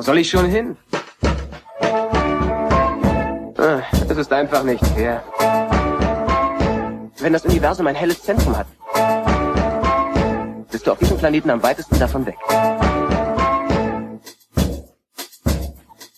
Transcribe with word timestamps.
Wo 0.00 0.02
soll 0.02 0.16
ich 0.16 0.30
schon 0.30 0.46
hin? 0.46 0.78
Ah, 3.58 3.82
es 4.08 4.16
ist 4.16 4.32
einfach 4.32 4.64
nicht 4.64 4.82
fair. 4.86 5.22
Wenn 7.18 7.34
das 7.34 7.44
Universum 7.44 7.86
ein 7.86 7.94
helles 7.94 8.22
Zentrum 8.22 8.56
hat, 8.56 8.66
bist 10.70 10.86
du 10.86 10.92
auf 10.92 10.98
diesem 10.98 11.18
Planeten 11.18 11.50
am 11.50 11.62
weitesten 11.62 11.98
davon 11.98 12.24
weg. 12.24 12.38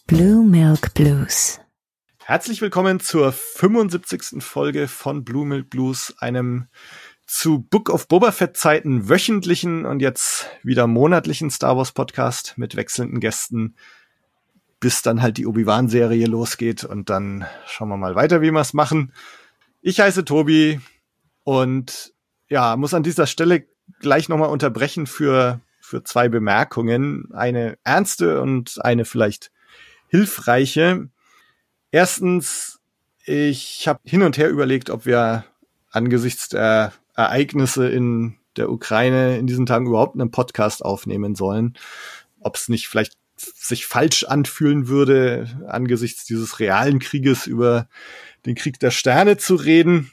Blue 0.06 0.44
Milk 0.44 0.94
Blues. 0.94 1.58
Herzlich 2.24 2.62
willkommen 2.62 3.00
zur 3.00 3.32
75. 3.32 4.44
Folge 4.44 4.86
von 4.86 5.24
Blue 5.24 5.44
Milk 5.44 5.70
Blues, 5.70 6.14
einem 6.20 6.68
zu 7.26 7.60
Book 7.60 7.88
of 7.88 8.08
Boba 8.08 8.32
Fett 8.32 8.56
Zeiten 8.56 9.08
wöchentlichen 9.08 9.86
und 9.86 10.00
jetzt 10.00 10.48
wieder 10.62 10.86
monatlichen 10.86 11.50
Star 11.50 11.76
Wars 11.76 11.92
Podcast 11.92 12.54
mit 12.56 12.76
wechselnden 12.76 13.20
Gästen, 13.20 13.76
bis 14.80 15.02
dann 15.02 15.22
halt 15.22 15.38
die 15.38 15.46
Obi-Wan 15.46 15.88
Serie 15.88 16.26
losgeht 16.26 16.84
und 16.84 17.10
dann 17.10 17.46
schauen 17.66 17.88
wir 17.88 17.96
mal 17.96 18.14
weiter, 18.14 18.42
wie 18.42 18.50
wir 18.50 18.60
es 18.60 18.74
machen. 18.74 19.12
Ich 19.80 20.00
heiße 20.00 20.24
Tobi 20.24 20.80
und 21.44 22.12
ja, 22.48 22.76
muss 22.76 22.94
an 22.94 23.02
dieser 23.02 23.26
Stelle 23.26 23.66
gleich 24.00 24.28
nochmal 24.28 24.50
unterbrechen 24.50 25.06
für, 25.06 25.60
für 25.80 26.04
zwei 26.04 26.28
Bemerkungen. 26.28 27.30
Eine 27.32 27.78
ernste 27.84 28.40
und 28.40 28.78
eine 28.84 29.04
vielleicht 29.04 29.50
hilfreiche. 30.08 31.08
Erstens, 31.90 32.80
ich 33.24 33.88
habe 33.88 34.00
hin 34.04 34.22
und 34.22 34.36
her 34.36 34.50
überlegt, 34.50 34.90
ob 34.90 35.06
wir 35.06 35.44
angesichts 35.90 36.48
der 36.48 36.92
Ereignisse 37.14 37.88
in 37.88 38.38
der 38.56 38.70
Ukraine 38.70 39.38
in 39.38 39.46
diesen 39.46 39.66
Tagen 39.66 39.86
überhaupt 39.86 40.14
einen 40.14 40.30
Podcast 40.30 40.84
aufnehmen 40.84 41.34
sollen. 41.34 41.74
Ob 42.40 42.56
es 42.56 42.68
nicht 42.68 42.88
vielleicht 42.88 43.14
sich 43.36 43.86
falsch 43.86 44.24
anfühlen 44.24 44.88
würde, 44.88 45.48
angesichts 45.66 46.24
dieses 46.24 46.60
realen 46.60 46.98
Krieges 46.98 47.46
über 47.46 47.88
den 48.46 48.54
Krieg 48.54 48.78
der 48.78 48.90
Sterne 48.90 49.36
zu 49.36 49.54
reden. 49.54 50.10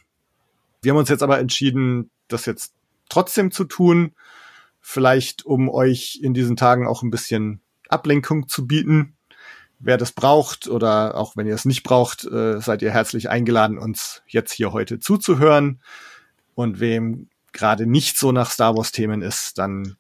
Wir 0.81 0.91
haben 0.91 1.00
uns 1.00 1.09
jetzt 1.09 1.23
aber 1.23 1.39
entschieden, 1.39 2.09
das 2.28 2.45
jetzt 2.45 2.73
trotzdem 3.09 3.52
zu 3.52 3.66
tun. 3.66 4.13
Vielleicht, 4.81 5.45
um 5.45 5.69
euch 5.69 6.19
in 6.22 6.34
diesen 6.34 6.56
Tagen 6.56 6.88
auch 6.88 7.03
ein 7.03 7.11
bisschen 7.11 7.61
Ablenkung 7.89 8.47
zu 8.47 8.66
bieten. 8.66 9.16
Wer 9.80 9.97
das 9.97 10.11
braucht 10.11 10.67
oder 10.67 11.16
auch 11.16 11.36
wenn 11.36 11.47
ihr 11.47 11.56
es 11.56 11.66
nicht 11.66 11.84
braucht, 11.84 12.25
äh, 12.25 12.59
seid 12.59 12.81
ihr 12.81 12.91
herzlich 12.91 13.30
eingeladen, 13.30 13.78
uns 13.78 14.23
jetzt 14.28 14.52
hier 14.52 14.72
heute 14.72 15.00
zuzuhören. 15.00 15.81
Und 16.60 16.82
wem 16.82 17.30
gerade 17.54 17.86
nicht 17.86 18.18
so 18.18 18.34
nach 18.34 18.52
Star 18.52 18.76
Wars 18.76 18.92
Themen 18.92 19.22
ist, 19.22 19.58
dann 19.58 19.96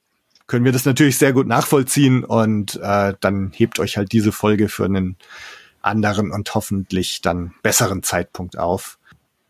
können 0.45 0.65
wir 0.65 0.73
das 0.73 0.83
natürlich 0.83 1.17
sehr 1.17 1.31
gut 1.31 1.47
nachvollziehen 1.47 2.25
und 2.25 2.75
äh, 2.83 3.13
dann 3.21 3.53
hebt 3.55 3.79
euch 3.79 3.95
halt 3.95 4.11
diese 4.11 4.33
Folge 4.33 4.67
für 4.67 4.83
einen 4.83 5.15
anderen 5.81 6.31
und 6.31 6.53
hoffentlich 6.53 7.21
dann 7.21 7.53
besseren 7.63 8.03
Zeitpunkt 8.03 8.57
auf. 8.57 8.99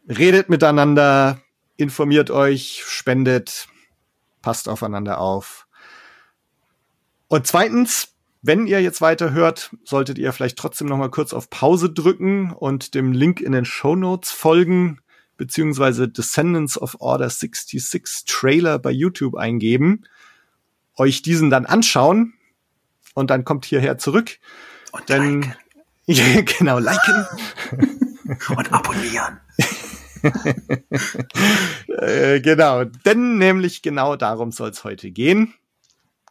Redet 0.07 0.49
miteinander, 0.49 1.41
informiert 1.77 2.29
euch, 2.29 2.83
spendet, 2.85 3.69
passt 4.43 4.69
aufeinander 4.69 5.19
auf. 5.19 5.65
Und 7.27 7.47
zweitens, 7.47 8.09
wenn 8.43 8.67
ihr 8.67 8.83
jetzt 8.83 9.01
weiter 9.01 9.31
hört, 9.31 9.75
solltet 9.83 10.19
ihr 10.19 10.31
vielleicht 10.31 10.59
trotzdem 10.59 10.87
noch 10.87 10.97
mal 10.97 11.09
kurz 11.09 11.33
auf 11.33 11.49
Pause 11.49 11.89
drücken 11.89 12.51
und 12.51 12.93
dem 12.93 13.13
Link 13.13 13.41
in 13.41 13.53
den 13.53 13.65
Show 13.65 13.95
Notes 13.95 14.29
folgen 14.29 14.99
beziehungsweise 15.39 16.09
Descendants 16.09 16.77
of 16.77 16.97
Order 16.99 17.29
66 17.29 18.25
Trailer 18.25 18.77
bei 18.77 18.91
YouTube 18.91 19.35
eingeben, 19.35 20.03
euch 20.97 21.21
diesen 21.21 21.49
dann 21.49 21.65
anschauen 21.65 22.33
und 23.15 23.31
dann 23.31 23.45
kommt 23.45 23.65
hierher 23.65 23.97
zurück. 23.97 24.37
Und 24.91 25.07
Denn, 25.07 25.53
liken. 26.05 26.45
Genau, 26.45 26.77
liken. 26.77 27.25
und 28.55 28.73
abonnieren. 28.73 29.39
äh, 31.87 32.41
genau, 32.41 32.83
denn 32.83 33.37
nämlich 33.37 33.81
genau 33.81 34.17
darum 34.17 34.51
soll 34.51 34.71
es 34.71 34.83
heute 34.83 35.09
gehen. 35.09 35.53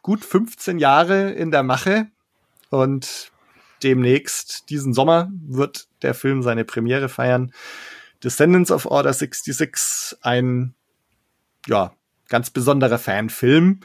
Gut 0.03 0.23
15 0.23 0.77
Jahre 0.77 1.31
in 1.31 1.49
der 1.49 1.63
Mache 1.63 2.05
und 2.69 3.31
demnächst 3.81 4.69
diesen 4.69 4.93
Sommer 4.93 5.31
wird 5.47 5.87
der 6.03 6.13
Film 6.13 6.43
seine 6.43 6.63
Premiere 6.63 7.09
feiern. 7.09 7.51
Descendants 8.23 8.71
of 8.71 8.85
Order 8.85 9.13
66 9.13 10.17
ein, 10.21 10.73
ja, 11.67 11.93
ganz 12.27 12.49
besonderer 12.49 12.99
Fanfilm. 12.99 13.79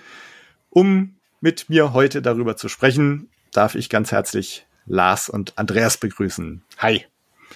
Um 0.70 1.16
mit 1.40 1.68
mir 1.68 1.92
heute 1.92 2.22
darüber 2.22 2.56
zu 2.56 2.68
sprechen, 2.68 3.30
darf 3.52 3.74
ich 3.74 3.88
ganz 3.88 4.12
herzlich 4.12 4.66
Lars 4.86 5.28
und 5.28 5.56
Andreas 5.56 5.96
begrüßen. 5.96 6.62
Hi. 6.78 7.04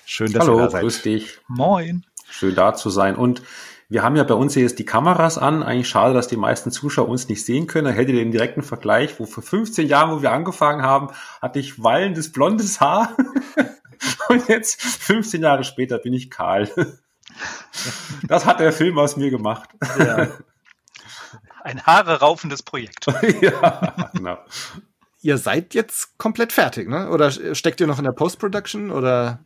Schön, 0.04 0.32
dass 0.32 0.46
Hallo, 0.46 0.58
ihr 0.58 0.64
da 0.64 0.70
seid. 0.70 0.82
grüß 0.82 1.02
dich. 1.02 1.38
Moin. 1.48 2.04
Schön 2.30 2.54
da 2.54 2.74
zu 2.74 2.90
sein. 2.90 3.16
Und 3.16 3.42
wir 3.88 4.02
haben 4.02 4.16
ja 4.16 4.24
bei 4.24 4.34
uns 4.34 4.54
hier 4.54 4.62
jetzt 4.62 4.78
die 4.78 4.84
Kameras 4.84 5.38
an. 5.38 5.62
Eigentlich 5.62 5.88
schade, 5.88 6.14
dass 6.14 6.28
die 6.28 6.36
meisten 6.36 6.70
Zuschauer 6.70 7.08
uns 7.08 7.28
nicht 7.28 7.44
sehen 7.44 7.66
können. 7.66 7.86
Da 7.86 7.90
hättet 7.90 8.14
ihr 8.14 8.22
den 8.22 8.32
direkten 8.32 8.62
Vergleich, 8.62 9.18
wo 9.18 9.26
vor 9.26 9.42
15 9.42 9.86
Jahren, 9.88 10.10
wo 10.10 10.22
wir 10.22 10.30
angefangen 10.30 10.82
haben, 10.82 11.08
hatte 11.40 11.58
ich 11.58 11.82
wallendes 11.82 12.30
blondes 12.32 12.80
Haar. 12.80 13.16
Und 14.28 14.48
jetzt, 14.48 14.80
15 14.80 15.42
Jahre 15.42 15.64
später, 15.64 15.98
bin 15.98 16.12
ich 16.12 16.30
kahl. 16.30 16.70
Das 18.26 18.46
hat 18.46 18.58
der 18.58 18.72
Film 18.72 18.98
aus 18.98 19.16
mir 19.16 19.30
gemacht. 19.30 19.68
Ja. 19.98 20.28
Ein 21.62 21.82
Haare 21.82 22.20
raufendes 22.20 22.62
Projekt. 22.62 23.06
ja, 23.42 24.10
genau. 24.14 24.38
Ihr 25.20 25.36
seid 25.36 25.74
jetzt 25.74 26.16
komplett 26.18 26.52
fertig, 26.52 26.88
ne? 26.88 27.10
Oder 27.10 27.30
steckt 27.30 27.80
ihr 27.80 27.86
noch 27.86 27.98
in 27.98 28.04
der 28.04 28.12
Post-Production 28.12 28.90
oder? 28.90 29.40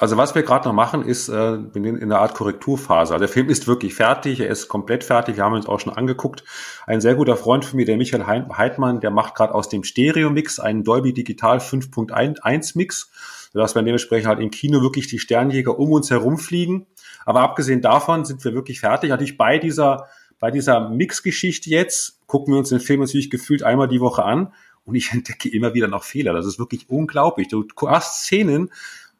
Also 0.00 0.16
was 0.16 0.34
wir 0.34 0.42
gerade 0.42 0.66
noch 0.66 0.74
machen, 0.74 1.04
ist 1.04 1.28
äh, 1.28 1.54
in, 1.54 1.84
in 1.84 2.02
einer 2.02 2.18
Art 2.18 2.34
Korrekturphase. 2.34 3.12
Also 3.12 3.20
der 3.20 3.28
Film 3.28 3.48
ist 3.48 3.68
wirklich 3.68 3.94
fertig, 3.94 4.40
er 4.40 4.48
ist 4.48 4.66
komplett 4.66 5.04
fertig, 5.04 5.36
wir 5.36 5.44
haben 5.44 5.54
uns 5.54 5.66
auch 5.66 5.78
schon 5.78 5.92
angeguckt. 5.92 6.42
Ein 6.84 7.00
sehr 7.00 7.14
guter 7.14 7.36
Freund 7.36 7.64
von 7.64 7.76
mir, 7.76 7.86
der 7.86 7.96
Michael 7.96 8.26
Heidmann, 8.26 9.00
der 9.00 9.12
macht 9.12 9.36
gerade 9.36 9.54
aus 9.54 9.68
dem 9.68 9.84
Stereo-Mix 9.84 10.58
einen 10.58 10.82
Dolby 10.82 11.12
Digital 11.12 11.58
5.1 11.58 12.76
Mix, 12.76 13.12
sodass 13.52 13.76
wir 13.76 13.82
dementsprechend 13.82 14.26
halt 14.26 14.40
im 14.40 14.50
Kino 14.50 14.82
wirklich 14.82 15.06
die 15.06 15.20
Sternjäger 15.20 15.78
um 15.78 15.92
uns 15.92 16.10
herumfliegen. 16.10 16.86
Aber 17.24 17.42
abgesehen 17.42 17.80
davon 17.80 18.24
sind 18.24 18.44
wir 18.44 18.52
wirklich 18.52 18.80
fertig. 18.80 19.10
Natürlich 19.10 19.36
bei 19.36 19.58
dieser, 19.58 20.08
bei 20.40 20.50
dieser 20.50 20.88
Mix-Geschichte 20.88 21.70
jetzt 21.70 22.18
gucken 22.26 22.52
wir 22.52 22.58
uns 22.58 22.70
den 22.70 22.80
Film 22.80 22.98
natürlich 22.98 23.30
gefühlt 23.30 23.62
einmal 23.62 23.86
die 23.86 24.00
Woche 24.00 24.24
an 24.24 24.52
und 24.84 24.96
ich 24.96 25.12
entdecke 25.12 25.48
immer 25.48 25.72
wieder 25.72 25.86
noch 25.86 26.02
Fehler. 26.02 26.32
Das 26.32 26.46
ist 26.46 26.58
wirklich 26.58 26.90
unglaublich. 26.90 27.46
Du 27.46 27.64
hast 27.86 28.24
Szenen, 28.24 28.70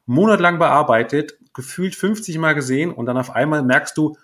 monatelang 0.07 0.59
bearbeitet, 0.59 1.39
gefühlt 1.55 1.95
50 1.95 2.39
Mal 2.39 2.55
gesehen 2.55 2.93
und 2.93 3.07
dann 3.07 3.17
auf 3.17 3.31
einmal 3.31 3.63
merkst 3.63 3.97
du, 3.97 4.17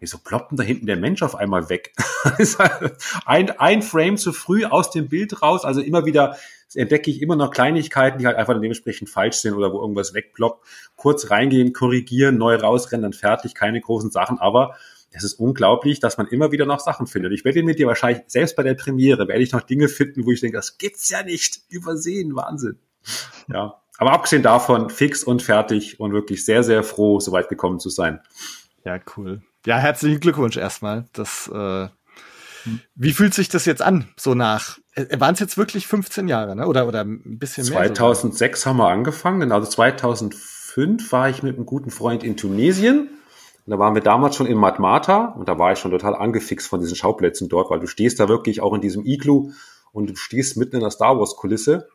wieso 0.00 0.18
ploppt 0.18 0.52
denn 0.52 0.56
da 0.56 0.64
hinten 0.64 0.86
der 0.86 0.96
Mensch 0.96 1.22
auf 1.22 1.34
einmal 1.34 1.68
weg? 1.68 1.92
ein, 3.26 3.50
ein 3.58 3.82
Frame 3.82 4.16
zu 4.16 4.32
früh 4.32 4.64
aus 4.64 4.90
dem 4.90 5.08
Bild 5.08 5.42
raus, 5.42 5.64
also 5.64 5.80
immer 5.80 6.04
wieder 6.06 6.36
entdecke 6.74 7.10
ich 7.10 7.22
immer 7.22 7.36
noch 7.36 7.50
Kleinigkeiten, 7.50 8.18
die 8.18 8.26
halt 8.26 8.36
einfach 8.36 8.54
dementsprechend 8.54 9.08
falsch 9.08 9.36
sind 9.36 9.54
oder 9.54 9.72
wo 9.72 9.80
irgendwas 9.80 10.12
wegploppt. 10.12 10.66
Kurz 10.96 11.30
reingehen, 11.30 11.72
korrigieren, 11.72 12.36
neu 12.36 12.56
rausrennen, 12.56 13.02
dann 13.02 13.12
fertig, 13.12 13.54
keine 13.54 13.80
großen 13.80 14.10
Sachen, 14.10 14.38
aber 14.38 14.76
es 15.10 15.24
ist 15.24 15.34
unglaublich, 15.34 16.00
dass 16.00 16.18
man 16.18 16.26
immer 16.26 16.52
wieder 16.52 16.66
noch 16.66 16.80
Sachen 16.80 17.06
findet. 17.06 17.32
Ich 17.32 17.44
werde 17.44 17.62
mit 17.62 17.78
dir 17.78 17.86
wahrscheinlich, 17.86 18.24
selbst 18.26 18.56
bei 18.56 18.62
der 18.62 18.74
Premiere, 18.74 19.26
werde 19.26 19.42
ich 19.42 19.52
noch 19.52 19.62
Dinge 19.62 19.88
finden, 19.88 20.26
wo 20.26 20.32
ich 20.32 20.40
denke, 20.40 20.58
das 20.58 20.76
gibt's 20.76 21.08
ja 21.08 21.22
nicht. 21.22 21.62
Übersehen, 21.70 22.36
Wahnsinn. 22.36 22.78
Ja. 23.50 23.80
Aber 23.98 24.12
abgesehen 24.12 24.44
davon, 24.44 24.90
fix 24.90 25.24
und 25.24 25.42
fertig 25.42 26.00
und 26.00 26.12
wirklich 26.12 26.44
sehr, 26.44 26.62
sehr 26.62 26.84
froh, 26.84 27.18
so 27.18 27.32
weit 27.32 27.48
gekommen 27.48 27.80
zu 27.80 27.90
sein. 27.90 28.20
Ja, 28.84 28.98
cool. 29.16 29.42
Ja, 29.66 29.76
herzlichen 29.76 30.20
Glückwunsch 30.20 30.56
erstmal. 30.56 31.06
Das, 31.12 31.50
äh, 31.52 31.88
wie 32.94 33.12
fühlt 33.12 33.34
sich 33.34 33.48
das 33.48 33.64
jetzt 33.66 33.82
an, 33.82 34.08
so 34.16 34.34
nach, 34.34 34.78
äh, 34.94 35.18
waren 35.18 35.34
es 35.34 35.40
jetzt 35.40 35.58
wirklich 35.58 35.88
15 35.88 36.28
Jahre, 36.28 36.54
ne? 36.54 36.68
Oder, 36.68 36.86
oder 36.86 37.02
ein 37.02 37.38
bisschen 37.38 37.64
2006 37.64 37.88
mehr? 37.88 37.94
2006 37.94 38.66
haben 38.66 38.76
wir 38.76 38.88
angefangen, 38.88 39.50
also 39.50 39.68
2005 39.68 41.12
war 41.12 41.28
ich 41.28 41.42
mit 41.42 41.56
einem 41.56 41.66
guten 41.66 41.90
Freund 41.90 42.22
in 42.22 42.36
Tunesien. 42.36 43.10
Und 43.66 43.72
da 43.72 43.78
waren 43.80 43.94
wir 43.94 44.02
damals 44.02 44.36
schon 44.36 44.46
in 44.46 44.56
Matmata 44.56 45.34
und 45.36 45.48
da 45.48 45.58
war 45.58 45.72
ich 45.72 45.78
schon 45.78 45.90
total 45.90 46.14
angefixt 46.14 46.68
von 46.68 46.80
diesen 46.80 46.96
Schauplätzen 46.96 47.48
dort, 47.48 47.68
weil 47.68 47.80
du 47.80 47.86
stehst 47.86 48.18
da 48.20 48.28
wirklich 48.28 48.62
auch 48.62 48.72
in 48.72 48.80
diesem 48.80 49.04
Iglu 49.04 49.50
und 49.92 50.08
du 50.08 50.16
stehst 50.16 50.56
mitten 50.56 50.76
in 50.76 50.80
der 50.80 50.90
Star 50.90 51.18
Wars 51.18 51.36
Kulisse 51.36 51.88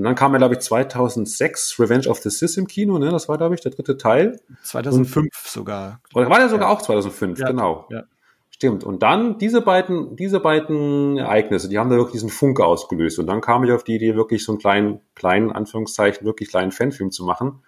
und 0.00 0.04
dann 0.04 0.14
kam 0.14 0.32
ja, 0.32 0.38
glaube 0.38 0.54
ich, 0.54 0.60
2006 0.60 1.78
Revenge 1.78 2.08
of 2.08 2.20
the 2.20 2.30
Sith 2.30 2.56
im 2.56 2.66
Kino, 2.66 2.98
ne? 2.98 3.10
Das 3.10 3.28
war, 3.28 3.36
glaube 3.36 3.54
ich, 3.54 3.60
der 3.60 3.70
dritte 3.70 3.98
Teil. 3.98 4.40
2005 4.62 5.26
und, 5.26 5.30
sogar. 5.46 6.00
Oder 6.14 6.30
war 6.30 6.38
der 6.38 6.48
sogar 6.48 6.70
ja. 6.70 6.74
auch 6.74 6.80
2005, 6.80 7.38
ja. 7.38 7.48
genau. 7.48 7.86
Ja. 7.90 8.04
Stimmt. 8.48 8.82
Und 8.82 9.02
dann 9.02 9.36
diese 9.36 9.60
beiden, 9.60 10.16
diese 10.16 10.40
beiden 10.40 11.18
Ereignisse, 11.18 11.68
die 11.68 11.78
haben 11.78 11.90
da 11.90 11.96
wirklich 11.96 12.14
diesen 12.14 12.30
Funke 12.30 12.64
ausgelöst. 12.64 13.18
Und 13.18 13.26
dann 13.26 13.42
kam 13.42 13.62
ich 13.62 13.72
auf 13.72 13.84
die 13.84 13.96
Idee, 13.96 14.16
wirklich 14.16 14.42
so 14.42 14.52
einen 14.52 14.58
kleinen, 14.58 15.00
kleinen, 15.14 15.52
Anführungszeichen, 15.52 16.26
wirklich 16.26 16.48
kleinen 16.48 16.72
Fanfilm 16.72 17.10
zu 17.10 17.26
machen. 17.26 17.62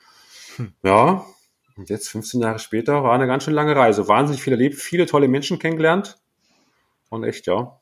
Hm. 0.56 0.72
Ja. 0.82 1.26
Und 1.76 1.90
jetzt, 1.90 2.08
15 2.08 2.40
Jahre 2.40 2.60
später, 2.60 3.04
war 3.04 3.12
eine 3.12 3.26
ganz 3.26 3.44
schön 3.44 3.52
lange 3.52 3.76
Reise. 3.76 4.08
Wahnsinnig 4.08 4.42
viel 4.42 4.54
erlebt, 4.54 4.76
viele 4.76 5.04
tolle 5.04 5.28
Menschen 5.28 5.58
kennengelernt. 5.58 6.16
Und 7.10 7.24
echt, 7.24 7.46
ja. 7.46 7.78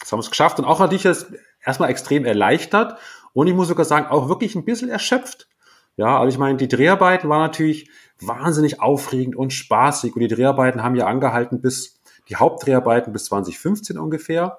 Das 0.00 0.10
haben 0.10 0.18
wir 0.18 0.24
es 0.24 0.30
geschafft. 0.30 0.58
Und 0.58 0.64
auch 0.64 0.80
natürlich 0.80 1.04
das 1.04 1.32
erstmal 1.64 1.90
extrem 1.90 2.24
erleichtert 2.24 2.98
und 3.34 3.46
ich 3.46 3.54
muss 3.54 3.68
sogar 3.68 3.84
sagen, 3.84 4.06
auch 4.06 4.28
wirklich 4.28 4.54
ein 4.54 4.64
bisschen 4.64 4.88
erschöpft. 4.88 5.48
Ja, 5.96 6.18
also 6.18 6.28
ich 6.28 6.38
meine, 6.38 6.56
die 6.56 6.68
Dreharbeiten 6.68 7.28
waren 7.28 7.42
natürlich 7.42 7.90
wahnsinnig 8.20 8.80
aufregend 8.80 9.36
und 9.36 9.52
spaßig 9.52 10.14
und 10.14 10.20
die 10.20 10.28
Dreharbeiten 10.28 10.82
haben 10.82 10.96
ja 10.96 11.06
angehalten 11.06 11.60
bis, 11.60 12.00
die 12.28 12.36
Hauptdreharbeiten 12.36 13.12
bis 13.12 13.26
2015 13.26 13.98
ungefähr. 13.98 14.58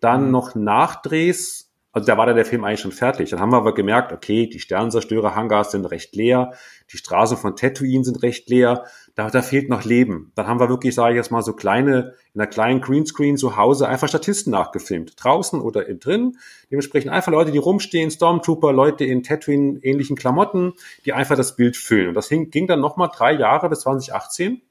Dann 0.00 0.26
mhm. 0.26 0.30
noch 0.30 0.54
Nachdrehs 0.54 1.70
also 1.92 2.06
da 2.06 2.16
war 2.16 2.26
dann 2.26 2.36
der 2.36 2.44
Film 2.44 2.64
eigentlich 2.64 2.80
schon 2.80 2.92
fertig. 2.92 3.30
Dann 3.30 3.40
haben 3.40 3.50
wir 3.50 3.56
aber 3.56 3.74
gemerkt, 3.74 4.12
okay, 4.12 4.46
die 4.46 4.60
Sternenzerstörer-Hangars 4.60 5.72
sind 5.72 5.86
recht 5.86 6.14
leer, 6.14 6.52
die 6.92 6.98
Straßen 6.98 7.36
von 7.36 7.56
Tatooine 7.56 8.04
sind 8.04 8.22
recht 8.22 8.48
leer, 8.48 8.84
da, 9.20 9.28
da 9.28 9.42
fehlt 9.42 9.68
noch 9.68 9.84
Leben. 9.84 10.32
Dann 10.34 10.46
haben 10.46 10.60
wir 10.60 10.70
wirklich, 10.70 10.94
sage 10.94 11.12
ich 11.12 11.16
jetzt 11.18 11.30
mal, 11.30 11.42
so 11.42 11.52
kleine, 11.52 12.14
in 12.32 12.40
einer 12.40 12.48
kleinen 12.48 12.80
Greenscreen 12.80 13.36
zu 13.36 13.58
Hause 13.58 13.86
einfach 13.86 14.08
Statisten 14.08 14.50
nachgefilmt. 14.50 15.12
Draußen 15.22 15.60
oder 15.60 15.86
in 15.86 16.00
drin. 16.00 16.38
Dementsprechend 16.70 17.12
einfach 17.12 17.30
Leute, 17.30 17.52
die 17.52 17.58
rumstehen, 17.58 18.10
Stormtrooper, 18.10 18.72
Leute 18.72 19.04
in 19.04 19.22
Tatooine-ähnlichen 19.22 20.16
Klamotten, 20.16 20.72
die 21.04 21.12
einfach 21.12 21.36
das 21.36 21.54
Bild 21.54 21.76
füllen. 21.76 22.08
Und 22.08 22.14
das 22.14 22.30
ging 22.30 22.66
dann 22.66 22.80
nochmal 22.80 23.10
drei 23.14 23.32
Jahre 23.32 23.68
bis 23.68 23.80
2018. 23.80 24.62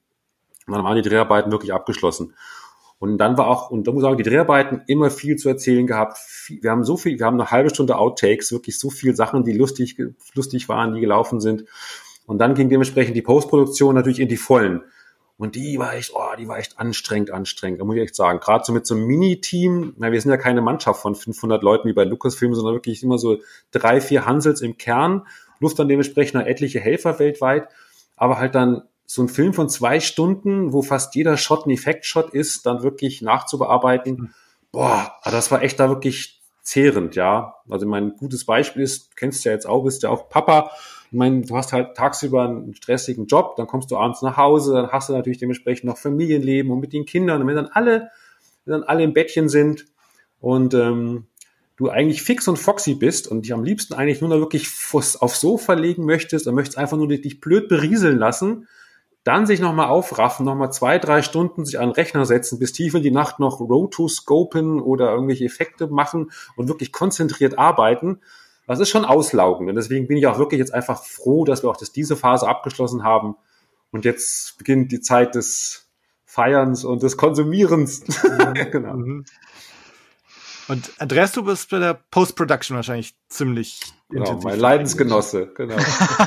Und 0.65 0.73
dann 0.73 0.83
waren 0.83 0.95
die 0.95 1.07
Dreharbeiten 1.07 1.51
wirklich 1.51 1.71
abgeschlossen. 1.71 2.33
Und 2.97 3.19
dann 3.19 3.37
war 3.37 3.47
auch, 3.47 3.69
und 3.69 3.87
da 3.87 3.91
muss 3.91 4.01
ich 4.01 4.07
sagen, 4.07 4.17
die 4.17 4.23
Dreharbeiten 4.23 4.81
immer 4.87 5.11
viel 5.11 5.35
zu 5.35 5.47
erzählen 5.47 5.85
gehabt. 5.85 6.17
Wir 6.47 6.71
haben 6.71 6.83
so 6.83 6.97
viel, 6.97 7.19
wir 7.19 7.25
haben 7.27 7.39
eine 7.39 7.51
halbe 7.51 7.69
Stunde 7.69 7.97
Outtakes, 7.97 8.51
wirklich 8.51 8.79
so 8.79 8.89
viel 8.89 9.15
Sachen, 9.15 9.43
die 9.43 9.53
lustig, 9.53 9.97
lustig 10.33 10.69
waren, 10.69 10.95
die 10.95 11.01
gelaufen 11.01 11.39
sind. 11.39 11.65
Und 12.29 12.37
dann 12.37 12.53
ging 12.53 12.69
dementsprechend 12.69 13.15
die 13.15 13.23
Postproduktion 13.23 13.95
natürlich 13.95 14.19
in 14.19 14.27
die 14.27 14.37
Vollen. 14.37 14.83
Und 15.37 15.55
die 15.55 15.79
war 15.79 15.95
echt, 15.95 16.11
oh, 16.13 16.35
die 16.37 16.47
war 16.47 16.59
echt 16.59 16.77
anstrengend, 16.77 17.31
anstrengend, 17.31 17.81
da 17.81 17.85
muss 17.85 17.95
ich 17.95 18.03
echt 18.03 18.15
sagen. 18.15 18.39
Gerade 18.39 18.63
so 18.63 18.71
mit 18.71 18.85
so 18.85 18.93
einem 18.93 19.05
Mini-Team, 19.05 19.95
na, 19.97 20.11
wir 20.11 20.21
sind 20.21 20.29
ja 20.29 20.37
keine 20.37 20.61
Mannschaft 20.61 21.01
von 21.01 21.15
500 21.15 21.63
Leuten 21.63 21.89
wie 21.89 21.93
bei 21.93 22.03
Lucasfilm, 22.03 22.53
sondern 22.53 22.75
wirklich 22.75 23.01
immer 23.01 23.17
so 23.17 23.39
drei, 23.71 23.99
vier 23.99 24.27
Hansels 24.27 24.61
im 24.61 24.77
Kern, 24.77 25.25
Luft 25.59 25.79
dann 25.79 25.87
dementsprechend 25.87 26.35
noch 26.35 26.45
etliche 26.45 26.79
Helfer 26.79 27.17
weltweit, 27.17 27.67
aber 28.15 28.37
halt 28.37 28.53
dann 28.53 28.83
so 29.07 29.23
ein 29.23 29.27
Film 29.27 29.55
von 29.55 29.67
zwei 29.67 29.99
Stunden, 29.99 30.71
wo 30.71 30.83
fast 30.83 31.15
jeder 31.15 31.35
Shot 31.35 31.65
ein 31.65 31.71
Effekt-Shot 31.71 32.29
ist, 32.29 32.67
dann 32.67 32.83
wirklich 32.83 33.23
nachzubearbeiten, 33.23 34.13
mhm. 34.13 34.33
boah, 34.71 35.15
also 35.23 35.35
das 35.35 35.49
war 35.49 35.63
echt 35.63 35.79
da 35.79 35.89
wirklich 35.89 36.43
zehrend, 36.61 37.15
ja. 37.15 37.55
Also 37.67 37.87
mein 37.87 38.15
gutes 38.17 38.45
Beispiel 38.45 38.83
ist, 38.83 39.13
du 39.13 39.15
kennst 39.15 39.43
ja 39.45 39.51
jetzt 39.51 39.65
auch, 39.65 39.83
bist 39.83 40.03
ja 40.03 40.11
auch 40.11 40.29
Papa. 40.29 40.69
Ich 41.11 41.17
meine, 41.17 41.41
du 41.41 41.55
hast 41.55 41.73
halt 41.73 41.97
tagsüber 41.97 42.45
einen 42.45 42.75
stressigen 42.75 43.25
Job, 43.25 43.55
dann 43.55 43.65
kommst 43.65 43.89
du 43.89 43.97
abends 43.97 44.21
nach 44.21 44.37
Hause, 44.37 44.73
dann 44.73 44.91
hast 44.91 45.09
du 45.09 45.13
natürlich 45.13 45.39
dementsprechend 45.39 45.85
noch 45.85 45.97
Familienleben 45.97 46.71
und 46.71 46.79
mit 46.79 46.93
den 46.93 47.05
Kindern. 47.05 47.41
Und 47.41 47.47
wenn 47.47 47.55
dann 47.55 47.69
alle, 47.71 48.11
wenn 48.65 48.73
dann 48.73 48.83
alle 48.83 49.03
im 49.03 49.13
Bettchen 49.13 49.49
sind 49.49 49.85
und 50.39 50.73
ähm, 50.75 51.25
du 51.77 51.89
eigentlich 51.89 52.21
fix 52.21 52.47
und 52.47 52.57
foxy 52.57 52.93
bist 52.93 53.27
und 53.27 53.45
dich 53.45 53.53
am 53.53 53.63
liebsten 53.63 53.93
eigentlich 53.93 54.21
nur 54.21 54.29
noch 54.29 54.39
wirklich 54.39 54.69
aufs 54.93 55.41
Sofa 55.41 55.73
legen 55.73 56.05
möchtest 56.05 56.45
und 56.45 56.53
möchtest 56.53 56.77
einfach 56.77 56.97
nur 56.97 57.07
dich 57.07 57.39
blöd 57.39 57.69
berieseln 57.69 58.19
lassen, 58.19 58.67
dann 59.23 59.45
sich 59.45 59.59
nochmal 59.59 59.87
aufraffen, 59.87 60.45
nochmal 60.45 60.71
zwei, 60.71 60.99
drei 60.99 61.21
Stunden 61.21 61.65
sich 61.65 61.79
an 61.79 61.89
den 61.89 61.93
Rechner 61.93 62.25
setzen, 62.25 62.59
bis 62.59 62.73
tief 62.73 62.93
in 62.95 63.03
die 63.03 63.11
Nacht 63.11 63.39
noch 63.39 63.59
Rotoscopen 63.59 64.81
oder 64.81 65.11
irgendwelche 65.11 65.45
Effekte 65.45 65.87
machen 65.87 66.31
und 66.55 66.67
wirklich 66.67 66.91
konzentriert 66.91 67.57
arbeiten. 67.57 68.19
Das 68.69 68.79
ist 68.79 68.89
schon 68.89 69.03
auslaugend. 69.03 69.67
Und 69.67 69.75
deswegen 69.75 70.07
bin 70.07 70.15
ich 70.15 70.27
auch 70.27 70.37
wirklich 70.37 70.59
jetzt 70.59 70.75
einfach 70.75 71.03
froh, 71.03 71.43
dass 71.43 71.63
wir 71.63 71.71
auch 71.71 71.77
das, 71.77 71.91
diese 71.91 72.15
Phase 72.15 72.47
abgeschlossen 72.47 73.03
haben. 73.03 73.35
Und 73.89 74.05
jetzt 74.05 74.59
beginnt 74.59 74.91
die 74.91 75.01
Zeit 75.01 75.33
des 75.33 75.89
Feierns 76.23 76.83
und 76.83 77.01
des 77.01 77.17
Konsumierens. 77.17 78.03
Mhm. 78.07 78.53
genau. 78.71 78.93
Mhm. 78.93 79.25
Und 80.67 80.91
Andreas, 80.99 81.31
du 81.31 81.43
bist 81.43 81.71
bei 81.71 81.79
der 81.79 81.95
Post-Production 81.95 82.75
wahrscheinlich 82.75 83.15
ziemlich 83.27 83.81
genau, 84.07 84.25
intensiv. 84.25 84.43
Mein 84.51 84.59
Leidensgenosse, 84.59 85.47
genau. 85.55 85.75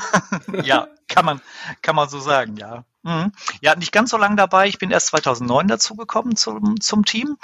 ja, 0.64 0.88
kann 1.06 1.24
man, 1.24 1.40
kann 1.80 1.94
man 1.94 2.08
so 2.08 2.18
sagen, 2.18 2.56
ja. 2.56 2.84
Mhm. 3.04 3.30
Ja, 3.60 3.76
nicht 3.76 3.92
ganz 3.92 4.10
so 4.10 4.16
lange 4.16 4.34
dabei. 4.34 4.66
Ich 4.66 4.78
bin 4.78 4.90
erst 4.90 5.06
2009 5.08 5.68
dazugekommen 5.68 6.34
zum, 6.34 6.80
zum 6.80 7.04
Team. 7.04 7.36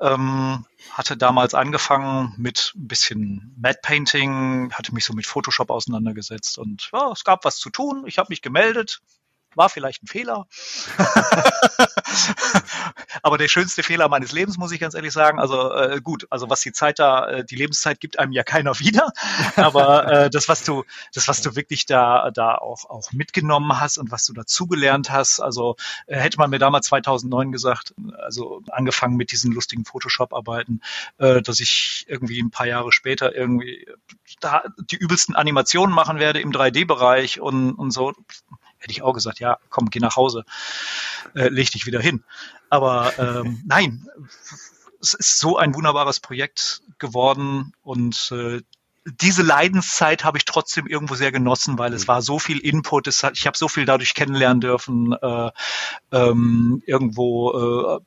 Ähm, 0.00 0.66
hatte 0.90 1.16
damals 1.16 1.54
angefangen 1.54 2.34
mit 2.36 2.72
ein 2.74 2.88
bisschen 2.88 3.54
Mad 3.56 3.78
Painting, 3.82 4.72
hatte 4.72 4.92
mich 4.92 5.04
so 5.04 5.12
mit 5.14 5.26
Photoshop 5.26 5.70
auseinandergesetzt 5.70 6.58
und 6.58 6.90
ja, 6.92 7.10
es 7.12 7.24
gab 7.24 7.44
was 7.44 7.58
zu 7.58 7.70
tun. 7.70 8.04
Ich 8.06 8.18
habe 8.18 8.26
mich 8.30 8.42
gemeldet, 8.42 9.00
war 9.56 9.68
vielleicht 9.68 10.02
ein 10.02 10.06
Fehler. 10.06 10.46
Aber 13.22 13.38
der 13.38 13.48
schönste 13.48 13.82
Fehler 13.82 14.08
meines 14.08 14.32
Lebens, 14.32 14.58
muss 14.58 14.72
ich 14.72 14.80
ganz 14.80 14.94
ehrlich 14.94 15.12
sagen. 15.12 15.38
Also 15.38 15.72
äh, 15.72 16.00
gut, 16.02 16.26
also 16.30 16.50
was 16.50 16.60
die 16.60 16.72
Zeit 16.72 16.98
da, 16.98 17.28
äh, 17.28 17.44
die 17.44 17.56
Lebenszeit 17.56 18.00
gibt 18.00 18.18
einem 18.18 18.32
ja 18.32 18.42
keiner 18.42 18.78
wieder. 18.78 19.12
Aber 19.56 20.10
äh, 20.10 20.30
das, 20.30 20.48
was 20.48 20.64
du, 20.64 20.84
das, 21.12 21.28
was 21.28 21.42
du 21.42 21.56
wirklich 21.56 21.86
da, 21.86 22.30
da 22.32 22.56
auch, 22.56 22.88
auch 22.90 23.12
mitgenommen 23.12 23.80
hast 23.80 23.98
und 23.98 24.10
was 24.10 24.26
du 24.26 24.32
dazugelernt 24.32 25.10
hast, 25.10 25.40
also 25.40 25.76
äh, 26.06 26.16
hätte 26.16 26.38
man 26.38 26.50
mir 26.50 26.58
damals 26.58 26.86
2009 26.86 27.52
gesagt, 27.52 27.94
also 28.18 28.62
angefangen 28.70 29.16
mit 29.16 29.32
diesen 29.32 29.52
lustigen 29.52 29.84
Photoshop-Arbeiten, 29.84 30.80
äh, 31.18 31.42
dass 31.42 31.60
ich 31.60 32.04
irgendwie 32.08 32.40
ein 32.40 32.50
paar 32.50 32.66
Jahre 32.66 32.92
später 32.92 33.34
irgendwie 33.34 33.86
da 34.40 34.64
die 34.90 34.96
übelsten 34.96 35.34
Animationen 35.34 35.94
machen 35.94 36.18
werde 36.18 36.40
im 36.40 36.52
3D-Bereich 36.52 37.40
und, 37.40 37.72
und 37.72 37.90
so 37.90 38.14
hätte 38.84 38.92
ich 38.92 39.02
auch 39.02 39.14
gesagt, 39.14 39.40
ja, 39.40 39.58
komm, 39.70 39.90
geh 39.90 39.98
nach 39.98 40.16
Hause, 40.16 40.44
äh, 41.34 41.48
leg 41.48 41.70
dich 41.70 41.86
wieder 41.86 42.00
hin. 42.00 42.22
Aber 42.70 43.12
ähm, 43.18 43.62
nein, 43.66 44.06
es 45.00 45.14
ist 45.14 45.38
so 45.38 45.56
ein 45.56 45.74
wunderbares 45.74 46.20
Projekt 46.20 46.82
geworden 46.98 47.72
und 47.82 48.30
äh, 48.32 48.62
diese 49.06 49.42
Leidenszeit 49.42 50.24
habe 50.24 50.38
ich 50.38 50.46
trotzdem 50.46 50.86
irgendwo 50.86 51.14
sehr 51.14 51.30
genossen, 51.30 51.78
weil 51.78 51.92
es 51.92 52.04
mhm. 52.04 52.08
war 52.08 52.22
so 52.22 52.38
viel 52.38 52.58
Input, 52.58 53.06
es 53.06 53.22
hat, 53.22 53.36
ich 53.36 53.46
habe 53.46 53.56
so 53.56 53.68
viel 53.68 53.84
dadurch 53.84 54.14
kennenlernen 54.14 54.60
dürfen. 54.60 55.12
Äh, 55.12 55.50
ähm, 56.10 56.82
irgendwo 56.86 58.00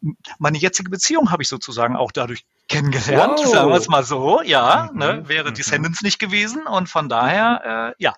äh, 0.00 0.08
meine 0.38 0.58
jetzige 0.58 0.90
Beziehung 0.90 1.30
habe 1.30 1.44
ich 1.44 1.48
sozusagen 1.48 1.96
auch 1.96 2.10
dadurch 2.10 2.44
kennengelernt, 2.68 3.38
wow. 3.38 3.52
sagen 3.52 3.70
wir 3.70 3.76
es 3.76 3.88
mal 3.88 4.02
so. 4.02 4.42
Ja, 4.42 4.90
mhm. 4.92 4.98
ne, 4.98 5.28
wäre 5.28 5.50
mhm. 5.50 5.54
Descendants 5.54 6.02
nicht 6.02 6.18
gewesen 6.18 6.66
und 6.66 6.88
von 6.88 7.08
daher, 7.08 7.94
äh, 7.96 8.02
ja, 8.02 8.14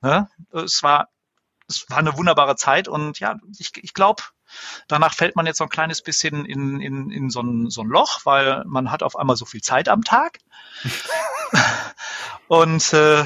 Ne? 0.00 0.28
Es 0.52 0.82
war 0.82 1.08
es 1.68 1.88
war 1.90 1.98
eine 1.98 2.16
wunderbare 2.16 2.56
Zeit 2.56 2.88
und 2.88 3.20
ja, 3.20 3.36
ich, 3.58 3.72
ich 3.76 3.94
glaube, 3.94 4.22
danach 4.88 5.14
fällt 5.14 5.36
man 5.36 5.46
jetzt 5.46 5.58
so 5.58 5.64
ein 5.64 5.70
kleines 5.70 6.02
bisschen 6.02 6.44
in, 6.46 6.80
in, 6.80 7.10
in 7.10 7.30
so, 7.30 7.40
ein, 7.40 7.70
so 7.70 7.82
ein 7.82 7.88
Loch, 7.88 8.20
weil 8.24 8.64
man 8.66 8.90
hat 8.90 9.02
auf 9.02 9.16
einmal 9.16 9.36
so 9.36 9.44
viel 9.44 9.60
Zeit 9.60 9.88
am 9.88 10.02
Tag. 10.02 10.38
und 12.48 12.92
äh, 12.94 13.24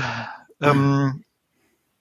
ähm, 0.61 1.25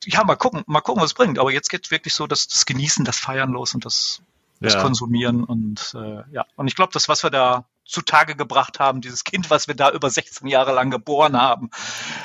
ja, 0.03 0.24
mal 0.24 0.36
gucken, 0.36 0.63
mal 0.65 0.81
gucken, 0.81 1.01
was 1.01 1.12
es 1.12 1.13
bringt. 1.13 1.38
Aber 1.38 1.51
jetzt 1.51 1.69
geht 1.69 1.91
wirklich 1.91 2.15
so 2.15 2.25
das, 2.25 2.48
das 2.48 2.65
Genießen, 2.65 3.05
das 3.05 3.19
Feiern 3.19 3.51
los 3.51 3.75
und 3.75 3.86
das, 3.86 4.24
das 4.60 4.74
ja. 4.74 4.81
Konsumieren 4.81 5.43
und 5.43 5.95
äh, 5.95 6.24
ja. 6.31 6.45
Und 6.55 6.67
ich 6.67 6.75
glaube, 6.75 6.91
das, 6.91 7.07
was 7.07 7.22
wir 7.22 7.29
da 7.29 7.65
zutage 7.86 8.36
gebracht 8.36 8.79
haben, 8.79 9.01
dieses 9.01 9.24
Kind, 9.24 9.51
was 9.51 9.67
wir 9.67 9.75
da 9.75 9.91
über 9.91 10.10
16 10.10 10.48
Jahre 10.48 10.74
lang 10.74 10.89
geboren 10.89 11.39
haben, 11.39 11.69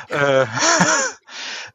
äh, 0.09 0.47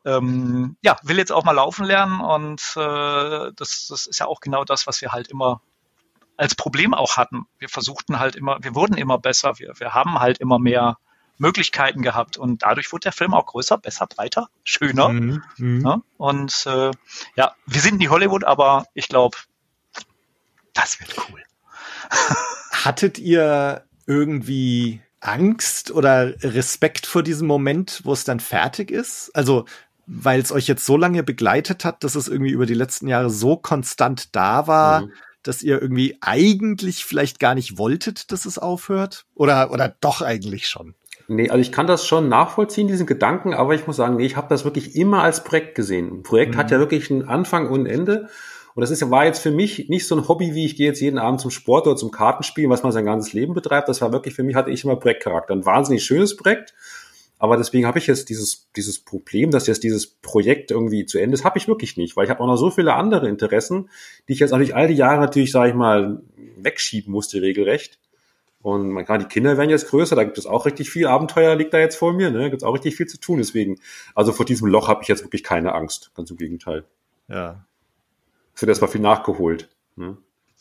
ähm, 0.06 0.78
ja, 0.82 0.98
will 1.04 1.18
jetzt 1.18 1.32
auch 1.32 1.44
mal 1.44 1.52
laufen 1.52 1.86
lernen 1.86 2.22
und 2.22 2.62
äh, 2.76 3.52
das, 3.56 3.88
das 3.88 4.08
ist 4.08 4.20
ja 4.20 4.26
auch 4.26 4.40
genau 4.40 4.64
das, 4.64 4.88
was 4.88 5.02
wir 5.02 5.12
halt 5.12 5.28
immer 5.28 5.62
als 6.38 6.56
Problem 6.56 6.94
auch 6.94 7.18
hatten. 7.18 7.46
Wir 7.60 7.70
versuchten 7.70 8.20
halt 8.20 8.36
immer, 8.36 8.58
wir 8.62 8.74
wurden 8.74 8.98
immer 8.98 9.18
besser, 9.20 9.60
wir, 9.60 9.74
wir 9.78 9.94
haben 9.94 10.20
halt 10.20 10.40
immer 10.40 10.58
mehr 10.58 10.98
Möglichkeiten 11.38 12.02
gehabt 12.02 12.38
und 12.38 12.64
dadurch 12.64 12.92
wurde 12.92 13.04
der 13.04 13.12
Film 13.12 13.34
auch 13.34 13.48
größer, 13.48 13.78
besser, 13.78 14.08
breiter, 14.08 14.50
schöner. 14.64 15.10
Mhm, 15.10 15.44
mh. 15.58 15.90
ja, 15.90 16.02
und 16.18 16.66
äh, 16.68 16.92
ja, 17.36 17.56
wir 17.66 17.82
sind 17.82 17.98
nie 17.98 18.10
Hollywood, 18.10 18.44
aber 18.44 18.86
ich 18.94 19.08
glaube, 19.08 19.38
das 20.74 21.00
wird 21.00 21.16
cool. 21.30 21.44
Hattet 22.72 23.20
ihr 23.20 23.86
irgendwie 24.06 25.02
Angst 25.20 25.92
oder 25.92 26.34
Respekt 26.44 27.06
vor 27.06 27.24
diesem 27.24 27.48
Moment, 27.48 28.02
wo 28.04 28.14
es 28.14 28.24
dann 28.24 28.40
fertig 28.40 28.92
ist? 28.92 29.30
Also 29.36 29.66
weil 30.14 30.42
es 30.42 30.52
euch 30.52 30.68
jetzt 30.68 30.86
so 30.86 30.98
lange 30.98 31.24
begleitet 31.24 31.86
hat, 31.86 32.04
dass 32.04 32.16
es 32.16 32.28
irgendwie 32.28 32.52
über 32.52 32.66
die 32.66 32.74
letzten 32.74 33.08
Jahre 33.08 33.30
so 33.30 33.56
konstant 33.56 34.36
da 34.36 34.68
war, 34.68 35.02
mhm. 35.02 35.12
dass 35.42 35.64
ihr 35.64 35.82
irgendwie 35.82 36.18
eigentlich 36.20 37.06
vielleicht 37.06 37.40
gar 37.40 37.56
nicht 37.56 37.78
wolltet, 37.78 38.32
dass 38.32 38.44
es 38.44 38.60
aufhört? 38.60 39.26
Oder, 39.36 39.72
oder 39.72 39.96
doch 40.02 40.22
eigentlich 40.22 40.68
schon? 40.68 40.96
Nee, 41.30 41.50
also 41.50 41.62
ich 41.62 41.72
kann 41.72 41.88
das 41.88 42.06
schon 42.06 42.28
nachvollziehen, 42.28 42.90
diesen 42.90 43.08
Gedanken, 43.08 43.54
aber 43.54 43.74
ich 43.74 43.88
muss 43.88 43.96
sagen, 43.96 44.18
nee, 44.18 44.26
ich 44.26 44.36
habe 44.36 44.50
das 44.50 44.66
wirklich 44.66 44.98
immer 44.98 45.24
als 45.24 45.46
Projekt 45.46 45.76
gesehen. 45.76 46.12
Ein 46.12 46.24
Projekt 46.24 46.56
mhm. 46.56 46.58
hat 46.58 46.72
ja 46.72 46.80
wirklich 46.80 47.10
einen 47.10 47.30
Anfang 47.30 47.70
und 47.70 47.84
ein 47.84 47.86
Ende. 47.86 48.28
Und 48.76 48.82
das 48.82 48.92
ist, 48.92 49.10
war 49.10 49.26
jetzt 49.26 49.40
für 49.40 49.52
mich 49.52 49.88
nicht 49.88 50.08
so 50.08 50.16
ein 50.16 50.28
Hobby, 50.28 50.54
wie 50.56 50.66
ich 50.66 50.76
gehe 50.76 50.88
jetzt 50.88 51.00
jeden 51.00 51.20
Abend 51.20 51.40
zum 51.40 51.52
Sport 51.52 51.88
oder 51.88 51.96
zum 51.96 52.12
Kartenspielen, 52.12 52.70
was 52.70 52.84
man 52.84 52.92
sein 52.92 53.06
ganzes 53.06 53.32
Leben 53.32 53.54
betreibt. 53.54 53.88
Das 53.88 54.02
war 54.02 54.12
wirklich 54.12 54.34
für 54.34 54.44
mich, 54.44 54.56
hatte 54.56 54.72
ich 54.72 54.84
immer 54.84 54.98
Projektcharakter. 54.98 55.54
Ein 55.54 55.66
wahnsinnig 55.66 56.04
schönes 56.04 56.36
Projekt 56.36 56.74
aber 57.42 57.58
deswegen 57.58 57.88
habe 57.88 57.98
ich 57.98 58.06
jetzt 58.06 58.30
dieses, 58.30 58.70
dieses 58.76 59.00
Problem, 59.00 59.50
dass 59.50 59.66
jetzt 59.66 59.84
dieses 59.84 60.06
Projekt 60.06 60.70
irgendwie 60.70 61.08
zu 61.08 61.18
Ende 61.18 61.34
ist, 61.34 61.44
habe 61.44 61.58
ich 61.58 61.68
wirklich 61.68 61.98
nicht, 61.98 62.16
weil 62.16 62.26
ich 62.26 62.30
habe 62.30 62.40
auch 62.40 62.46
noch 62.46 62.56
so 62.56 62.70
viele 62.70 62.94
andere 62.94 63.28
Interessen, 63.28 63.90
die 64.28 64.34
ich 64.34 64.40
jetzt 64.40 64.54
auch 64.54 64.60
nicht 64.60 64.76
all 64.76 64.88
die 64.88 64.94
Jahre 64.94 65.20
natürlich, 65.20 65.52
sage 65.52 65.72
ich 65.72 65.76
mal, 65.76 66.22
wegschieben 66.58 67.12
musste, 67.12 67.42
regelrecht. 67.42 67.98
Und 68.62 68.92
man 68.92 69.06
kann, 69.06 69.22
die 69.22 69.26
Kinder 69.26 69.58
werden 69.58 69.72
jetzt 69.72 69.90
größer, 69.90 70.16
da 70.16 70.24
gibt 70.24 70.38
es 70.38 70.46
auch 70.46 70.68
richtig 70.68 70.92
viel 70.92 71.08
Abenteuer, 71.08 71.56
liegt 71.56 71.74
da 71.74 71.80
jetzt 71.80 71.96
vor 71.96 72.14
mir, 72.14 72.30
ne? 72.30 72.52
Gibt 72.52 72.62
es 72.62 72.64
auch 72.64 72.76
richtig 72.76 72.96
viel 72.96 73.08
zu 73.08 73.20
tun. 73.20 73.40
Deswegen, 73.40 73.80
also 74.14 74.34
vor 74.34 74.46
diesem 74.46 74.68
Loch 74.68 74.88
habe 74.88 75.02
ich 75.02 75.08
jetzt 75.08 75.24
wirklich 75.24 75.44
keine 75.44 75.74
Angst. 75.74 76.12
Ganz 76.16 76.30
im 76.30 76.38
Gegenteil. 76.38 76.84
Ja. 77.28 77.66
Es 78.54 78.62
wird 78.62 78.70
erstmal 78.70 78.92
viel 78.92 79.02
nachgeholt. 79.02 79.68
Ne? 79.96 80.16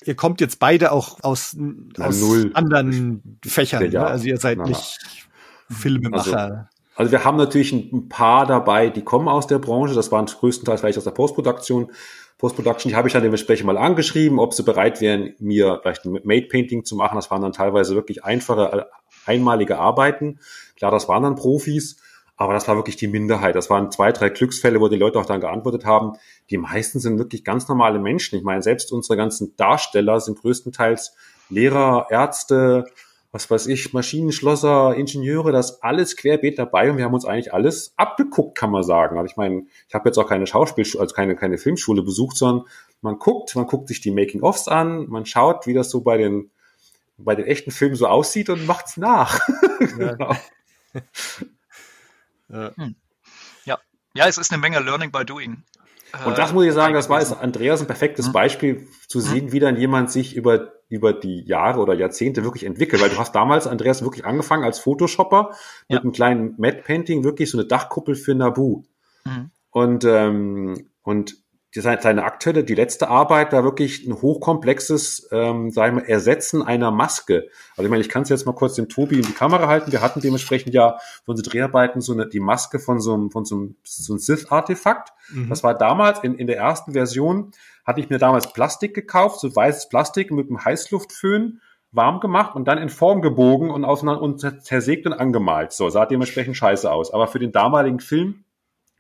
Ihr 0.07 0.15
kommt 0.15 0.41
jetzt 0.41 0.59
beide 0.59 0.93
auch 0.93 1.23
aus, 1.23 1.55
Na, 1.59 2.07
aus 2.07 2.23
null. 2.23 2.53
anderen 2.55 3.39
Fächern. 3.45 3.91
Ja, 3.91 4.05
Ne? 4.05 4.07
Also 4.07 4.25
ihr 4.29 4.39
seid 4.39 4.57
na. 4.57 4.65
nicht 4.65 5.29
Filmemacher. 5.71 6.69
Also 6.97 7.13
wir 7.13 7.25
haben 7.25 7.39
natürlich 7.39 7.73
ein 7.73 8.09
paar 8.09 8.47
dabei, 8.47 8.91
die 8.91 9.03
kommen 9.03 9.29
aus 9.29 9.47
der 9.47 9.59
Branche. 9.59 9.95
Das 9.95 10.13
waren 10.13 10.27
größtenteils 10.27 10.81
vielleicht 10.81 10.99
aus 10.99 11.05
der 11.05 11.13
Postproduktion. 11.13 11.91
Postproduction, 12.37 12.91
die 12.91 12.97
habe 12.97 13.07
ich 13.07 13.13
dann 13.13 13.23
dementsprechend 13.23 13.67
mal 13.67 13.77
angeschrieben, 13.77 14.39
ob 14.39 14.55
sie 14.55 14.63
bereit 14.63 15.01
wären, 15.01 15.35
mir 15.39 15.79
vielleicht 15.83 16.05
ein 16.07 16.19
Made-Painting 16.25 16.85
zu 16.85 16.97
machen. 16.97 17.17
Das 17.17 17.31
waren 17.31 17.43
dann 17.43 17.53
teilweise 17.53 17.95
wirklich 17.95 18.25
einfache, 18.25 18.87
äh, 19.27 19.31
einmalige 19.31 19.79
Arbeiten. 19.79 20.41
Klar, 20.77 20.91
das 20.91 21.07
waren 21.07 21.23
dann 21.23 21.37
Profis, 21.37 21.99
aber 22.39 22.55
das 22.55 22.67
war 22.67 22.77
wirklich 22.77 22.97
die 22.97 23.09
Minderheit. 23.09 23.55
Das 23.55 23.69
waren 23.69 23.91
zwei, 23.91 24.13
drei 24.13 24.31
Glücksfälle, 24.31 24.81
wo 24.81 24.89
die 24.89 24.97
Leute 24.97 25.19
auch 25.19 25.27
dann 25.27 25.43
geantwortet 25.43 25.85
haben. 25.85 26.15
Die 26.49 26.57
meisten 26.57 26.99
sind 26.99 27.19
wirklich 27.19 27.45
ganz 27.45 27.69
normale 27.69 27.99
Menschen. 27.99 28.39
Ich 28.39 28.45
meine, 28.45 28.63
selbst 28.63 28.91
unsere 28.91 29.19
ganzen 29.19 29.55
Darsteller 29.57 30.19
sind 30.21 30.41
größtenteils 30.41 31.15
Lehrer, 31.51 32.07
Ärzte, 32.09 32.87
was 33.33 33.51
weiß 33.51 33.67
ich, 33.69 33.93
Maschinenschlosser, 33.93 34.95
Ingenieure, 34.97 35.53
das 35.53 35.83
alles 35.83 36.17
querbeet 36.17 36.59
dabei 36.59 36.91
und 36.91 36.97
wir 36.97 37.05
haben 37.05 37.15
uns 37.15 37.25
eigentlich 37.25 37.55
alles 37.55 37.95
abgeguckt, 37.97 38.59
kann 38.59 38.71
man 38.71 38.83
sagen. 38.83 39.19
Also 39.19 39.31
ich 39.31 39.37
meine, 39.37 39.67
ich 39.89 39.95
habe 39.95 40.09
jetzt 40.09 40.19
auch 40.19 40.29
keine 40.29 40.47
Schauspielschule, 40.47 41.01
also 41.01 41.15
keine, 41.15 41.37
keine 41.37 41.57
Filmschule 41.57 42.03
besucht, 42.03 42.37
sondern 42.37 42.67
man 43.03 43.19
guckt, 43.19 43.55
man 43.55 43.67
guckt 43.67 43.89
sich 43.89 44.01
die 44.01 44.11
Making-ofs 44.11 44.67
an, 44.67 45.09
man 45.09 45.27
schaut, 45.27 45.67
wie 45.67 45.75
das 45.75 45.91
so 45.91 46.01
bei 46.01 46.17
den, 46.17 46.51
bei 47.19 47.37
den 47.37 47.47
echten 47.47 47.71
Filmen 47.71 47.95
so 47.95 48.07
aussieht 48.07 48.51
und 48.51 48.67
macht's 48.67 48.97
nach. 48.97 49.41
Ja. 49.99 50.13
genau. 50.15 50.37
Ja. 53.65 53.79
Ja, 54.13 54.27
es 54.27 54.37
ist 54.39 54.53
eine 54.53 54.61
Menge 54.61 54.81
Learning 54.81 55.13
by 55.13 55.25
Doing. 55.25 55.63
Und 56.27 56.33
Äh, 56.33 56.37
das 56.37 56.53
muss 56.53 56.65
ich 56.65 56.73
sagen, 56.73 56.95
das 56.95 57.09
war 57.09 57.21
jetzt 57.21 57.33
Andreas 57.33 57.81
ein 57.81 57.87
perfektes 57.87 58.29
Mhm. 58.29 58.33
Beispiel 58.33 58.89
zu 59.07 59.21
sehen, 59.21 59.53
wie 59.53 59.61
dann 59.61 59.77
jemand 59.77 60.11
sich 60.11 60.35
über, 60.37 60.73
über 60.89 61.13
die 61.13 61.43
Jahre 61.47 61.81
oder 61.81 61.95
Jahrzehnte 61.95 62.43
wirklich 62.45 62.65
entwickelt. 62.65 63.01
Weil 63.03 63.11
du 63.11 63.19
hast 63.19 63.35
damals, 63.35 63.67
Andreas, 63.67 64.03
wirklich 64.03 64.25
angefangen 64.25 64.65
als 64.65 64.79
Photoshopper 64.81 65.51
mit 65.89 65.97
Ja. 65.97 66.01
einem 66.01 66.13
kleinen 66.13 66.55
Matte 66.59 66.83
Painting, 66.83 67.23
wirklich 67.25 67.51
so 67.51 67.59
eine 67.59 67.67
Dachkuppel 67.67 68.15
für 68.15 68.35
Nabu. 68.35 68.83
Mhm. 69.25 69.51
Und, 69.71 70.05
ähm, 70.05 70.89
und 71.03 71.37
die, 71.75 71.81
seine 71.81 72.25
aktuelle, 72.25 72.65
die 72.65 72.75
letzte 72.75 73.09
Arbeit 73.09 73.53
war 73.53 73.63
wirklich 73.63 74.05
ein 74.05 74.21
hochkomplexes, 74.21 75.29
ähm, 75.31 75.71
sagen 75.71 75.97
wir, 75.97 76.09
Ersetzen 76.09 76.63
einer 76.63 76.91
Maske. 76.91 77.49
Also 77.73 77.85
ich 77.85 77.91
meine, 77.91 78.01
ich 78.01 78.09
kann 78.09 78.23
es 78.23 78.29
jetzt 78.29 78.45
mal 78.45 78.55
kurz 78.55 78.75
dem 78.75 78.89
Tobi 78.89 79.17
in 79.17 79.23
die 79.23 79.33
Kamera 79.33 79.69
halten. 79.69 79.93
Wir 79.93 80.03
hatten 80.03 80.21
dementsprechend 80.21 80.75
ja 80.75 80.99
für 81.25 81.31
unsere 81.31 81.49
Dreharbeiten 81.49 82.01
so 82.01 82.13
eine, 82.13 82.27
die 82.27 82.41
Maske 82.41 82.81
von 82.81 83.01
so 83.01 83.15
einem, 83.15 83.31
von 83.31 83.45
so 83.45 83.55
einem, 83.55 83.77
so 83.85 84.15
einem 84.15 84.19
Sith-Artefakt. 84.19 85.13
Mhm. 85.31 85.49
Das 85.49 85.63
war 85.63 85.79
damals 85.79 86.25
in, 86.25 86.35
in 86.35 86.49
der 86.49 86.57
ersten 86.57 86.93
Version, 86.93 87.53
hatte 87.85 88.01
ich 88.01 88.11
mir 88.11 88.19
damals 88.19 88.53
Plastik 88.53 88.93
gekauft, 88.93 89.39
so 89.39 89.55
weißes 89.55 89.89
Plastik 89.89 90.33
mit 90.33 90.49
einem 90.49 90.65
Heißluftföhn 90.65 91.61
warm 91.93 92.19
gemacht 92.21 92.57
und 92.57 92.67
dann 92.67 92.79
in 92.79 92.89
Form 92.89 93.23
gebogen 93.23 93.71
und 93.71 93.85
auseinander 93.85 94.23
und 94.23 94.65
zersägt 94.65 95.07
und 95.07 95.13
angemalt. 95.13 95.73
So, 95.73 95.89
sah 95.89 96.07
dementsprechend 96.07 96.57
scheiße 96.57 96.91
aus. 96.91 97.13
Aber 97.13 97.29
für 97.29 97.39
den 97.39 97.53
damaligen 97.53 98.01
Film 98.01 98.45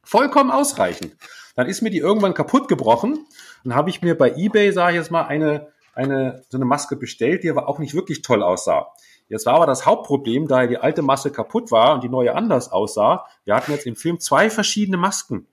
vollkommen 0.02 0.50
ausreichend. 0.50 1.16
Dann 1.60 1.68
ist 1.68 1.82
mir 1.82 1.90
die 1.90 1.98
irgendwann 1.98 2.32
kaputt 2.32 2.68
gebrochen. 2.68 3.26
Dann 3.64 3.74
habe 3.74 3.90
ich 3.90 4.00
mir 4.00 4.16
bei 4.16 4.32
eBay, 4.34 4.72
sage 4.72 4.92
ich 4.92 4.96
jetzt 4.96 5.10
mal, 5.10 5.26
eine, 5.26 5.68
eine, 5.92 6.42
so 6.48 6.56
eine 6.56 6.64
Maske 6.64 6.96
bestellt, 6.96 7.44
die 7.44 7.50
aber 7.50 7.68
auch 7.68 7.78
nicht 7.78 7.92
wirklich 7.92 8.22
toll 8.22 8.42
aussah. 8.42 8.94
Jetzt 9.28 9.44
war 9.44 9.56
aber 9.56 9.66
das 9.66 9.84
Hauptproblem, 9.84 10.48
da 10.48 10.66
die 10.66 10.78
alte 10.78 11.02
Maske 11.02 11.30
kaputt 11.30 11.70
war 11.70 11.92
und 11.92 12.02
die 12.02 12.08
neue 12.08 12.34
anders 12.34 12.72
aussah. 12.72 13.26
Wir 13.44 13.54
hatten 13.54 13.72
jetzt 13.72 13.86
im 13.86 13.94
Film 13.94 14.20
zwei 14.20 14.48
verschiedene 14.48 14.96
Masken. 14.96 15.48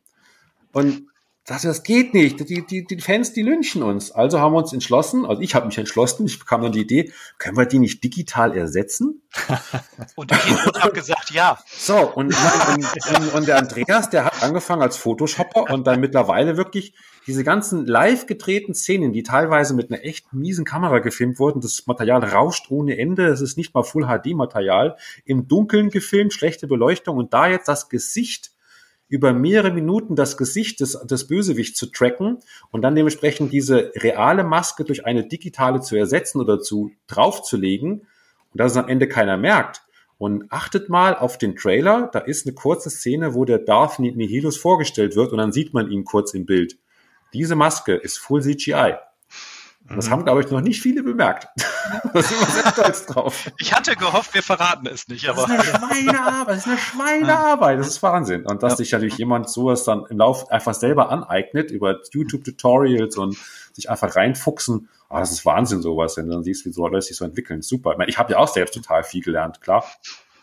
Und 0.72 1.08
das, 1.48 1.62
das 1.62 1.84
geht 1.84 2.14
nicht. 2.14 2.42
Die, 2.50 2.68
die, 2.68 2.86
die 2.86 3.00
Fans, 3.00 3.32
die 3.32 3.42
lynchen 3.42 3.82
uns. 3.82 4.12
Also 4.12 4.42
haben 4.42 4.52
wir 4.52 4.58
uns 4.58 4.74
entschlossen, 4.74 5.26
also 5.26 5.42
ich 5.42 5.56
habe 5.56 5.68
mich 5.68 5.78
entschlossen, 5.78 6.26
ich 6.26 6.40
bekam 6.40 6.62
dann 6.62 6.74
die 6.74 6.82
Idee, 6.82 7.14
können 7.38 7.56
wir 7.56 7.66
die 7.66 7.80
nicht 7.80 8.04
digital 8.04 8.56
ersetzen? 8.56 9.22
Und 10.16 10.34
ich 10.34 10.84
habe 10.84 10.92
gesagt, 10.92 11.32
ja. 11.32 11.58
So, 11.70 11.96
und, 12.16 12.34
und, 12.34 13.16
und, 13.16 13.34
und 13.34 13.48
der 13.48 13.60
Andreas, 13.60 14.10
der 14.10 14.26
hat 14.26 14.44
angefangen 14.44 14.82
als 14.82 14.98
Photoshopper 14.98 15.72
und 15.72 15.86
dann 15.86 16.00
mittlerweile 16.00 16.58
wirklich 16.58 16.94
diese 17.28 17.44
ganzen 17.44 17.86
live 17.86 18.26
gedrehten 18.26 18.74
Szenen, 18.74 19.14
die 19.14 19.24
teilweise 19.24 19.74
mit 19.74 19.92
einer 19.92 20.04
echt 20.04 20.34
miesen 20.34 20.66
Kamera 20.66 21.00
gefilmt 21.00 21.40
wurden, 21.40 21.62
das 21.62 21.86
Material 21.86 22.24
rauscht 22.24 22.72
ohne 22.72 22.98
Ende, 22.98 23.28
es 23.28 23.42
ist 23.42 23.58
nicht 23.58 23.74
mal 23.74 23.84
Full 23.84 24.08
HD 24.08 24.34
Material, 24.34 24.98
im 25.24 25.48
Dunkeln 25.48 25.90
gefilmt, 25.92 26.34
schlechte 26.34 26.68
Beleuchtung 26.68 27.18
und 27.18 27.34
da 27.34 27.48
jetzt 27.48 27.68
das 27.68 27.90
Gesicht 27.90 28.52
über 29.10 29.34
mehrere 29.34 29.72
Minuten 29.72 30.16
das 30.16 30.38
Gesicht 30.38 30.82
des, 30.82 31.00
des 31.06 31.28
Bösewichts 31.28 31.80
zu 31.80 31.88
tracken 31.88 32.40
und 32.72 32.82
dann 32.82 32.96
dementsprechend 32.96 33.54
diese 33.54 33.92
reale 33.96 34.44
Maske 34.44 34.84
durch 34.84 35.06
eine 35.06 35.26
digitale 35.28 35.82
zu 35.82 35.96
ersetzen 35.96 36.42
oder 36.42 36.60
zu 36.60 36.92
draufzulegen 37.08 38.02
und 38.02 38.06
dass 38.54 38.74
es 38.74 38.78
am 38.78 38.90
Ende 38.90 39.08
keiner 39.08 39.38
merkt. 39.38 39.84
Und 40.20 40.52
achtet 40.52 40.90
mal 40.90 41.16
auf 41.16 41.38
den 41.38 41.56
Trailer, 41.56 42.10
da 42.12 42.20
ist 42.20 42.48
eine 42.48 42.56
kurze 42.56 42.90
Szene, 42.90 43.36
wo 43.36 43.46
der 43.46 43.60
Darth 43.60 44.00
Nihilus 44.00 44.58
vorgestellt 44.58 45.16
wird 45.16 45.32
und 45.32 45.38
dann 45.38 45.52
sieht 45.52 45.74
man 45.74 45.92
ihn 45.92 46.06
kurz 46.06 46.34
im 46.34 46.48
Bild. 46.48 46.78
Diese 47.34 47.56
Maske 47.56 47.94
ist 47.94 48.18
Full 48.18 48.42
CGI. 48.42 48.96
Das 49.96 50.10
haben, 50.10 50.26
glaube 50.26 50.42
ich, 50.42 50.52
noch 50.52 50.62
nicht 50.62 50.82
viele 50.82 51.02
bemerkt. 51.04 51.48
da 52.14 52.22
sind 52.22 52.40
wir 52.40 52.48
sehr 52.48 52.72
stolz 52.72 53.06
drauf. 53.06 53.50
Ich 53.58 53.74
hatte 53.74 53.96
gehofft, 53.96 54.34
wir 54.34 54.44
verraten 54.44 54.86
es 54.88 55.08
nicht, 55.08 55.28
Das 55.28 55.38
aber 55.38 55.46
ist 55.46 55.52
eine 55.52 55.64
Schweinearbeit, 55.64 56.48
das 56.50 56.58
ist 56.58 56.68
eine 56.68 56.78
Schweinearbeit, 56.78 57.80
das 57.80 57.88
ist 57.88 58.04
Wahnsinn. 58.04 58.46
Und 58.46 58.64
dass 58.64 58.74
Ja. 58.74 58.78
sich 58.78 58.92
natürlich 58.92 59.18
jemand 59.18 59.50
sowas 59.50 59.84
dann 59.86 60.06
im 60.10 60.18
Lauf 60.18 60.52
einfach 60.52 60.74
selber 60.74 61.10
aneignet 61.10 61.72
über 61.72 61.98
YouTube-Tutorials 62.12 63.16
und 63.18 63.38
sich 63.74 63.90
einfach 63.90 64.16
reinfuchsen, 64.16 64.90
ah, 65.10 65.20
das 65.20 65.32
ist 65.32 65.46
Wahnsinn 65.46 65.82
sowas, 65.82 66.18
wenn 66.18 66.28
du 66.28 66.34
dann 66.34 66.44
siehst, 66.44 66.66
wie 66.66 66.72
so 66.72 66.86
Leute 66.88 67.02
sich 67.04 67.16
so 67.18 67.24
entwickeln. 67.26 67.62
Super. 67.62 67.92
Ich, 67.94 67.98
meine, 67.98 68.10
ich 68.10 68.18
habe 68.18 68.34
ja 68.34 68.40
auch 68.40 68.48
selbst 68.50 68.74
total 68.74 69.04
viel 69.04 69.24
gelernt, 69.24 69.62
klar. 69.62 69.86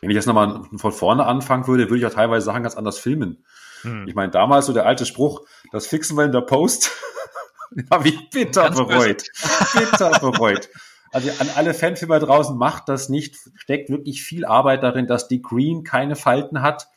Wenn 0.01 0.11
ich 0.11 0.17
jetzt 0.17 0.27
nochmal 0.27 0.63
von 0.77 0.93
vorne 0.93 1.27
anfangen 1.27 1.67
würde, 1.67 1.85
würde 1.91 1.99
ich 1.99 2.07
auch 2.07 2.15
teilweise 2.15 2.47
Sachen 2.47 2.63
ganz 2.63 2.77
anders 2.77 2.99
filmen. 2.99 3.45
Hm. 3.83 4.07
Ich 4.09 4.15
meine, 4.15 4.31
damals 4.31 4.67
so 4.67 4.73
der 4.73 4.87
alte 4.87 5.05
Spruch, 5.07 5.43
das 5.73 5.87
fixen 5.87 6.17
wir 6.17 6.25
in 6.25 6.33
der 6.33 6.41
Post, 6.43 6.91
habe 7.91 8.09
ich 8.09 8.31
bitter 8.31 8.65
Ganz 8.65 8.77
bereut. 8.77 9.25
Bitter 9.75 10.11
bereut. 10.21 10.69
Also 11.13 11.31
an 11.39 11.49
alle 11.55 11.75
Fanfilmer 11.75 12.19
draußen, 12.19 12.57
macht 12.57 12.89
das 12.89 13.09
nicht. 13.09 13.37
Steckt 13.55 13.89
wirklich 13.89 14.23
viel 14.23 14.45
Arbeit 14.45 14.83
darin, 14.83 15.07
dass 15.07 15.29
die 15.29 15.43
Green 15.43 15.85
keine 15.85 16.17
Falten 16.17 16.61
hat 16.61 16.89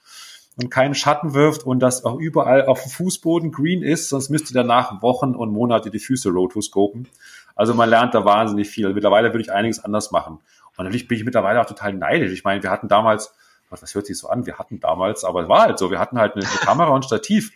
und 0.55 0.71
keinen 0.71 0.95
Schatten 0.95 1.33
wirft 1.33 1.63
und 1.63 1.79
dass 1.79 2.03
auch 2.03 2.17
überall 2.17 2.65
auf 2.65 2.81
dem 2.81 2.89
Fußboden 2.89 3.51
green 3.51 3.83
ist, 3.83 4.09
sonst 4.09 4.29
müsst 4.29 4.49
ihr 4.49 4.55
danach 4.55 5.03
Wochen 5.03 5.35
und 5.35 5.51
Monate 5.51 5.91
die 5.91 5.99
Füße 5.99 6.29
rotoscopen. 6.29 7.07
Also 7.55 7.73
man 7.73 7.89
lernt 7.89 8.15
da 8.15 8.25
wahnsinnig 8.25 8.69
viel. 8.69 8.91
Mittlerweile 8.93 9.29
würde 9.33 9.41
ich 9.41 9.51
einiges 9.51 9.83
anders 9.83 10.11
machen. 10.11 10.39
Und 10.77 10.85
natürlich 10.85 11.07
bin 11.07 11.17
ich 11.17 11.23
mittlerweile 11.23 11.61
auch 11.61 11.65
total 11.65 11.93
neidisch. 11.93 12.31
Ich 12.31 12.43
meine, 12.43 12.61
wir 12.63 12.71
hatten 12.71 12.87
damals, 12.87 13.33
was 13.69 13.93
hört 13.93 14.07
sich 14.07 14.17
so 14.17 14.29
an? 14.29 14.45
Wir 14.45 14.57
hatten 14.57 14.79
damals, 14.79 15.23
aber 15.23 15.43
es 15.43 15.49
war 15.49 15.61
halt 15.61 15.77
so, 15.77 15.91
wir 15.91 15.99
hatten 15.99 16.19
halt 16.19 16.35
eine, 16.35 16.45
eine 16.45 16.59
Kamera 16.59 16.89
und 16.89 17.05
Stativ. 17.05 17.51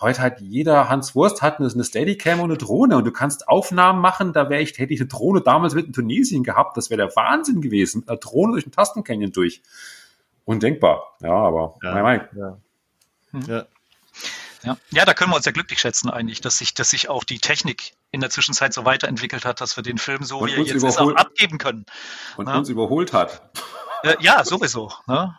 Heute 0.00 0.22
hat 0.22 0.40
jeder 0.40 0.88
Hans 0.88 1.14
Wurst 1.14 1.42
hat 1.42 1.58
eine, 1.58 1.68
eine 1.70 1.84
Steadicam 1.84 2.40
und 2.40 2.50
eine 2.50 2.56
Drohne 2.58 2.96
und 2.96 3.04
du 3.04 3.12
kannst 3.12 3.48
Aufnahmen 3.48 4.00
machen, 4.00 4.32
da 4.32 4.48
wäre 4.48 4.62
ich, 4.62 4.78
hätte 4.78 4.94
ich 4.94 5.00
eine 5.00 5.08
Drohne 5.08 5.42
damals 5.42 5.74
mit 5.74 5.86
in 5.86 5.92
Tunesien 5.92 6.42
gehabt, 6.42 6.76
das 6.76 6.88
wäre 6.90 6.98
der 7.06 7.16
Wahnsinn 7.16 7.60
gewesen. 7.60 8.04
Eine 8.06 8.16
Drohne 8.18 8.52
durch 8.52 8.64
den 8.64 8.72
Tastencanyon 8.72 9.32
durch. 9.32 9.60
Undenkbar. 10.46 11.16
Ja, 11.20 11.32
aber 11.32 11.74
Ja. 11.82 11.92
mein, 11.92 12.02
mein. 12.02 12.28
Ja. 12.34 12.56
Hm. 13.32 13.42
Ja. 13.46 13.64
ja. 14.62 14.76
ja, 14.90 15.04
da 15.04 15.12
können 15.14 15.30
wir 15.32 15.36
uns 15.36 15.44
ja 15.44 15.52
glücklich 15.52 15.78
schätzen 15.80 16.08
eigentlich, 16.10 16.40
dass 16.40 16.58
sich, 16.58 16.72
dass 16.74 16.90
sich 16.90 17.08
auch 17.10 17.24
die 17.24 17.38
Technik 17.38 17.92
in 18.10 18.20
der 18.20 18.30
Zwischenzeit 18.30 18.72
so 18.72 18.84
weiterentwickelt 18.84 19.44
hat, 19.44 19.60
dass 19.60 19.76
wir 19.76 19.82
den 19.82 19.98
Film 19.98 20.22
so 20.22 20.38
Und 20.38 20.48
wie 20.48 20.54
er 20.54 20.62
jetzt 20.64 20.82
ist 20.82 20.98
auch 20.98 21.14
abgeben 21.14 21.58
können. 21.58 21.84
und 22.38 22.48
Ja. 22.48 22.56
uns 22.56 22.68
überholt 22.70 23.12
hat. 23.12 23.42
Äh, 24.02 24.16
ja, 24.20 24.44
sowieso. 24.44 24.90
Ne? 25.06 25.36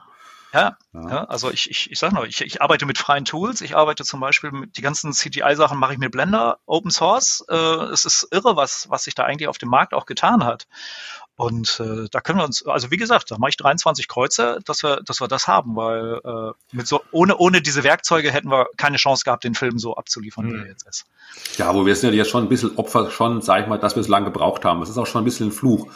Ja, 0.54 0.78
Ja. 0.94 1.10
ja, 1.10 1.24
also 1.26 1.50
ich, 1.52 1.70
ich, 1.70 1.90
ich 1.92 2.00
sag 2.00 2.12
noch, 2.12 2.26
ich, 2.26 2.42
ich 2.42 2.62
arbeite 2.62 2.86
mit 2.86 2.98
freien 2.98 3.26
Tools. 3.26 3.62
Ich 3.62 3.76
arbeite 3.76 4.04
zum 4.04 4.20
Beispiel 4.20 4.52
mit 4.52 4.78
die 4.78 4.82
ganzen 4.82 5.14
CGI-Sachen 5.14 5.80
mache 5.80 5.94
ich 5.94 6.00
mit 6.00 6.12
Blender, 6.12 6.60
Open 6.66 6.92
Source. 6.92 7.46
Äh, 7.50 7.56
es 7.56 8.06
ist 8.06 8.28
irre, 8.32 8.56
was, 8.56 8.90
was 8.90 9.04
sich 9.06 9.16
da 9.16 9.24
eigentlich 9.24 9.48
auf 9.48 9.58
dem 9.58 9.70
Markt 9.70 9.94
auch 9.94 10.06
getan 10.06 10.44
hat. 10.44 10.68
Und 11.38 11.80
äh, 11.80 12.08
da 12.12 12.20
können 12.22 12.38
wir 12.40 12.46
uns, 12.46 12.66
also 12.68 12.92
wie 12.92 12.98
gesagt, 12.98 13.32
da 13.32 13.38
mache 13.40 13.50
ich 13.50 13.58
23 13.58 14.08
Kreuze, 14.08 14.60
dass 14.66 14.84
wir, 14.84 14.98
dass 14.98 15.22
wir 15.22 15.28
das 15.28 15.48
haben, 15.48 15.76
weil 15.76 16.20
äh, 16.24 16.52
mit 16.76 16.86
so 16.88 17.02
ohne 17.12 17.38
ohne 17.38 17.62
diese 17.62 17.84
Werkzeuge 17.84 18.30
hätten 18.32 18.50
wir 18.52 18.68
keine 18.78 18.98
Chance 18.98 19.24
gehabt, 19.24 19.44
den 19.44 19.56
Film 19.56 19.80
so 19.80 19.96
abzuliefern, 19.96 20.48
wie 20.50 20.54
Mhm. 20.54 20.60
er 20.64 20.68
jetzt 20.68 20.88
ist. 20.88 21.06
Ja, 21.58 21.74
wo 21.74 21.86
wir 21.86 21.96
sind 21.96 22.12
ja 22.12 22.18
jetzt 22.18 22.30
schon 22.30 22.44
ein 22.44 22.50
bisschen 22.50 22.78
Opfer 22.78 23.10
schon, 23.10 23.42
sag 23.42 23.62
ich 23.62 23.68
mal, 23.68 23.80
dass 23.80 23.96
wir 23.96 24.02
es 24.02 24.08
lange 24.08 24.26
gebraucht 24.26 24.66
haben. 24.66 24.82
Das 24.82 24.90
ist 24.90 24.98
auch 24.98 25.08
schon 25.08 25.22
ein 25.22 25.26
bisschen 25.26 25.48
ein 25.48 25.52
Fluch. 25.52 25.88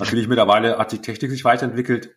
Natürlich 0.00 0.28
mittlerweile 0.28 0.78
hat 0.78 0.92
die 0.92 1.00
Technik 1.02 1.30
sich 1.30 1.44
weiterentwickelt. 1.44 2.16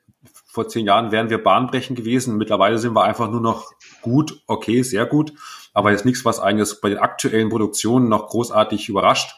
Vor 0.51 0.67
zehn 0.67 0.85
Jahren 0.85 1.11
wären 1.11 1.29
wir 1.29 1.41
bahnbrechend 1.41 1.97
gewesen. 1.97 2.37
Mittlerweile 2.37 2.77
sind 2.77 2.93
wir 2.93 3.03
einfach 3.03 3.31
nur 3.31 3.39
noch 3.39 3.71
gut, 4.01 4.41
okay, 4.47 4.81
sehr 4.81 5.05
gut. 5.05 5.31
Aber 5.73 5.91
jetzt 5.91 6.03
nichts, 6.03 6.25
was 6.25 6.41
eigentlich 6.41 6.81
bei 6.81 6.89
den 6.89 6.97
aktuellen 6.97 7.47
Produktionen 7.47 8.09
noch 8.09 8.27
großartig 8.27 8.89
überrascht. 8.89 9.35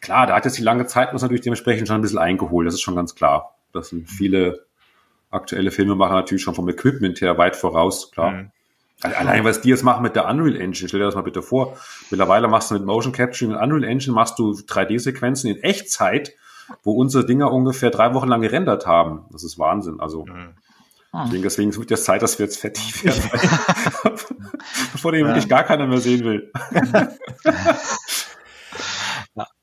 Klar, 0.00 0.28
da 0.28 0.36
hat 0.36 0.44
jetzt 0.44 0.56
die 0.56 0.62
lange 0.62 0.86
Zeit 0.86 1.12
uns 1.12 1.22
natürlich 1.22 1.42
dementsprechend 1.42 1.88
schon 1.88 1.96
ein 1.96 2.02
bisschen 2.02 2.18
eingeholt. 2.18 2.64
Das 2.64 2.74
ist 2.74 2.82
schon 2.82 2.94
ganz 2.94 3.16
klar. 3.16 3.56
Das 3.72 3.88
sind 3.88 4.08
viele 4.08 4.66
aktuelle 5.30 5.72
Filmemacher 5.72 6.14
natürlich 6.14 6.44
schon 6.44 6.54
vom 6.54 6.68
Equipment 6.68 7.20
her 7.20 7.36
weit 7.38 7.56
voraus, 7.56 8.12
klar. 8.12 8.30
Mhm. 8.30 8.50
Allein 9.02 9.44
was 9.44 9.60
die 9.60 9.68
jetzt 9.68 9.82
machen 9.82 10.02
mit 10.02 10.14
der 10.14 10.26
Unreal 10.26 10.54
Engine, 10.54 10.88
stell 10.88 11.00
dir 11.00 11.06
das 11.06 11.16
mal 11.16 11.22
bitte 11.22 11.42
vor. 11.42 11.76
Mittlerweile 12.10 12.46
machst 12.46 12.70
du 12.70 12.74
mit 12.74 12.84
Motion 12.84 13.12
Capturing 13.12 13.54
und 13.54 13.60
Unreal 13.60 13.84
Engine 13.84 14.14
machst 14.14 14.38
du 14.38 14.52
3D-Sequenzen 14.52 15.50
in 15.50 15.62
Echtzeit, 15.62 16.32
wo 16.82 16.92
unsere 16.92 17.24
Dinger 17.26 17.52
ungefähr 17.52 17.90
drei 17.90 18.14
Wochen 18.14 18.28
lang 18.28 18.40
gerendert 18.40 18.86
haben. 18.86 19.26
Das 19.30 19.44
ist 19.44 19.58
Wahnsinn. 19.58 20.00
Also 20.00 20.26
mhm. 20.26 20.54
deswegen, 21.24 21.42
deswegen 21.42 21.70
ist 21.70 21.78
es 21.78 21.86
jetzt 21.88 22.04
Zeit, 22.04 22.22
dass 22.22 22.38
wir 22.38 22.46
jetzt 22.46 22.60
fertig 22.60 23.04
werden, 23.04 23.20
bevor 24.92 25.12
den 25.12 25.22
ja. 25.22 25.26
wirklich 25.28 25.48
gar 25.48 25.64
keiner 25.64 25.86
mehr 25.86 26.00
sehen 26.00 26.24
will. 26.24 26.52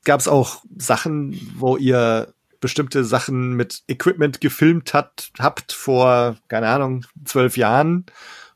Gab 0.04 0.20
es 0.20 0.28
auch 0.28 0.62
Sachen, 0.76 1.40
wo 1.56 1.76
ihr 1.76 2.32
bestimmte 2.60 3.04
Sachen 3.04 3.54
mit 3.54 3.82
Equipment 3.88 4.40
gefilmt 4.40 4.94
hat, 4.94 5.30
habt 5.38 5.72
vor, 5.72 6.36
keine 6.48 6.68
Ahnung, 6.68 7.04
zwölf 7.24 7.58
Jahren 7.58 8.06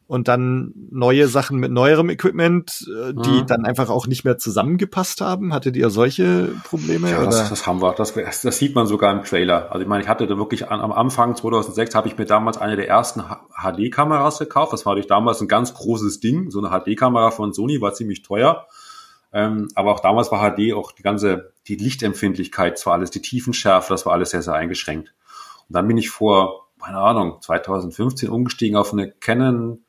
und 0.08 0.26
dann 0.26 0.72
neue 0.90 1.28
Sachen 1.28 1.58
mit 1.58 1.70
neuerem 1.70 2.08
Equipment, 2.08 2.88
äh, 2.88 3.12
die 3.12 3.42
mhm. 3.42 3.46
dann 3.46 3.66
einfach 3.66 3.90
auch 3.90 4.06
nicht 4.06 4.24
mehr 4.24 4.38
zusammengepasst 4.38 5.20
haben? 5.20 5.52
Hattet 5.52 5.76
ihr 5.76 5.90
solche 5.90 6.48
Probleme? 6.64 7.10
Ja, 7.10 7.22
das, 7.26 7.50
das, 7.50 7.66
haben 7.66 7.82
wir. 7.82 7.92
Das, 7.92 8.14
das, 8.14 8.58
sieht 8.58 8.74
man 8.74 8.86
sogar 8.86 9.12
im 9.12 9.22
Trailer. 9.22 9.70
Also 9.70 9.82
ich 9.82 9.86
meine, 9.86 10.02
ich 10.02 10.08
hatte 10.08 10.26
da 10.26 10.38
wirklich 10.38 10.70
an, 10.70 10.80
am 10.80 10.92
Anfang 10.92 11.36
2006 11.36 11.94
habe 11.94 12.08
ich 12.08 12.16
mir 12.16 12.24
damals 12.24 12.56
eine 12.56 12.76
der 12.76 12.88
ersten 12.88 13.22
HD-Kameras 13.22 14.38
gekauft. 14.38 14.72
Das 14.72 14.86
war 14.86 14.94
durch 14.94 15.06
damals 15.06 15.42
ein 15.42 15.48
ganz 15.48 15.74
großes 15.74 16.20
Ding. 16.20 16.50
So 16.50 16.64
eine 16.64 16.70
HD-Kamera 16.70 17.30
von 17.30 17.52
Sony 17.52 17.82
war 17.82 17.92
ziemlich 17.92 18.22
teuer. 18.22 18.66
Ähm, 19.30 19.68
aber 19.74 19.92
auch 19.92 20.00
damals 20.00 20.32
war 20.32 20.40
HD 20.40 20.72
auch 20.72 20.92
die 20.92 21.02
ganze, 21.02 21.52
die 21.66 21.76
Lichtempfindlichkeit, 21.76 22.78
zwar 22.78 22.94
alles, 22.94 23.10
die 23.10 23.20
Tiefenschärfe, 23.20 23.92
das 23.92 24.06
war 24.06 24.14
alles 24.14 24.30
sehr, 24.30 24.40
sehr 24.40 24.54
eingeschränkt. 24.54 25.12
Und 25.68 25.76
dann 25.76 25.86
bin 25.86 25.98
ich 25.98 26.08
vor, 26.08 26.70
keine 26.82 26.96
Ahnung, 26.96 27.42
2015 27.42 28.30
umgestiegen 28.30 28.78
auf 28.78 28.94
eine 28.94 29.10
Canon 29.10 29.84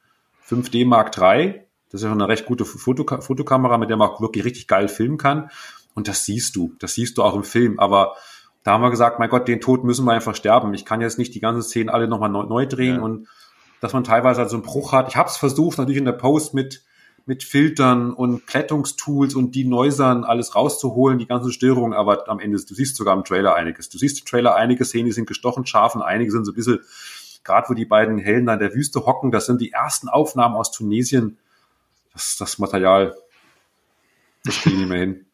5D 0.49 0.85
Mark 0.85 1.17
III. 1.17 1.61
Das 1.91 2.01
ist 2.01 2.03
ja 2.03 2.09
schon 2.09 2.21
eine 2.21 2.29
recht 2.29 2.45
gute 2.45 2.65
Fotok 2.65 3.23
Fotokamera, 3.23 3.77
mit 3.77 3.89
der 3.89 3.97
man 3.97 4.09
auch 4.09 4.21
wirklich 4.21 4.45
richtig 4.45 4.67
geil 4.67 4.87
filmen 4.87 5.17
kann. 5.17 5.49
Und 5.95 6.07
das 6.07 6.25
siehst 6.25 6.55
du. 6.55 6.73
Das 6.79 6.93
siehst 6.93 7.17
du 7.17 7.23
auch 7.23 7.35
im 7.35 7.43
Film. 7.43 7.79
Aber 7.79 8.15
da 8.63 8.73
haben 8.73 8.81
wir 8.81 8.89
gesagt, 8.89 9.19
mein 9.19 9.29
Gott, 9.29 9.47
den 9.47 9.61
Tod 9.61 9.83
müssen 9.83 10.05
wir 10.05 10.13
einfach 10.13 10.35
sterben. 10.35 10.73
Ich 10.73 10.85
kann 10.85 11.01
jetzt 11.01 11.17
nicht 11.17 11.33
die 11.33 11.39
ganzen 11.39 11.63
Szenen 11.63 11.89
alle 11.89 12.07
nochmal 12.07 12.29
neu, 12.29 12.43
neu 12.43 12.65
drehen 12.65 12.97
ja. 12.97 13.01
und 13.01 13.27
dass 13.81 13.93
man 13.93 14.03
teilweise 14.03 14.41
halt 14.41 14.49
so 14.49 14.57
einen 14.57 14.65
Bruch 14.65 14.91
hat. 14.91 15.09
Ich 15.09 15.15
habe 15.15 15.29
es 15.29 15.37
versucht, 15.37 15.77
natürlich 15.77 15.99
in 15.99 16.05
der 16.05 16.11
Post 16.11 16.53
mit 16.53 16.83
mit 17.29 17.43
Filtern 17.43 18.11
und 18.11 18.47
Plättungstools 18.47 19.35
und 19.35 19.53
die 19.53 19.63
Neusern 19.63 20.23
alles 20.23 20.55
rauszuholen, 20.55 21.19
die 21.19 21.27
ganzen 21.27 21.51
Störungen, 21.51 21.93
aber 21.93 22.27
am 22.27 22.39
Ende, 22.39 22.57
du 22.57 22.73
siehst 22.73 22.95
sogar 22.95 23.15
im 23.15 23.23
Trailer 23.23 23.53
einiges. 23.53 23.87
Du 23.87 23.99
siehst 23.99 24.19
im 24.19 24.25
Trailer 24.25 24.55
einige 24.55 24.83
Szenen, 24.83 25.05
die 25.05 25.11
sind 25.11 25.27
gestochen 25.27 25.65
scharf 25.67 25.93
und 25.93 26.01
einige 26.01 26.31
sind 26.31 26.43
so 26.45 26.51
ein 26.51 26.55
bisschen 26.55 26.79
gerade 27.43 27.69
wo 27.69 27.73
die 27.73 27.85
beiden 27.85 28.17
Helden 28.17 28.45
da 28.45 28.53
in 28.53 28.59
der 28.59 28.73
Wüste 28.73 29.05
hocken, 29.05 29.31
das 29.31 29.45
sind 29.45 29.61
die 29.61 29.71
ersten 29.71 30.09
Aufnahmen 30.09 30.55
aus 30.55 30.71
Tunesien. 30.71 31.37
Das, 32.13 32.37
das 32.37 32.59
Material, 32.59 33.15
das 34.43 34.61
kriege 34.61 34.75
ich 34.75 34.81
nicht 34.81 34.89
mehr 34.89 34.99
hin. 34.99 35.25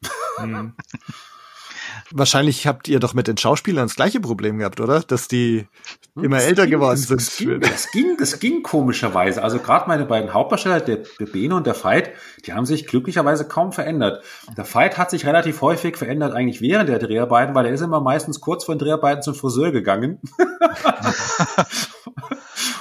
Wahrscheinlich 2.11 2.67
habt 2.67 2.87
ihr 2.87 2.99
doch 2.99 3.15
mit 3.15 3.27
den 3.27 3.37
Schauspielern 3.37 3.85
das 3.87 3.95
gleiche 3.95 4.19
Problem 4.19 4.59
gehabt, 4.59 4.79
oder? 4.79 4.99
Dass 5.01 5.27
die 5.27 5.67
immer 6.15 6.37
das 6.37 6.45
älter 6.45 6.63
ging, 6.63 6.71
geworden 6.73 7.03
das, 7.07 7.07
sind. 7.07 7.19
Das 7.19 7.37
ging, 7.37 7.59
das 7.59 7.91
ging, 7.91 8.17
das 8.17 8.39
ging 8.39 8.63
komischerweise. 8.63 9.41
Also 9.41 9.57
gerade 9.57 9.87
meine 9.87 10.05
beiden 10.05 10.31
Hauptdarsteller, 10.31 10.81
der, 10.81 10.97
der 11.19 11.25
Bene 11.25 11.55
und 11.55 11.65
der 11.65 11.73
Veit, 11.83 12.11
die 12.45 12.53
haben 12.53 12.65
sich 12.65 12.85
glücklicherweise 12.85 13.47
kaum 13.47 13.71
verändert. 13.71 14.23
Der 14.55 14.71
Veit 14.71 14.99
hat 14.99 15.09
sich 15.09 15.25
relativ 15.25 15.61
häufig 15.61 15.97
verändert, 15.97 16.33
eigentlich 16.33 16.61
während 16.61 16.89
der 16.89 16.99
Dreharbeiten, 16.99 17.55
weil 17.55 17.65
er 17.65 17.73
ist 17.73 17.81
immer 17.81 18.01
meistens 18.01 18.39
kurz 18.39 18.65
vor 18.65 18.75
den 18.75 18.79
Dreharbeiten 18.79 19.23
zum 19.23 19.33
Friseur 19.33 19.71
gegangen. 19.71 20.19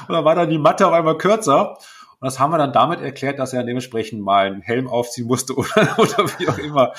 und 0.07 0.15
dann 0.15 0.25
war 0.25 0.35
dann 0.35 0.51
die 0.51 0.59
Matte 0.59 0.87
auf 0.87 0.93
einmal 0.93 1.17
kürzer. 1.17 1.79
Und 2.21 2.27
das 2.27 2.39
haben 2.39 2.53
wir 2.53 2.59
dann 2.59 2.75
damit 2.75 3.01
erklärt, 3.01 3.39
dass 3.39 3.55
er 3.55 3.65
dementsprechend 3.65 4.23
mal 4.23 4.47
einen 4.47 4.61
Helm 4.61 4.87
aufziehen 4.87 5.27
musste 5.27 5.55
oder, 5.57 5.99
oder 5.99 6.27
wie 6.39 6.49
auch 6.49 6.59
immer. 6.59 6.93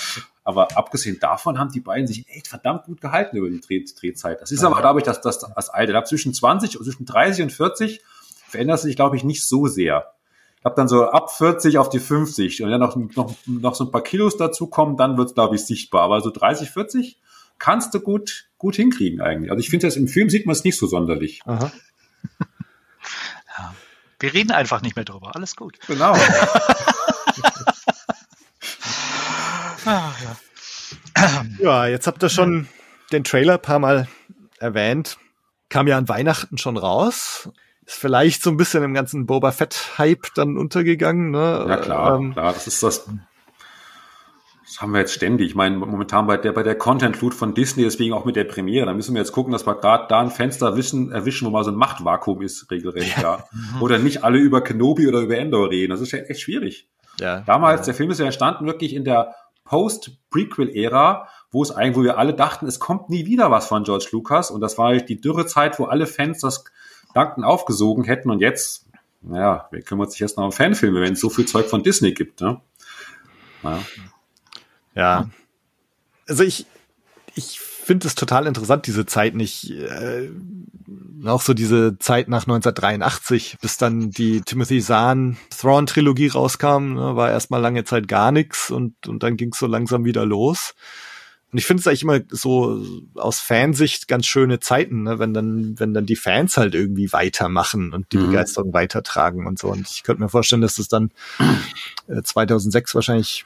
Aber 0.46 0.78
abgesehen 0.78 1.20
davon 1.20 1.58
haben 1.58 1.72
die 1.72 1.80
beiden 1.80 2.06
sich 2.06 2.30
echt 2.30 2.48
verdammt 2.48 2.84
gut 2.84 3.02
gehalten 3.02 3.36
über 3.36 3.50
die 3.50 3.60
Dreh 3.60 3.84
Drehzeit. 3.84 4.40
Das 4.42 4.52
ist 4.52 4.64
aber, 4.64 4.80
glaube 4.80 5.00
ich, 5.00 5.06
das, 5.06 5.20
das, 5.20 5.40
das 5.40 5.70
Alte. 5.70 5.92
Da 5.92 6.06
zwischen 6.06 6.36
20, 6.36 6.72
zwischen 6.72 7.06
30 7.06 7.44
und 7.44 7.52
40 7.52 8.00
verändert 8.48 8.80
sich, 8.80 8.96
glaube 8.96 9.18
ich, 9.18 9.24
nicht 9.24 9.44
so 9.44 9.66
sehr. 9.66 10.14
Ich 10.58 10.62
glaube 10.62 10.76
dann 10.76 10.88
so 10.88 11.10
ab 11.10 11.32
40 11.32 11.80
auf 11.80 11.90
die 11.90 12.00
50 12.00 12.62
und 12.62 12.70
dann 12.70 12.80
noch, 12.80 12.96
noch, 12.96 13.34
noch 13.48 13.74
so 13.74 13.86
ein 13.86 13.92
paar 13.92 14.04
Kilos 14.04 14.38
dazu 14.38 14.68
kommen, 14.68 14.98
dann 14.98 15.18
wird 15.18 15.30
es, 15.30 15.34
glaube 15.34 15.56
ich, 15.56 15.66
sichtbar. 15.66 16.04
Aber 16.04 16.22
so 16.22 16.30
30, 16.30 16.70
40 16.70 17.20
kannst 17.58 17.96
du 17.96 18.00
gut, 18.00 18.48
gut 18.60 18.76
hinkriegen 18.76 19.22
eigentlich. 19.22 19.50
Also 19.50 19.62
ich 19.62 19.72
finde 19.72 19.88
das 19.88 19.96
im 19.96 20.08
Film 20.08 20.30
sieht 20.30 20.46
man 20.46 20.54
es 20.54 20.64
nicht 20.64 20.78
so 20.78 20.88
sonderlich. 20.88 21.42
Aha. 21.46 21.72
Ja. 23.58 23.74
Wir 24.20 24.34
reden 24.34 24.52
einfach 24.52 24.82
nicht 24.82 24.98
mehr 24.98 25.06
drüber. 25.06 25.34
Alles 25.34 25.56
gut. 25.56 25.80
Genau. 25.88 26.14
ah, 29.86 30.12
ja. 30.24 31.46
ja, 31.60 31.88
jetzt 31.88 32.08
habt 32.08 32.24
ihr 32.24 32.30
schon 32.30 32.68
den 33.12 33.24
Trailer 33.24 33.54
ein 33.54 33.62
paar 33.62 33.80
Mal 33.80 34.08
erwähnt. 34.60 35.18
Kam 35.70 35.88
ja 35.88 35.98
an 35.98 36.08
Weihnachten 36.10 36.58
schon 36.58 36.78
raus. 36.78 37.50
Ist 37.86 37.98
vielleicht 37.98 38.42
so 38.42 38.50
ein 38.50 38.58
bisschen 38.58 38.84
im 38.84 38.94
ganzen 38.94 39.26
Boba 39.26 39.52
Fett-Hype 39.52 40.34
dann 40.36 40.58
untergegangen. 40.58 41.32
Ne? 41.32 41.66
Ja 41.68 41.78
klar, 41.78 42.18
ähm, 42.18 42.34
klar. 42.34 42.54
Das 42.54 42.68
ist 42.68 42.82
das 42.82 43.08
das 44.76 44.82
haben 44.82 44.92
wir 44.92 45.00
jetzt 45.00 45.14
ständig. 45.14 45.50
Ich 45.50 45.56
meine, 45.56 45.78
momentan 45.78 46.28
bei 46.28 46.36
der, 46.36 46.52
bei 46.52 46.64
der 46.64 46.76
Content-Flut 46.76 47.34
von 47.34 47.54
Disney, 47.54 47.84
deswegen 47.84 48.14
auch 48.14 48.26
mit 48.26 48.36
der 48.36 48.44
Premiere, 48.44 48.86
da 48.86 48.94
müssen 48.94 49.14
wir 49.14 49.22
jetzt 49.22 49.32
gucken, 49.32 49.54
dass 49.54 49.66
wir 49.66 49.76
gerade 49.76 50.08
da 50.10 50.20
ein 50.20 50.32
Fenster 50.32 50.66
erwischen, 50.66 51.14
erwischen, 51.14 51.46
wo 51.46 51.52
mal 51.52 51.64
so 51.64 51.72
ein 51.72 51.78
Machtvakuum 51.78 52.42
ist, 52.42 52.70
regelrecht, 52.72 53.22
ja. 53.22 53.46
Oder 53.80 54.00
nicht 54.00 54.26
alle 54.26 54.38
über 54.38 54.62
Kenobi 54.62 55.08
oder 55.08 55.22
über 55.22 55.38
Endor 55.38 55.70
reden. 55.70 55.92
Das 55.92 56.02
ist 56.02 56.12
ja 56.12 56.20
echt 56.20 56.42
schwierig. 56.42 56.90
Ja. 57.22 57.42
Damals, 57.46 57.82
ja. 57.82 57.86
der 57.86 57.94
Film 57.94 58.12
ist 58.12 58.20
ja 58.20 58.26
entstanden 58.26 58.66
wirklich 58.66 58.94
in 58.94 59.06
der 59.06 59.36
Post-Prequel-Ära, 59.66 61.28
wo 61.52 61.62
es 61.62 61.72
eigentlich, 61.72 61.98
wo 61.98 62.04
wir 62.04 62.18
alle 62.18 62.34
dachten, 62.34 62.68
es 62.68 62.80
kommt 62.80 63.10
nie 63.10 63.26
wieder 63.26 63.52
was 63.52 63.68
von 63.68 63.84
George 63.84 64.08
Lucas. 64.12 64.52
Und 64.52 64.62
das 64.62 64.78
war 64.78 64.88
halt 64.88 65.10
die 65.10 65.20
Dürrezeit, 65.20 65.78
wo 65.80 65.86
alle 65.86 66.08
Fans 66.08 66.40
das 66.40 66.64
Danken 67.14 67.44
aufgesogen 67.44 68.04
hätten. 68.04 68.30
Und 68.30 68.40
jetzt, 68.40 68.88
naja, 69.22 69.68
wer 69.72 69.82
kümmert 69.82 70.12
sich 70.12 70.22
erst 70.22 70.38
noch 70.38 70.46
um 70.46 70.52
Fanfilme, 70.52 71.02
wenn 71.02 71.14
es 71.14 71.20
so 71.20 71.30
viel 71.30 71.46
Zeug 71.46 71.68
von 71.68 71.84
Disney 71.84 72.14
gibt, 72.14 72.42
ne? 72.42 72.62
Naja. 73.64 73.82
Ja. 74.96 75.30
Also 76.28 76.44
ich, 76.44 76.66
ich 77.36 77.60
finde 77.86 78.08
es 78.08 78.16
total 78.16 78.48
interessant, 78.48 78.88
diese 78.88 79.06
Zeit 79.06 79.36
nicht, 79.36 79.70
äh, 79.70 80.30
auch 81.26 81.42
so 81.42 81.54
diese 81.54 81.98
Zeit 82.00 82.28
nach 82.28 82.44
1983, 82.44 83.58
bis 83.62 83.78
dann 83.78 84.10
die 84.10 84.42
Timothy 84.42 84.82
Zahn 84.82 85.38
Thrawn 85.56 85.86
Trilogie 85.86 86.28
rauskam, 86.28 86.96
ne, 86.96 87.16
war 87.16 87.32
erstmal 87.32 87.62
lange 87.62 87.84
Zeit 87.84 88.08
gar 88.08 88.32
nichts 88.32 88.72
und, 88.72 89.08
und 89.08 89.24
dann 89.24 89.38
ging 89.38 89.52
es 89.54 89.60
so 89.60 89.68
langsam 89.68 90.04
wieder 90.04 90.26
los. 90.26 90.74
Und 91.52 91.60
ich 91.60 91.66
finde 91.68 91.82
es 91.82 91.88
eigentlich 91.88 92.04
immer 92.04 92.20
so 92.30 92.84
aus 93.16 93.40
Fansicht 93.40 94.08
ganz 94.08 94.26
schöne 94.26 94.60
Zeiten, 94.60 95.04
ne, 95.04 95.20
wenn 95.20 95.34
dann, 95.34 95.80
wenn 95.80 95.94
dann 95.94 96.06
die 96.06 96.16
Fans 96.16 96.58
halt 96.58 96.76
irgendwie 96.76 97.14
weitermachen 97.14 97.94
und 97.94 98.12
die 98.12 98.18
mhm. 98.18 98.28
Begeisterung 98.28 98.74
weitertragen 98.74 99.48
und 99.48 99.60
so. 99.60 99.70
Und 99.70 99.88
ich 99.90 100.04
könnte 100.04 100.22
mir 100.22 100.30
vorstellen, 100.30 100.62
dass 100.62 100.76
das 100.76 100.88
dann 100.88 101.12
äh, 102.08 102.22
2006 102.22 102.96
wahrscheinlich 102.96 103.46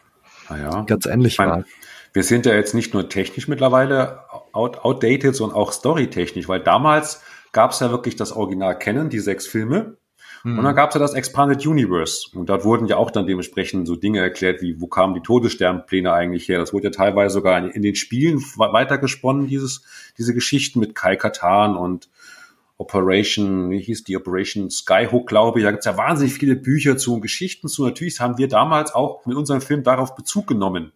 naja. 0.49 0.83
ganz 0.83 1.05
ähnlich 1.05 1.33
ich 1.33 1.37
mein, 1.39 1.49
war. 1.49 1.65
Wir 2.13 2.23
sind 2.23 2.45
ja 2.45 2.53
jetzt 2.53 2.73
nicht 2.73 2.93
nur 2.93 3.09
technisch 3.09 3.47
mittlerweile 3.47 4.21
out, 4.51 4.79
outdated, 4.79 5.35
sondern 5.35 5.57
auch 5.57 5.71
storytechnisch, 5.71 6.47
weil 6.47 6.59
damals 6.59 7.21
gab 7.51 7.71
es 7.71 7.79
ja 7.79 7.91
wirklich 7.91 8.15
das 8.15 8.31
Original 8.31 8.77
Kennen, 8.77 9.09
die 9.09 9.19
sechs 9.19 9.47
Filme. 9.47 9.97
Mhm. 10.43 10.59
Und 10.59 10.63
dann 10.63 10.75
gab 10.75 10.89
es 10.89 10.95
ja 10.95 10.99
das 10.99 11.13
Expanded 11.13 11.65
Universe. 11.65 12.29
Und 12.33 12.49
dort 12.49 12.63
wurden 12.63 12.87
ja 12.87 12.97
auch 12.97 13.11
dann 13.11 13.27
dementsprechend 13.27 13.87
so 13.87 13.95
Dinge 13.95 14.19
erklärt, 14.19 14.61
wie 14.61 14.79
wo 14.79 14.87
kamen 14.87 15.13
die 15.13 15.21
Todessternpläne 15.21 16.11
eigentlich 16.11 16.47
her. 16.47 16.59
Das 16.59 16.73
wurde 16.73 16.85
ja 16.85 16.91
teilweise 16.91 17.33
sogar 17.33 17.57
in, 17.73 17.81
den 17.81 17.95
Spielen 17.95 18.39
weitergesponnen, 18.57 19.47
dieses, 19.47 19.83
diese 20.17 20.33
Geschichten 20.33 20.79
mit 20.79 20.95
Kai 20.95 21.15
Katan 21.15 21.75
und 21.75 22.09
Operation, 22.77 23.71
wie 23.71 23.79
hieß 23.79 24.05
die 24.05 24.15
Operation 24.15 24.69
Skyhook, 24.69 25.27
glaube 25.27 25.59
ich. 25.59 25.65
Da 25.65 25.71
gibt 25.71 25.81
es 25.81 25.85
ja 25.85 25.97
wahnsinnig 25.97 26.33
viele 26.33 26.55
Bücher 26.55 26.97
zu 26.97 27.15
und 27.15 27.21
Geschichten 27.21 27.67
zu. 27.67 27.85
Natürlich 27.85 28.21
haben 28.21 28.37
wir 28.37 28.47
damals 28.47 28.95
auch 28.95 29.25
mit 29.25 29.35
unserem 29.35 29.59
Film 29.59 29.83
darauf 29.83 30.15
Bezug 30.15 30.47
genommen. 30.47 30.93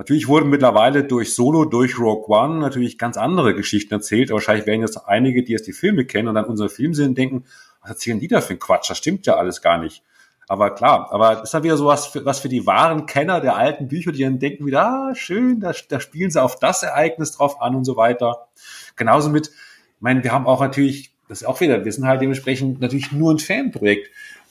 Natürlich 0.00 0.28
wurden 0.28 0.48
mittlerweile 0.48 1.04
durch 1.04 1.34
Solo, 1.34 1.66
durch 1.66 1.98
Rogue 1.98 2.34
One 2.34 2.58
natürlich 2.58 2.96
ganz 2.96 3.18
andere 3.18 3.54
Geschichten 3.54 3.92
erzählt. 3.92 4.30
wahrscheinlich 4.30 4.66
werden 4.66 4.80
jetzt 4.80 4.96
einige, 4.96 5.42
die 5.42 5.52
jetzt 5.52 5.66
die 5.66 5.74
Filme 5.74 6.06
kennen 6.06 6.28
und 6.28 6.36
dann 6.36 6.46
unseren 6.46 6.70
Film 6.70 6.94
sehen, 6.94 7.14
denken, 7.14 7.44
was 7.82 7.90
erzählen 7.90 8.18
die 8.18 8.26
da 8.26 8.40
für 8.40 8.54
ein 8.54 8.58
Quatsch? 8.58 8.88
Das 8.88 8.96
stimmt 8.96 9.26
ja 9.26 9.36
alles 9.36 9.60
gar 9.60 9.76
nicht. 9.76 10.02
Aber 10.48 10.74
klar, 10.74 11.12
aber 11.12 11.42
ist 11.42 11.52
dann 11.52 11.64
wieder 11.64 11.76
so 11.76 11.84
was 11.84 12.06
für, 12.06 12.24
was 12.24 12.40
für 12.40 12.48
die 12.48 12.66
wahren 12.66 13.04
Kenner 13.04 13.42
der 13.42 13.56
alten 13.56 13.88
Bücher, 13.88 14.10
die 14.10 14.22
dann 14.22 14.38
denken 14.38 14.64
wieder, 14.64 14.86
ah, 14.86 15.14
schön, 15.14 15.60
da, 15.60 15.74
da 15.90 16.00
spielen 16.00 16.30
sie 16.30 16.42
auf 16.42 16.58
das 16.58 16.82
Ereignis 16.82 17.32
drauf 17.32 17.60
an 17.60 17.74
und 17.74 17.84
so 17.84 17.98
weiter. 17.98 18.48
Genauso 18.96 19.28
mit, 19.28 19.48
ich 19.48 20.00
meine, 20.00 20.24
wir 20.24 20.32
haben 20.32 20.46
auch 20.46 20.62
natürlich, 20.62 21.12
das 21.28 21.42
ist 21.42 21.46
auch 21.46 21.60
wieder, 21.60 21.84
wir 21.84 21.92
sind 21.92 22.06
halt 22.06 22.22
dementsprechend 22.22 22.80
natürlich 22.80 23.12
nur 23.12 23.34
ein 23.34 23.38
Fanprojekt. 23.38 24.10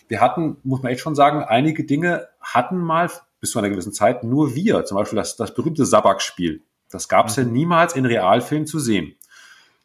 Wir 0.10 0.22
hatten, 0.22 0.58
muss 0.62 0.84
man 0.84 0.92
echt 0.92 1.02
schon 1.02 1.16
sagen, 1.16 1.42
einige 1.42 1.86
Dinge 1.86 2.28
hatten 2.40 2.78
mal 2.78 3.10
bis 3.40 3.52
zu 3.52 3.60
einer 3.60 3.70
gewissen 3.70 3.94
Zeit 3.94 4.24
nur 4.24 4.56
wir. 4.56 4.86
Zum 4.86 4.98
Beispiel 4.98 5.18
das, 5.18 5.36
das 5.36 5.54
berühmte 5.54 5.86
Sabak-Spiel. 5.86 6.62
Das 6.92 7.08
gab 7.08 7.28
es 7.28 7.38
mhm. 7.38 7.44
ja 7.44 7.50
niemals 7.50 7.96
in 7.96 8.06
Realfilm 8.06 8.66
zu 8.66 8.80
sehen. 8.80 9.16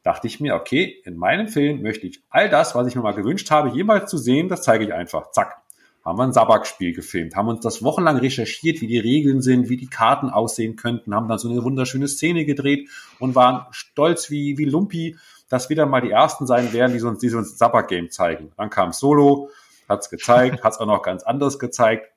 dachte 0.02 0.26
ich 0.26 0.40
mir, 0.40 0.54
okay, 0.54 1.00
in 1.04 1.16
meinem 1.16 1.48
Film 1.48 1.82
möchte 1.82 2.06
ich 2.06 2.22
all 2.28 2.48
das, 2.50 2.74
was 2.74 2.86
ich 2.86 2.94
mir 2.94 3.02
mal 3.02 3.14
gewünscht 3.14 3.50
habe, 3.50 3.70
jemals 3.70 4.10
zu 4.10 4.18
sehen, 4.18 4.48
das 4.48 4.62
zeige 4.62 4.84
ich 4.84 4.92
einfach. 4.92 5.30
Zack. 5.30 5.56
Haben 6.04 6.18
wir 6.18 6.24
ein 6.24 6.34
Sabak-Spiel 6.34 6.92
gefilmt, 6.92 7.34
haben 7.34 7.48
uns 7.48 7.60
das 7.60 7.82
wochenlang 7.82 8.18
recherchiert, 8.18 8.82
wie 8.82 8.86
die 8.86 8.98
Regeln 8.98 9.40
sind, 9.40 9.70
wie 9.70 9.78
die 9.78 9.86
Karten 9.86 10.28
aussehen 10.28 10.76
könnten, 10.76 11.14
haben 11.14 11.28
dann 11.28 11.38
so 11.38 11.48
eine 11.48 11.64
wunderschöne 11.64 12.08
Szene 12.08 12.44
gedreht 12.44 12.90
und 13.20 13.34
waren 13.34 13.64
stolz 13.70 14.30
wie, 14.30 14.58
wie 14.58 14.66
Lumpi, 14.66 15.16
dass 15.48 15.70
wieder 15.70 15.86
mal 15.86 16.02
die 16.02 16.10
Ersten 16.10 16.46
sein 16.46 16.74
werden, 16.74 16.92
die 16.92 16.98
so, 16.98 17.10
die 17.10 17.30
so 17.30 17.38
ein 17.38 17.44
Sabak-Game 17.44 18.10
zeigen. 18.10 18.52
Dann 18.58 18.68
kam 18.68 18.92
Solo, 18.92 19.48
hat's 19.88 20.10
gezeigt, 20.10 20.62
hat's 20.64 20.78
auch 20.78 20.86
noch 20.86 21.02
ganz 21.02 21.22
anders 21.22 21.58
gezeigt. 21.58 22.10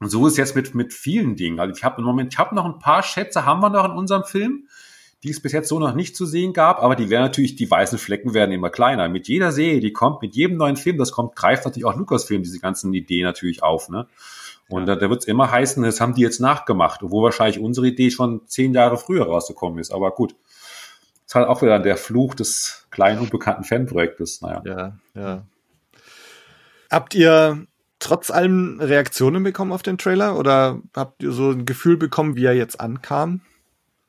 Und 0.00 0.10
so 0.10 0.26
ist 0.26 0.36
jetzt 0.36 0.56
mit, 0.56 0.74
mit 0.74 0.92
vielen 0.92 1.36
Dingen. 1.36 1.60
Also 1.60 1.74
ich 1.74 1.84
habe 1.84 2.00
im 2.00 2.04
Moment, 2.04 2.32
ich 2.32 2.38
habe 2.38 2.54
noch 2.54 2.64
ein 2.64 2.78
paar 2.78 3.02
Schätze, 3.02 3.44
haben 3.44 3.60
wir 3.60 3.70
noch 3.70 3.84
in 3.84 3.92
unserem 3.92 4.24
Film 4.24 4.68
die 5.24 5.30
es 5.30 5.40
bis 5.40 5.52
jetzt 5.52 5.70
so 5.70 5.78
noch 5.78 5.94
nicht 5.94 6.14
zu 6.14 6.26
sehen 6.26 6.52
gab, 6.52 6.82
aber 6.82 6.96
die 6.96 7.08
werden 7.08 7.22
natürlich, 7.22 7.56
die 7.56 7.70
weißen 7.70 7.98
Flecken 7.98 8.34
werden 8.34 8.52
immer 8.52 8.68
kleiner. 8.68 9.08
Mit 9.08 9.26
jeder 9.26 9.52
Serie, 9.52 9.80
die 9.80 9.92
kommt, 9.92 10.20
mit 10.20 10.36
jedem 10.36 10.58
neuen 10.58 10.76
Film, 10.76 10.98
das 10.98 11.12
kommt, 11.12 11.34
greift 11.34 11.64
natürlich 11.64 11.86
auch 11.86 11.96
Lukas-Film 11.96 12.42
diese 12.42 12.60
ganzen 12.60 12.92
Ideen 12.92 13.24
natürlich 13.24 13.62
auf, 13.62 13.88
ne? 13.88 14.06
Und 14.68 14.86
da, 14.86 14.96
da 14.96 15.10
wird 15.10 15.22
es 15.22 15.26
immer 15.26 15.50
heißen, 15.50 15.82
das 15.82 16.00
haben 16.00 16.14
die 16.14 16.22
jetzt 16.22 16.40
nachgemacht, 16.40 17.02
obwohl 17.02 17.24
wahrscheinlich 17.24 17.58
unsere 17.58 17.86
Idee 17.86 18.10
schon 18.10 18.46
zehn 18.46 18.74
Jahre 18.74 18.98
früher 18.98 19.24
rausgekommen 19.24 19.78
ist. 19.78 19.92
Aber 19.92 20.10
gut, 20.10 20.34
ist 21.26 21.34
halt 21.34 21.48
auch 21.48 21.62
wieder 21.62 21.78
der 21.78 21.96
Fluch 21.96 22.34
des 22.34 22.86
kleinen 22.90 23.20
unbekannten 23.20 23.64
Fanprojektes. 23.64 24.40
Naja. 24.42 24.62
Ja, 24.64 24.98
ja. 25.14 25.46
Habt 26.90 27.14
ihr 27.14 27.66
trotz 27.98 28.30
allem 28.30 28.78
Reaktionen 28.80 29.42
bekommen 29.42 29.72
auf 29.72 29.82
den 29.82 29.98
Trailer 29.98 30.38
oder 30.38 30.80
habt 30.94 31.22
ihr 31.22 31.32
so 31.32 31.50
ein 31.50 31.66
Gefühl 31.66 31.96
bekommen, 31.96 32.36
wie 32.36 32.44
er 32.44 32.54
jetzt 32.54 32.80
ankam? 32.80 33.40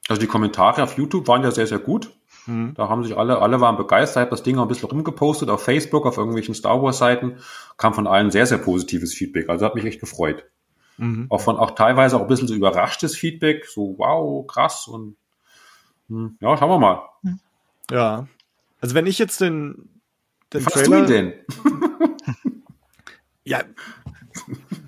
Also 0.08 0.20
die 0.20 0.28
Kommentare 0.28 0.84
auf 0.84 0.98
YouTube 0.98 1.28
waren 1.28 1.44
ja 1.44 1.52
sehr, 1.52 1.68
sehr 1.68 1.80
gut. 1.80 2.12
Mhm. 2.46 2.74
Da 2.76 2.90
haben 2.90 3.04
sich 3.04 3.18
alle, 3.18 3.40
alle 3.40 3.60
waren 3.62 3.78
begeistert, 3.78 4.22
habe 4.22 4.32
das 4.32 4.44
Ding 4.44 4.58
auch 4.58 4.64
ein 4.64 4.68
bisschen 4.68 4.90
rumgepostet 4.90 5.50
auf 5.50 5.64
Facebook, 5.64 6.06
auf 6.06 6.18
irgendwelchen 6.18 6.54
Star 6.54 6.82
Wars 6.82 7.00
Seiten, 7.00 7.38
kam 7.78 7.94
von 7.94 8.06
allen 8.06 8.30
sehr, 8.32 8.46
sehr 8.46 8.60
positives 8.60 9.14
Feedback. 9.14 9.50
Also 9.50 9.66
hat 9.66 9.76
mich 9.76 9.86
echt 9.86 10.00
gefreut. 10.00 10.46
Mhm. 10.98 11.26
Auch 11.30 11.42
von, 11.42 11.58
auch 11.58 11.72
teilweise 11.72 12.18
auch 12.18 12.22
ein 12.22 12.28
bisschen 12.28 12.48
so 12.48 12.54
überraschtes 12.54 13.16
Feedback, 13.16 13.66
so 13.66 13.96
wow, 13.98 14.46
krass 14.46 14.88
und 14.88 15.18
hm, 16.10 16.38
ja, 16.40 16.56
schauen 16.58 16.70
wir 16.70 16.80
mal. 16.80 17.02
Ja. 17.92 18.28
Also 18.80 18.96
wenn 18.96 19.08
ich 19.08 19.18
jetzt 19.18 19.42
den, 19.42 19.90
den 20.54 20.66
Was 20.66 20.74
Trailer, 20.74 21.02
du 21.02 21.08
denn? 21.08 21.34
ja, 23.46 23.62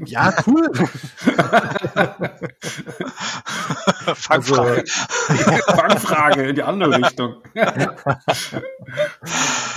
ja, 0.05 0.35
cool. 0.45 0.69
Fangfrage. 4.15 4.83
Also, 5.27 5.57
Fangfrage 5.75 6.49
in 6.49 6.55
die 6.55 6.63
andere 6.63 6.97
Richtung. 6.97 7.35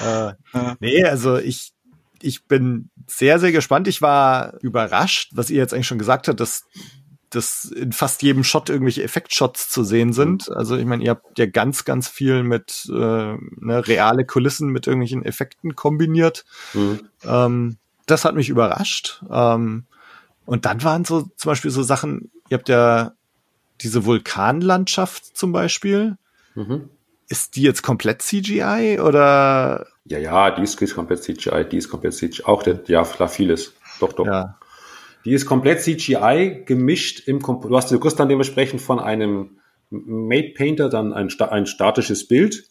äh, 0.05 0.33
nee, 0.81 1.05
also 1.05 1.39
ich, 1.39 1.73
ich 2.21 2.45
bin 2.45 2.91
sehr, 3.07 3.39
sehr 3.39 3.53
gespannt. 3.53 3.89
Ich 3.89 4.03
war 4.03 4.59
überrascht, 4.61 5.31
was 5.35 5.49
ihr 5.51 5.59
jetzt 5.59 5.73
eigentlich 5.73 5.87
schon 5.87 5.99
gesagt 5.99 6.29
habt, 6.29 6.41
dass 6.41 6.67
dass 7.31 7.65
in 7.65 7.93
fast 7.93 8.23
jedem 8.23 8.43
Shot 8.43 8.71
irgendwelche 8.71 9.05
Effektshots 9.05 9.71
zu 9.71 9.85
sehen 9.85 10.13
sind. 10.13 10.51
Also 10.51 10.77
ich 10.77 10.85
meine, 10.85 11.05
ihr 11.05 11.11
habt 11.11 11.39
ja 11.39 11.47
ganz, 11.47 11.85
ganz 11.85 12.09
viel 12.09 12.43
mit 12.43 12.91
äh, 12.91 12.93
ne, 12.93 13.87
reale 13.87 14.27
Kulissen 14.27 14.71
mit 14.71 14.89
irgendwelchen 14.89 15.25
Effekten 15.25 15.77
kombiniert. 15.77 16.45
Mhm. 16.75 17.09
Ähm, 17.25 17.77
das 18.11 18.25
hat 18.25 18.35
mich 18.35 18.49
überrascht. 18.49 19.23
Ähm, 19.31 19.85
und 20.47 20.67
dann 20.67 20.83
waren 20.83 21.05
so 21.05 21.23
zum 21.37 21.51
Beispiel 21.51 21.71
so 21.71 21.83
Sachen, 21.83 22.31
ihr 22.49 22.59
habt 22.59 22.69
ja 22.69 23.13
diese 23.81 24.05
Vulkanlandschaft 24.05 25.37
zum 25.37 25.53
Beispiel. 25.53 26.17
Mhm. 26.55 26.89
Ist 27.29 27.57
die 27.57 27.63
jetzt 27.63 27.83
komplett 27.83 28.23
CGI 28.23 28.99
oder? 29.01 29.87
Ja, 30.05 30.19
ja, 30.19 30.51
die 30.51 30.63
ist, 30.63 30.77
komplett 30.95 31.23
CGI, 31.23 31.65
die 31.71 31.77
ist 31.77 31.89
komplett 31.89 32.15
CGI. 32.15 32.45
Auch 32.45 32.63
der, 32.63 32.81
ja, 32.87 33.05
vieles. 33.05 33.73
Doch, 34.01 34.13
doch. 34.13 34.27
Ja. 34.27 34.59
Die 35.25 35.33
ist 35.33 35.47
komplett 35.47 35.83
CGI 35.83 36.63
gemischt 36.65 37.29
im, 37.29 37.41
Komp 37.43 37.63
du 37.63 37.77
hast, 37.77 37.91
du 37.91 38.01
kriegst 38.01 38.19
dann 38.19 38.29
dementsprechend 38.29 38.81
von 38.81 38.99
einem 38.99 39.59
Made 39.91 40.55
Painter 40.57 40.89
dann 40.89 41.13
ein, 41.13 41.29
ein 41.41 41.67
statisches 41.67 42.27
Bild. 42.27 42.65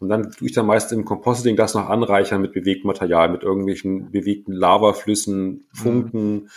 Und 0.00 0.08
dann 0.08 0.30
tue 0.30 0.48
ich 0.48 0.54
dann 0.54 0.66
meist 0.66 0.92
im 0.92 1.04
Compositing 1.04 1.56
das 1.56 1.74
noch 1.74 1.88
anreichern 1.88 2.40
mit 2.40 2.52
bewegtem 2.52 2.86
Material, 2.86 3.28
mit 3.28 3.42
irgendwelchen 3.42 4.10
bewegten 4.10 4.52
Lavaflüssen, 4.52 5.66
Funken, 5.72 6.34
mhm 6.34 6.48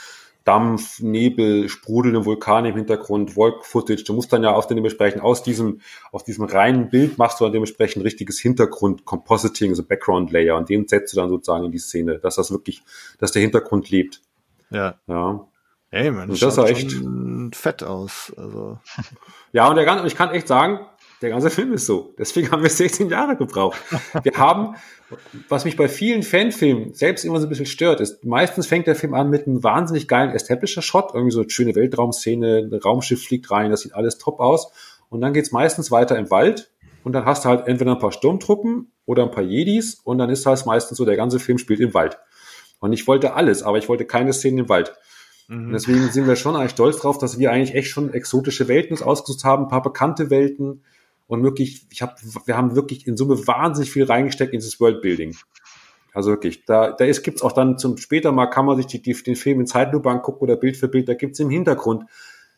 Dampf, 0.44 1.00
Nebel, 1.02 1.70
sprudelnde 1.70 2.26
Vulkane 2.26 2.70
im 2.70 2.76
Hintergrund, 2.76 3.36
Wolk-Footage. 3.36 4.04
Du 4.04 4.14
musst 4.14 4.34
dann 4.34 4.44
ja 4.44 4.52
auf 4.52 4.66
den 4.66 4.78
dementsprechend 4.78 5.22
aus 5.22 5.44
diesem, 5.44 5.82
aus 6.12 6.24
diesem 6.24 6.46
reinen 6.46 6.90
Bild 6.90 7.20
machst 7.20 7.40
du 7.40 7.44
dann 7.44 7.54
dementsprechend 7.54 8.04
richtiges 8.04 8.40
Hintergrund, 8.40 9.06
Compositing, 9.06 9.70
also 9.70 9.84
Background 9.84 10.32
Layer 10.32 10.58
und 10.58 10.70
den 10.70 10.88
setzt 10.88 11.14
du 11.14 11.18
dann 11.18 11.30
sozusagen 11.30 11.66
in 11.66 11.72
die 11.72 11.78
Szene, 11.78 12.18
dass 12.18 12.36
das 12.36 12.50
wirklich, 12.50 12.82
dass 13.20 13.32
der 13.32 13.44
Hintergrund 13.44 13.92
lebt. 13.92 14.22
Ja. 14.72 14.96
Ja. 15.06 15.48
Ey, 15.92 16.10
man, 16.10 16.30
das 16.30 16.40
schaut 16.40 16.70
echt 16.70 16.96
fett 17.54 17.84
aus. 17.84 18.34
Also. 18.38 18.80
Ja, 19.54 19.68
und 19.68 19.76
der 19.76 19.84
ganze, 19.84 20.08
ich 20.08 20.16
kann 20.16 20.30
echt 20.30 20.48
sagen, 20.48 20.80
der 21.22 21.30
ganze 21.30 21.50
Film 21.50 21.74
ist 21.74 21.86
so. 21.86 22.14
Deswegen 22.18 22.52
haben 22.52 22.64
wir 22.64 22.70
16 22.70 23.10
Jahre 23.10 23.36
gebraucht. 23.36 23.80
Wir 24.24 24.34
haben, 24.34 24.76
was 25.50 25.66
mich 25.66 25.78
bei 25.78 25.88
vielen 25.88 26.24
Fanfilmen 26.24 26.94
selbst 26.94 27.26
immer 27.26 27.40
so 27.40 27.46
ein 27.46 27.50
bisschen 27.50 27.68
stört, 27.68 28.02
ist, 28.02 28.26
meistens 28.26 28.68
fängt 28.68 28.88
der 28.88 28.96
Film 28.96 29.14
an 29.14 29.30
mit 29.30 29.46
einem 29.46 29.64
wahnsinnig 29.64 30.08
geilen 30.08 30.32
Establisher-Shot, 30.32 31.14
irgendwie 31.14 31.32
so 31.32 31.42
eine 31.42 31.50
schöne 31.50 31.76
Weltraumszene, 31.76 32.70
ein 32.72 32.74
Raumschiff 32.74 33.24
fliegt 33.24 33.52
rein, 33.52 33.70
das 33.70 33.82
sieht 33.82 33.94
alles 33.94 34.18
top 34.18 34.40
aus. 34.40 34.72
Und 35.10 35.22
dann 35.22 35.34
geht's 35.34 35.52
meistens 35.52 35.92
weiter 35.92 36.18
im 36.18 36.32
Wald 36.32 36.72
und 37.04 37.14
dann 37.14 37.26
hast 37.26 37.46
du 37.46 37.50
halt 37.50 37.68
entweder 37.68 37.92
ein 37.92 38.00
paar 38.00 38.12
Sturmtruppen 38.12 38.92
oder 39.06 39.24
ein 39.24 39.32
paar 39.32 39.44
Jedis 39.44 40.00
und 40.04 40.18
dann 40.18 40.30
ist 40.30 40.46
halt 40.46 40.66
meistens 40.66 40.98
so, 40.98 41.06
der 41.06 41.18
ganze 41.18 41.40
Film 41.40 41.58
spielt 41.58 41.82
im 41.82 41.94
Wald. 41.94 42.18
Und 42.80 42.94
ich 42.94 43.08
wollte 43.08 43.36
alles, 43.36 43.62
aber 43.62 43.78
ich 43.78 43.90
wollte 43.90 44.06
keine 44.06 44.34
Szene 44.34 44.62
im 44.62 44.70
Wald. 44.70 44.94
Und 45.50 45.68
mhm. 45.68 45.74
deswegen 45.74 46.10
sind 46.10 46.28
wir 46.28 46.36
schon 46.36 46.56
eigentlich 46.56 46.72
stolz 46.72 46.98
drauf, 46.98 47.18
dass 47.18 47.38
wir 47.38 47.52
eigentlich 47.52 47.76
echt 47.76 47.90
schon 47.90 48.14
exotische 48.14 48.68
Welten 48.68 48.94
uns 48.94 49.02
ausgesucht 49.02 49.44
haben, 49.44 49.64
ein 49.64 49.70
paar 49.70 49.84
bekannte 49.84 50.30
Welten, 50.30 50.84
und 51.32 51.44
wirklich, 51.44 51.86
ich 51.90 52.02
habe, 52.02 52.14
wir 52.46 52.58
haben 52.58 52.76
wirklich 52.76 53.08
in 53.08 53.16
Summe 53.16 53.48
wahnsinnig 53.48 53.90
viel 53.90 54.04
reingesteckt 54.04 54.52
in 54.52 54.60
dieses 54.60 54.82
Worldbuilding. 54.82 55.38
Also 56.14 56.30
wirklich, 56.30 56.66
da, 56.66 56.92
da 56.92 57.06
ist, 57.06 57.24
gibt's 57.24 57.42
auch 57.42 57.54
dann 57.54 57.78
zum 57.78 57.96
später 57.96 58.34
mal, 58.34 58.48
kann 58.48 58.66
man 58.66 58.76
sich 58.76 58.88
die, 58.88 59.02
die, 59.02 59.14
den 59.14 59.38
Film 59.38 59.62
in 59.62 59.66
Zeitlupe 59.66 60.10
angucken 60.10 60.44
oder 60.44 60.58
Bild 60.58 60.76
für 60.76 60.90
Bild, 60.90 61.08
da 61.08 61.14
gibt's 61.14 61.40
im 61.40 61.50
Hintergrund 61.50 62.04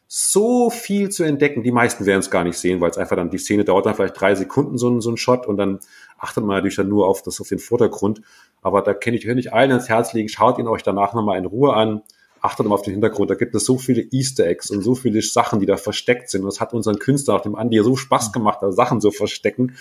so 0.07 0.71
viel 0.71 1.09
zu 1.09 1.23
entdecken. 1.23 1.61
Die 1.61 1.71
meisten 1.71 2.07
werden 2.07 2.21
es 2.21 2.31
gar 2.31 2.43
nicht 2.43 2.57
sehen, 2.57 2.81
weil 2.81 2.89
es 2.89 2.97
einfach 2.97 3.15
dann, 3.15 3.29
die 3.29 3.37
Szene 3.37 3.63
dauert 3.63 3.85
dann 3.85 3.93
vielleicht 3.93 4.19
drei 4.19 4.33
Sekunden, 4.33 4.79
so 4.79 4.89
ein, 4.89 5.01
so 5.01 5.11
ein 5.11 5.17
Shot, 5.17 5.45
und 5.45 5.57
dann 5.57 5.79
achtet 6.17 6.43
man 6.43 6.55
natürlich 6.55 6.77
dann 6.77 6.89
nur 6.89 7.07
auf 7.07 7.21
das, 7.21 7.39
auf 7.39 7.49
den 7.49 7.59
Vordergrund. 7.59 8.21
Aber 8.63 8.81
da 8.81 8.95
kenne 8.95 9.17
ich, 9.17 9.27
wirklich 9.27 9.53
allen 9.53 9.69
ans 9.69 9.87
Herz 9.87 10.13
legen, 10.13 10.29
schaut 10.29 10.57
ihn 10.57 10.67
euch 10.67 10.81
danach 10.81 11.13
nochmal 11.13 11.37
in 11.37 11.45
Ruhe 11.45 11.75
an 11.75 12.01
achtet 12.43 12.67
mal 12.67 12.75
auf 12.75 12.81
den 12.81 12.91
Hintergrund, 12.91 13.31
da 13.31 13.35
gibt 13.35 13.55
es 13.55 13.63
so 13.63 13.77
viele 13.77 14.01
Easter 14.11 14.45
Eggs 14.45 14.69
und 14.69 14.81
so 14.81 14.95
viele 14.95 15.21
Sachen, 15.21 15.61
die 15.61 15.65
da 15.65 15.77
versteckt 15.77 16.29
sind. 16.29 16.41
Und 16.41 16.47
das 16.47 16.59
hat 16.59 16.73
unseren 16.73 16.99
Künstler, 16.99 17.35
auch 17.35 17.41
dem 17.41 17.55
Andi, 17.55 17.81
so 17.81 17.95
Spaß 17.95 18.33
gemacht, 18.33 18.59
da 18.61 18.71
Sachen 18.73 18.99
so 18.99 19.11
verstecken. 19.11 19.77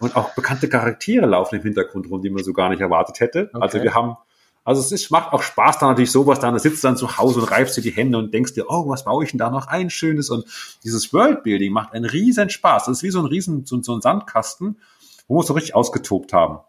Und 0.00 0.16
auch 0.16 0.34
bekannte 0.34 0.70
Charaktere 0.70 1.26
laufen 1.26 1.56
im 1.56 1.62
Hintergrund 1.62 2.10
rum, 2.10 2.22
die 2.22 2.30
man 2.30 2.42
so 2.42 2.54
gar 2.54 2.70
nicht 2.70 2.80
erwartet 2.80 3.20
hätte. 3.20 3.50
Okay. 3.52 3.62
Also 3.62 3.82
wir 3.82 3.94
haben, 3.94 4.16
also 4.64 4.80
es 4.80 4.90
ist, 4.90 5.10
macht 5.10 5.34
auch 5.34 5.42
Spaß, 5.42 5.80
da 5.80 5.88
natürlich 5.88 6.10
sowas 6.10 6.40
da, 6.40 6.50
da 6.50 6.58
sitzt 6.58 6.82
dann 6.82 6.96
zu 6.96 7.18
Hause 7.18 7.40
und 7.40 7.50
reibst 7.50 7.76
dir 7.76 7.82
die 7.82 7.90
Hände 7.90 8.16
und 8.16 8.32
denkst 8.32 8.54
dir, 8.54 8.70
oh, 8.70 8.88
was 8.88 9.04
baue 9.04 9.24
ich 9.24 9.32
denn 9.32 9.38
da 9.38 9.50
noch 9.50 9.66
ein 9.66 9.90
schönes? 9.90 10.30
Und 10.30 10.46
dieses 10.84 11.12
Worldbuilding 11.12 11.70
macht 11.72 11.92
einen 11.92 12.06
riesen 12.06 12.48
Spaß. 12.48 12.86
Das 12.86 12.98
ist 12.98 13.02
wie 13.02 13.10
so 13.10 13.18
ein 13.18 13.26
riesen, 13.26 13.66
so, 13.66 13.82
so 13.82 13.94
ein 13.94 14.00
Sandkasten, 14.00 14.78
wo 15.26 15.36
wir 15.36 15.40
es 15.40 15.46
so 15.46 15.52
richtig 15.52 15.74
ausgetobt 15.74 16.32
haben. 16.32 16.60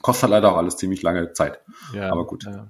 Kostet 0.00 0.30
leider 0.30 0.52
auch 0.52 0.58
alles 0.58 0.76
ziemlich 0.76 1.02
lange 1.02 1.32
Zeit. 1.32 1.60
Ja, 1.92 2.12
aber 2.12 2.24
gut. 2.24 2.44
Ja. 2.44 2.68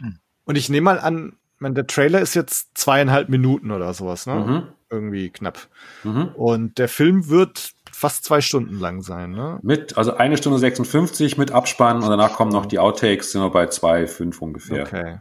Hm. 0.00 0.18
Und 0.48 0.56
ich 0.56 0.70
nehme 0.70 0.86
mal 0.86 0.98
an, 0.98 1.34
man, 1.58 1.74
der 1.74 1.86
Trailer 1.86 2.22
ist 2.22 2.32
jetzt 2.32 2.70
zweieinhalb 2.78 3.28
Minuten 3.28 3.70
oder 3.70 3.92
sowas, 3.92 4.26
ne? 4.26 4.34
Mhm. 4.34 4.62
Irgendwie 4.88 5.28
knapp. 5.28 5.68
Mhm. 6.04 6.30
Und 6.36 6.78
der 6.78 6.88
Film 6.88 7.28
wird 7.28 7.72
fast 7.92 8.24
zwei 8.24 8.40
Stunden 8.40 8.80
lang 8.80 9.02
sein, 9.02 9.32
ne? 9.32 9.58
Mit, 9.60 9.98
also 9.98 10.14
eine 10.14 10.38
Stunde 10.38 10.58
56 10.58 11.36
mit 11.36 11.50
Abspann 11.50 12.02
und 12.02 12.08
danach 12.08 12.32
kommen 12.32 12.50
noch 12.50 12.64
die 12.64 12.78
Outtakes, 12.78 13.32
sind 13.32 13.42
wir 13.42 13.50
bei 13.50 13.66
zwei, 13.66 14.06
fünf 14.06 14.40
ungefähr. 14.40 14.86
Okay. 14.86 15.18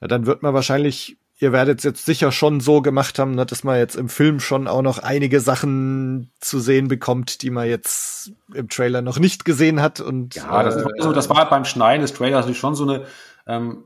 Ja, 0.00 0.08
dann 0.08 0.26
wird 0.26 0.42
man 0.42 0.54
wahrscheinlich, 0.54 1.16
ihr 1.38 1.52
werdet 1.52 1.78
es 1.78 1.84
jetzt 1.84 2.04
sicher 2.04 2.32
schon 2.32 2.58
so 2.58 2.82
gemacht 2.82 3.16
haben, 3.20 3.36
ne, 3.36 3.46
dass 3.46 3.62
man 3.62 3.78
jetzt 3.78 3.94
im 3.94 4.08
Film 4.08 4.40
schon 4.40 4.66
auch 4.66 4.82
noch 4.82 4.98
einige 4.98 5.38
Sachen 5.38 6.32
zu 6.40 6.58
sehen 6.58 6.88
bekommt, 6.88 7.42
die 7.42 7.50
man 7.50 7.68
jetzt 7.68 8.32
im 8.54 8.68
Trailer 8.68 9.02
noch 9.02 9.20
nicht 9.20 9.44
gesehen 9.44 9.80
hat 9.80 10.00
und. 10.00 10.34
Ja, 10.34 10.64
das, 10.64 10.74
äh, 10.74 10.80
ist 10.80 11.04
so, 11.04 11.12
das 11.12 11.30
war 11.30 11.48
beim 11.48 11.64
Schneiden 11.64 12.02
des 12.02 12.12
Trailers 12.12 12.40
natürlich 12.40 12.58
schon 12.58 12.74
so 12.74 12.82
eine, 12.82 13.06
ähm, 13.50 13.84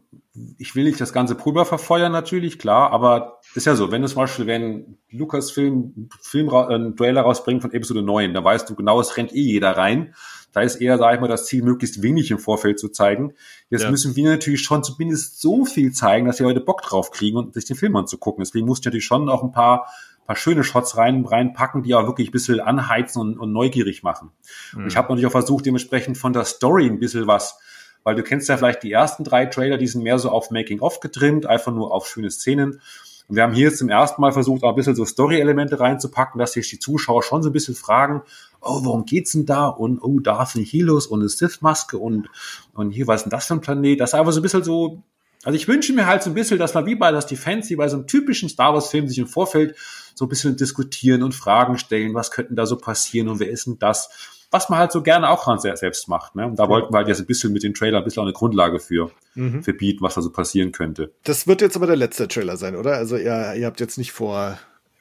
ich 0.58 0.74
will 0.74 0.84
nicht 0.84 1.00
das 1.00 1.12
ganze 1.12 1.34
Pulver 1.34 1.64
verfeuern 1.64 2.12
natürlich, 2.12 2.58
klar, 2.58 2.90
aber 2.90 3.40
ist 3.54 3.66
ja 3.66 3.74
so, 3.74 3.90
wenn 3.90 4.02
du 4.02 4.08
zum 4.08 4.22
Beispiel, 4.22 4.46
wenn 4.46 4.98
Lukas 5.10 5.50
Film, 5.50 6.10
Film 6.20 6.50
einen 6.50 6.96
Trailer 6.96 7.22
rausbringt 7.22 7.62
von 7.62 7.72
Episode 7.72 8.02
9, 8.02 8.34
da 8.34 8.44
weißt 8.44 8.68
du 8.68 8.74
genau, 8.74 9.00
es 9.00 9.16
rennt 9.16 9.32
eh 9.32 9.40
jeder 9.40 9.70
rein. 9.76 10.14
Da 10.52 10.60
ist 10.60 10.76
eher, 10.76 10.98
sag 10.98 11.14
ich 11.14 11.20
mal, 11.20 11.28
das 11.28 11.46
Ziel, 11.46 11.62
möglichst 11.62 12.02
wenig 12.02 12.30
im 12.30 12.38
Vorfeld 12.38 12.78
zu 12.78 12.88
zeigen. 12.88 13.32
Jetzt 13.70 13.84
ja. 13.84 13.90
müssen 13.90 14.14
wir 14.14 14.30
natürlich 14.30 14.62
schon 14.62 14.84
zumindest 14.84 15.40
so 15.40 15.64
viel 15.64 15.92
zeigen, 15.92 16.26
dass 16.26 16.36
die 16.36 16.44
Leute 16.44 16.60
Bock 16.60 16.82
drauf 16.82 17.10
kriegen 17.10 17.38
und 17.38 17.54
sich 17.54 17.64
den 17.64 17.76
Film 17.76 17.96
anzugucken. 17.96 18.44
Deswegen 18.44 18.66
musst 18.66 18.84
du 18.84 18.88
natürlich 18.88 19.06
schon 19.06 19.28
auch 19.28 19.42
ein 19.42 19.50
paar 19.50 19.88
paar 20.26 20.36
schöne 20.36 20.64
Shots 20.64 20.96
rein, 20.96 21.26
reinpacken, 21.26 21.82
die 21.82 21.94
auch 21.94 22.06
wirklich 22.06 22.28
ein 22.28 22.32
bisschen 22.32 22.60
anheizen 22.60 23.20
und, 23.20 23.38
und 23.38 23.52
neugierig 23.52 24.02
machen. 24.02 24.30
Mhm. 24.72 24.80
Und 24.80 24.86
ich 24.86 24.96
habe 24.96 25.08
natürlich 25.08 25.26
auch 25.26 25.32
versucht, 25.32 25.66
dementsprechend 25.66 26.16
von 26.16 26.32
der 26.32 26.44
Story 26.44 26.86
ein 26.86 26.98
bisschen 26.98 27.26
was, 27.26 27.58
weil 28.04 28.14
du 28.14 28.22
kennst 28.22 28.48
ja 28.48 28.56
vielleicht 28.56 28.82
die 28.82 28.92
ersten 28.92 29.24
drei 29.24 29.46
Trailer, 29.46 29.78
die 29.78 29.86
sind 29.86 30.02
mehr 30.02 30.18
so 30.18 30.30
auf 30.30 30.50
Making-of 30.50 31.00
getrimmt, 31.00 31.46
einfach 31.46 31.72
nur 31.72 31.92
auf 31.92 32.06
schöne 32.06 32.30
Szenen. 32.30 32.80
Und 33.26 33.36
wir 33.36 33.42
haben 33.42 33.54
hier 33.54 33.74
zum 33.74 33.88
ersten 33.88 34.20
Mal 34.20 34.32
versucht, 34.32 34.62
auch 34.62 34.70
ein 34.70 34.74
bisschen 34.74 34.94
so 34.94 35.06
Story-Elemente 35.06 35.80
reinzupacken, 35.80 36.38
dass 36.38 36.52
sich 36.52 36.68
die 36.68 36.78
Zuschauer 36.78 37.22
schon 37.22 37.42
so 37.42 37.48
ein 37.48 37.54
bisschen 37.54 37.74
fragen, 37.74 38.22
oh, 38.60 38.80
worum 38.84 39.06
geht's 39.06 39.32
denn 39.32 39.46
da? 39.46 39.66
Und 39.66 39.98
oh, 40.02 40.20
da 40.20 40.44
sind 40.44 40.64
Helos 40.64 41.06
und 41.06 41.20
eine 41.20 41.30
Sith-Maske 41.30 41.96
und, 41.96 42.28
und 42.74 42.90
hier, 42.90 43.06
was 43.06 43.20
ist 43.20 43.24
denn 43.24 43.30
das 43.30 43.46
für 43.46 43.54
ein 43.54 43.62
Planet? 43.62 43.98
Das 43.98 44.10
ist 44.10 44.14
einfach 44.14 44.32
so 44.32 44.40
ein 44.40 44.42
bisschen 44.42 44.62
so, 44.62 45.02
also 45.42 45.56
ich 45.56 45.68
wünsche 45.68 45.92
mir 45.92 46.06
halt 46.06 46.22
so 46.22 46.30
ein 46.30 46.34
bisschen, 46.34 46.58
dass 46.58 46.74
man 46.74 46.84
wie 46.86 46.94
bei, 46.96 47.12
dass 47.12 47.26
die 47.26 47.36
Fans, 47.36 47.68
die 47.68 47.76
bei 47.76 47.88
so 47.88 47.96
einem 47.96 48.06
typischen 48.06 48.48
Star 48.50 48.74
Wars-Film 48.74 49.08
sich 49.08 49.18
im 49.18 49.26
Vorfeld 49.26 49.76
so 50.14 50.26
ein 50.26 50.28
bisschen 50.28 50.56
diskutieren 50.56 51.22
und 51.22 51.34
Fragen 51.34 51.78
stellen, 51.78 52.14
was 52.14 52.30
könnten 52.30 52.56
da 52.56 52.66
so 52.66 52.76
passieren 52.76 53.28
und 53.28 53.40
wer 53.40 53.50
ist 53.50 53.66
denn 53.66 53.78
das? 53.78 54.33
Was 54.54 54.68
man 54.68 54.78
halt 54.78 54.92
so 54.92 55.02
gerne 55.02 55.28
auch 55.30 55.42
dran 55.42 55.58
selbst 55.58 56.08
macht. 56.08 56.36
Ne? 56.36 56.46
Und 56.46 56.60
da 56.60 56.62
ja. 56.62 56.68
wollten 56.68 56.94
wir 56.94 56.98
halt 56.98 57.08
jetzt 57.08 57.18
ein 57.18 57.26
bisschen 57.26 57.52
mit 57.52 57.64
den 57.64 57.74
Trailer 57.74 57.98
ein 57.98 58.04
bisschen 58.04 58.20
auch 58.20 58.26
eine 58.26 58.32
Grundlage 58.32 58.78
für, 58.78 59.10
mhm. 59.34 59.64
für 59.64 59.74
bieten, 59.74 60.00
was 60.00 60.14
da 60.14 60.22
so 60.22 60.30
passieren 60.30 60.70
könnte. 60.70 61.12
Das 61.24 61.48
wird 61.48 61.60
jetzt 61.60 61.76
aber 61.76 61.88
der 61.88 61.96
letzte 61.96 62.28
Trailer 62.28 62.56
sein, 62.56 62.76
oder? 62.76 62.94
Also 62.94 63.16
ihr, 63.16 63.54
ihr 63.54 63.66
habt 63.66 63.80
jetzt 63.80 63.98
nicht 63.98 64.12
vor, 64.12 64.56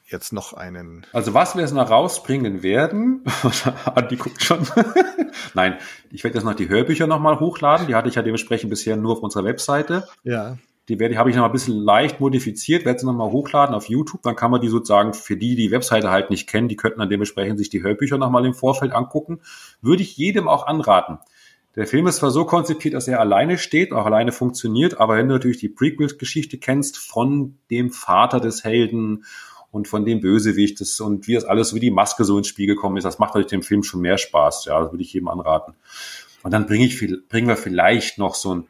jetzt 0.07 0.33
noch 0.33 0.53
einen. 0.53 1.05
Also 1.13 1.35
was 1.35 1.53
wir 1.53 1.61
jetzt 1.61 1.73
noch 1.73 1.87
rausbringen 1.87 2.63
werden, 2.63 3.23
Andi 3.95 4.15
guckt 4.15 4.41
schon. 4.43 4.65
Nein, 5.53 5.77
ich 6.11 6.23
werde 6.23 6.39
jetzt 6.39 6.45
noch 6.45 6.55
die 6.55 6.69
Hörbücher 6.69 7.05
nochmal 7.05 7.39
hochladen. 7.39 7.85
Die 7.85 7.93
hatte 7.93 8.09
ich 8.09 8.15
ja 8.15 8.23
dementsprechend 8.23 8.71
bisher 8.71 8.97
nur 8.97 9.13
auf 9.13 9.19
unserer 9.19 9.43
Webseite. 9.43 10.07
Ja. 10.23 10.57
Die 10.89 10.99
werde, 10.99 11.17
habe 11.17 11.29
ich 11.29 11.35
noch 11.35 11.45
ein 11.45 11.51
bisschen 11.51 11.77
leicht 11.77 12.19
modifiziert, 12.19 12.83
werde 12.83 12.99
sie 12.99 13.05
noch 13.05 13.13
mal 13.13 13.31
hochladen 13.31 13.73
auf 13.73 13.87
YouTube. 13.87 14.21
Dann 14.21 14.35
kann 14.35 14.51
man 14.51 14.59
die 14.59 14.67
sozusagen 14.67 15.13
für 15.13 15.37
die, 15.37 15.55
die 15.55 15.67
die 15.67 15.71
Webseite 15.71 16.11
halt 16.11 16.29
nicht 16.29 16.47
kennen, 16.47 16.67
die 16.67 16.75
könnten 16.75 16.99
dann 16.99 17.09
dementsprechend 17.09 17.57
sich 17.57 17.69
die 17.69 17.81
Hörbücher 17.81 18.17
noch 18.17 18.29
mal 18.29 18.45
im 18.45 18.53
Vorfeld 18.53 18.91
angucken. 18.91 19.39
Würde 19.81 20.03
ich 20.03 20.17
jedem 20.17 20.47
auch 20.47 20.67
anraten. 20.67 21.19
Der 21.75 21.87
Film 21.87 22.05
ist 22.05 22.17
zwar 22.17 22.31
so 22.31 22.45
konzipiert, 22.45 22.93
dass 22.93 23.07
er 23.07 23.19
alleine 23.19 23.57
steht, 23.57 23.93
auch 23.93 24.05
alleine 24.05 24.31
funktioniert, 24.31 24.99
aber 24.99 25.17
wenn 25.17 25.27
du 25.27 25.33
natürlich 25.33 25.57
die 25.57 25.69
Prequel-Geschichte 25.69 26.59
kennst 26.59 26.97
von 26.97 27.57
dem 27.71 27.89
Vater 27.89 28.39
des 28.39 28.63
Helden 28.63 29.25
und 29.71 29.87
von 29.87 30.05
dem 30.05 30.19
Bösewicht 30.19 30.79
das, 30.81 30.99
und 30.99 31.27
wie 31.27 31.33
das 31.33 31.45
alles, 31.45 31.73
wie 31.73 31.79
die 31.79 31.89
Maske 31.89 32.25
so 32.25 32.37
ins 32.37 32.47
Spiel 32.47 32.67
gekommen 32.67 32.97
ist, 32.97 33.05
das 33.05 33.17
macht 33.17 33.33
natürlich 33.33 33.49
dem 33.49 33.63
Film 33.63 33.81
schon 33.81 34.01
mehr 34.01 34.19
Spaß. 34.19 34.65
Ja, 34.65 34.81
das 34.81 34.91
würde 34.91 35.01
ich 35.01 35.13
jedem 35.13 35.29
anraten. 35.29 35.73
Und 36.43 36.51
dann 36.51 36.67
bringe 36.67 36.85
ich 36.85 36.95
viel, 36.95 37.23
bringen 37.27 37.47
wir 37.47 37.57
vielleicht 37.57 38.19
noch 38.19 38.35
so 38.35 38.53
ein 38.53 38.67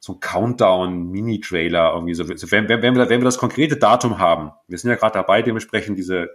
so 0.00 0.14
ein 0.14 0.20
Countdown-Mini-Trailer 0.20 1.92
irgendwie 1.94 2.14
so. 2.14 2.26
Wenn, 2.28 2.68
wenn, 2.68 2.82
wenn, 2.82 2.96
wir, 2.96 3.08
wenn 3.08 3.20
wir 3.20 3.24
das 3.24 3.38
konkrete 3.38 3.76
Datum 3.76 4.18
haben, 4.18 4.50
wir 4.66 4.78
sind 4.78 4.90
ja 4.90 4.96
gerade 4.96 5.12
dabei, 5.12 5.42
dementsprechend 5.42 5.98
diese 5.98 6.30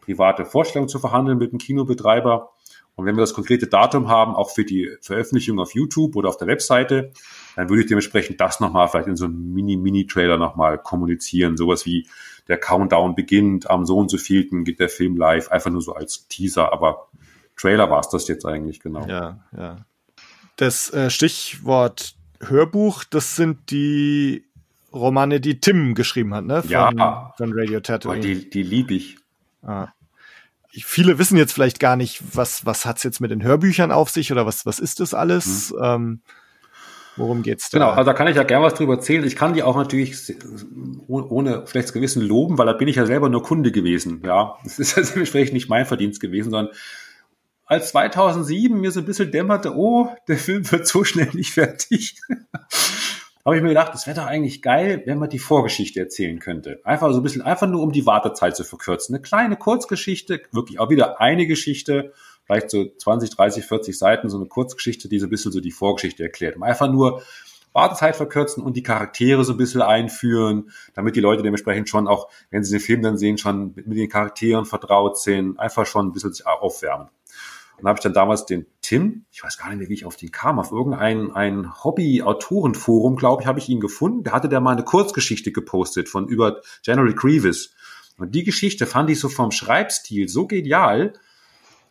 private 0.00 0.44
Vorstellung 0.44 0.88
zu 0.88 0.98
verhandeln 0.98 1.38
mit 1.38 1.52
dem 1.52 1.58
Kinobetreiber. 1.58 2.50
Und 2.94 3.06
wenn 3.06 3.16
wir 3.16 3.20
das 3.20 3.34
konkrete 3.34 3.68
Datum 3.68 4.08
haben, 4.08 4.34
auch 4.34 4.50
für 4.50 4.64
die 4.64 4.90
Veröffentlichung 5.00 5.58
auf 5.60 5.74
YouTube 5.74 6.16
oder 6.16 6.28
auf 6.28 6.36
der 6.36 6.48
Webseite, 6.48 7.12
dann 7.54 7.68
würde 7.68 7.82
ich 7.82 7.88
dementsprechend 7.88 8.40
das 8.40 8.60
nochmal 8.60 8.88
vielleicht 8.88 9.08
in 9.08 9.16
so 9.16 9.26
einem 9.26 9.52
Mini-Mini-Trailer 9.54 10.38
nochmal 10.38 10.78
kommunizieren. 10.78 11.56
Sowas 11.56 11.86
wie 11.86 12.06
der 12.48 12.58
Countdown 12.58 13.14
beginnt, 13.14 13.70
am 13.70 13.86
so 13.86 13.98
und 13.98 14.10
so 14.10 14.18
vielten 14.18 14.64
geht 14.64 14.80
der 14.80 14.88
Film 14.88 15.16
live, 15.16 15.50
einfach 15.50 15.70
nur 15.70 15.82
so 15.82 15.94
als 15.94 16.26
Teaser, 16.28 16.72
aber 16.72 17.08
Trailer 17.56 17.90
war 17.90 18.00
es 18.00 18.08
das 18.08 18.26
jetzt 18.28 18.44
eigentlich 18.44 18.80
genau. 18.80 19.06
Ja, 19.06 19.44
ja. 19.56 19.76
Das 20.56 20.92
äh, 20.92 21.10
Stichwort 21.10 22.14
Hörbuch, 22.48 23.04
das 23.04 23.36
sind 23.36 23.70
die 23.70 24.44
Romane, 24.92 25.40
die 25.40 25.60
Tim 25.60 25.94
geschrieben 25.94 26.34
hat, 26.34 26.44
ne? 26.44 26.62
Von, 26.62 26.70
ja. 26.70 27.32
Von 27.36 27.52
Radio 27.54 27.80
Tatooine. 27.80 28.20
Oh, 28.20 28.22
die, 28.22 28.50
die 28.50 28.62
liebe 28.62 28.94
ich. 28.94 29.16
Ah. 29.62 29.88
Viele 30.68 31.18
wissen 31.18 31.36
jetzt 31.36 31.52
vielleicht 31.52 31.80
gar 31.80 31.96
nicht, 31.96 32.22
was, 32.34 32.64
was 32.64 32.86
hat's 32.86 33.02
jetzt 33.02 33.20
mit 33.20 33.30
den 33.30 33.42
Hörbüchern 33.42 33.92
auf 33.92 34.10
sich 34.10 34.32
oder 34.32 34.46
was, 34.46 34.64
was 34.64 34.78
ist 34.78 35.00
das 35.00 35.12
alles? 35.12 35.70
Hm. 35.70 35.78
Ähm, 35.82 36.20
worum 37.16 37.42
geht's 37.42 37.68
da? 37.70 37.78
Genau, 37.78 37.90
also 37.90 38.04
da 38.04 38.14
kann 38.14 38.26
ich 38.28 38.36
ja 38.36 38.42
gerne 38.42 38.64
was 38.64 38.74
drüber 38.74 38.94
erzählen. 38.94 39.24
Ich 39.24 39.36
kann 39.36 39.52
die 39.52 39.62
auch 39.62 39.76
natürlich 39.76 40.16
ohne 41.08 41.66
schlechtes 41.66 41.92
Gewissen 41.92 42.22
loben, 42.22 42.56
weil 42.56 42.66
da 42.66 42.72
bin 42.72 42.88
ich 42.88 42.96
ja 42.96 43.04
selber 43.04 43.28
nur 43.28 43.42
Kunde 43.42 43.70
gewesen. 43.70 44.22
Ja, 44.24 44.56
es 44.64 44.78
ist 44.78 44.96
ja 44.96 45.02
dementsprechend 45.14 45.54
nicht 45.54 45.68
mein 45.68 45.84
Verdienst 45.84 46.20
gewesen, 46.20 46.50
sondern 46.50 46.74
als 47.72 47.88
2007 47.88 48.78
mir 48.78 48.90
so 48.90 49.00
ein 49.00 49.06
bisschen 49.06 49.30
dämmerte, 49.30 49.74
oh, 49.74 50.10
der 50.28 50.36
Film 50.36 50.70
wird 50.70 50.86
so 50.86 51.04
schnell 51.04 51.30
nicht 51.32 51.54
fertig, 51.54 52.16
habe 53.46 53.56
ich 53.56 53.62
mir 53.62 53.70
gedacht, 53.70 53.94
es 53.94 54.06
wäre 54.06 54.20
doch 54.20 54.26
eigentlich 54.26 54.60
geil, 54.60 55.02
wenn 55.06 55.18
man 55.18 55.30
die 55.30 55.38
Vorgeschichte 55.38 55.98
erzählen 55.98 56.38
könnte. 56.38 56.80
Einfach 56.84 57.10
so 57.12 57.20
ein 57.20 57.22
bisschen, 57.22 57.40
einfach 57.40 57.66
nur 57.66 57.82
um 57.82 57.90
die 57.90 58.04
Wartezeit 58.04 58.56
zu 58.56 58.62
verkürzen. 58.62 59.14
Eine 59.14 59.22
kleine 59.22 59.56
Kurzgeschichte, 59.56 60.42
wirklich 60.52 60.80
auch 60.80 60.90
wieder 60.90 61.18
eine 61.18 61.46
Geschichte, 61.46 62.12
vielleicht 62.44 62.68
so 62.68 62.84
20, 62.84 63.30
30, 63.30 63.64
40 63.64 63.98
Seiten, 63.98 64.28
so 64.28 64.36
eine 64.36 64.46
Kurzgeschichte, 64.46 65.08
die 65.08 65.18
so 65.18 65.26
ein 65.26 65.30
bisschen 65.30 65.50
so 65.50 65.60
die 65.60 65.70
Vorgeschichte 65.70 66.22
erklärt. 66.22 66.56
Um 66.56 66.62
einfach 66.64 66.90
nur 66.90 67.22
Wartezeit 67.72 68.16
verkürzen 68.16 68.62
und 68.62 68.76
die 68.76 68.82
Charaktere 68.82 69.44
so 69.44 69.52
ein 69.52 69.58
bisschen 69.58 69.80
einführen, 69.80 70.70
damit 70.92 71.16
die 71.16 71.20
Leute 71.20 71.42
dementsprechend 71.42 71.88
schon 71.88 72.06
auch, 72.06 72.28
wenn 72.50 72.62
sie 72.62 72.76
den 72.76 72.84
Film 72.84 73.00
dann 73.00 73.16
sehen, 73.16 73.38
schon 73.38 73.72
mit 73.74 73.96
den 73.96 74.10
Charakteren 74.10 74.66
vertraut 74.66 75.18
sind, 75.18 75.58
einfach 75.58 75.86
schon 75.86 76.08
ein 76.08 76.12
bisschen 76.12 76.34
sich 76.34 76.46
aufwärmen. 76.46 77.08
Und 77.82 77.88
habe 77.88 77.98
ich 77.98 78.02
dann 78.02 78.14
damals 78.14 78.46
den 78.46 78.66
Tim, 78.80 79.24
ich 79.32 79.42
weiß 79.42 79.58
gar 79.58 79.68
nicht 79.68 79.78
mehr, 79.78 79.88
wie 79.88 79.94
ich 79.94 80.04
auf 80.04 80.16
den 80.16 80.30
kam, 80.30 80.60
auf 80.60 80.70
irgendein 80.70 81.32
ein 81.32 81.82
Hobby-Autorenforum, 81.82 83.16
glaube 83.16 83.42
ich, 83.42 83.48
habe 83.48 83.58
ich 83.58 83.68
ihn 83.68 83.80
gefunden. 83.80 84.22
Da 84.22 84.30
hatte 84.30 84.48
der 84.48 84.60
mal 84.60 84.70
eine 84.70 84.84
Kurzgeschichte 84.84 85.50
gepostet 85.50 86.08
von 86.08 86.28
über 86.28 86.60
General 86.84 87.12
Grievous. 87.12 87.74
Und 88.18 88.36
die 88.36 88.44
Geschichte 88.44 88.86
fand 88.86 89.10
ich 89.10 89.18
so 89.18 89.28
vom 89.28 89.50
Schreibstil 89.50 90.28
so 90.28 90.46
genial. 90.46 91.14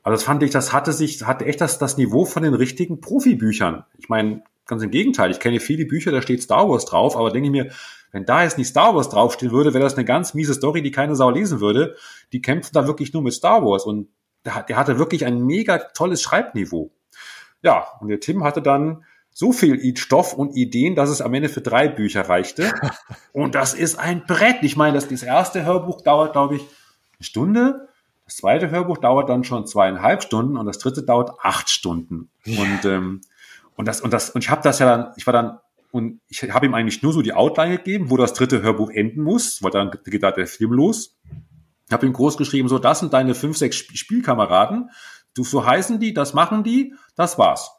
Also 0.02 0.16
das 0.16 0.24
fand 0.24 0.44
ich, 0.44 0.52
das 0.52 0.72
hatte 0.72 0.94
sich, 0.94 1.24
hatte 1.26 1.46
echt 1.46 1.60
das, 1.60 1.78
das 1.78 1.98
Niveau 1.98 2.24
von 2.24 2.44
den 2.44 2.54
richtigen 2.54 3.02
Profibüchern. 3.02 3.84
Ich 3.98 4.08
meine, 4.08 4.44
ganz 4.66 4.82
im 4.84 4.92
Gegenteil, 4.92 5.30
ich 5.30 5.42
kenne 5.42 5.60
viele 5.60 5.86
Bücher, 5.86 6.12
da 6.12 6.22
steht 6.22 6.42
Star 6.42 6.70
Wars 6.70 6.86
drauf, 6.86 7.18
aber 7.18 7.32
denke 7.32 7.48
ich 7.48 7.52
mir, 7.52 7.72
wenn 8.14 8.26
da 8.26 8.44
jetzt 8.44 8.58
nicht 8.58 8.68
Star 8.68 8.96
Wars 8.96 9.10
draufstehen 9.10 9.52
würde, 9.52 9.74
wäre 9.74 9.84
das 9.84 9.96
eine 9.96 10.06
ganz 10.06 10.34
miese 10.34 10.54
Story, 10.54 10.82
die 10.82 10.92
keine 10.92 11.18
Sau 11.18 11.30
lesen 11.30 11.60
würde. 11.60 11.96
Die 12.32 12.42
kämpfen 12.42 12.72
da 12.74 12.88
wirklich 12.88 13.12
nur 13.12 13.22
mit 13.22 13.34
Star 13.34 13.64
Wars 13.66 13.86
und 13.86 14.08
der, 14.46 14.64
der 14.64 14.78
hatte 14.78 14.98
wirklich 14.98 15.26
ein 15.26 15.46
mega 15.46 15.78
tolles 15.78 16.22
Schreibniveau. 16.22 16.92
Ja, 17.64 17.86
und 18.00 18.10
der 18.10 18.20
Tim 18.20 18.44
hatte 18.44 18.62
dann 18.62 19.06
so 19.34 19.52
viel 19.54 19.96
Stoff 19.98 20.34
und 20.34 20.56
Ideen, 20.56 20.96
dass 20.96 21.10
es 21.10 21.22
am 21.22 21.34
Ende 21.34 21.50
für 21.50 21.62
drei 21.62 21.88
Bücher 21.88 22.28
reichte. 22.28 22.74
Und 23.34 23.56
das 23.56 23.74
ist 23.74 23.98
ein 23.98 24.26
Brett. 24.26 24.58
Ich 24.62 24.76
meine, 24.76 24.96
das, 24.96 25.08
das 25.08 25.24
erste 25.24 25.64
Hörbuch 25.66 26.02
dauert, 26.02 26.34
glaube 26.34 26.58
ich, 26.58 26.62
eine 26.62 27.24
Stunde. 27.26 27.88
Das 28.26 28.38
zweite 28.38 28.70
Hörbuch 28.70 28.98
dauert 28.98 29.30
dann 29.30 29.44
schon 29.44 29.66
zweieinhalb 29.66 30.24
Stunden 30.24 30.58
und 30.58 30.66
das 30.66 30.80
dritte 30.80 31.04
dauert 31.04 31.32
acht 31.42 31.70
Stunden. 31.70 32.30
Und, 32.46 32.86
ähm, 32.86 33.22
und 33.76 33.88
das, 33.88 34.02
und 34.02 34.12
das, 34.12 34.30
und 34.30 34.44
ich 34.44 34.50
habe 34.50 34.62
das 34.64 34.80
ja 34.80 34.86
dann, 34.86 35.14
ich 35.18 35.26
war 35.26 35.34
dann, 35.34 35.60
und 35.92 36.22
ich 36.30 36.44
habe 36.52 36.66
ihm 36.66 36.74
eigentlich 36.74 37.04
nur 37.04 37.12
so 37.12 37.22
die 37.22 37.34
Outline 37.34 37.78
gegeben, 37.78 38.10
wo 38.10 38.16
das 38.16 38.34
dritte 38.34 38.62
Hörbuch 38.62 38.90
enden 38.90 39.22
muss, 39.22 39.62
weil 39.62 39.72
dann 39.72 39.92
geht 40.06 40.24
da 40.24 40.32
der 40.32 40.48
Film 40.48 40.72
los. 40.72 41.18
Ich 41.92 41.94
habe 41.94 42.06
ihm 42.06 42.14
groß 42.14 42.38
geschrieben, 42.38 42.70
so, 42.70 42.80
das 42.80 43.02
sind 43.02 43.12
deine 43.12 43.36
fünf, 43.36 43.58
sechs 43.58 43.76
Spielkameraden. 43.76 44.92
Du, 45.34 45.44
so 45.44 45.66
heißen 45.66 46.00
die, 46.00 46.14
das 46.14 46.34
machen 46.34 46.64
die, 46.64 46.96
das 47.18 47.38
war's. 47.38 47.70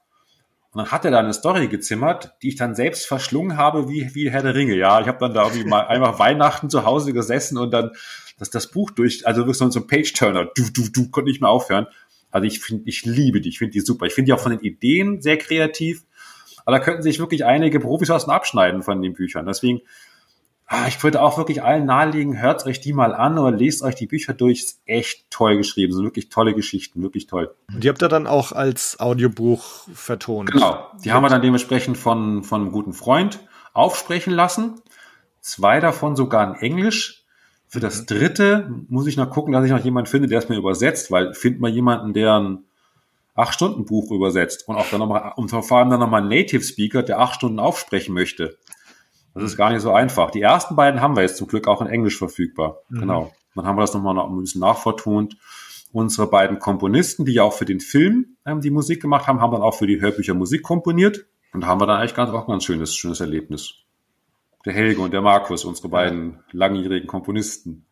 Und 0.71 0.81
dann 0.81 0.91
hat 0.93 1.07
er 1.07 1.11
da 1.11 1.21
eine 1.21 1.33
Story 1.33 1.69
gezimmert, 1.69 2.35
die 2.43 2.49
ich 2.49 2.57
dann 2.57 2.75
selbst 2.75 3.07
verschlungen 3.07 3.57
habe, 3.57 3.89
wie, 3.89 4.15
wie 4.15 4.31
Herr 4.31 4.43
der 4.43 4.55
Ringe. 4.55 4.75
Ja, 4.75 5.01
ich 5.01 5.09
habe 5.09 5.17
dann 5.19 5.33
da 5.33 5.45
irgendwie 5.45 5.65
mal 5.65 5.87
einfach 5.87 6.19
Weihnachten 6.19 6.69
zu 6.69 6.85
Hause 6.85 7.15
gesessen 7.15 7.57
und 7.57 7.71
dann 7.71 7.93
das, 8.39 8.51
das 8.51 8.71
Buch 8.71 8.91
durch, 8.91 9.27
also 9.27 9.47
wirklich 9.47 9.57
so 9.57 9.81
ein 9.81 9.87
Page-Turner, 9.87 10.45
du, 10.45 10.65
du, 10.71 10.91
du, 10.91 11.09
konnte 11.09 11.31
nicht 11.31 11.41
mehr 11.41 11.49
aufhören. 11.49 11.87
Also 12.31 12.47
ich 12.47 12.61
finde, 12.61 12.83
ich 12.85 13.07
liebe 13.07 13.41
die, 13.41 13.49
ich 13.49 13.61
finde 13.61 13.73
die 13.73 13.81
super. 13.81 14.05
Ich 14.05 14.13
finde 14.13 14.27
die 14.27 14.33
auch 14.35 14.41
von 14.41 14.53
den 14.53 14.61
Ideen 14.61 15.23
sehr 15.23 15.39
kreativ. 15.39 16.05
Aber 16.67 16.77
da 16.77 16.85
könnten 16.85 17.03
sich 17.03 17.19
wirklich 17.19 17.47
einige 17.47 17.81
Profis 17.81 18.11
was 18.11 18.29
abschneiden 18.29 18.83
von 18.83 19.01
den 19.01 19.15
Büchern. 19.15 19.47
Deswegen, 19.47 19.81
ich 20.89 21.03
würde 21.03 21.21
auch 21.21 21.39
wirklich 21.39 21.63
allen 21.63 21.85
nahelegen, 21.85 22.41
hört 22.41 22.65
euch 22.67 22.81
die 22.81 22.93
mal 22.93 23.15
an 23.15 23.39
oder 23.39 23.57
lest 23.57 23.83
euch 23.83 23.95
die 23.95 24.07
Bücher 24.07 24.33
durch. 24.33 24.61
Ist 24.61 24.81
echt 24.87 25.31
toll 25.31 25.57
geschrieben, 25.57 25.93
sind 25.93 26.05
wirklich 26.05 26.29
tolle 26.29 26.55
Geschichten, 26.55 27.03
wirklich 27.03 27.27
toll. 27.27 27.55
Die 27.69 27.89
habt 27.89 28.03
ihr 28.03 28.09
dann 28.09 28.27
auch 28.27 28.53
als 28.53 28.99
Audiobuch 28.99 29.87
vertont. 29.93 30.51
Genau, 30.51 30.87
die 31.05 31.13
haben 31.13 31.23
wir 31.23 31.29
dann 31.29 31.43
dementsprechend 31.43 31.99
von, 31.99 32.43
von 32.43 32.63
einem 32.63 32.73
guten 32.73 32.93
Freund 32.93 33.41
aufsprechen 33.75 34.33
lassen. 34.33 34.81
Zwei 35.41 35.81
davon 35.81 36.17
sogar 36.17 36.49
in 36.49 36.61
Englisch. 36.61 37.25
Für 37.69 37.81
das 37.81 38.03
mhm. 38.03 38.07
dritte 38.07 38.71
muss 38.89 39.07
ich 39.07 39.17
noch 39.17 39.31
gucken, 39.31 39.53
dass 39.53 39.65
ich 39.65 39.71
noch 39.71 39.85
jemanden 39.85 40.11
finde, 40.11 40.29
der 40.29 40.39
es 40.39 40.49
mir 40.49 40.57
übersetzt, 40.57 41.11
weil 41.11 41.35
find 41.35 41.61
mal 41.61 41.71
jemanden, 41.71 42.13
der 42.13 42.39
ein 42.39 42.65
acht 43.35 43.55
Stunden 43.55 43.85
Buch 43.85 44.11
übersetzt 44.11 44.69
und 44.69 44.77
auch 44.77 44.89
dann 44.91 45.01
nochmal, 45.01 45.33
und 45.37 45.49
vor 45.49 45.79
allem 45.79 45.91
dann 45.91 46.01
nochmal 46.01 46.23
ein 46.23 46.29
Native 46.29 46.63
Speaker, 46.63 47.03
der 47.03 47.19
acht 47.19 47.37
Stunden 47.37 47.59
aufsprechen 47.59 48.15
möchte. 48.15 48.59
Das 49.35 49.45
ist 49.45 49.57
gar 49.57 49.71
nicht 49.71 49.81
so 49.81 49.93
einfach. 49.93 50.31
Die 50.31 50.43
ersten 50.43 50.77
beiden 50.77 51.01
haben 51.01 51.17
wir 51.17 51.23
jetzt 51.23 51.37
zum 51.37 51.47
Glück 51.47 51.69
auch 51.69 51.81
in 51.81 51.87
Englisch 51.87 52.19
verfügbar. 52.19 52.79
Mhm. 52.89 53.01
Genau. 53.01 53.33
Dann 53.55 53.67
haben 53.67 53.77
wir 53.77 53.83
das 53.83 53.95
nochmal 53.95 54.15
noch 54.15 54.31
ein 54.31 54.39
bisschen 54.41 54.61
nachvertont. 54.61 55.37
Unsere 55.93 56.27
beiden 56.27 56.59
Komponisten, 56.59 57.25
die 57.25 57.33
ja 57.35 57.43
auch 57.43 57.53
für 57.53 57.67
den 57.67 57.81
Film 57.81 58.37
ähm, 58.47 58.61
die 58.61 58.71
Musik 58.71 59.03
gemacht 59.03 59.27
haben, 59.27 59.41
haben 59.41 59.53
dann 59.53 59.63
auch 59.63 59.75
für 59.75 59.87
die 59.87 60.01
Hörbücher 60.01 60.35
Musik 60.35 60.63
komponiert. 60.63 61.27
Und 61.53 61.63
da 61.63 61.67
haben 61.67 61.81
wir 61.81 61.87
dann 61.87 61.99
eigentlich 61.99 62.15
ganz, 62.15 62.31
auch 62.31 62.47
ein 62.47 62.51
ganz 62.51 62.65
schönes, 62.65 62.95
schönes 62.95 63.21
Erlebnis. 63.21 63.75
Der 64.65 64.73
Helge 64.73 65.01
und 65.01 65.13
der 65.13 65.21
Markus, 65.21 65.65
unsere 65.65 65.89
beiden 65.89 66.39
langjährigen 66.53 67.07
Komponisten. 67.07 67.85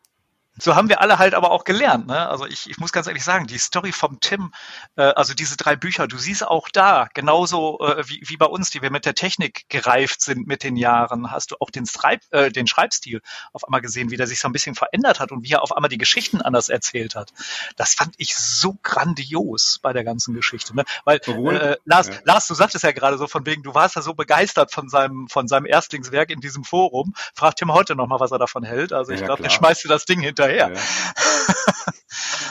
So 0.58 0.74
haben 0.74 0.88
wir 0.88 1.00
alle 1.00 1.18
halt 1.18 1.34
aber 1.34 1.52
auch 1.52 1.64
gelernt. 1.64 2.06
Ne? 2.06 2.28
Also 2.28 2.44
ich, 2.44 2.68
ich 2.68 2.78
muss 2.78 2.92
ganz 2.92 3.06
ehrlich 3.06 3.24
sagen, 3.24 3.46
die 3.46 3.58
Story 3.58 3.92
vom 3.92 4.20
Tim, 4.20 4.52
äh, 4.96 5.02
also 5.02 5.32
diese 5.32 5.56
drei 5.56 5.76
Bücher, 5.76 6.08
du 6.08 6.18
siehst 6.18 6.46
auch 6.46 6.68
da, 6.68 7.08
genauso 7.14 7.78
äh, 7.80 8.08
wie, 8.08 8.22
wie 8.26 8.36
bei 8.36 8.46
uns, 8.46 8.70
die 8.70 8.82
wir 8.82 8.90
mit 8.90 9.06
der 9.06 9.14
Technik 9.14 9.68
gereift 9.68 10.20
sind 10.20 10.46
mit 10.46 10.64
den 10.64 10.76
Jahren, 10.76 11.30
hast 11.30 11.52
du 11.52 11.56
auch 11.60 11.70
den, 11.70 11.86
Schreib, 11.86 12.20
äh, 12.30 12.50
den 12.50 12.66
Schreibstil 12.66 13.20
auf 13.52 13.64
einmal 13.64 13.80
gesehen, 13.80 14.10
wie 14.10 14.16
der 14.16 14.26
sich 14.26 14.40
so 14.40 14.48
ein 14.48 14.52
bisschen 14.52 14.74
verändert 14.74 15.20
hat 15.20 15.32
und 15.32 15.44
wie 15.44 15.52
er 15.52 15.62
auf 15.62 15.74
einmal 15.74 15.88
die 15.88 15.98
Geschichten 15.98 16.42
anders 16.42 16.68
erzählt 16.68 17.14
hat. 17.14 17.32
Das 17.76 17.94
fand 17.94 18.14
ich 18.18 18.36
so 18.36 18.76
grandios 18.82 19.78
bei 19.80 19.92
der 19.92 20.04
ganzen 20.04 20.34
Geschichte. 20.34 20.74
Ne? 20.74 20.84
Weil 21.04 21.18
äh, 21.18 21.76
Lars, 21.84 22.08
ja. 22.08 22.14
Lars, 22.24 22.48
du 22.48 22.54
sagtest 22.54 22.84
ja 22.84 22.92
gerade 22.92 23.18
so 23.18 23.28
von 23.28 23.46
wegen, 23.46 23.62
du 23.62 23.74
warst 23.74 23.96
ja 23.96 24.02
so 24.02 24.14
begeistert 24.14 24.72
von 24.72 24.88
seinem, 24.88 25.28
von 25.28 25.48
seinem 25.48 25.66
Erstlingswerk 25.66 26.30
in 26.30 26.40
diesem 26.40 26.64
Forum. 26.64 27.14
Frag 27.34 27.56
Tim 27.56 27.72
heute 27.72 27.94
nochmal, 27.94 28.20
was 28.20 28.32
er 28.32 28.38
davon 28.38 28.64
hält. 28.64 28.92
Also 28.92 29.12
ich 29.12 29.20
ja, 29.20 29.26
glaube, 29.26 29.42
der 29.42 29.50
schmeißt 29.50 29.84
dir 29.84 29.88
das 29.88 30.04
Ding 30.04 30.20
hinterher 30.20 30.39
hinterher. 30.46 30.72
Ja. 30.74 30.80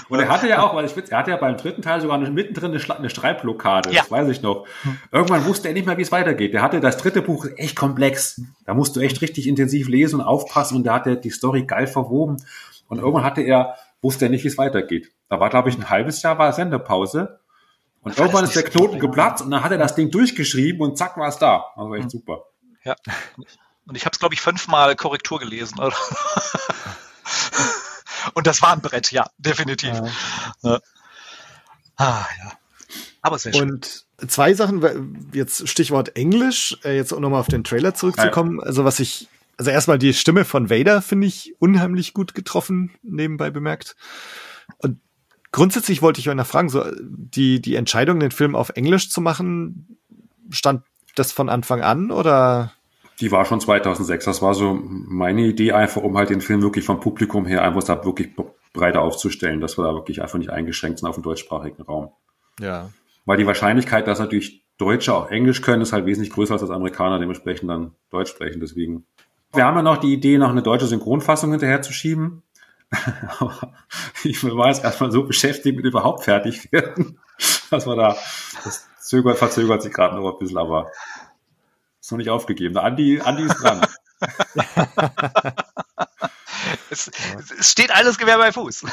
Und 0.10 0.19
er 0.19 0.28
hatte 0.28 0.49
ja 0.49 0.63
auch, 0.63 0.75
weil 0.75 0.86
ich 0.86 1.12
er 1.12 1.17
hatte 1.19 1.32
ja 1.32 1.38
beim 1.38 1.56
dritten 1.56 1.84
Teil 1.84 2.02
sogar 2.02 2.17
mittendrin 2.17 2.73
eine, 2.73 2.97
eine 2.97 3.10
Schreibblockade, 3.10 3.91
ja. 3.91 4.02
das 4.02 4.12
weiß 4.12 4.28
ich 4.30 4.41
noch. 4.41 4.65
Irgendwann 5.12 5.45
wusste 5.45 5.67
er 5.67 5.75
nicht 5.75 5.86
mehr, 5.86 5.97
wie 5.97 6.02
es 6.02 6.12
weitergeht. 6.12 6.54
Der 6.54 6.63
hatte 6.63 6.80
das 6.80 6.97
dritte 6.97 7.21
Buch 7.21 7.45
echt 7.58 7.75
komplex. 7.75 8.41
Da 8.65 8.73
musst 8.73 8.95
du 8.95 9.02
echt 9.02 9.21
richtig 9.21 9.47
intensiv 9.47 9.88
lesen 9.88 10.19
und 10.19 10.25
aufpassen 10.25 10.78
und 10.78 10.84
da 10.84 10.95
hat 10.95 11.06
er 11.06 11.15
die 11.15 11.30
Story 11.30 11.63
geil 11.63 11.86
verwoben. 11.86 12.38
Und 12.88 12.97
irgendwann 12.97 13.23
hatte 13.23 13.41
er, 13.41 13.75
wusste 14.02 14.25
er 14.25 14.32
nicht, 14.32 14.43
wie 14.43 14.47
es 14.47 14.58
weitergeht. 14.58 15.12
Da 15.30 15.39
war, 15.39 15.52
glaube 15.52 15.69
ich, 15.69 15.78
ein 15.78 15.91
halbes 15.91 16.23
Jahr 16.23 16.39
war 16.39 16.54
Sendepause. 16.54 17.39
Und 18.02 18.13
das 18.13 18.19
irgendwann 18.19 18.45
ist 18.45 18.56
der 18.56 18.63
Knoten 18.63 18.99
geplatzt 18.99 19.43
und 19.43 19.52
dann 19.52 19.63
hat 19.63 19.71
er 19.71 19.78
das 19.78 19.93
Ding 19.93 20.10
durchgeschrieben 20.10 20.82
und 20.82 20.97
zack 20.97 21.17
war 21.17 21.28
es 21.28 21.38
da. 21.38 21.65
Also 21.75 21.93
echt 21.93 22.10
super. 22.10 22.45
Ja. 22.84 22.95
Und 23.86 23.95
ich 23.95 24.06
habe 24.06 24.13
es, 24.13 24.19
glaube 24.19 24.34
ich, 24.34 24.41
fünfmal 24.41 24.95
Korrektur 24.95 25.39
gelesen. 25.39 25.80
Und 28.34 28.48
das 28.48 28.62
war 28.62 28.74
ein 28.74 28.82
Brett, 28.82 29.12
ja, 29.12 29.30
definitiv. 29.38 29.94
Ja. 29.94 30.10
Ja. 30.62 30.80
Ah, 31.96 32.26
ja. 32.44 32.52
Aber 33.22 33.38
sehr 33.38 33.54
schön. 33.54 33.72
Und 33.72 34.06
zwei 34.28 34.54
Sachen, 34.54 35.30
jetzt 35.34 35.68
Stichwort 35.68 36.15
Englisch, 36.15 36.78
äh, 36.84 36.96
jetzt 36.96 37.13
auch 37.13 37.20
nochmal 37.20 37.42
auf 37.42 37.48
den 37.48 37.63
Trailer 37.63 37.94
zurückzukommen. 37.94 38.62
Also 38.62 38.86
was 38.86 39.00
ich, 39.00 39.28
also 39.58 39.72
erstmal 39.72 40.00
die 40.00 40.13
Stimme 40.13 40.46
von 40.46 40.70
Vader 40.70 41.02
finde 41.02 41.28
ich 41.28 41.56
unheimlich 41.60 42.13
gut 42.13 42.34
getroffen, 42.34 42.92
nebenbei 43.04 43.50
bemerkt. 43.50 43.96
Und 44.78 45.00
grundsätzlich 45.52 46.02
wollte 46.02 46.20
ich 46.20 46.30
euch 46.30 46.36
noch 46.36 46.48
fragen, 46.48 46.70
so 46.70 46.86
die, 47.00 47.62
die 47.62 47.76
Entscheidung, 47.76 48.20
den 48.20 48.32
Film 48.32 48.56
auf 48.56 48.70
Englisch 48.70 49.10
zu 49.10 49.22
machen, 49.22 49.98
stand 50.50 50.84
das 51.15 51.32
von 51.32 51.50
Anfang 51.50 51.82
an 51.82 52.12
oder? 52.12 52.74
Die 53.19 53.32
war 53.32 53.45
schon 53.45 53.60
2006. 53.60 54.25
Das 54.25 54.41
war 54.41 54.53
so 54.53 54.79
meine 54.84 55.41
Idee 55.41 55.73
einfach, 55.73 56.01
um 56.01 56.17
halt 56.17 56.29
den 56.29 56.41
Film 56.41 56.62
wirklich 56.62 56.86
vom 56.86 56.99
Publikum 56.99 57.45
her 57.45 57.63
einfach 57.63 57.84
da 57.84 58.03
wirklich 58.05 58.29
breiter 58.73 59.01
aufzustellen, 59.01 59.60
dass 59.60 59.77
wir 59.77 59.84
da 59.84 59.93
wirklich 59.93 60.21
einfach 60.21 60.38
nicht 60.38 60.51
eingeschränkt 60.51 60.99
sind 60.99 61.08
auf 61.08 61.15
den 61.15 61.23
deutschsprachigen 61.23 61.82
Raum. 61.84 62.12
Ja. 62.60 62.89
Weil 63.25 63.38
die 63.38 63.47
Wahrscheinlichkeit, 63.47 64.08
dass 64.08 64.19
natürlich 64.19 64.63
Deutsche 64.77 65.13
auch 65.13 65.29
Englisch 65.29 65.62
können, 65.62 65.82
ist 65.82 65.91
halt 65.91 66.05
wesentlich 66.05 66.32
größer 66.32 66.53
als 66.53 66.62
das 66.62 66.71
Amerikaner 66.71 67.19
dementsprechend 67.19 67.69
dann 67.69 67.91
Deutsch 68.10 68.32
sprechen. 68.32 68.62
Deswegen. 68.62 69.05
Wir 69.53 69.65
haben 69.65 69.75
ja 69.75 69.82
noch 69.82 69.97
die 69.97 70.13
Idee, 70.13 70.38
noch 70.38 70.49
eine 70.49 70.62
deutsche 70.62 70.88
Synchronfassung 70.88 71.51
hinterherzuschieben. 71.51 72.43
Aber 73.39 73.73
ich 74.23 74.43
war 74.43 74.67
jetzt 74.67 74.84
erstmal 74.84 75.12
so 75.12 75.23
beschäftigt 75.23 75.75
mit 75.75 75.86
überhaupt 75.86 76.23
fertig 76.23 76.71
werden, 76.71 77.19
dass 77.69 77.86
wir 77.86 77.95
da, 77.95 78.15
das 78.63 78.88
zögert, 78.99 79.38
verzögert 79.38 79.82
sich 79.82 79.93
gerade 79.93 80.15
noch 80.15 80.34
ein 80.34 80.39
bisschen, 80.39 80.58
aber 80.58 80.91
ist 82.10 82.12
noch 82.12 82.17
nicht 82.17 82.30
aufgegeben. 82.32 82.76
Andi, 82.78 83.22
Andi 83.22 83.43
ist 83.43 83.62
dran. 83.62 83.82
es, 86.89 87.12
es, 87.60 87.69
steht 87.69 87.91
alles 87.91 88.17
Gewehr 88.17 88.39
bei 88.39 88.52
Fuß. 88.52 88.84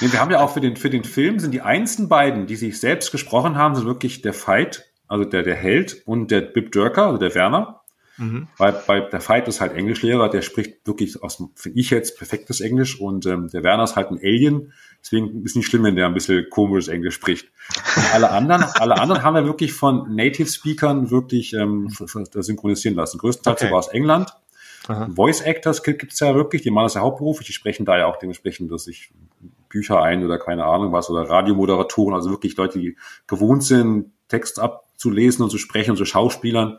nee, 0.00 0.10
wir 0.10 0.18
haben 0.18 0.30
ja 0.30 0.40
auch 0.40 0.54
für 0.54 0.62
den, 0.62 0.76
für 0.76 0.88
den 0.88 1.04
Film 1.04 1.38
sind 1.40 1.50
die 1.50 1.60
einzigen 1.60 2.08
beiden, 2.08 2.46
die 2.46 2.56
sich 2.56 2.80
selbst 2.80 3.12
gesprochen 3.12 3.56
haben, 3.56 3.74
sind 3.74 3.84
wirklich 3.84 4.22
der 4.22 4.32
Fight, 4.32 4.90
also 5.08 5.26
der, 5.26 5.42
der 5.42 5.56
Held 5.56 6.02
und 6.06 6.30
der 6.30 6.40
Bib 6.40 6.72
Dörker, 6.72 7.08
also 7.08 7.18
der 7.18 7.34
Werner. 7.34 7.81
Mhm. 8.18 8.48
Weil 8.58 8.72
bei 8.86 9.00
der 9.00 9.20
Fight 9.20 9.48
ist 9.48 9.60
halt 9.60 9.72
Englischlehrer, 9.72 10.28
der 10.28 10.42
spricht 10.42 10.86
wirklich 10.86 11.22
aus, 11.22 11.42
finde 11.54 11.80
ich 11.80 11.90
jetzt, 11.90 12.18
perfektes 12.18 12.60
Englisch 12.60 13.00
und 13.00 13.26
ähm, 13.26 13.48
der 13.48 13.62
Werner 13.62 13.84
ist 13.84 13.96
halt 13.96 14.10
ein 14.10 14.18
Alien, 14.18 14.72
deswegen 15.00 15.44
ist 15.44 15.56
nicht 15.56 15.66
schlimm, 15.66 15.84
wenn 15.84 15.96
der 15.96 16.06
ein 16.06 16.14
bisschen 16.14 16.48
komisches 16.50 16.88
Englisch 16.88 17.14
spricht. 17.14 17.48
Und 17.96 18.14
alle 18.14 18.30
anderen, 18.30 18.64
alle 18.74 18.98
anderen 18.98 19.22
haben 19.22 19.34
wir 19.34 19.44
wirklich 19.46 19.72
von 19.72 20.14
Native 20.14 20.48
Speakern 20.48 21.10
wirklich 21.10 21.54
ähm, 21.54 21.88
synchronisieren 21.90 22.96
lassen. 22.96 23.18
Größtenteils 23.18 23.62
okay. 23.62 23.70
war 23.70 23.78
aus 23.78 23.88
England. 23.88 24.30
Aha. 24.88 25.08
Voice 25.14 25.40
Actors 25.42 25.82
gibt's 25.82 26.20
ja 26.20 26.34
wirklich, 26.34 26.62
die 26.62 26.70
machen 26.70 26.86
das 26.86 26.94
ja 26.94 27.02
hauptberuflich, 27.02 27.46
die 27.46 27.52
sprechen 27.52 27.84
da 27.84 27.98
ja 27.98 28.06
auch 28.06 28.16
dementsprechend, 28.16 28.70
dass 28.72 28.88
ich 28.88 29.12
Bücher 29.68 30.02
ein 30.02 30.24
oder 30.24 30.38
keine 30.38 30.64
Ahnung 30.64 30.92
was 30.92 31.08
oder 31.08 31.28
Radiomoderatoren, 31.28 32.14
also 32.14 32.30
wirklich 32.30 32.56
Leute, 32.56 32.78
die 32.78 32.96
gewohnt 33.26 33.62
sind, 33.62 34.12
Text 34.28 34.58
abzulesen 34.58 35.44
und 35.44 35.50
zu 35.50 35.58
sprechen 35.58 35.92
und 35.92 35.96
zu 35.96 36.04
Schauspielern. 36.04 36.78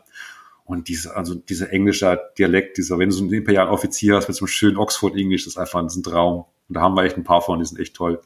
Und 0.64 0.88
diese, 0.88 1.14
also 1.14 1.34
dieser 1.34 1.72
englische 1.72 2.18
Dialekt, 2.38 2.78
dieser, 2.78 2.98
wenn 2.98 3.10
du 3.10 3.14
so 3.14 3.22
einen 3.22 3.32
imperialen 3.32 3.70
Offizier 3.70 4.16
hast 4.16 4.28
mit 4.28 4.36
so 4.36 4.44
einem 4.44 4.48
schönen 4.48 4.78
Oxford-Englisch, 4.78 5.44
das 5.44 5.54
ist 5.54 5.58
einfach 5.58 5.80
ein 5.80 6.02
Traum. 6.02 6.46
Und 6.68 6.76
da 6.76 6.80
haben 6.80 6.94
wir 6.94 7.04
echt 7.04 7.18
ein 7.18 7.24
paar 7.24 7.42
von, 7.42 7.58
die 7.58 7.66
sind 7.66 7.78
echt 7.78 7.94
toll. 7.94 8.20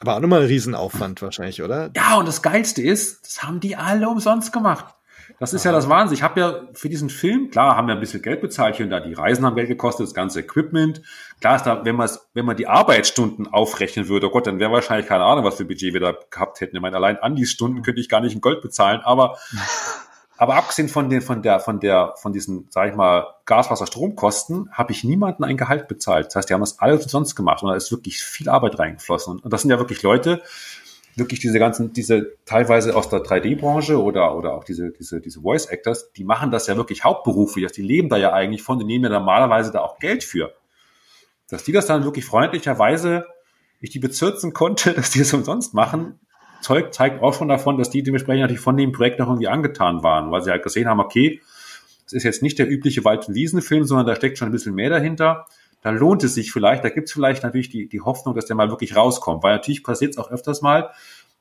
Aber 0.00 0.16
auch 0.16 0.20
nochmal 0.20 0.40
ein 0.40 0.46
Riesenaufwand 0.46 1.22
wahrscheinlich, 1.22 1.62
oder? 1.62 1.90
Ja, 1.96 2.16
und 2.16 2.26
das 2.26 2.42
Geilste 2.42 2.82
ist, 2.82 3.24
das 3.24 3.42
haben 3.42 3.60
die 3.60 3.76
alle 3.76 4.08
umsonst 4.08 4.52
gemacht. 4.52 4.94
Das 5.38 5.52
ist 5.52 5.64
ja 5.64 5.72
das 5.72 5.88
Wahnsinn. 5.88 6.16
Ich 6.16 6.22
habe 6.22 6.40
ja 6.40 6.68
für 6.74 6.88
diesen 6.88 7.08
Film, 7.10 7.50
klar, 7.50 7.76
haben 7.76 7.86
wir 7.86 7.94
ein 7.94 8.00
bisschen 8.00 8.22
Geld 8.22 8.40
bezahlt 8.40 8.76
hier 8.76 8.86
und 8.86 8.90
da. 8.90 9.00
Die 9.00 9.14
Reisen 9.14 9.44
haben 9.44 9.56
Geld 9.56 9.68
gekostet, 9.68 10.06
das 10.06 10.14
ganze 10.14 10.40
Equipment. 10.40 11.02
Klar 11.40 11.56
ist 11.56 11.64
da, 11.64 11.84
wenn 11.84 11.96
man 11.96 12.08
wenn 12.34 12.44
man 12.44 12.56
die 12.56 12.66
Arbeitsstunden 12.66 13.46
aufrechnen 13.46 14.08
würde, 14.08 14.28
oh 14.28 14.30
Gott, 14.30 14.46
dann 14.46 14.58
wäre 14.58 14.70
wahrscheinlich 14.72 15.06
keine 15.06 15.24
Ahnung, 15.24 15.44
was 15.44 15.56
für 15.56 15.64
Budget 15.64 15.94
wir 15.94 16.00
da 16.00 16.14
gehabt 16.30 16.60
hätten. 16.60 16.76
Ich 16.76 16.82
meine, 16.82 16.96
allein 16.96 17.16
an 17.18 17.34
die 17.34 17.46
Stunden 17.46 17.82
könnte 17.82 18.00
ich 18.00 18.08
gar 18.08 18.20
nicht 18.20 18.34
in 18.34 18.40
Gold 18.40 18.60
bezahlen, 18.60 19.00
aber 19.02 19.38
Aber 20.38 20.56
abgesehen 20.56 20.88
von 20.88 21.08
den, 21.08 21.20
von 21.20 21.42
der, 21.42 21.60
von 21.60 21.78
der, 21.78 22.14
von 22.16 22.32
diesen, 22.32 22.66
sag 22.70 22.88
ich 22.88 22.96
mal, 22.96 23.26
Gaswasser-Stromkosten, 23.44 24.72
habe 24.72 24.92
ich 24.92 25.04
niemanden 25.04 25.44
ein 25.44 25.56
Gehalt 25.56 25.88
bezahlt. 25.88 26.26
Das 26.26 26.36
heißt, 26.36 26.50
die 26.50 26.54
haben 26.54 26.60
das 26.60 26.78
alles 26.78 27.04
umsonst 27.04 27.36
gemacht 27.36 27.62
und 27.62 27.68
da 27.68 27.76
ist 27.76 27.92
wirklich 27.92 28.22
viel 28.22 28.48
Arbeit 28.48 28.78
reingeflossen. 28.78 29.38
Und 29.38 29.52
das 29.52 29.62
sind 29.62 29.70
ja 29.70 29.78
wirklich 29.78 30.02
Leute, 30.02 30.42
wirklich 31.14 31.40
diese 31.40 31.58
ganzen, 31.58 31.92
diese 31.92 32.32
teilweise 32.46 32.96
aus 32.96 33.08
der 33.08 33.20
3D-Branche 33.20 34.02
oder, 34.02 34.36
oder 34.36 34.54
auch 34.54 34.64
diese, 34.64 34.90
diese, 34.90 35.20
diese 35.20 35.42
Voice 35.42 35.66
Actors, 35.66 36.12
die 36.12 36.24
machen 36.24 36.50
das 36.50 36.66
ja 36.66 36.76
wirklich 36.76 37.04
hauptberuflich. 37.04 37.70
Die 37.72 37.82
leben 37.82 38.08
da 38.08 38.16
ja 38.16 38.32
eigentlich 38.32 38.62
von, 38.62 38.78
die 38.78 38.84
nehmen 38.84 39.04
ja 39.04 39.10
normalerweise 39.10 39.72
da 39.72 39.80
auch 39.80 39.98
Geld 39.98 40.24
für. 40.24 40.54
Dass 41.48 41.64
die 41.64 41.72
das 41.72 41.86
dann 41.86 42.04
wirklich 42.04 42.24
freundlicherweise 42.24 43.26
ich 43.80 43.90
die 43.90 43.98
bezirzen 43.98 44.52
konnte, 44.52 44.92
dass 44.94 45.10
die 45.10 45.20
es 45.20 45.34
umsonst 45.34 45.74
machen, 45.74 46.18
Zeug 46.62 46.94
zeigt 46.94 47.22
auch 47.22 47.34
schon 47.34 47.48
davon, 47.48 47.76
dass 47.76 47.90
die 47.90 48.02
dementsprechend 48.02 48.42
natürlich 48.42 48.60
von 48.60 48.76
dem 48.76 48.92
Projekt 48.92 49.18
noch 49.18 49.28
irgendwie 49.28 49.48
angetan 49.48 50.02
waren, 50.02 50.30
weil 50.30 50.42
sie 50.42 50.50
halt 50.50 50.62
gesehen 50.62 50.88
haben, 50.88 51.00
okay, 51.00 51.40
es 52.06 52.12
ist 52.12 52.24
jetzt 52.24 52.42
nicht 52.42 52.58
der 52.58 52.70
übliche 52.70 53.04
Wald- 53.04 53.28
und 53.28 53.34
Wiesenfilm, 53.34 53.84
sondern 53.84 54.06
da 54.06 54.16
steckt 54.16 54.38
schon 54.38 54.48
ein 54.48 54.52
bisschen 54.52 54.74
mehr 54.74 54.90
dahinter. 54.90 55.46
Da 55.82 55.90
lohnt 55.90 56.22
es 56.24 56.34
sich 56.34 56.52
vielleicht, 56.52 56.84
da 56.84 56.90
gibt 56.90 57.08
es 57.08 57.12
vielleicht 57.12 57.42
natürlich 57.42 57.68
die, 57.68 57.88
die 57.88 58.00
Hoffnung, 58.00 58.34
dass 58.34 58.46
der 58.46 58.54
mal 58.54 58.70
wirklich 58.70 58.94
rauskommt, 58.94 59.42
weil 59.42 59.52
natürlich 59.52 59.82
passiert 59.82 60.12
es 60.12 60.18
auch 60.18 60.30
öfters 60.30 60.62
mal, 60.62 60.90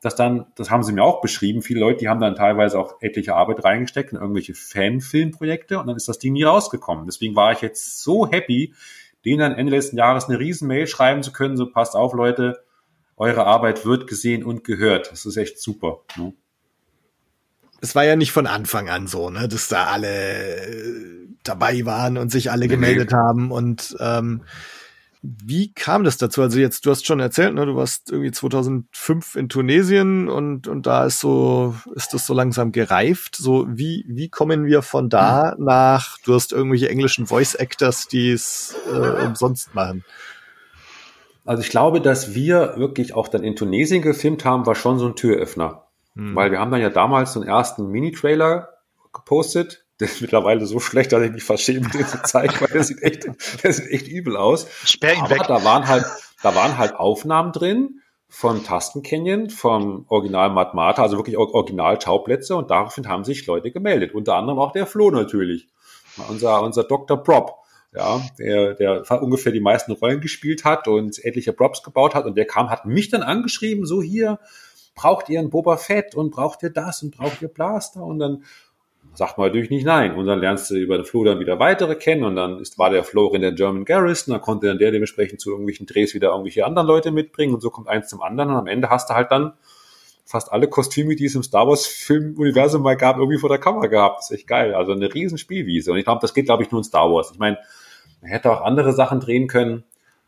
dass 0.01 0.15
dann, 0.15 0.47
das 0.55 0.71
haben 0.71 0.81
sie 0.81 0.93
mir 0.93 1.03
auch 1.03 1.21
beschrieben, 1.21 1.61
viele 1.61 1.79
Leute, 1.79 1.99
die 1.99 2.09
haben 2.09 2.19
dann 2.19 2.35
teilweise 2.35 2.79
auch 2.79 2.95
etliche 3.01 3.35
Arbeit 3.35 3.63
reingesteckt 3.63 4.13
in 4.13 4.17
irgendwelche 4.17 4.55
Fanfilmprojekte 4.55 5.79
und 5.79 5.87
dann 5.87 5.95
ist 5.95 6.07
das 6.07 6.17
Ding 6.17 6.33
nie 6.33 6.43
rausgekommen. 6.43 7.05
Deswegen 7.05 7.35
war 7.35 7.51
ich 7.51 7.61
jetzt 7.61 8.01
so 8.01 8.27
happy, 8.27 8.73
denen 9.23 9.39
dann 9.39 9.53
Ende 9.53 9.71
letzten 9.71 9.97
Jahres 9.97 10.27
eine 10.27 10.39
riesen 10.39 10.67
Mail 10.67 10.87
schreiben 10.87 11.21
zu 11.21 11.31
können, 11.31 11.55
so 11.55 11.69
passt 11.69 11.95
auf, 11.95 12.13
Leute, 12.13 12.63
eure 13.21 13.45
Arbeit 13.45 13.85
wird 13.85 14.07
gesehen 14.07 14.43
und 14.43 14.63
gehört. 14.63 15.11
Das 15.11 15.27
ist 15.27 15.37
echt 15.37 15.61
super. 15.61 15.99
Ne? 16.17 16.33
Es 17.79 17.93
war 17.93 18.03
ja 18.03 18.15
nicht 18.15 18.31
von 18.31 18.47
Anfang 18.47 18.89
an 18.89 19.05
so, 19.05 19.29
ne, 19.29 19.47
dass 19.47 19.67
da 19.67 19.85
alle 19.85 20.67
äh, 20.67 21.27
dabei 21.43 21.85
waren 21.85 22.17
und 22.17 22.31
sich 22.31 22.49
alle 22.51 22.67
gemeldet 22.67 23.11
nee. 23.11 23.17
haben 23.17 23.51
und 23.51 23.95
ähm, 23.99 24.41
wie 25.23 25.71
kam 25.71 26.03
das 26.03 26.17
dazu? 26.17 26.41
Also 26.41 26.57
jetzt, 26.57 26.83
du 26.85 26.89
hast 26.89 27.05
schon 27.05 27.19
erzählt, 27.19 27.53
ne, 27.53 27.63
du 27.67 27.75
warst 27.75 28.11
irgendwie 28.11 28.31
2005 28.31 29.35
in 29.35 29.49
Tunesien 29.49 30.27
und, 30.27 30.67
und 30.67 30.87
da 30.87 31.05
ist 31.05 31.19
so, 31.19 31.75
ist 31.93 32.15
das 32.15 32.25
so 32.25 32.33
langsam 32.33 32.71
gereift. 32.71 33.35
So, 33.35 33.67
wie, 33.69 34.03
wie 34.07 34.29
kommen 34.29 34.65
wir 34.65 34.81
von 34.81 35.09
da 35.09 35.55
nach, 35.59 36.17
du 36.25 36.33
hast 36.33 36.53
irgendwelche 36.53 36.89
englischen 36.89 37.27
Voice 37.27 37.53
Actors, 37.53 38.07
die 38.07 38.31
es 38.31 38.75
äh, 38.91 39.25
umsonst 39.25 39.75
machen? 39.75 40.03
Also 41.45 41.63
ich 41.63 41.69
glaube, 41.69 42.01
dass 42.01 42.35
wir 42.35 42.75
wirklich 42.77 43.13
auch 43.13 43.27
dann 43.27 43.43
in 43.43 43.55
Tunesien 43.55 44.01
gefilmt 44.01 44.45
haben, 44.45 44.65
war 44.65 44.75
schon 44.75 44.99
so 44.99 45.07
ein 45.07 45.15
Türöffner. 45.15 45.87
Mhm. 46.13 46.35
Weil 46.35 46.51
wir 46.51 46.59
haben 46.59 46.71
dann 46.71 46.81
ja 46.81 46.89
damals 46.89 47.33
so 47.33 47.39
einen 47.39 47.49
ersten 47.49 47.87
Mini-Trailer 47.87 48.69
gepostet. 49.13 49.85
Der 50.01 50.07
ist 50.07 50.19
mittlerweile 50.19 50.65
so 50.65 50.79
schlecht, 50.79 51.11
dass 51.11 51.21
ich 51.21 51.31
mich 51.31 51.43
fast 51.43 51.61
schäme, 51.61 51.87
den 51.87 52.07
zu 52.07 52.23
zeigen, 52.23 52.55
weil 52.59 52.69
der 52.69 52.83
sieht 52.83 53.03
echt, 53.03 53.27
der 53.63 53.71
sieht 53.71 53.85
echt 53.91 54.07
übel 54.07 54.35
aus. 54.35 54.65
Sperr 54.83 55.13
ihn 55.13 55.19
Aber 55.19 55.29
weg. 55.29 55.43
Da 55.47 55.63
waren 55.63 55.87
halt, 55.87 56.05
da 56.41 56.55
waren 56.55 56.79
halt 56.79 56.95
Aufnahmen 56.95 57.51
drin 57.51 58.01
von 58.27 58.63
Tasten 58.63 59.03
Canyon, 59.03 59.51
vom 59.51 60.05
Original 60.07 60.49
Matmata, 60.49 61.03
also 61.03 61.17
wirklich 61.17 61.37
Original-Schauplätze 61.37 62.55
und 62.55 62.71
daraufhin 62.71 63.09
haben 63.09 63.23
sich 63.25 63.45
Leute 63.45 63.69
gemeldet. 63.69 64.15
Unter 64.15 64.37
anderem 64.37 64.57
auch 64.57 64.71
der 64.71 64.87
Flo 64.87 65.11
natürlich. 65.11 65.67
Unser, 66.29 66.63
unser 66.63 66.83
Dr. 66.83 67.21
Prop 67.21 67.60
ja, 67.93 68.21
der, 68.39 68.73
der 68.75 69.21
ungefähr 69.21 69.51
die 69.51 69.59
meisten 69.59 69.91
Rollen 69.91 70.21
gespielt 70.21 70.63
hat 70.63 70.87
und 70.87 71.23
etliche 71.23 71.53
Props 71.53 71.83
gebaut 71.83 72.15
hat 72.15 72.25
und 72.25 72.37
der 72.37 72.45
kam, 72.45 72.69
hat 72.69 72.85
mich 72.85 73.09
dann 73.09 73.21
angeschrieben, 73.21 73.85
so 73.85 74.01
hier, 74.01 74.39
braucht 74.95 75.29
ihr 75.29 75.39
ein 75.39 75.49
Boba 75.49 75.77
Fett 75.77 76.15
und 76.15 76.31
braucht 76.31 76.63
ihr 76.63 76.69
das 76.69 77.03
und 77.03 77.15
braucht 77.15 77.41
ihr 77.41 77.47
Blaster 77.47 78.03
und 78.03 78.19
dann 78.19 78.43
sagt 79.13 79.37
man 79.37 79.47
natürlich 79.47 79.69
nicht 79.69 79.85
nein. 79.85 80.15
Und 80.15 80.25
dann 80.25 80.39
lernst 80.39 80.69
du 80.69 80.75
über 80.75 80.97
den 80.97 81.05
Flo 81.05 81.23
dann 81.23 81.39
wieder 81.39 81.59
weitere 81.59 81.95
kennen 81.95 82.23
und 82.23 82.35
dann 82.35 82.59
ist, 82.59 82.77
war 82.77 82.89
der 82.89 83.03
Flo 83.03 83.33
in 83.33 83.41
der 83.41 83.51
German 83.51 83.83
Garrison, 83.83 84.33
dann 84.33 84.41
konnte 84.41 84.67
dann 84.67 84.77
der 84.77 84.91
dementsprechend 84.91 85.41
zu 85.41 85.49
irgendwelchen 85.49 85.85
Drehs 85.85 86.13
wieder 86.13 86.29
irgendwelche 86.29 86.65
anderen 86.65 86.87
Leute 86.87 87.11
mitbringen 87.11 87.53
und 87.53 87.61
so 87.61 87.69
kommt 87.69 87.87
eins 87.87 88.07
zum 88.07 88.21
anderen 88.21 88.51
und 88.51 88.57
am 88.57 88.67
Ende 88.67 88.89
hast 88.89 89.09
du 89.09 89.15
halt 89.15 89.31
dann 89.31 89.53
fast 90.23 90.51
alle 90.51 90.67
Kostüme, 90.67 91.15
die 91.15 91.25
es 91.25 91.35
im 91.35 91.43
Star 91.43 91.67
Wars 91.67 91.85
Film-Universum 91.85 92.81
mal 92.81 92.95
gab, 92.95 93.17
irgendwie 93.17 93.37
vor 93.37 93.49
der 93.49 93.57
Kamera 93.57 93.87
gehabt. 93.87 94.19
Das 94.19 94.31
ist 94.31 94.37
echt 94.37 94.47
geil. 94.47 94.73
Also 94.73 94.93
eine 94.93 95.13
riesen 95.13 95.37
Spielwiese. 95.37 95.91
Und 95.91 95.97
ich 95.97 96.05
glaube, 96.05 96.21
das 96.21 96.33
geht, 96.33 96.45
glaube 96.45 96.63
ich, 96.63 96.71
nur 96.71 96.79
in 96.79 96.85
Star 96.85 97.11
Wars. 97.11 97.31
Ich 97.33 97.39
meine, 97.39 97.57
man 98.21 98.31
hätte 98.31 98.51
auch 98.51 98.61
andere 98.61 98.93
Sachen 98.93 99.19
drehen 99.19 99.47
können. 99.47 99.83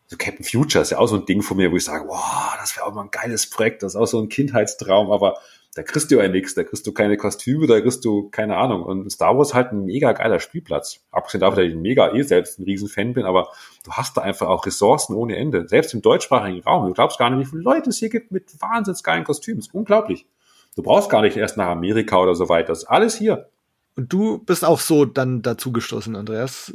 So 0.07 0.17
Captain 0.17 0.45
Future 0.45 0.81
ist 0.81 0.91
ja 0.91 0.97
auch 0.97 1.07
so 1.07 1.15
ein 1.15 1.25
Ding 1.25 1.41
von 1.41 1.57
mir, 1.57 1.71
wo 1.71 1.77
ich 1.77 1.85
sage, 1.85 2.07
wow, 2.07 2.55
das 2.59 2.75
wäre 2.75 2.85
auch 2.85 2.93
mal 2.93 3.03
ein 3.03 3.11
geiles 3.11 3.49
Projekt. 3.49 3.83
Das 3.83 3.93
ist 3.93 3.99
auch 3.99 4.05
so 4.05 4.19
ein 4.19 4.29
Kindheitstraum. 4.29 5.11
Aber 5.11 5.37
da 5.75 5.81
kriegst 5.81 6.11
du 6.11 6.17
ja 6.17 6.27
nichts, 6.27 6.53
da 6.53 6.63
kriegst 6.63 6.85
du 6.85 6.91
keine 6.91 7.17
Kostüme, 7.17 7.65
da 7.65 7.79
kriegst 7.81 8.05
du 8.05 8.29
keine 8.29 8.57
Ahnung. 8.57 8.83
Und 8.83 9.11
Star 9.11 9.37
Wars 9.37 9.49
ist 9.49 9.53
halt 9.53 9.71
ein 9.71 9.85
mega 9.85 10.11
geiler 10.11 10.39
Spielplatz. 10.39 10.99
Abgesehen 11.11 11.41
davon, 11.41 11.57
dass 11.57 11.65
ich 11.65 11.75
mega 11.75 12.13
eh 12.13 12.21
selbst 12.21 12.59
ein 12.59 12.63
riesen 12.63 12.89
Fan 12.89 13.13
bin, 13.13 13.25
aber 13.25 13.49
du 13.83 13.91
hast 13.91 14.15
da 14.17 14.21
einfach 14.21 14.47
auch 14.47 14.65
Ressourcen 14.65 15.15
ohne 15.15 15.35
Ende. 15.35 15.67
Selbst 15.67 15.93
im 15.93 16.01
deutschsprachigen 16.01 16.61
Raum. 16.63 16.87
Du 16.87 16.93
glaubst 16.93 17.17
gar 17.17 17.29
nicht, 17.29 17.47
wie 17.47 17.49
viele 17.49 17.63
Leute 17.63 17.89
es 17.89 17.97
hier 17.97 18.09
gibt 18.09 18.31
mit 18.31 18.61
wahnsinnig 18.61 19.01
geilen 19.03 19.23
Kostümen. 19.23 19.59
Das 19.59 19.67
ist 19.67 19.73
unglaublich. 19.73 20.27
Du 20.75 20.83
brauchst 20.83 21.09
gar 21.09 21.21
nicht 21.21 21.37
erst 21.37 21.57
nach 21.57 21.67
Amerika 21.67 22.17
oder 22.19 22.35
so 22.35 22.49
weiter. 22.49 22.69
Das 22.69 22.79
ist 22.79 22.89
alles 22.89 23.15
hier. 23.15 23.49
Und 23.95 24.11
du 24.11 24.39
bist 24.39 24.65
auch 24.65 24.79
so 24.79 25.05
dann 25.05 25.41
dazu 25.41 25.71
Andreas. 26.15 26.73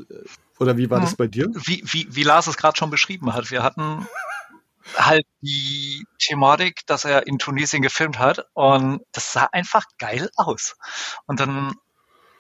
Oder 0.58 0.76
wie 0.76 0.90
war 0.90 0.98
hm. 0.98 1.04
das 1.04 1.16
bei 1.16 1.26
dir? 1.26 1.48
Wie, 1.54 1.82
wie, 1.84 2.06
wie 2.10 2.22
Lars 2.22 2.46
es 2.46 2.56
gerade 2.56 2.76
schon 2.76 2.90
beschrieben 2.90 3.34
hat. 3.34 3.50
Wir 3.50 3.62
hatten 3.62 4.06
halt 4.96 5.26
die 5.40 6.06
Thematik, 6.18 6.86
dass 6.86 7.04
er 7.04 7.26
in 7.26 7.38
Tunesien 7.38 7.82
gefilmt 7.82 8.18
hat 8.18 8.46
und 8.54 9.02
das 9.12 9.32
sah 9.32 9.48
einfach 9.52 9.84
geil 9.98 10.30
aus. 10.36 10.76
Und 11.26 11.40
dann 11.40 11.74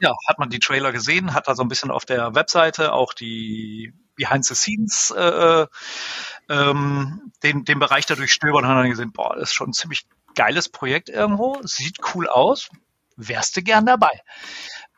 ja, 0.00 0.14
hat 0.28 0.38
man 0.38 0.50
die 0.50 0.60
Trailer 0.60 0.92
gesehen, 0.92 1.34
hat 1.34 1.48
da 1.48 1.54
so 1.54 1.62
ein 1.62 1.68
bisschen 1.68 1.90
auf 1.90 2.04
der 2.04 2.34
Webseite 2.34 2.92
auch 2.92 3.12
die 3.12 3.92
Behind 4.16 4.44
the 4.44 4.54
Scenes 4.54 5.12
äh, 5.16 5.62
äh 5.62 5.66
ähm, 6.50 7.32
den, 7.42 7.64
den 7.64 7.78
Bereich 7.78 8.06
dadurch 8.06 8.32
stöbern 8.32 8.64
und 8.64 8.70
hat 8.70 8.78
dann 8.78 8.90
gesehen, 8.90 9.12
boah, 9.12 9.34
das 9.34 9.50
ist 9.50 9.54
schon 9.54 9.70
ein 9.70 9.74
ziemlich 9.74 10.06
geiles 10.34 10.70
Projekt 10.70 11.10
irgendwo, 11.10 11.60
sieht 11.62 11.98
cool 12.14 12.26
aus, 12.26 12.70
wärst 13.16 13.56
du 13.56 13.62
gern 13.62 13.84
dabei. 13.84 14.22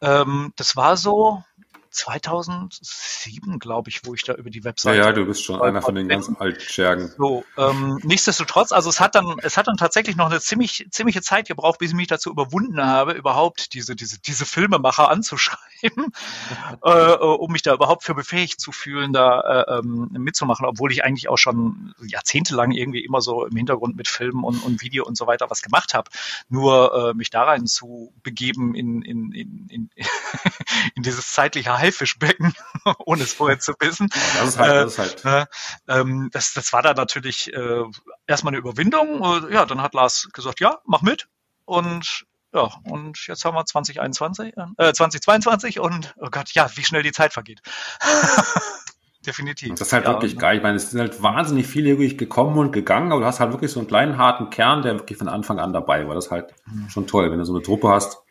Ähm, 0.01 0.53
das 0.55 0.77
war 0.77 0.97
so, 0.97 1.43
2007, 1.91 3.59
glaube 3.59 3.91
ich, 3.91 4.05
wo 4.05 4.14
ich 4.14 4.22
da 4.22 4.34
über 4.34 4.49
die 4.49 4.62
Webseite. 4.64 4.97
Ja, 4.97 5.07
ja, 5.07 5.12
du 5.12 5.26
bist 5.26 5.45
schon 5.45 5.61
einer 5.61 5.82
von 5.82 5.95
den 5.97 6.09
ganz 6.09 6.30
alten 6.38 6.61
Schergen. 6.61 7.12
So, 7.18 7.45
ähm, 7.59 7.99
nichtsdestotrotz, 8.05 8.70
also 8.70 8.88
es 8.88 9.01
hat 9.01 9.16
dann, 9.16 9.36
es 9.43 9.57
hat 9.57 9.66
dann 9.66 9.76
tatsächlich 9.76 10.14
noch 10.16 10.26
eine 10.26 10.41
ziemlich, 10.41 10.86
ziemliche 10.91 11.20
Zeit 11.20 11.49
gebraucht, 11.49 11.80
bis 11.80 11.91
ich 11.91 11.97
mich 11.97 12.07
dazu 12.07 12.30
überwunden 12.30 12.84
habe, 12.84 13.12
überhaupt 13.12 13.74
diese, 13.74 13.97
diese, 13.97 14.20
diese 14.20 14.47
Filmemacher 14.47 15.11
anzuschreiben, 15.11 16.12
äh, 16.84 16.91
äh, 16.91 17.16
um 17.16 17.51
mich 17.51 17.62
da 17.62 17.74
überhaupt 17.74 18.05
für 18.05 18.14
befähigt 18.14 18.61
zu 18.61 18.70
fühlen, 18.70 19.12
da 19.12 19.41
äh, 19.41 19.78
ähm, 19.78 20.09
mitzumachen, 20.12 20.66
obwohl 20.66 20.93
ich 20.93 21.03
eigentlich 21.05 21.28
auch 21.28 21.38
schon 21.38 21.93
jahrzehntelang 22.07 22.70
irgendwie 22.70 23.05
immer 23.05 23.20
so 23.20 23.47
im 23.47 23.57
Hintergrund 23.57 23.97
mit 23.97 24.07
Filmen 24.07 24.45
und, 24.45 24.64
und 24.64 24.80
Video 24.80 25.05
und 25.05 25.16
so 25.16 25.26
weiter 25.26 25.51
was 25.51 25.61
gemacht 25.61 25.95
habe. 25.95 26.09
Nur 26.49 27.11
äh, 27.11 27.14
mich 27.14 27.30
da 27.30 27.43
rein 27.43 27.66
zu 27.66 28.12
begeben 28.22 28.76
in, 28.76 29.03
in, 29.03 29.32
in, 29.32 29.66
in, 29.68 29.91
in 30.95 31.03
dieses 31.03 31.32
zeitliche 31.32 31.80
Haifischbecken, 31.81 32.55
ohne 32.99 33.22
es 33.22 33.33
vorher 33.33 33.59
zu 33.59 33.72
wissen. 33.81 34.09
das 34.11 34.49
ist 34.51 34.59
halt, 34.59 34.87
das 34.87 34.93
ist 34.93 35.24
halt. 35.24 35.49
Äh, 35.89 36.01
ähm, 36.01 36.28
das, 36.33 36.53
das 36.53 36.72
war 36.72 36.83
dann 36.83 36.97
natürlich 36.97 37.53
äh, 37.53 37.83
erstmal 38.26 38.53
eine 38.53 38.59
Überwindung. 38.59 39.22
Äh, 39.22 39.55
ja, 39.55 39.66
dann 39.66 39.83
hat 39.83 39.95
Lars 39.95 40.28
gesagt, 40.33 40.61
ja, 40.61 40.78
mach 40.85 41.03
mit. 41.03 41.28
Und 41.64 42.26
ja, 42.53 42.68
und 42.85 43.26
jetzt 43.26 43.45
haben 43.45 43.55
wir 43.55 43.64
2021, 43.64 44.55
äh, 44.76 44.93
2022 44.93 45.78
und 45.78 46.14
oh 46.18 46.28
Gott, 46.31 46.53
ja, 46.53 46.68
wie 46.74 46.85
schnell 46.85 47.05
die 47.05 47.12
Zeit 47.12 47.33
vergeht. 47.33 47.61
Definitiv. 49.26 49.74
Das 49.74 49.89
ist 49.89 49.93
halt 49.93 50.07
ja, 50.07 50.12
wirklich 50.12 50.39
geil. 50.39 50.57
Ich 50.57 50.62
meine, 50.62 50.76
es 50.76 50.91
sind 50.91 50.99
halt 50.99 51.22
wahnsinnig 51.22 51.66
viele 51.66 51.91
wirklich 51.91 52.16
gekommen 52.16 52.57
und 52.57 52.72
gegangen, 52.72 53.12
aber 53.12 53.20
du 53.20 53.26
hast 53.26 53.39
halt 53.39 53.53
wirklich 53.53 53.70
so 53.70 53.78
einen 53.78 53.87
kleinen 53.87 54.16
harten 54.16 54.49
Kern, 54.49 54.83
der 54.83 54.95
wirklich 54.95 55.18
von 55.18 55.28
Anfang 55.28 55.59
an 55.59 55.72
dabei 55.74 56.09
war. 56.09 56.14
Das 56.14 56.26
ist 56.26 56.31
halt 56.33 56.55
mhm. 56.64 56.89
schon 56.89 57.07
toll, 57.07 57.31
wenn 57.31 57.39
du 57.39 57.45
so 57.45 57.53
eine 57.53 57.62
Truppe 57.62 57.89
hast, 57.89 58.22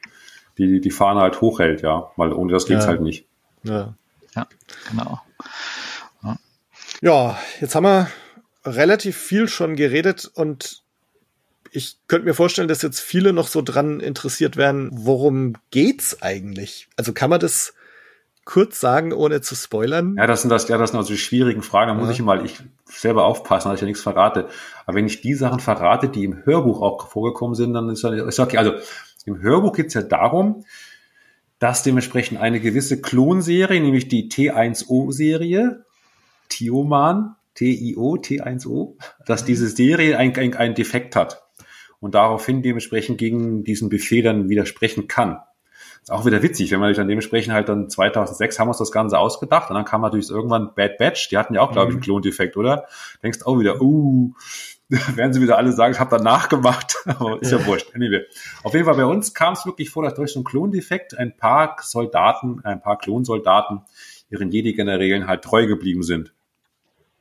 die 0.58 0.82
die 0.82 0.92
Fahne 0.92 1.22
halt 1.22 1.42
hochhält, 1.42 1.84
ja, 1.84 2.12
weil 2.18 2.34
ohne 2.34 2.52
das 2.52 2.66
geht's 2.66 2.86
ja. 2.86 2.90
halt 2.90 3.02
nicht. 3.02 3.29
Ja, 3.64 3.94
ja 4.36 4.48
genau. 4.90 5.22
Ja. 6.24 6.38
ja, 7.02 7.40
jetzt 7.62 7.76
haben 7.76 7.84
wir 7.84 8.10
relativ 8.66 9.18
viel 9.18 9.48
schon 9.48 9.76
geredet 9.76 10.30
und 10.34 10.84
ich 11.72 11.98
könnte 12.08 12.26
mir 12.26 12.34
vorstellen, 12.34 12.68
dass 12.68 12.82
jetzt 12.82 13.00
viele 13.00 13.34
noch 13.34 13.48
so 13.48 13.62
dran 13.62 14.00
interessiert 14.00 14.58
werden, 14.58 14.90
worum 14.92 15.54
geht's 15.72 16.22
eigentlich? 16.22 16.88
Also 16.96 17.14
kann 17.14 17.30
man 17.30 17.40
das 17.40 17.74
kurz 18.46 18.80
sagen, 18.80 19.14
ohne 19.14 19.42
zu 19.42 19.54
spoilern? 19.54 20.16
Ja, 20.18 20.26
das 20.26 20.42
sind 20.42 20.50
das, 20.50 20.68
ja, 20.68 20.78
das 20.78 20.90
sind 20.90 20.98
also 20.98 21.14
die 21.14 21.20
schwierigen 21.20 21.62
Fragen. 21.62 21.90
Da 21.90 21.94
muss 21.94 22.08
ja. 22.08 22.14
ich 22.14 22.22
mal 22.22 22.44
ich 22.44 22.60
selber 22.86 23.26
aufpassen, 23.26 23.70
dass 23.70 23.76
ich 23.76 23.82
ja 23.82 23.88
nichts 23.88 24.02
verrate. 24.02 24.48
Aber 24.86 24.96
wenn 24.98 25.06
ich 25.06 25.22
die 25.22 25.36
Sachen 25.36 25.60
verrate, 25.60 26.10
die 26.10 26.24
im 26.24 26.44
Hörbuch 26.46 26.82
auch 26.82 27.08
vorgekommen 27.08 27.54
sind, 27.54 27.74
dann 27.74 27.90
ist 27.90 28.04
das 28.04 28.40
okay. 28.40 28.58
Also 28.58 28.74
im 29.26 29.40
Hörbuch 29.40 29.74
geht's 29.74 29.94
ja 29.94 30.02
darum, 30.02 30.66
dass 31.60 31.84
dementsprechend 31.84 32.40
eine 32.40 32.60
gewisse 32.60 33.02
Klonserie, 33.02 33.82
nämlich 33.82 34.08
die 34.08 34.30
T1O-Serie, 34.30 35.86
Tioman, 36.48 37.36
T-I-O, 37.56 38.16
T1O, 38.16 38.96
dass 39.26 39.46
diese 39.46 39.68
Serie 39.68 40.18
ein, 40.18 40.36
ein, 40.38 40.56
ein 40.56 40.76
Defekt 40.76 41.16
hat 41.16 41.44
und 42.00 42.16
daraufhin 42.16 42.62
dementsprechend 42.62 43.18
gegen 43.18 43.64
diesen 43.64 43.90
Befehl 43.90 44.24
dann 44.24 44.50
widersprechen 44.50 45.08
kann. 45.08 45.40
Ist 46.02 46.12
auch 46.12 46.26
wieder 46.26 46.42
witzig, 46.42 46.72
wenn 46.72 46.80
man 46.80 46.90
sich 46.90 46.98
dann 46.98 47.10
dementsprechend 47.10 47.54
halt 47.54 47.68
dann 47.68 47.90
2006 47.90 48.58
haben 48.58 48.68
wir 48.68 48.72
uns 48.72 48.78
das 48.78 48.94
Ganze 48.94 49.20
ausgedacht 49.20 49.70
und 49.70 49.76
dann 49.76 49.84
kam 49.84 50.02
natürlich 50.02 50.30
irgendwann 50.30 50.74
Bad 50.74 50.98
Batch, 50.98 51.30
die 51.30 51.38
hatten 51.38 51.54
ja 51.54 51.62
auch, 51.62 51.72
glaube 51.72 51.90
ich, 51.90 51.96
einen 51.96 52.00
mhm. 52.00 52.06
Klondefekt, 52.06 52.56
oder? 52.56 52.86
Denkst 53.22 53.40
auch 53.44 53.60
wieder, 53.60 53.82
uh, 53.82 54.32
werden 55.16 55.34
sie 55.34 55.42
wieder 55.42 55.58
alle 55.58 55.72
sagen, 55.72 55.94
ich 55.94 56.00
habe 56.00 56.18
da 56.18 56.24
nachgemacht, 56.24 56.96
aber 57.06 57.42
ist 57.42 57.52
ja, 57.52 57.60
ja 57.60 57.66
wurscht. 57.68 57.96
Anyway. 57.96 58.26
Auf 58.64 58.74
jeden 58.74 58.86
Fall 58.86 58.96
bei 58.96 59.06
uns 59.06 59.34
kam 59.34 59.54
es 59.54 59.66
wirklich 59.66 59.90
vor, 59.90 60.04
dass 60.04 60.16
durch 60.16 60.32
so 60.32 60.40
einen 60.40 60.46
Klondefekt 60.46 61.18
ein 61.18 61.38
paar 61.38 61.78
Soldaten, 61.82 62.62
ein 62.64 62.82
paar 62.82 62.98
Klonsoldaten 62.98 63.82
ihren 64.32 64.52
Jedi-Generälen 64.52 65.28
halt 65.28 65.44
treu 65.44 65.68
geblieben 65.68 66.04
sind. 66.04 66.34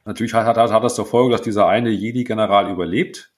Natürlich 0.05 0.33
hat, 0.33 0.47
hat, 0.47 0.73
hat 0.73 0.85
das 0.85 0.95
zur 0.95 1.05
Folge, 1.05 1.33
dass 1.33 1.43
dieser 1.43 1.67
eine 1.67 1.91
Jedi-General 1.91 2.71
überlebt, 2.71 3.33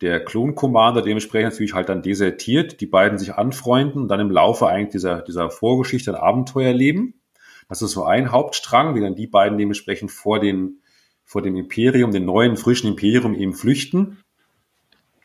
der 0.00 0.24
Klon-Commander 0.24 1.02
dementsprechend 1.02 1.52
natürlich 1.52 1.74
halt 1.74 1.88
dann 1.88 2.02
desertiert, 2.02 2.80
die 2.80 2.86
beiden 2.86 3.18
sich 3.18 3.34
anfreunden 3.34 4.02
und 4.02 4.08
dann 4.08 4.20
im 4.20 4.30
Laufe 4.30 4.66
eigentlich 4.66 4.92
dieser, 4.92 5.22
dieser 5.22 5.50
Vorgeschichte 5.50 6.10
ein 6.12 6.20
Abenteuer 6.20 6.72
leben. 6.72 7.20
Das 7.68 7.82
ist 7.82 7.92
so 7.92 8.04
ein 8.04 8.32
Hauptstrang, 8.32 8.94
wie 8.94 9.00
dann 9.00 9.14
die 9.14 9.26
beiden 9.26 9.58
dementsprechend 9.58 10.10
vor 10.10 10.40
den 10.40 10.80
vor 11.24 11.42
dem 11.42 11.56
Imperium, 11.56 12.12
dem 12.12 12.24
neuen, 12.24 12.56
frischen 12.56 12.88
Imperium 12.88 13.34
eben 13.34 13.54
flüchten. 13.54 14.18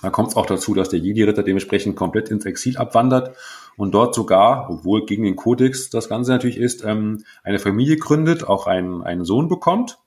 Dann 0.01 0.11
kommt 0.11 0.29
es 0.29 0.35
auch 0.37 0.45
dazu, 0.45 0.73
dass 0.73 0.89
der 0.89 0.99
Jedi-Ritter 0.99 1.43
dementsprechend 1.43 1.95
komplett 1.95 2.29
ins 2.29 2.45
Exil 2.45 2.77
abwandert 2.77 3.35
und 3.75 3.91
dort 3.93 4.15
sogar, 4.15 4.69
obwohl 4.69 5.05
gegen 5.05 5.23
den 5.23 5.35
Kodex 5.35 5.89
das 5.89 6.07
Ganze 6.07 6.31
natürlich 6.31 6.57
ist, 6.57 6.83
ähm, 6.85 7.23
eine 7.43 7.59
Familie 7.59 7.97
gründet, 7.97 8.47
auch 8.47 8.65
einen, 8.65 9.03
einen 9.03 9.25
Sohn 9.25 9.49
bekommt. 9.49 9.99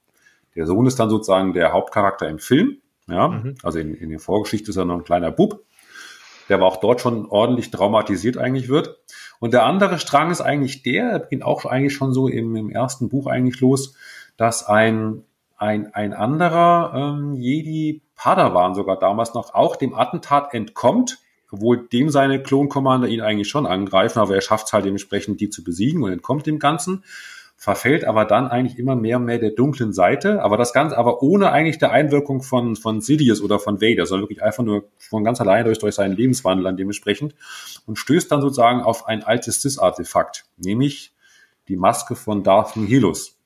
Der 0.55 0.67
Sohn 0.67 0.87
ist 0.87 0.99
dann 0.99 1.11
sozusagen 1.11 1.53
der 1.53 1.73
Hauptcharakter 1.73 2.29
im 2.29 2.39
Film. 2.39 2.79
Ja, 3.09 3.29
mhm. 3.29 3.57
also 3.63 3.79
in, 3.79 3.95
in 3.95 4.11
der 4.11 4.21
Vorgeschichte 4.21 4.71
ist 4.71 4.77
er 4.77 4.85
noch 4.85 4.97
ein 4.97 5.05
kleiner 5.05 5.31
Bub, 5.31 5.65
der 6.49 6.57
aber 6.57 6.67
auch 6.67 6.79
dort 6.79 7.01
schon 7.01 7.27
ordentlich 7.27 7.71
traumatisiert 7.71 8.39
eigentlich 8.39 8.69
wird. 8.69 8.99
Und 9.41 9.53
der 9.53 9.65
andere 9.65 9.99
Strang 9.99 10.31
ist 10.31 10.41
eigentlich 10.41 10.83
der, 10.83 11.11
der 11.11 11.19
beginnt 11.19 11.43
auch 11.43 11.65
eigentlich 11.65 11.95
schon 11.95 12.13
so 12.13 12.29
im, 12.29 12.55
im 12.55 12.71
ersten 12.71 13.09
Buch 13.09 13.27
eigentlich 13.27 13.61
los, 13.61 13.95
dass 14.37 14.65
ein 14.67 15.25
ein, 15.63 15.95
ein 15.95 16.13
anderer 16.13 16.93
ähm, 16.95 17.37
Jedi 17.37 18.03
Padawan 18.17 18.75
sogar 18.75 18.99
damals 18.99 19.33
noch 19.33 19.55
auch 19.55 19.77
dem 19.77 19.95
Attentat 19.95 20.53
entkommt, 20.53 21.21
obwohl 21.53 21.87
dem 21.87 22.11
seine 22.11 22.43
Klon-Commander 22.43 23.07
ihn 23.07 23.21
eigentlich 23.21 23.49
schon 23.49 23.67
angreifen, 23.67 24.19
aber 24.19 24.35
er 24.35 24.41
schafft 24.41 24.67
es 24.67 24.73
halt 24.73 24.85
dementsprechend, 24.85 25.41
die 25.41 25.51
zu 25.51 25.63
besiegen 25.63 26.03
und 26.03 26.11
entkommt 26.11 26.47
dem 26.47 26.59
Ganzen, 26.59 27.05
verfällt 27.57 28.05
aber 28.05 28.25
dann 28.25 28.49
eigentlich 28.49 28.77
immer 28.77 28.97
mehr 28.97 29.19
und 29.19 29.25
mehr 29.25 29.39
der 29.39 29.51
dunklen 29.51 29.93
Seite, 29.93 30.43
aber 30.43 30.57
das 30.57 30.73
Ganze 30.73 30.99
aber 30.99 31.23
ohne 31.23 31.53
eigentlich 31.53 31.79
der 31.79 31.93
Einwirkung 31.93 32.43
von, 32.43 32.75
von 32.75 33.01
Sidious 33.01 33.41
oder 33.41 33.61
von 33.61 33.81
Vader, 33.81 34.05
sondern 34.05 34.25
wirklich 34.25 34.43
einfach 34.43 34.65
nur 34.65 34.89
von 34.99 35.23
ganz 35.23 35.41
alleine 35.41 35.65
durch, 35.65 35.79
durch 35.79 35.95
seinen 35.95 36.17
Lebenswandel 36.17 36.65
dann 36.65 36.77
dementsprechend 36.77 37.37
und 37.87 38.01
stößt 38.01 38.33
dann 38.33 38.41
sozusagen 38.41 38.81
auf 38.81 39.07
ein 39.07 39.23
altes 39.23 39.63
Sis-Artefakt, 39.63 40.45
nämlich 40.57 41.15
die 41.69 41.77
Maske 41.77 42.17
von 42.17 42.43
Darth 42.43 42.77
Nihilus 42.77 43.39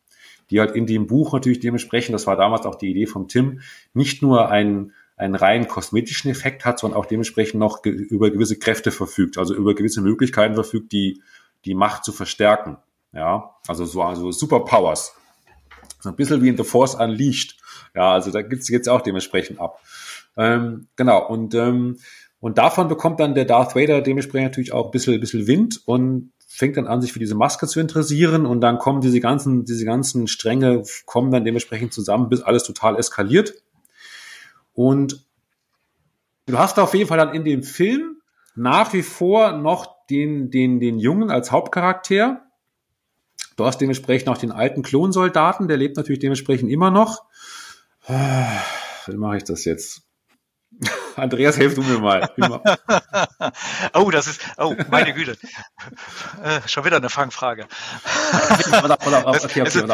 die 0.50 0.60
halt 0.60 0.74
in 0.74 0.86
dem 0.86 1.06
Buch 1.06 1.32
natürlich 1.32 1.60
dementsprechend, 1.60 2.14
das 2.14 2.26
war 2.26 2.36
damals 2.36 2.66
auch 2.66 2.76
die 2.76 2.90
Idee 2.90 3.06
vom 3.06 3.28
Tim, 3.28 3.60
nicht 3.94 4.22
nur 4.22 4.48
einen, 4.50 4.92
einen 5.16 5.34
rein 5.34 5.66
kosmetischen 5.66 6.30
Effekt 6.30 6.64
hat, 6.64 6.78
sondern 6.78 7.00
auch 7.00 7.06
dementsprechend 7.06 7.58
noch 7.60 7.82
ge 7.82 7.92
über 7.92 8.30
gewisse 8.30 8.58
Kräfte 8.58 8.90
verfügt, 8.90 9.38
also 9.38 9.54
über 9.54 9.74
gewisse 9.74 10.02
Möglichkeiten 10.02 10.54
verfügt, 10.54 10.92
die 10.92 11.22
die 11.64 11.74
Macht 11.74 12.04
zu 12.04 12.12
verstärken. 12.12 12.78
Ja, 13.12 13.56
also 13.66 13.84
so 13.84 14.02
also 14.02 14.30
Superpowers 14.30 15.16
So 16.00 16.10
ein 16.10 16.16
bisschen 16.16 16.42
wie 16.42 16.48
in 16.48 16.56
The 16.56 16.64
Force 16.64 16.94
Unleashed. 16.94 17.56
Ja, 17.94 18.12
also 18.12 18.30
da 18.30 18.42
gibt's 18.42 18.68
jetzt 18.68 18.88
auch 18.88 19.00
dementsprechend 19.00 19.58
ab. 19.58 19.80
Ähm, 20.36 20.88
genau, 20.96 21.26
und, 21.26 21.54
ähm, 21.54 21.96
und 22.40 22.58
davon 22.58 22.88
bekommt 22.88 23.20
dann 23.20 23.34
der 23.34 23.46
Darth 23.46 23.74
Vader 23.74 24.02
dementsprechend 24.02 24.50
natürlich 24.50 24.72
auch 24.72 24.86
ein 24.86 24.90
bisschen, 24.90 25.14
ein 25.14 25.20
bisschen 25.20 25.46
Wind 25.46 25.80
und 25.86 26.32
fängt 26.46 26.76
dann 26.76 26.86
an, 26.86 27.02
sich 27.02 27.12
für 27.12 27.18
diese 27.18 27.34
Maske 27.34 27.66
zu 27.66 27.80
interessieren 27.80 28.46
und 28.46 28.60
dann 28.60 28.78
kommen 28.78 29.00
diese 29.00 29.20
ganzen, 29.20 29.64
diese 29.64 29.84
ganzen 29.84 30.28
Stränge 30.28 30.84
kommen 31.04 31.30
dann 31.30 31.44
dementsprechend 31.44 31.92
zusammen, 31.92 32.28
bis 32.28 32.40
alles 32.40 32.62
total 32.62 32.96
eskaliert. 32.96 33.54
Und 34.72 35.26
du 36.46 36.58
hast 36.58 36.78
auf 36.78 36.94
jeden 36.94 37.08
Fall 37.08 37.18
dann 37.18 37.34
in 37.34 37.44
dem 37.44 37.62
Film 37.62 38.22
nach 38.54 38.92
wie 38.92 39.02
vor 39.02 39.52
noch 39.52 40.06
den, 40.06 40.50
den, 40.50 40.80
den 40.80 40.98
Jungen 40.98 41.30
als 41.30 41.50
Hauptcharakter. 41.50 42.42
Du 43.56 43.64
hast 43.64 43.78
dementsprechend 43.78 44.28
auch 44.28 44.38
den 44.38 44.52
alten 44.52 44.82
Klonsoldaten, 44.82 45.66
der 45.66 45.76
lebt 45.76 45.96
natürlich 45.96 46.20
dementsprechend 46.20 46.70
immer 46.70 46.90
noch. 46.90 47.24
Wie 48.06 49.16
mache 49.16 49.38
ich 49.38 49.44
das 49.44 49.64
jetzt? 49.64 50.05
Andreas, 51.16 51.56
hilf 51.56 51.74
du 51.74 51.82
mir 51.82 51.98
mal. 51.98 52.30
oh, 53.94 54.10
das 54.10 54.26
ist, 54.26 54.40
oh, 54.58 54.74
meine 54.90 55.12
Güte. 55.14 55.36
Äh, 56.42 56.60
schon 56.66 56.84
wieder 56.84 56.96
eine 56.96 57.08
Fangfrage. 57.08 57.66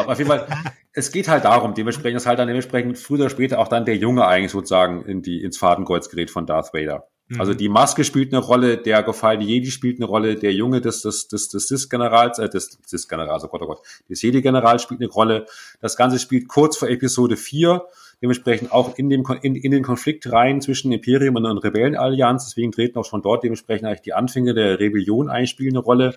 Auf 0.07 0.17
jeden 0.17 0.29
Fall, 0.29 0.47
es 0.91 1.11
geht 1.11 1.27
halt 1.27 1.45
darum, 1.45 1.73
dementsprechend 1.73 2.17
ist 2.17 2.25
halt 2.25 2.39
dann 2.39 2.47
dementsprechend 2.47 2.97
früher 2.97 3.21
oder 3.21 3.29
später 3.29 3.59
auch 3.59 3.67
dann 3.67 3.85
der 3.85 3.97
Junge 3.97 4.25
eigentlich 4.27 4.51
sozusagen 4.51 5.05
in 5.05 5.21
die, 5.21 5.41
ins 5.41 5.57
Fadenkreuz 5.57 6.09
gerät 6.09 6.29
von 6.29 6.45
Darth 6.45 6.73
Vader. 6.73 7.07
Mhm. 7.27 7.39
Also 7.39 7.53
die 7.53 7.69
Maske 7.69 8.03
spielt 8.03 8.33
eine 8.33 8.43
Rolle, 8.43 8.77
der 8.77 9.03
gefallene 9.03 9.45
Jedi 9.45 9.71
spielt 9.71 9.97
eine 9.97 10.05
Rolle, 10.05 10.35
der 10.35 10.53
Junge 10.53 10.81
des, 10.81 11.01
des, 11.01 11.27
des, 11.27 11.49
des 11.49 11.67
Sis-Generals, 11.67 12.39
äh, 12.39 12.49
des 12.49 12.77
Sis-Generals, 12.85 13.43
oh 13.45 13.47
Gott, 13.47 13.61
oh 13.61 13.67
Gott, 13.67 13.79
des 14.09 14.21
Jedi-Generals 14.21 14.83
spielt 14.83 15.01
eine 15.01 15.09
Rolle. 15.09 15.45
Das 15.79 15.95
Ganze 15.95 16.19
spielt 16.19 16.47
kurz 16.47 16.77
vor 16.77 16.89
Episode 16.89 17.37
4 17.37 17.85
dementsprechend 18.23 18.71
auch 18.71 18.97
in, 18.97 19.09
dem, 19.09 19.25
in, 19.41 19.53
in 19.55 19.71
den 19.71 19.83
Konflikt 19.83 20.31
rein 20.31 20.61
zwischen 20.61 20.93
Imperium 20.93 21.35
und 21.35 21.57
Rebellenallianz. 21.57 22.45
Deswegen 22.45 22.71
treten 22.71 22.97
auch 22.97 23.03
schon 23.03 23.21
dort 23.21 23.43
dementsprechend 23.43 23.85
eigentlich 23.85 24.01
die 24.01 24.13
Anfänge 24.13 24.53
der 24.53 24.79
Rebellion 24.79 25.29
einspielen 25.29 25.75
eine 25.75 25.83
Rolle. 25.83 26.15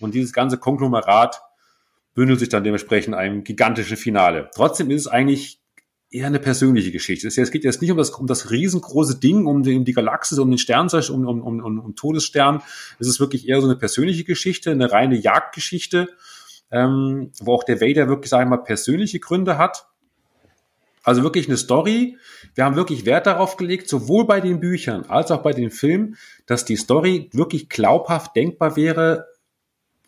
Und 0.00 0.14
dieses 0.14 0.32
ganze 0.32 0.58
Konglomerat 0.58 1.40
bündelt 2.14 2.40
sich 2.40 2.48
dann 2.48 2.64
dementsprechend 2.64 3.14
einem 3.14 3.44
gigantischen 3.44 3.96
Finale. 3.96 4.50
Trotzdem 4.56 4.90
ist 4.90 5.02
es 5.02 5.06
eigentlich 5.06 5.60
eher 6.10 6.26
eine 6.26 6.40
persönliche 6.40 6.90
Geschichte. 6.90 7.28
Es 7.28 7.50
geht 7.52 7.62
jetzt 7.62 7.80
nicht 7.80 7.92
um 7.92 7.96
das, 7.96 8.10
um 8.10 8.26
das 8.26 8.50
riesengroße 8.50 9.20
Ding, 9.20 9.46
um 9.46 9.62
die, 9.62 9.76
um 9.76 9.84
die 9.84 9.92
Galaxis, 9.92 10.40
um 10.40 10.50
den 10.50 10.58
Stern, 10.58 10.88
um, 11.10 11.28
um, 11.28 11.42
um, 11.42 11.78
um, 11.78 11.94
Todesstern. 11.94 12.60
Es 12.98 13.06
ist 13.06 13.20
wirklich 13.20 13.48
eher 13.48 13.60
so 13.60 13.68
eine 13.68 13.76
persönliche 13.76 14.24
Geschichte, 14.24 14.72
eine 14.72 14.90
reine 14.90 15.16
Jagdgeschichte, 15.16 16.08
ähm, 16.72 17.30
wo 17.38 17.54
auch 17.54 17.62
der 17.62 17.80
Vader 17.80 18.08
wirklich, 18.08 18.30
sage 18.30 18.42
ich 18.42 18.50
mal, 18.50 18.56
persönliche 18.56 19.20
Gründe 19.20 19.58
hat. 19.58 19.86
Also 21.06 21.22
wirklich 21.22 21.46
eine 21.46 21.56
Story. 21.56 22.18
Wir 22.56 22.64
haben 22.64 22.74
wirklich 22.74 23.06
Wert 23.06 23.28
darauf 23.28 23.56
gelegt, 23.56 23.88
sowohl 23.88 24.26
bei 24.26 24.40
den 24.40 24.58
Büchern 24.58 25.04
als 25.06 25.30
auch 25.30 25.40
bei 25.40 25.52
den 25.52 25.70
Filmen, 25.70 26.16
dass 26.46 26.64
die 26.64 26.74
Story 26.74 27.30
wirklich 27.32 27.68
glaubhaft 27.68 28.34
denkbar 28.34 28.74
wäre 28.74 29.28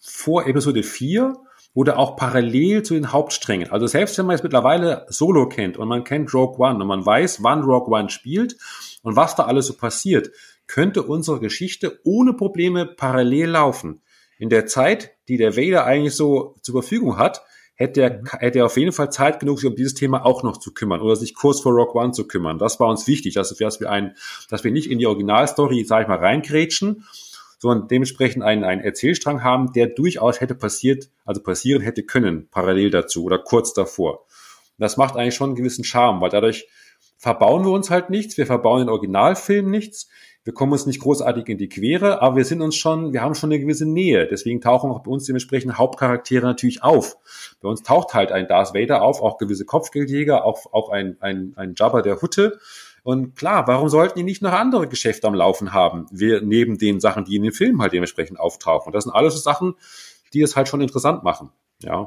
vor 0.00 0.48
Episode 0.48 0.82
4 0.82 1.36
oder 1.72 2.00
auch 2.00 2.16
parallel 2.16 2.82
zu 2.82 2.94
den 2.94 3.12
Hauptsträngen. 3.12 3.70
Also 3.70 3.86
selbst 3.86 4.18
wenn 4.18 4.26
man 4.26 4.34
es 4.34 4.42
mittlerweile 4.42 5.06
Solo 5.08 5.48
kennt 5.48 5.76
und 5.76 5.86
man 5.86 6.02
kennt 6.02 6.34
Rogue 6.34 6.58
One 6.58 6.80
und 6.80 6.88
man 6.88 7.06
weiß, 7.06 7.44
wann 7.44 7.62
Rogue 7.62 7.96
One 7.96 8.10
spielt 8.10 8.56
und 9.04 9.14
was 9.14 9.36
da 9.36 9.44
alles 9.44 9.68
so 9.68 9.74
passiert, 9.74 10.32
könnte 10.66 11.04
unsere 11.04 11.38
Geschichte 11.38 12.00
ohne 12.02 12.32
Probleme 12.32 12.86
parallel 12.86 13.50
laufen. 13.50 14.02
In 14.36 14.48
der 14.48 14.66
Zeit, 14.66 15.12
die 15.28 15.36
der 15.36 15.56
Vader 15.56 15.84
eigentlich 15.84 16.16
so 16.16 16.56
zur 16.60 16.82
Verfügung 16.82 17.18
hat, 17.18 17.42
hätte 17.78 18.02
er, 18.02 18.18
mhm. 18.18 18.26
hätte 18.40 18.58
er 18.58 18.66
auf 18.66 18.76
jeden 18.76 18.92
Fall 18.92 19.10
Zeit 19.10 19.40
genug, 19.40 19.60
sich 19.60 19.68
um 19.68 19.76
dieses 19.76 19.94
Thema 19.94 20.26
auch 20.26 20.42
noch 20.42 20.58
zu 20.58 20.74
kümmern 20.74 21.00
oder 21.00 21.16
sich 21.16 21.34
kurz 21.34 21.60
vor 21.60 21.72
Rock 21.72 21.94
One 21.94 22.12
zu 22.12 22.26
kümmern. 22.26 22.58
Das 22.58 22.78
war 22.80 22.88
uns 22.88 23.06
wichtig, 23.06 23.34
dass, 23.34 23.54
dass 23.56 23.80
wir 23.80 23.90
ein, 23.90 24.14
dass 24.50 24.64
wir 24.64 24.72
nicht 24.72 24.90
in 24.90 24.98
die 24.98 25.06
Originalstory, 25.06 25.84
sag 25.84 26.02
ich 26.02 26.08
mal, 26.08 26.18
reingrätschen, 26.18 27.04
sondern 27.58 27.88
dementsprechend 27.88 28.42
einen, 28.42 28.64
einen 28.64 28.82
Erzählstrang 28.82 29.42
haben, 29.42 29.72
der 29.72 29.86
durchaus 29.86 30.40
hätte 30.40 30.54
passiert, 30.54 31.08
also 31.24 31.42
passieren 31.42 31.82
hätte 31.82 32.02
können, 32.02 32.48
parallel 32.50 32.90
dazu 32.90 33.24
oder 33.24 33.38
kurz 33.38 33.72
davor. 33.72 34.26
das 34.78 34.96
macht 34.96 35.16
eigentlich 35.16 35.34
schon 35.34 35.50
einen 35.50 35.56
gewissen 35.56 35.84
Charme, 35.84 36.20
weil 36.20 36.30
dadurch 36.30 36.68
verbauen 37.16 37.64
wir 37.64 37.72
uns 37.72 37.90
halt 37.90 38.10
nichts, 38.10 38.36
wir 38.36 38.46
verbauen 38.46 38.80
den 38.80 38.88
Originalfilm 38.88 39.70
nichts, 39.70 40.08
wir 40.48 40.54
kommen 40.54 40.72
uns 40.72 40.86
nicht 40.86 41.00
großartig 41.00 41.46
in 41.50 41.58
die 41.58 41.68
Quere, 41.68 42.22
aber 42.22 42.36
wir 42.36 42.44
sind 42.46 42.62
uns 42.62 42.74
schon, 42.74 43.12
wir 43.12 43.20
haben 43.20 43.34
schon 43.34 43.52
eine 43.52 43.60
gewisse 43.60 43.84
Nähe. 43.84 44.26
Deswegen 44.26 44.62
tauchen 44.62 44.90
auch 44.90 45.00
bei 45.00 45.10
uns 45.10 45.26
dementsprechend 45.26 45.76
Hauptcharaktere 45.76 46.46
natürlich 46.46 46.82
auf. 46.82 47.18
Bei 47.60 47.68
uns 47.68 47.82
taucht 47.82 48.14
halt 48.14 48.32
ein 48.32 48.48
Darth 48.48 48.72
Vader 48.72 49.02
auf, 49.02 49.20
auch 49.20 49.36
gewisse 49.36 49.66
Kopfgeldjäger, 49.66 50.46
auch, 50.46 50.72
auch 50.72 50.88
ein, 50.88 51.18
ein, 51.20 51.52
ein 51.56 51.74
Jabba 51.76 52.00
der 52.00 52.22
Hutte. 52.22 52.60
Und 53.02 53.36
klar, 53.36 53.66
warum 53.66 53.90
sollten 53.90 54.20
die 54.20 54.22
nicht 54.22 54.40
noch 54.40 54.52
andere 54.52 54.88
Geschäfte 54.88 55.26
am 55.26 55.34
Laufen 55.34 55.74
haben? 55.74 56.06
Wir, 56.10 56.40
neben 56.40 56.78
den 56.78 56.98
Sachen, 56.98 57.26
die 57.26 57.36
in 57.36 57.42
den 57.42 57.52
Filmen 57.52 57.82
halt 57.82 57.92
dementsprechend 57.92 58.40
auftauchen. 58.40 58.90
Das 58.90 59.04
sind 59.04 59.12
alles 59.12 59.34
so 59.34 59.40
Sachen, 59.40 59.74
die 60.32 60.40
es 60.40 60.56
halt 60.56 60.68
schon 60.68 60.80
interessant 60.80 61.24
machen. 61.24 61.50
Ja. 61.82 61.98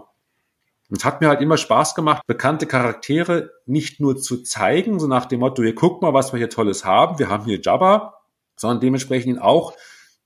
Und 0.89 0.97
es 0.97 1.05
hat 1.05 1.21
mir 1.21 1.27
halt 1.27 1.41
immer 1.41 1.57
Spaß 1.57 1.93
gemacht, 1.93 2.23
bekannte 2.25 2.65
Charaktere 2.65 3.51
nicht 3.67 3.99
nur 3.99 4.17
zu 4.17 4.41
zeigen, 4.41 4.99
so 4.99 5.05
nach 5.05 5.27
dem 5.27 5.41
Motto, 5.41 5.61
hier 5.61 5.75
guck 5.75 6.01
mal, 6.01 6.15
was 6.15 6.33
wir 6.33 6.39
hier 6.39 6.49
Tolles 6.49 6.85
haben. 6.85 7.19
Wir 7.19 7.29
haben 7.29 7.45
hier 7.45 7.61
Jabba, 7.61 8.15
sondern 8.55 8.79
dementsprechend 8.79 9.41
auch, 9.41 9.75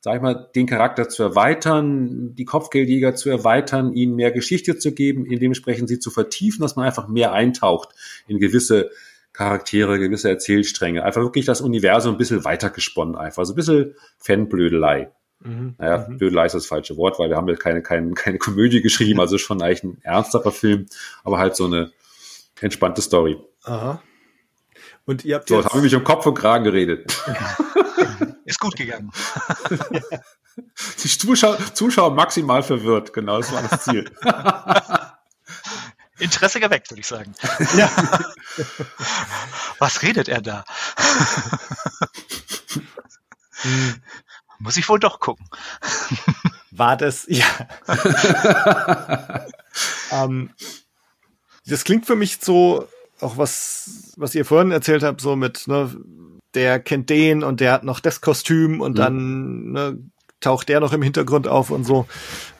sag 0.02 0.18
ich 0.18 0.22
mal, 0.22 0.50
den 0.56 0.68
Charakter 0.68 1.10
zu 1.10 1.24
erweitern, 1.24 2.36
die 2.36 2.46
Kopfgeldjäger 2.46 3.16
zu 3.16 3.30
erweitern, 3.30 3.94
ihnen 3.94 4.16
mehr 4.16 4.32
Geschichte 4.32 4.78
zu 4.78 4.94
geben, 4.94 5.26
in 5.26 5.40
dementsprechend 5.40 5.90
sie 5.90 6.00
zu 6.00 6.12
vertiefen, 6.12 6.62
dass 6.62 6.76
man 6.76 6.86
einfach 6.86 7.08
mehr 7.08 7.34
eintaucht 7.34 7.90
in 8.28 8.40
gewisse 8.40 8.92
Charaktere, 9.34 10.00
gewisse 10.00 10.30
Erzählstränge. 10.30 11.04
Einfach 11.04 11.22
wirklich 11.22 11.46
das 11.46 11.62
Universum 11.62 12.16
ein 12.16 12.18
bisschen 12.18 12.46
weitergesponnen 12.46 13.16
einfach. 13.16 13.40
Also 13.40 13.54
ein 13.54 13.58
bisschen 13.58 13.96
Fanblödelei. 14.18 15.12
Mhm. 15.44 15.76
Naja, 15.78 16.08
mhm. 16.08 16.18
Blödelei 16.18 16.46
ist 16.46 16.56
das 16.56 16.66
falsche 16.66 16.98
Wort, 16.98 17.20
weil 17.20 17.30
wir 17.30 17.38
haben 17.38 17.50
ja 17.50 17.56
keine, 17.56 17.82
keine, 17.82 18.12
keine 18.14 18.38
Komödie 18.38 18.82
geschrieben, 18.82 19.20
also 19.20 19.38
schon 19.38 19.62
eigentlich 19.62 19.84
ein 19.84 19.98
ernsterer 20.04 20.52
Film, 20.52 20.86
aber 21.24 21.38
halt 21.38 21.56
so 21.56 21.66
eine 21.66 21.92
entspannte 22.62 23.02
Story. 23.02 23.38
Aha. 23.64 24.02
Und 25.06 25.24
ihr 25.24 25.36
habt 25.36 25.48
so, 25.48 25.56
jetzt... 25.58 25.66
haben 25.66 25.76
wir 25.76 25.84
mich 25.84 25.96
um 25.96 26.04
Kopf 26.04 26.26
und 26.26 26.34
Kragen 26.36 26.64
geredet. 26.64 27.16
Ist 28.46 28.60
gut 28.60 28.76
gegangen. 28.76 29.12
Die 31.04 31.10
Zuschauer, 31.10 31.58
Zuschauer 31.74 32.12
maximal 32.12 32.64
verwirrt, 32.64 33.14
genau, 33.14 33.38
das 33.38 33.52
war 33.52 33.62
das 33.62 33.84
Ziel. 33.84 34.10
Interesse 36.20 36.60
geweckt, 36.60 36.90
würde 36.90 37.02
ich 37.02 37.08
sagen. 37.08 37.36
Ja. 37.76 37.92
Was 39.80 40.02
redet 40.02 40.30
er 40.30 40.42
da? 40.42 40.64
Muss 44.60 44.78
ich 44.78 44.88
wohl 44.88 45.00
doch 45.00 45.20
gucken. 45.20 45.50
War 46.72 46.96
das, 46.96 47.26
ja. 47.28 47.46
ähm, 50.12 50.54
das 51.66 51.84
klingt 51.84 52.06
für 52.06 52.16
mich 52.16 52.40
so, 52.42 52.88
auch 53.26 53.38
was, 53.38 54.14
was 54.18 54.36
ihr 54.36 54.46
vorhin 54.46 54.72
erzählt 54.72 55.04
habt, 55.04 55.20
so 55.20 55.36
mit, 55.36 55.68
ne, 55.68 55.96
der 56.54 56.80
kennt 56.80 57.10
den 57.10 57.44
und 57.44 57.60
der 57.60 57.74
hat 57.74 57.84
noch 57.84 58.00
das 58.00 58.22
Kostüm 58.22 58.82
und 58.82 58.94
mhm. 58.94 58.96
dann 58.96 59.72
ne, 59.72 60.00
taucht 60.40 60.70
der 60.70 60.80
noch 60.80 60.94
im 60.94 61.02
Hintergrund 61.02 61.48
auf 61.48 61.70
und 61.70 61.84
so. 61.84 62.08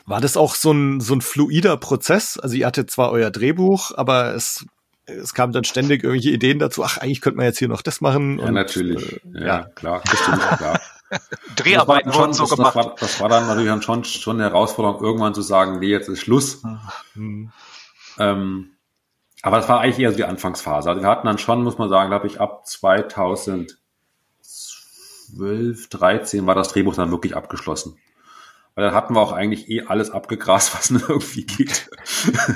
War 0.06 0.22
das 0.22 0.38
auch 0.38 0.56
so 0.56 0.72
ein, 0.72 1.00
so 1.00 1.14
ein 1.16 1.22
fluider 1.22 1.78
Prozess? 1.78 2.38
Also 2.38 2.56
ihr 2.56 2.68
hattet 2.68 2.92
zwar 2.92 3.12
euer 3.12 3.32
Drehbuch, 3.32 3.92
aber 3.96 4.36
es, 4.36 4.66
es 5.06 5.34
kam 5.34 5.52
dann 5.52 5.64
ständig 5.64 6.04
irgendwelche 6.04 6.32
Ideen 6.32 6.60
dazu, 6.60 6.84
ach, 6.84 6.98
eigentlich 6.98 7.22
könnte 7.22 7.38
man 7.38 7.46
jetzt 7.46 7.60
hier 7.60 7.68
noch 7.68 7.82
das 7.82 8.02
machen. 8.02 8.40
Ja, 8.40 8.46
und, 8.46 8.54
natürlich. 8.54 9.14
Äh, 9.14 9.40
ja, 9.40 9.46
ja, 9.46 9.64
klar, 9.76 10.02
bestimmt, 10.10 10.42
klar. 10.58 10.82
Dreharbeiten 11.56 12.12
schon 12.12 12.34
so 12.34 12.44
das, 12.44 12.56
gemacht. 12.56 12.76
Das 12.76 12.86
war, 12.86 12.96
das 13.00 13.20
war 13.22 13.30
dann 13.30 13.48
natürlich 13.48 13.84
schon, 13.84 14.04
schon 14.04 14.38
eine 14.38 14.50
Herausforderung, 14.50 15.04
irgendwann 15.04 15.34
zu 15.34 15.42
sagen, 15.42 15.80
nee, 15.80 15.88
jetzt 15.88 16.10
ist 16.10 16.20
Schluss. 16.20 16.62
Mhm. 17.14 17.52
Ähm, 18.18 18.75
aber 19.46 19.58
das 19.58 19.70
war 19.70 19.80
eigentlich 19.80 20.00
eher 20.00 20.10
so 20.10 20.18
die 20.18 20.26
Anfangsphase. 20.26 20.90
Also 20.90 21.04
wir 21.04 21.08
hatten 21.08 21.28
dann 21.28 21.38
schon, 21.38 21.64
muss 21.64 21.78
man 21.78 21.88
sagen, 21.88 22.10
glaube 22.10 22.26
ich, 22.26 22.42
ab 22.42 22.66
2000 22.66 23.78
12, 24.42 25.90
13 25.90 26.48
war 26.48 26.56
das 26.56 26.70
Drehbuch 26.70 26.96
dann 26.96 27.12
wirklich 27.12 27.36
abgeschlossen. 27.36 27.96
Weil 28.74 28.86
dann 28.86 28.96
hatten 28.96 29.14
wir 29.14 29.22
auch 29.22 29.34
eigentlich 29.34 29.70
eh 29.70 29.84
alles 29.84 30.10
abgegrast, 30.10 30.74
was 30.76 30.90
nur 30.90 31.08
irgendwie 31.08 31.46
geht. 31.46 31.92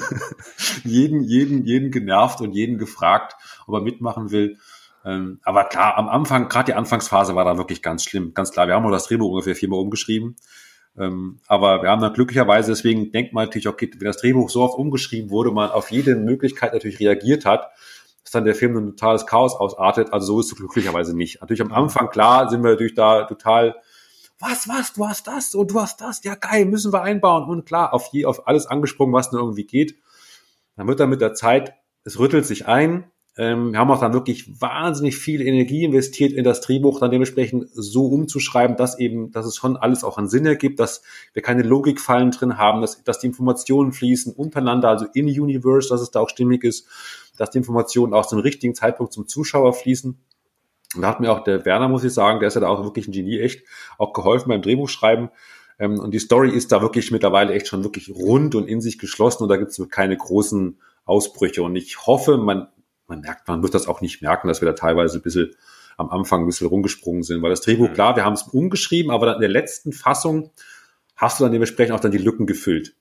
jeden, 0.84 1.22
jeden, 1.22 1.64
jeden 1.64 1.92
genervt 1.92 2.42
und 2.42 2.54
jeden 2.54 2.80
gefragt, 2.80 3.36
ob 3.68 3.76
er 3.76 3.82
mitmachen 3.82 4.32
will. 4.32 4.58
Ähm, 5.06 5.40
aber 5.44 5.66
klar, 5.66 5.96
am 5.96 6.10
Anfang, 6.10 6.50
gerade 6.50 6.72
die 6.72 6.74
Anfangsphase 6.74 7.36
war 7.36 7.46
da 7.46 7.60
wirklich 7.60 7.84
ganz 7.84 8.04
schlimm. 8.04 8.34
Ganz 8.34 8.52
klar, 8.52 8.66
wir 8.66 8.74
haben 8.74 8.84
nur 8.84 8.92
das 8.92 9.06
Drehbuch 9.06 9.30
ungefähr 9.30 9.56
viermal 9.56 9.80
umgeschrieben. 9.80 10.38
Ähm, 11.00 11.40
aber 11.48 11.82
wir 11.82 11.90
haben 11.90 12.02
dann 12.02 12.14
glücklicherweise, 12.14 12.72
deswegen 12.72 13.12
denkt 13.12 13.34
man 13.34 13.46
natürlich, 13.46 13.68
okay, 13.68 13.90
wenn 13.98 14.06
das 14.08 14.18
Drehbuch 14.18 14.50
so 14.50 14.62
oft 14.62 14.78
umgeschrieben 14.78 15.30
wurde, 15.30 15.52
man 15.52 15.72
auf 15.72 15.92
jede 15.92 16.16
Möglichkeit 16.16 16.74
natürlich 16.74 17.00
reagiert 17.00 17.46
hat, 17.46 17.72
dass 18.24 18.32
dann 18.32 18.44
der 18.44 18.54
Film 18.56 18.76
ein 18.78 18.88
totales 18.92 19.26
Chaos 19.26 19.56
ausartet. 19.56 20.12
Also 20.12 20.34
so 20.34 20.40
ist 20.42 20.52
es 20.52 20.58
glücklicherweise 20.58 21.16
nicht. 21.16 21.40
Natürlich 21.40 21.62
am 21.62 21.72
Anfang, 21.72 22.10
klar, 22.10 22.50
sind 22.50 22.64
wir 22.64 22.72
natürlich 22.72 22.96
da 22.96 23.24
total, 23.24 23.76
was, 24.40 24.68
was, 24.68 24.94
du 24.94 25.08
hast 25.08 25.28
das 25.28 25.56
und 25.56 25.72
du 25.72 25.82
hast 25.82 26.02
das, 26.02 26.24
ja 26.24 26.36
geil, 26.36 26.66
müssen 26.66 26.94
wir 26.94 27.02
einbauen. 27.02 27.50
Und 27.50 27.66
klar, 27.66 27.94
auf, 27.94 28.10
je, 28.12 28.26
auf 28.26 28.48
alles 28.48 28.68
angesprungen, 28.68 29.14
was 29.14 29.32
nur 29.32 29.42
irgendwie 29.42 29.66
geht. 29.66 29.96
Dann 30.76 30.88
wird 30.88 31.00
dann 31.00 31.10
mit 31.10 31.22
der 31.22 31.34
Zeit, 31.34 31.74
es 32.04 32.20
rüttelt 32.20 32.46
sich 32.46 32.68
ein, 32.68 33.12
ähm, 33.40 33.72
wir 33.72 33.80
haben 33.80 33.90
auch 33.90 34.02
dann 34.02 34.12
wirklich 34.12 34.62
wahnsinnig 34.62 35.18
viel 35.18 35.42
Energie 35.42 35.86
investiert 35.86 36.34
in 36.34 36.44
das 36.44 36.60
Drehbuch, 36.60 37.00
dann 37.00 37.10
dementsprechend 37.10 37.70
so 37.72 38.08
umzuschreiben, 38.08 38.76
dass 38.76 39.00
eben, 39.00 39.32
dass 39.32 39.46
es 39.46 39.56
schon 39.56 39.78
alles 39.78 40.04
auch 40.04 40.18
einen 40.18 40.28
Sinn 40.28 40.46
ergibt, 40.46 40.78
dass 40.82 41.04
wir 41.32 41.42
keine 41.42 41.64
Logikfallen 41.64 42.32
drin 42.32 42.58
haben, 42.58 42.82
dass, 42.82 43.02
dass 43.06 43.20
die 43.20 43.28
Informationen 43.28 43.94
fließen 43.94 44.34
untereinander, 44.34 44.90
also 44.90 45.06
in 45.14 45.28
Universe, 45.28 45.88
dass 45.88 46.02
es 46.02 46.12
da 46.12 46.20
auch 46.20 46.28
stimmig 46.28 46.66
ist, 46.66 46.86
dass 47.38 47.50
die 47.50 47.60
Informationen 47.60 48.14
auch 48.14 48.26
zum 48.26 48.40
richtigen 48.40 48.76
Zeitpunkt 48.76 49.14
zum 49.14 49.26
Zuschauer 49.26 49.72
fließen. 49.72 50.20
Und 50.96 51.02
da 51.02 51.08
hat 51.08 51.22
mir 51.22 51.32
auch 51.32 51.46
der 51.46 51.64
Werner, 51.64 51.88
muss 51.88 52.04
ich 52.04 52.14
sagen, 52.14 52.42
der 52.42 52.50
ist 52.50 52.56
ja 52.56 52.62
da 52.62 52.68
auch 52.68 52.84
wirklich 52.84 53.08
ein 53.08 53.14
Genie, 53.14 53.40
echt, 53.40 53.64
auch 53.98 54.12
geholfen 54.12 54.50
beim 54.50 54.62
Drehbuchschreiben. 54.62 55.30
Ähm, 55.80 55.98
und 55.98 56.14
die 56.14 56.20
Story 56.20 56.50
ist 56.50 56.74
da 56.74 56.82
wirklich 56.82 57.10
mittlerweile 57.12 57.54
echt 57.54 57.68
schon 57.68 57.86
wirklich 57.86 58.14
rund 58.14 58.54
und 58.54 58.68
in 58.68 58.82
sich 58.82 59.00
geschlossen 59.00 59.44
und 59.44 59.50
da 59.50 59.56
gibt 59.56 59.72
es 59.72 59.90
keine 59.90 60.18
großen 60.18 60.78
Ausbrüche. 61.06 61.64
Und 61.64 61.78
ich 61.78 62.06
hoffe, 62.06 62.38
man 62.38 62.68
man 63.10 63.22
merkt, 63.22 63.48
man 63.48 63.64
wird 63.64 63.74
das 63.74 63.88
auch 63.88 64.02
nicht 64.02 64.22
merken, 64.22 64.48
dass 64.48 64.62
wir 64.62 64.68
da 64.68 64.74
teilweise 64.74 65.20
ein 65.20 65.22
bisschen 65.22 65.56
am 65.98 66.10
Anfang 66.10 66.44
ein 66.44 66.46
bisschen 66.46 66.68
rumgesprungen 66.68 67.24
sind, 67.24 67.42
weil 67.42 67.50
das 67.50 67.62
Drehbuch, 67.62 67.90
mhm. 67.90 67.94
klar, 67.94 68.16
wir 68.16 68.24
haben 68.24 68.34
es 68.34 68.44
umgeschrieben, 68.44 69.12
aber 69.12 69.34
in 69.34 69.42
der 69.42 69.50
letzten 69.50 69.92
Fassung 69.92 70.52
hast 71.16 71.40
du 71.40 71.44
dann 71.44 71.52
dementsprechend 71.52 71.94
auch 71.94 72.00
dann 72.00 72.12
die 72.12 72.18
Lücken 72.18 72.46
gefüllt. 72.46 72.96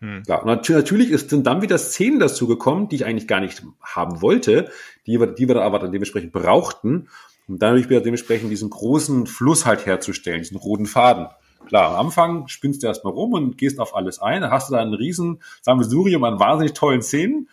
Hm. 0.00 0.22
Ja, 0.28 0.36
und 0.36 0.46
natürlich 0.46 1.10
ist, 1.10 1.30
sind 1.30 1.46
dann 1.46 1.60
wieder 1.60 1.76
Szenen 1.76 2.20
dazu 2.20 2.46
gekommen, 2.46 2.88
die 2.88 2.96
ich 2.96 3.04
eigentlich 3.04 3.26
gar 3.26 3.40
nicht 3.40 3.64
haben 3.82 4.22
wollte, 4.22 4.70
die 5.06 5.18
wir, 5.18 5.26
die 5.26 5.48
wir 5.48 5.56
dann 5.56 5.64
aber 5.64 5.80
dann 5.80 5.90
dementsprechend 5.90 6.32
brauchten, 6.32 7.08
um 7.48 7.58
dann 7.58 7.76
wieder 7.76 8.00
dementsprechend 8.00 8.50
diesen 8.52 8.70
großen 8.70 9.26
Fluss 9.26 9.66
halt 9.66 9.86
herzustellen, 9.86 10.40
diesen 10.40 10.56
roten 10.56 10.86
Faden. 10.86 11.26
Klar, 11.66 11.98
am 11.98 12.06
Anfang 12.06 12.46
spinnst 12.46 12.82
du 12.82 12.86
erstmal 12.86 13.12
rum 13.12 13.32
und 13.32 13.58
gehst 13.58 13.80
auf 13.80 13.96
alles 13.96 14.20
ein, 14.20 14.42
dann 14.42 14.52
hast 14.52 14.70
du 14.70 14.74
da 14.74 14.80
einen 14.80 14.94
riesen 14.94 15.42
Sammelsurium 15.62 16.22
an 16.22 16.38
wahnsinnig 16.38 16.74
tollen 16.74 17.02
Szenen 17.02 17.48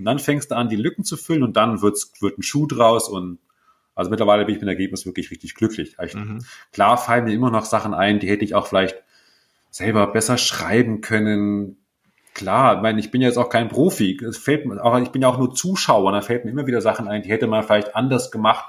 und 0.00 0.06
dann 0.06 0.18
fängst 0.18 0.50
du 0.50 0.56
an, 0.56 0.70
die 0.70 0.76
Lücken 0.76 1.04
zu 1.04 1.18
füllen 1.18 1.42
und 1.42 1.58
dann 1.58 1.82
wird's, 1.82 2.10
wird 2.20 2.38
ein 2.38 2.42
Schuh 2.42 2.66
draus 2.66 3.06
und 3.08 3.38
also 3.94 4.10
mittlerweile 4.10 4.46
bin 4.46 4.54
ich 4.54 4.62
mit 4.62 4.62
dem 4.62 4.70
Ergebnis 4.70 5.04
wirklich 5.04 5.30
richtig 5.30 5.54
glücklich. 5.54 5.96
Mhm. 6.14 6.42
Klar 6.72 6.96
fallen 6.96 7.24
mir 7.24 7.34
immer 7.34 7.50
noch 7.50 7.66
Sachen 7.66 7.92
ein, 7.92 8.18
die 8.18 8.30
hätte 8.30 8.46
ich 8.46 8.54
auch 8.54 8.66
vielleicht 8.66 8.96
selber 9.70 10.06
besser 10.06 10.38
schreiben 10.38 11.02
können. 11.02 11.76
Klar, 12.32 12.76
ich 12.76 12.80
meine, 12.80 12.98
ich 12.98 13.10
bin 13.10 13.20
jetzt 13.20 13.36
auch 13.36 13.50
kein 13.50 13.68
Profi. 13.68 14.18
Es 14.26 14.38
fällt 14.38 14.64
mir, 14.64 14.82
auch, 14.82 14.98
ich 14.98 15.10
bin 15.10 15.20
ja 15.20 15.28
auch 15.28 15.36
nur 15.36 15.52
Zuschauer, 15.54 16.12
da 16.12 16.22
fällt 16.22 16.46
mir 16.46 16.50
immer 16.50 16.66
wieder 16.66 16.80
Sachen 16.80 17.08
ein, 17.08 17.22
die 17.22 17.30
hätte 17.30 17.46
man 17.46 17.62
vielleicht 17.62 17.94
anders 17.94 18.30
gemacht. 18.30 18.64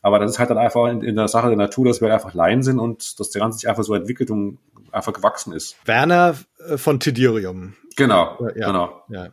Aber 0.00 0.18
das 0.18 0.30
ist 0.30 0.38
halt 0.38 0.48
dann 0.48 0.58
einfach 0.58 0.86
in, 0.86 1.02
in 1.02 1.16
der 1.16 1.28
Sache 1.28 1.48
der 1.48 1.58
Natur, 1.58 1.84
dass 1.84 2.00
wir 2.00 2.10
einfach 2.10 2.32
Laien 2.32 2.62
sind 2.62 2.78
und 2.78 3.20
dass 3.20 3.28
der 3.28 3.42
Ganze 3.42 3.58
sich 3.58 3.68
einfach 3.68 3.84
so 3.84 3.94
entwickelt 3.94 4.30
und 4.30 4.58
einfach 4.90 5.12
gewachsen 5.12 5.52
ist. 5.52 5.76
Werner 5.84 6.34
äh, 6.66 6.78
von 6.78 6.98
Tidirium. 6.98 7.74
Genau, 7.94 8.38
ja, 8.56 8.68
genau. 8.68 9.02
Ja 9.10 9.28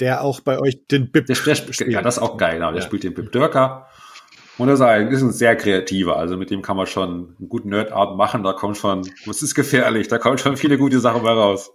der 0.00 0.22
auch 0.22 0.40
bei 0.40 0.58
euch 0.58 0.86
den 0.90 1.10
Bip 1.10 1.26
der, 1.26 1.36
der, 1.36 1.54
spielt. 1.54 1.92
Ja, 1.92 2.02
das 2.02 2.16
ist 2.16 2.22
auch 2.22 2.36
geil. 2.36 2.54
Genau. 2.54 2.72
Der 2.72 2.80
ja. 2.80 2.86
spielt 2.86 3.04
den 3.04 3.14
Bip 3.14 3.30
Dörker. 3.32 3.86
Und 4.58 4.68
er 4.68 4.74
ist 4.74 4.80
ein, 4.80 5.08
ist 5.08 5.22
ein 5.22 5.32
sehr 5.32 5.56
kreativer. 5.56 6.16
Also 6.16 6.36
mit 6.36 6.50
dem 6.50 6.60
kann 6.60 6.76
man 6.76 6.86
schon 6.86 7.36
einen 7.38 7.48
guten 7.48 7.70
Nerdabend 7.70 8.18
machen. 8.18 8.42
Da 8.42 8.52
kommt 8.52 8.76
schon, 8.76 9.08
das 9.24 9.42
ist 9.42 9.54
gefährlich. 9.54 10.08
Da 10.08 10.18
kommen 10.18 10.38
schon 10.38 10.56
viele 10.56 10.76
gute 10.76 11.00
Sachen 11.00 11.22
bei 11.22 11.32
raus. 11.32 11.72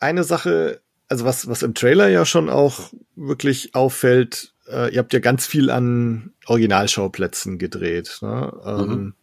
Eine 0.00 0.24
Sache, 0.24 0.80
also 1.08 1.24
was, 1.24 1.48
was 1.48 1.62
im 1.62 1.74
Trailer 1.74 2.08
ja 2.08 2.24
schon 2.24 2.48
auch 2.48 2.92
wirklich 3.16 3.74
auffällt, 3.74 4.54
äh, 4.68 4.92
ihr 4.92 5.00
habt 5.00 5.12
ja 5.12 5.18
ganz 5.18 5.46
viel 5.46 5.70
an 5.70 6.32
Originalschauplätzen 6.46 7.58
gedreht. 7.58 8.18
Ne? 8.22 8.52
Ähm, 8.64 8.86
mhm 8.88 9.14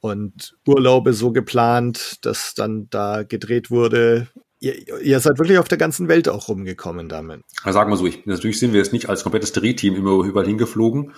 und 0.00 0.56
Urlaube 0.66 1.12
so 1.12 1.32
geplant, 1.32 2.18
dass 2.24 2.54
dann 2.54 2.88
da 2.90 3.22
gedreht 3.22 3.70
wurde. 3.70 4.28
Ihr, 4.60 5.00
ihr 5.00 5.20
seid 5.20 5.38
wirklich 5.38 5.58
auf 5.58 5.68
der 5.68 5.78
ganzen 5.78 6.08
Welt 6.08 6.28
auch 6.28 6.48
rumgekommen 6.48 7.08
damit. 7.08 7.42
Ja, 7.64 7.72
sagen 7.72 7.90
wir 7.90 7.96
so, 7.96 8.06
ich, 8.06 8.26
natürlich 8.26 8.58
sind 8.58 8.72
wir 8.72 8.78
jetzt 8.78 8.92
nicht 8.92 9.08
als 9.08 9.22
komplettes 9.22 9.52
Drehteam 9.52 9.94
immer 9.94 10.24
überall 10.24 10.46
hingeflogen, 10.46 11.12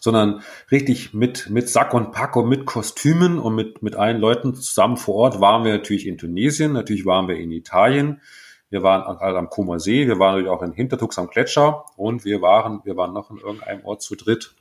sondern 0.00 0.42
richtig 0.70 1.14
mit, 1.14 1.48
mit 1.48 1.68
Sack 1.68 1.94
und 1.94 2.12
Pack 2.12 2.36
und 2.36 2.48
mit 2.48 2.66
Kostümen 2.66 3.38
und 3.38 3.54
mit, 3.54 3.82
mit 3.82 3.96
allen 3.96 4.20
Leuten 4.20 4.54
zusammen 4.54 4.96
vor 4.96 5.14
Ort 5.14 5.40
waren 5.40 5.64
wir 5.64 5.72
natürlich 5.72 6.06
in 6.06 6.18
Tunesien, 6.18 6.72
natürlich 6.72 7.06
waren 7.06 7.28
wir 7.28 7.36
in 7.36 7.50
Italien, 7.50 8.20
wir 8.68 8.82
waren 8.82 9.18
halt 9.20 9.36
am 9.36 9.48
Koma 9.48 9.78
See, 9.78 10.06
wir 10.06 10.18
waren 10.18 10.32
natürlich 10.32 10.50
auch 10.50 10.62
in 10.62 10.72
Hintertux 10.72 11.18
am 11.18 11.28
Gletscher 11.28 11.84
und 11.96 12.24
wir 12.24 12.42
waren, 12.42 12.80
wir 12.84 12.96
waren 12.96 13.12
noch 13.12 13.30
in 13.30 13.38
irgendeinem 13.38 13.84
Ort 13.84 14.02
zu 14.02 14.16
dritt. 14.16 14.54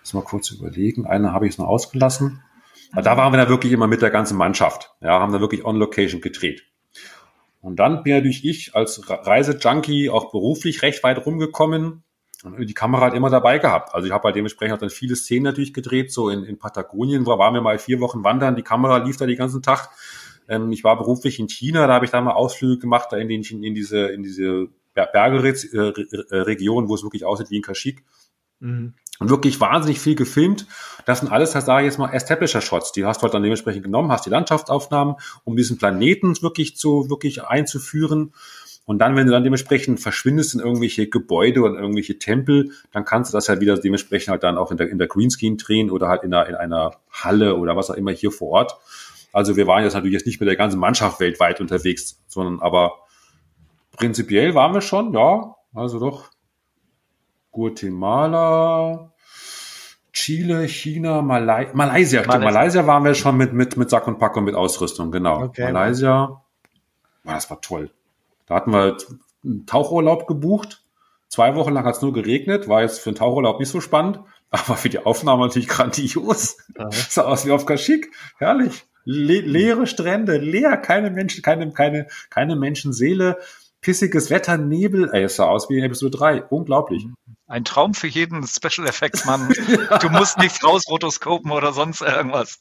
Lass 0.00 0.14
mal 0.14 0.24
kurz 0.24 0.50
überlegen. 0.50 1.06
Eine 1.06 1.32
habe 1.32 1.46
ich 1.46 1.58
noch 1.58 1.68
ausgelassen. 1.68 2.42
Da 2.94 3.16
waren 3.16 3.32
wir 3.32 3.38
da 3.38 3.48
wirklich 3.48 3.72
immer 3.72 3.86
mit 3.86 4.02
der 4.02 4.10
ganzen 4.10 4.36
Mannschaft. 4.36 4.94
Ja, 5.00 5.18
haben 5.18 5.32
da 5.32 5.40
wirklich 5.40 5.64
on 5.64 5.76
Location 5.76 6.20
gedreht. 6.20 6.64
Und 7.60 7.76
dann 7.76 8.02
bin 8.02 8.14
natürlich 8.14 8.44
ich 8.44 8.74
als 8.74 9.00
Reisejunkie 9.08 10.10
auch 10.10 10.30
beruflich 10.30 10.82
recht 10.82 11.02
weit 11.04 11.24
rumgekommen 11.24 12.02
und 12.44 12.58
die 12.68 12.74
Kamera 12.74 13.06
hat 13.06 13.14
immer 13.14 13.30
dabei 13.30 13.58
gehabt. 13.58 13.94
Also 13.94 14.08
ich 14.08 14.12
habe 14.12 14.24
halt 14.24 14.34
dementsprechend 14.34 14.74
auch 14.74 14.80
dann 14.80 14.90
viele 14.90 15.14
Szenen 15.14 15.44
natürlich 15.44 15.72
gedreht, 15.72 16.12
so 16.12 16.28
in, 16.28 16.42
in 16.42 16.58
Patagonien, 16.58 17.24
wo 17.24 17.38
waren 17.38 17.54
wir 17.54 17.60
mal 17.60 17.78
vier 17.78 18.00
Wochen 18.00 18.24
wandern, 18.24 18.56
die 18.56 18.62
Kamera 18.62 18.96
lief 18.98 19.16
da 19.16 19.26
den 19.26 19.38
ganzen 19.38 19.62
Tag. 19.62 19.90
Ähm, 20.48 20.72
ich 20.72 20.82
war 20.82 20.98
beruflich 20.98 21.38
in 21.38 21.48
China, 21.48 21.86
da 21.86 21.94
habe 21.94 22.04
ich 22.04 22.10
da 22.10 22.20
mal 22.20 22.32
Ausflüge 22.32 22.78
gemacht, 22.78 23.08
da 23.12 23.16
in, 23.16 23.28
den, 23.28 23.42
in 23.42 23.74
diese, 23.74 24.08
in 24.08 24.24
diese 24.24 24.66
Bergeregion, 24.94 26.88
wo 26.88 26.94
es 26.96 27.04
wirklich 27.04 27.24
aussieht 27.24 27.50
wie 27.50 27.56
in 27.56 27.62
Kaschik. 27.62 28.04
Mhm 28.58 28.94
und 29.22 29.30
wirklich 29.30 29.60
wahnsinnig 29.60 30.00
viel 30.00 30.16
gefilmt. 30.16 30.66
Das 31.06 31.20
sind 31.20 31.30
alles, 31.30 31.52
das 31.52 31.64
sage 31.64 31.86
ich 31.86 31.92
jetzt 31.92 31.98
mal, 31.98 32.12
Establisher-Shots. 32.12 32.90
Die 32.92 33.04
hast 33.04 33.18
du 33.18 33.22
halt 33.22 33.34
dann 33.34 33.42
dementsprechend 33.42 33.84
genommen, 33.84 34.10
hast 34.10 34.26
die 34.26 34.30
Landschaftsaufnahmen, 34.30 35.14
um 35.44 35.56
diesen 35.56 35.78
Planeten 35.78 36.40
wirklich 36.42 36.76
zu, 36.76 37.08
wirklich 37.08 37.44
einzuführen. 37.44 38.34
Und 38.84 38.98
dann, 38.98 39.14
wenn 39.14 39.26
du 39.26 39.32
dann 39.32 39.44
dementsprechend 39.44 40.00
verschwindest 40.00 40.54
in 40.54 40.60
irgendwelche 40.60 41.08
Gebäude 41.08 41.62
und 41.62 41.76
irgendwelche 41.76 42.18
Tempel, 42.18 42.72
dann 42.90 43.04
kannst 43.04 43.32
du 43.32 43.36
das 43.36 43.48
halt 43.48 43.60
wieder 43.60 43.78
dementsprechend 43.78 44.32
halt 44.32 44.42
dann 44.42 44.58
auch 44.58 44.72
in 44.72 44.76
der, 44.76 44.90
in 44.90 44.98
der 44.98 45.06
Greenscreen 45.06 45.56
drehen 45.56 45.88
oder 45.88 46.08
halt 46.08 46.24
in 46.24 46.34
einer, 46.34 46.48
in 46.48 46.56
einer 46.56 46.96
Halle 47.12 47.56
oder 47.56 47.76
was 47.76 47.90
auch 47.90 47.94
immer 47.94 48.10
hier 48.10 48.32
vor 48.32 48.48
Ort. 48.48 48.76
Also 49.32 49.56
wir 49.56 49.68
waren 49.68 49.84
jetzt 49.84 49.94
natürlich 49.94 50.14
jetzt 50.14 50.26
nicht 50.26 50.40
mit 50.40 50.48
der 50.48 50.56
ganzen 50.56 50.80
Mannschaft 50.80 51.20
weltweit 51.20 51.60
unterwegs, 51.60 52.20
sondern 52.26 52.60
aber 52.60 52.98
prinzipiell 53.92 54.56
waren 54.56 54.74
wir 54.74 54.80
schon, 54.80 55.14
ja, 55.14 55.54
also 55.74 56.00
doch 56.00 56.30
Guatemala, 57.52 59.11
Chile, 60.22 60.68
China, 60.68 61.20
Malai 61.20 61.70
Malaysia. 61.74 62.22
Malaysia. 62.24 62.38
Malaysia 62.38 62.86
waren 62.86 63.04
wir 63.04 63.14
schon 63.14 63.36
mit, 63.36 63.52
mit, 63.52 63.76
mit 63.76 63.90
Sack 63.90 64.06
und 64.06 64.20
Pack 64.20 64.36
und 64.36 64.44
mit 64.44 64.54
Ausrüstung, 64.54 65.10
genau. 65.10 65.42
Okay. 65.42 65.72
Malaysia, 65.72 66.44
das 67.24 67.50
war 67.50 67.60
toll. 67.60 67.90
Da 68.46 68.54
hatten 68.54 68.70
wir 68.70 68.96
einen 69.44 69.66
Tauchurlaub 69.66 70.28
gebucht. 70.28 70.84
Zwei 71.28 71.56
Wochen 71.56 71.72
lang 71.72 71.84
hat 71.84 71.96
es 71.96 72.02
nur 72.02 72.12
geregnet, 72.12 72.68
war 72.68 72.82
jetzt 72.82 73.00
für 73.00 73.10
einen 73.10 73.16
Tauchurlaub 73.16 73.58
nicht 73.58 73.70
so 73.70 73.80
spannend, 73.80 74.20
aber 74.50 74.76
für 74.76 74.90
die 74.90 75.04
Aufnahme 75.04 75.46
natürlich 75.46 75.68
grandios. 75.68 76.56
Aha. 76.78 76.90
Sah 76.92 77.24
aus 77.24 77.44
wie 77.44 77.50
auf 77.50 77.66
Kaschik. 77.66 78.12
Herrlich. 78.38 78.84
Le 79.04 79.40
leere 79.40 79.88
Strände, 79.88 80.36
leer, 80.36 80.76
keine 80.76 81.10
Menschen, 81.10 81.42
keine, 81.42 81.72
keine, 81.72 82.06
keine 82.30 82.54
Menschenseele 82.54 83.38
pissiges 83.82 84.30
Wetter, 84.30 84.56
Nebel, 84.56 85.10
ey, 85.12 85.24
es 85.24 85.36
sah 85.36 85.46
aus 85.46 85.68
wie 85.68 85.76
in 85.76 85.84
Episode 85.84 86.16
3. 86.16 86.44
Unglaublich. 86.44 87.06
Ein 87.52 87.66
Traum 87.66 87.92
für 87.92 88.06
jeden 88.06 88.46
Special 88.46 88.88
Effects 88.88 89.26
Mann. 89.26 89.52
ja. 89.90 89.98
Du 89.98 90.08
musst 90.08 90.38
nichts 90.38 90.64
rausrotoskopen 90.64 91.50
oder 91.50 91.74
sonst 91.74 92.00
irgendwas. 92.00 92.60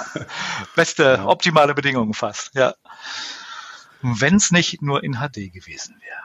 Beste, 0.76 1.04
ja. 1.04 1.24
optimale 1.24 1.74
Bedingungen 1.74 2.12
fast, 2.12 2.54
ja. 2.54 2.74
Wenn 4.02 4.36
es 4.36 4.50
nicht 4.50 4.82
nur 4.82 5.02
in 5.02 5.14
HD 5.14 5.50
gewesen 5.50 5.98
wäre. 6.02 6.20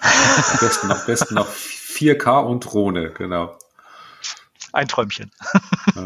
Am 0.00 0.58
besten, 0.58 0.90
am 0.90 1.06
besten 1.06 1.34
noch 1.36 1.48
4K 1.48 2.44
und 2.44 2.64
Drohne, 2.64 3.12
genau. 3.12 3.56
Ein 4.72 4.88
Träumchen. 4.88 5.30
ja. 5.94 6.04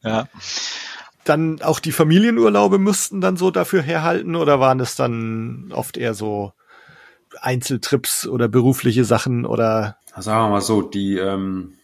ja 0.00 0.28
dann 1.24 1.60
auch 1.60 1.80
die 1.80 1.92
Familienurlaube 1.92 2.78
müssten 2.78 3.20
dann 3.20 3.36
so 3.36 3.50
dafür 3.50 3.82
herhalten 3.82 4.34
oder 4.34 4.58
waren 4.60 4.80
es 4.80 4.94
dann 4.94 5.70
oft 5.74 5.98
eher 5.98 6.14
so 6.14 6.54
Einzeltrips 7.42 8.26
oder 8.26 8.48
berufliche 8.48 9.04
Sachen 9.04 9.46
oder? 9.46 9.96
Sagen 10.16 10.46
wir 10.46 10.50
mal 10.50 10.60
so, 10.60 10.82
die 10.82 11.16
ähm, 11.16 11.74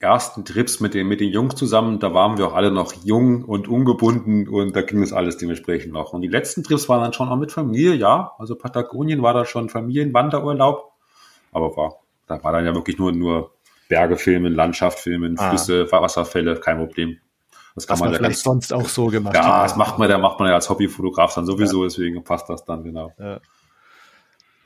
ersten 0.00 0.44
Trips 0.44 0.80
mit 0.80 0.94
den, 0.94 1.06
mit 1.06 1.20
den 1.20 1.30
Jungs 1.30 1.54
zusammen, 1.54 1.98
da 1.98 2.14
waren 2.14 2.38
wir 2.38 2.46
auch 2.48 2.54
alle 2.54 2.70
noch 2.70 2.92
jung 3.04 3.44
und 3.44 3.68
ungebunden 3.68 4.48
und 4.48 4.74
da 4.74 4.82
ging 4.82 5.02
es 5.02 5.12
alles 5.12 5.36
dementsprechend 5.36 5.92
noch. 5.92 6.12
Und 6.12 6.22
die 6.22 6.28
letzten 6.28 6.64
Trips 6.64 6.88
waren 6.88 7.02
dann 7.02 7.12
schon 7.12 7.28
auch 7.28 7.36
mit 7.36 7.52
Familie, 7.52 7.94
ja. 7.94 8.32
Also 8.38 8.56
Patagonien 8.56 9.22
war 9.22 9.34
da 9.34 9.44
schon 9.44 9.68
Familienwanderurlaub, 9.68 10.92
aber 11.52 11.76
war, 11.76 11.96
da 12.26 12.42
war 12.42 12.52
dann 12.52 12.64
ja 12.64 12.74
wirklich 12.74 12.98
nur, 12.98 13.12
nur 13.12 13.52
Berge 13.88 14.16
filmen, 14.16 14.54
Landschaft 14.54 15.00
filmen, 15.00 15.38
ah. 15.38 15.50
Flüsse. 15.50 15.92
Wasserfälle, 15.92 16.56
kein 16.56 16.78
Problem. 16.78 17.18
Das 17.74 17.86
kann 17.86 17.94
Was 17.94 18.00
man, 18.00 18.10
man 18.10 18.18
vielleicht 18.18 18.40
sonst 18.40 18.72
auch 18.72 18.88
so 18.88 19.06
gemacht 19.06 19.34
Ja, 19.34 19.62
das 19.62 19.76
macht 19.76 19.98
man, 19.98 20.08
da 20.08 20.18
macht 20.18 20.40
man 20.40 20.48
ja 20.48 20.54
als 20.54 20.68
Hobbyfotograf 20.70 21.34
dann 21.34 21.46
sowieso, 21.46 21.82
ja. 21.82 21.88
deswegen 21.88 22.24
passt 22.24 22.48
das 22.48 22.64
dann, 22.64 22.82
genau. 22.82 23.12
Ja. 23.18 23.38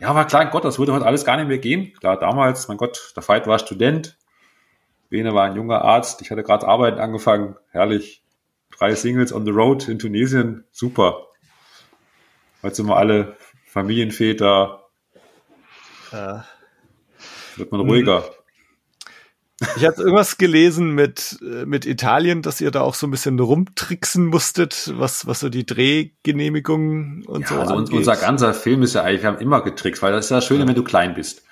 Ja, 0.05 0.11
aber 0.11 0.27
klar, 0.27 0.45
Gott, 0.51 0.67
das 0.67 0.79
würde 0.79 0.93
heute 0.93 1.07
alles 1.07 1.25
gar 1.25 1.39
nicht 1.39 1.49
mehr 1.49 1.57
gehen. 1.57 1.95
Klar, 1.95 2.19
damals, 2.19 2.69
mein 2.69 2.77
Gott, 2.77 3.15
der 3.17 3.27
Veit 3.27 3.47
war 3.47 3.59
Student, 3.59 4.19
Bene 5.09 5.33
war 5.33 5.45
ein 5.45 5.57
junger 5.57 5.81
Arzt, 5.81 6.21
ich 6.21 6.31
hatte 6.31 6.43
gerade 6.43 6.69
Arbeiten 6.69 6.99
angefangen, 6.99 7.57
herrlich. 7.71 8.23
Drei 8.77 8.95
Singles 8.95 9.33
on 9.33 9.47
the 9.47 9.51
road 9.51 9.89
in 9.89 9.99
Tunesien, 9.99 10.65
super. 10.73 11.29
Heute 12.63 12.75
sind 12.75 12.87
wir 12.87 12.99
alle 12.99 13.39
Familienväter. 13.65 14.83
Äh, 16.13 16.41
wird 17.57 17.73
man 17.73 17.81
ruhiger. 17.81 18.25
Ich 19.77 19.85
hatte 19.85 20.03
irgendwas 20.03 20.37
gelesen 20.37 20.91
mit, 20.95 21.39
äh, 21.43 21.65
mit 21.65 21.87
Italien, 21.87 22.43
dass 22.43 22.61
ihr 22.61 22.73
da 22.73 22.81
auch 22.81 22.95
so 22.95 23.07
ein 23.07 23.13
bisschen 23.13 23.39
rumtricksen 23.39 24.27
musstet, 24.27 24.93
was, 24.97 25.27
was 25.29 25.41
so 25.41 25.49
die 25.49 25.65
Drehgenehmigungen 25.65 27.25
und 27.25 27.43
ja, 27.43 27.49
so 27.49 27.61
also 27.61 27.75
angeht. 27.75 27.95
unser 27.95 28.17
ganzer 28.17 28.53
Film 28.53 28.83
ist 28.83 28.95
ja 28.95 29.03
eigentlich, 29.03 29.23
wir 29.23 29.29
haben 29.29 29.39
immer 29.39 29.63
getrickst, 29.63 30.03
weil 30.03 30.13
das 30.13 30.27
ist 30.27 30.31
ja 30.31 30.39
das 30.39 30.47
Schöne, 30.47 30.67
wenn 30.67 30.75
du 30.75 30.83
klein 30.83 31.15
bist. 31.15 31.43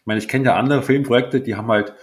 Ich 0.00 0.06
meine, 0.06 0.20
ich 0.20 0.28
kenne 0.28 0.44
ja 0.44 0.54
andere 0.54 0.82
Filmprojekte, 0.82 1.40
die 1.40 1.56
haben 1.56 1.68
halt 1.68 1.94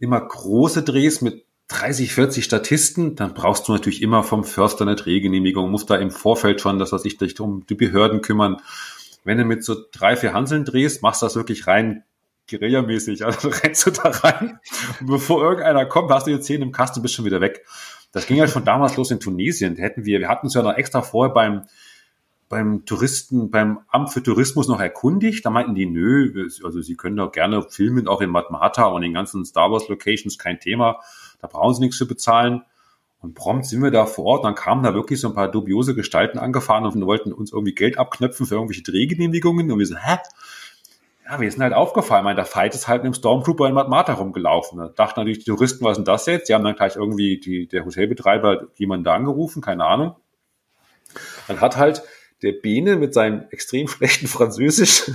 immer 0.00 0.20
große 0.20 0.82
Drehs 0.82 1.20
mit 1.20 1.44
30, 1.68 2.12
40 2.12 2.44
Statisten, 2.44 3.14
dann 3.14 3.34
brauchst 3.34 3.68
du 3.68 3.72
natürlich 3.72 4.02
immer 4.02 4.24
vom 4.24 4.44
Förster 4.44 4.82
eine 4.82 4.96
Drehgenehmigung, 4.96 5.70
musst 5.70 5.90
da 5.90 5.96
im 5.96 6.10
Vorfeld 6.10 6.60
schon, 6.60 6.78
dass 6.78 6.92
was 6.92 7.04
ich 7.04 7.18
dich 7.18 7.38
um 7.40 7.64
die 7.66 7.74
Behörden 7.74 8.20
kümmern. 8.20 8.60
Wenn 9.22 9.38
du 9.38 9.44
mit 9.44 9.64
so 9.64 9.76
drei, 9.92 10.16
vier 10.16 10.34
Hanseln 10.34 10.64
drehst, 10.64 11.02
machst 11.02 11.22
du 11.22 11.26
das 11.26 11.36
wirklich 11.36 11.66
rein 11.66 12.02
Guerilla-mäßig. 12.48 13.24
Also 13.24 13.48
rennst 13.62 13.86
du 13.86 13.90
da 13.90 14.10
rein 14.10 14.58
bevor 15.00 15.42
irgendeiner 15.42 15.86
kommt, 15.86 16.10
hast 16.10 16.26
du 16.26 16.32
die 16.32 16.40
Zähne 16.40 16.64
im 16.64 16.72
Kasten 16.72 17.02
bist 17.02 17.14
schon 17.14 17.24
wieder 17.24 17.40
weg. 17.40 17.64
Das 18.12 18.26
ging 18.26 18.40
halt 18.40 18.50
von 18.50 18.64
damals 18.64 18.96
los 18.96 19.10
in 19.10 19.20
Tunesien. 19.20 19.76
Hätten 19.76 20.04
wir, 20.04 20.20
wir 20.20 20.28
hatten 20.28 20.46
uns 20.46 20.54
ja 20.54 20.62
noch 20.62 20.74
extra 20.74 21.02
vorher 21.02 21.34
beim, 21.34 21.62
beim 22.48 22.84
Touristen, 22.84 23.50
beim 23.50 23.80
Amt 23.88 24.12
für 24.12 24.22
Tourismus 24.22 24.68
noch 24.68 24.80
erkundigt. 24.80 25.44
Da 25.44 25.50
meinten 25.50 25.74
die, 25.74 25.86
nö, 25.86 26.48
also 26.62 26.80
sie 26.80 26.94
können 26.94 27.16
doch 27.16 27.32
gerne 27.32 27.62
filmen, 27.62 28.06
auch 28.06 28.20
in 28.20 28.30
Matmata 28.30 28.84
und 28.84 29.02
in 29.02 29.14
ganzen 29.14 29.44
Star 29.44 29.70
Wars 29.72 29.88
Locations, 29.88 30.38
kein 30.38 30.60
Thema. 30.60 31.00
Da 31.40 31.48
brauchen 31.48 31.74
sie 31.74 31.80
nichts 31.80 31.98
zu 31.98 32.06
bezahlen. 32.06 32.62
Und 33.18 33.34
prompt 33.34 33.64
sind 33.64 33.82
wir 33.82 33.90
da 33.90 34.04
vor 34.04 34.26
Ort, 34.26 34.44
dann 34.44 34.54
kamen 34.54 34.82
da 34.82 34.92
wirklich 34.92 35.18
so 35.18 35.28
ein 35.28 35.34
paar 35.34 35.50
dubiose 35.50 35.94
Gestalten 35.94 36.38
angefahren 36.38 36.84
und 36.84 37.06
wollten 37.06 37.32
uns 37.32 37.52
irgendwie 37.52 37.74
Geld 37.74 37.96
abknöpfen 37.96 38.44
für 38.44 38.56
irgendwelche 38.56 38.82
Drehgenehmigungen. 38.82 39.72
Und 39.72 39.78
wir 39.78 39.86
so, 39.86 39.96
hä? 39.96 40.18
Ja, 41.26 41.40
wir 41.40 41.50
sind 41.50 41.62
halt 41.62 41.72
aufgefallen. 41.72 42.24
Mein, 42.24 42.36
der 42.36 42.44
Fight 42.44 42.74
ist 42.74 42.86
halt 42.86 43.02
mit 43.02 43.14
dem 43.14 43.16
Stormtrooper 43.16 43.66
in 43.66 43.74
Matmata 43.74 44.12
rumgelaufen. 44.12 44.78
Da 44.78 44.88
dachten 44.88 45.20
natürlich 45.20 45.38
die 45.38 45.50
Touristen, 45.50 45.84
was 45.84 45.92
ist 45.92 45.96
denn 45.98 46.04
das 46.04 46.26
jetzt? 46.26 46.48
Die 46.48 46.54
haben 46.54 46.64
dann 46.64 46.76
gleich 46.76 46.96
irgendwie 46.96 47.40
die, 47.40 47.66
der 47.66 47.84
Hotelbetreiber 47.86 48.68
jemanden 48.74 49.04
da 49.04 49.14
angerufen, 49.14 49.62
keine 49.62 49.86
Ahnung. 49.86 50.16
Dann 51.48 51.60
hat 51.60 51.76
halt 51.76 52.02
der 52.42 52.52
Bene 52.52 52.96
mit 52.96 53.14
seinem 53.14 53.46
extrem 53.50 53.88
schlechten 53.88 54.26
Französisch 54.26 55.10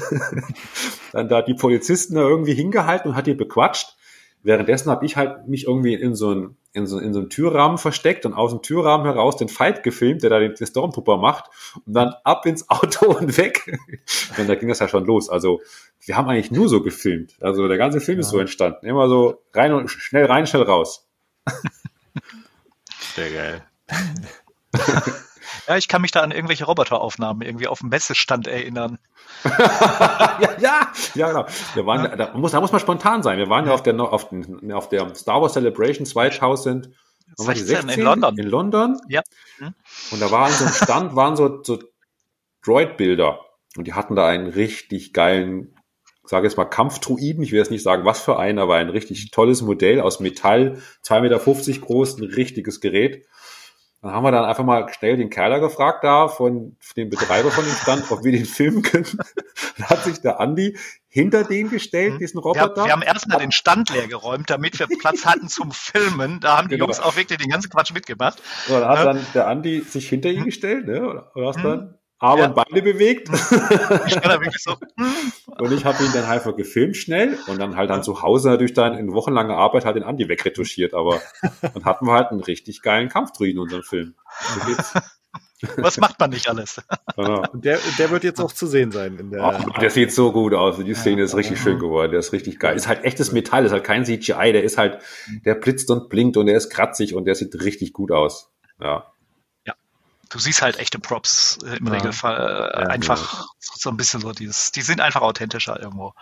dann 1.11 1.29
da 1.29 1.41
die 1.41 1.53
Polizisten 1.53 2.15
da 2.15 2.21
irgendwie 2.21 2.53
hingehalten 2.53 3.11
und 3.11 3.15
hat 3.15 3.27
die 3.27 3.35
bequatscht. 3.35 3.95
Währenddessen 4.41 4.89
habe 4.89 5.05
ich 5.05 5.17
halt 5.17 5.49
mich 5.49 5.67
irgendwie 5.67 5.93
in 5.93 6.15
so, 6.15 6.33
ein, 6.33 6.57
in, 6.71 6.87
so, 6.87 6.97
in 6.97 7.13
so 7.13 7.19
einem 7.19 7.29
Türrahmen 7.29 7.77
versteckt 7.77 8.25
und 8.25 8.33
aus 8.33 8.51
dem 8.51 8.61
Türrahmen 8.61 9.05
heraus 9.05 9.35
den 9.35 9.49
Fight 9.49 9.83
gefilmt, 9.83 10.23
der 10.23 10.29
da 10.29 10.39
den, 10.39 10.55
den 10.55 10.65
Stormtrooper 10.65 11.17
macht 11.17 11.51
und 11.85 11.93
dann 11.93 12.15
ab 12.23 12.45
ins 12.45 12.69
Auto 12.69 13.11
und 13.19 13.37
weg. 13.37 13.77
und 14.37 14.47
da 14.47 14.55
ging 14.55 14.69
das 14.69 14.79
ja 14.79 14.87
schon 14.87 15.05
los. 15.05 15.29
Also 15.29 15.59
wir 16.05 16.17
haben 16.17 16.29
eigentlich 16.29 16.51
nur 16.51 16.69
so 16.69 16.81
gefilmt. 16.81 17.35
Also 17.41 17.67
der 17.67 17.77
ganze 17.77 17.99
Film 17.99 18.17
ja. 18.17 18.21
ist 18.21 18.29
so 18.29 18.39
entstanden. 18.39 18.85
Immer 18.85 19.07
so 19.09 19.43
rein 19.53 19.73
und 19.73 19.89
schnell 19.89 20.25
rein, 20.25 20.47
schnell 20.47 20.63
raus. 20.63 21.07
Sehr 23.15 23.31
geil. 23.31 23.63
Ja, 25.69 25.77
ich 25.77 25.87
kann 25.87 26.01
mich 26.01 26.09
da 26.09 26.21
an 26.21 26.31
irgendwelche 26.31 26.65
Roboteraufnahmen 26.65 27.43
irgendwie 27.43 27.67
auf 27.67 27.79
dem 27.79 27.89
Messestand 27.89 28.47
erinnern. 28.47 28.97
ja, 29.43 30.57
ja, 30.59 30.91
ja, 31.13 31.27
genau. 31.27 31.45
Wir 31.75 31.85
waren, 31.85 32.05
ja. 32.05 32.15
Da, 32.15 32.33
muss, 32.35 32.53
da 32.53 32.59
muss 32.59 32.71
man 32.71 32.81
spontan 32.81 33.21
sein. 33.21 33.37
Wir 33.37 33.49
waren 33.49 33.67
ja 33.67 33.73
auf 33.73 33.83
der, 33.83 33.99
auf, 33.99 34.29
den, 34.29 34.71
auf 34.71 34.89
der 34.89 35.13
Star 35.13 35.39
Wars 35.43 35.53
Celebration 35.53 36.07
White 36.07 36.41
House 36.41 36.63
sind 36.63 36.89
16, 37.37 37.67
16, 37.67 37.89
in 37.89 38.01
London. 38.01 38.37
In 38.39 38.47
London. 38.47 38.99
Ja. 39.09 39.21
Hm. 39.59 39.75
Und 40.09 40.19
da 40.19 40.31
war 40.31 40.47
an 40.47 40.51
so 40.53 40.65
einem 40.65 40.73
Stand 40.73 41.15
waren 41.15 41.35
so, 41.35 41.61
so 41.63 41.77
Droid-Bilder. 42.65 43.39
Und 43.77 43.85
die 43.85 43.93
hatten 43.93 44.15
da 44.15 44.27
einen 44.27 44.47
richtig 44.47 45.13
geilen, 45.13 45.75
sage 46.29 46.47
jetzt 46.47 46.57
mal 46.57 46.65
Kampfdruiden. 46.65 47.43
Ich 47.43 47.51
will 47.51 47.59
jetzt 47.59 47.71
nicht 47.71 47.83
sagen, 47.83 48.05
was 48.05 48.21
für 48.21 48.37
einen, 48.37 48.59
aber 48.59 48.75
ein 48.75 48.89
richtig 48.89 49.31
tolles 49.31 49.61
Modell 49.61 49.99
aus 49.99 50.19
Metall, 50.19 50.77
2,50 51.03 51.21
Meter 51.21 51.79
groß, 51.85 52.19
ein 52.19 52.25
richtiges 52.25 52.81
Gerät. 52.81 53.25
Dann 54.01 54.11
haben 54.11 54.23
wir 54.23 54.31
dann 54.31 54.45
einfach 54.45 54.63
mal 54.63 54.87
schnell 54.93 55.17
den 55.17 55.29
Kerler 55.29 55.59
gefragt 55.59 56.05
da 56.05 56.29
von 56.29 56.77
dem 56.95 57.09
Betreiber 57.09 57.51
von 57.51 57.65
dem 57.65 57.73
Stand, 57.73 58.09
ob 58.11 58.23
wir 58.23 58.31
den 58.31 58.45
filmen 58.45 58.81
können. 58.81 59.05
Dann 59.77 59.89
hat 59.89 60.05
sich 60.05 60.21
der 60.21 60.39
Andi 60.39 60.77
hinter 61.09 61.43
den 61.43 61.69
gestellt, 61.69 62.13
mhm. 62.13 62.19
diesen 62.19 62.39
Roboter. 62.39 62.77
Wir, 62.77 62.85
wir 62.85 62.91
haben 62.93 63.01
erstmal 63.01 63.39
den 63.39 63.51
Stand 63.51 63.89
leer 63.89 64.07
geräumt, 64.07 64.49
damit 64.49 64.79
wir 64.79 64.87
Platz 64.87 65.25
hatten 65.25 65.49
zum 65.49 65.71
Filmen. 65.71 66.39
Da 66.39 66.57
haben 66.57 66.69
die 66.69 66.75
genau. 66.75 66.85
Jungs 66.85 67.01
auch 67.01 67.17
wirklich 67.17 67.39
den 67.39 67.49
ganzen 67.49 67.69
Quatsch 67.69 67.91
mitgemacht. 67.91 68.41
So, 68.67 68.79
dann 68.79 68.87
hat 68.87 69.05
dann 69.05 69.25
der 69.33 69.47
Andi 69.47 69.81
sich 69.81 70.07
hinter 70.07 70.29
ihn 70.29 70.45
gestellt, 70.45 70.87
ne? 70.87 71.01
Oder, 71.01 71.31
oder 71.35 71.47
hast 71.47 71.61
dann 71.61 71.98
Arme 72.19 72.41
ja. 72.41 72.47
und 72.47 72.55
Beine 72.55 72.81
bewegt. 72.81 73.29
Ich 73.29 74.61
so. 74.61 74.75
und 75.57 75.71
ich 75.71 75.85
habe 75.85 76.03
ihn 76.03 76.11
dann 76.13 76.25
einfach 76.25 76.55
gefilmt 76.55 76.97
schnell 76.97 77.37
und 77.47 77.59
dann 77.59 77.77
halt 77.77 77.89
dann 77.89 78.03
zu 78.03 78.21
Hause 78.21 78.49
natürlich 78.49 78.73
dann 78.73 78.97
in 78.97 79.13
wochenlanger 79.13 79.55
Arbeit 79.55 79.85
halt 79.85 79.95
den 79.95 80.03
Andi 80.03 80.27
wegretuschiert. 80.27 80.93
Aber 80.93 81.21
dann 81.61 81.85
hatten 81.85 82.05
wir 82.05 82.13
halt 82.13 82.31
einen 82.31 82.41
richtig 82.41 82.81
geilen 82.81 83.07
Kampfdruiden 83.07 83.55
in 83.55 83.59
unserem 83.59 83.83
Film. 83.83 84.15
Was 85.75 85.97
macht 85.97 86.17
man 86.19 86.29
nicht 86.29 86.47
alles? 86.47 86.81
Genau. 87.17 87.43
Der, 87.53 87.79
der 87.97 88.11
wird 88.11 88.23
jetzt 88.23 88.39
auch 88.39 88.53
zu 88.53 88.65
sehen 88.65 88.91
sein. 88.91 89.17
In 89.17 89.29
der 89.31 89.43
Ach, 89.43 89.79
der 89.79 89.89
sieht 89.89 90.13
so 90.13 90.31
gut 90.31 90.53
aus. 90.53 90.77
Die 90.77 90.93
Szene 90.93 91.23
ist 91.23 91.35
richtig 91.35 91.59
schön 91.59 91.79
geworden. 91.79 92.11
Der 92.11 92.21
ist 92.21 92.31
richtig 92.31 92.59
geil. 92.59 92.77
Ist 92.77 92.87
halt 92.87 93.03
echtes 93.03 93.33
Metall, 93.33 93.65
ist 93.65 93.73
halt 93.73 93.83
kein 93.83 94.05
CGI. 94.05 94.53
Der 94.53 94.63
ist 94.63 94.77
halt, 94.77 94.99
der 95.43 95.55
blitzt 95.55 95.91
und 95.91 96.07
blinkt 96.07 96.37
und 96.37 96.45
der 96.45 96.55
ist 96.55 96.69
kratzig 96.69 97.13
und 97.13 97.25
der 97.25 97.35
sieht 97.35 97.61
richtig 97.61 97.91
gut 97.91 98.11
aus. 98.11 98.53
Ja 98.81 99.11
du 100.29 100.39
siehst 100.39 100.61
halt 100.61 100.77
echte 100.77 100.99
Props 100.99 101.57
äh, 101.63 101.77
im 101.77 101.87
ja. 101.87 101.93
Regelfall 101.93 102.71
äh, 102.73 102.81
ja, 102.81 102.87
einfach 102.87 103.39
ja. 103.39 103.45
so 103.59 103.89
ein 103.89 103.97
bisschen 103.97 104.21
so 104.21 104.31
dieses, 104.31 104.71
die 104.71 104.81
sind 104.81 105.01
einfach 105.01 105.21
authentischer 105.21 105.79
irgendwo. 105.79 106.13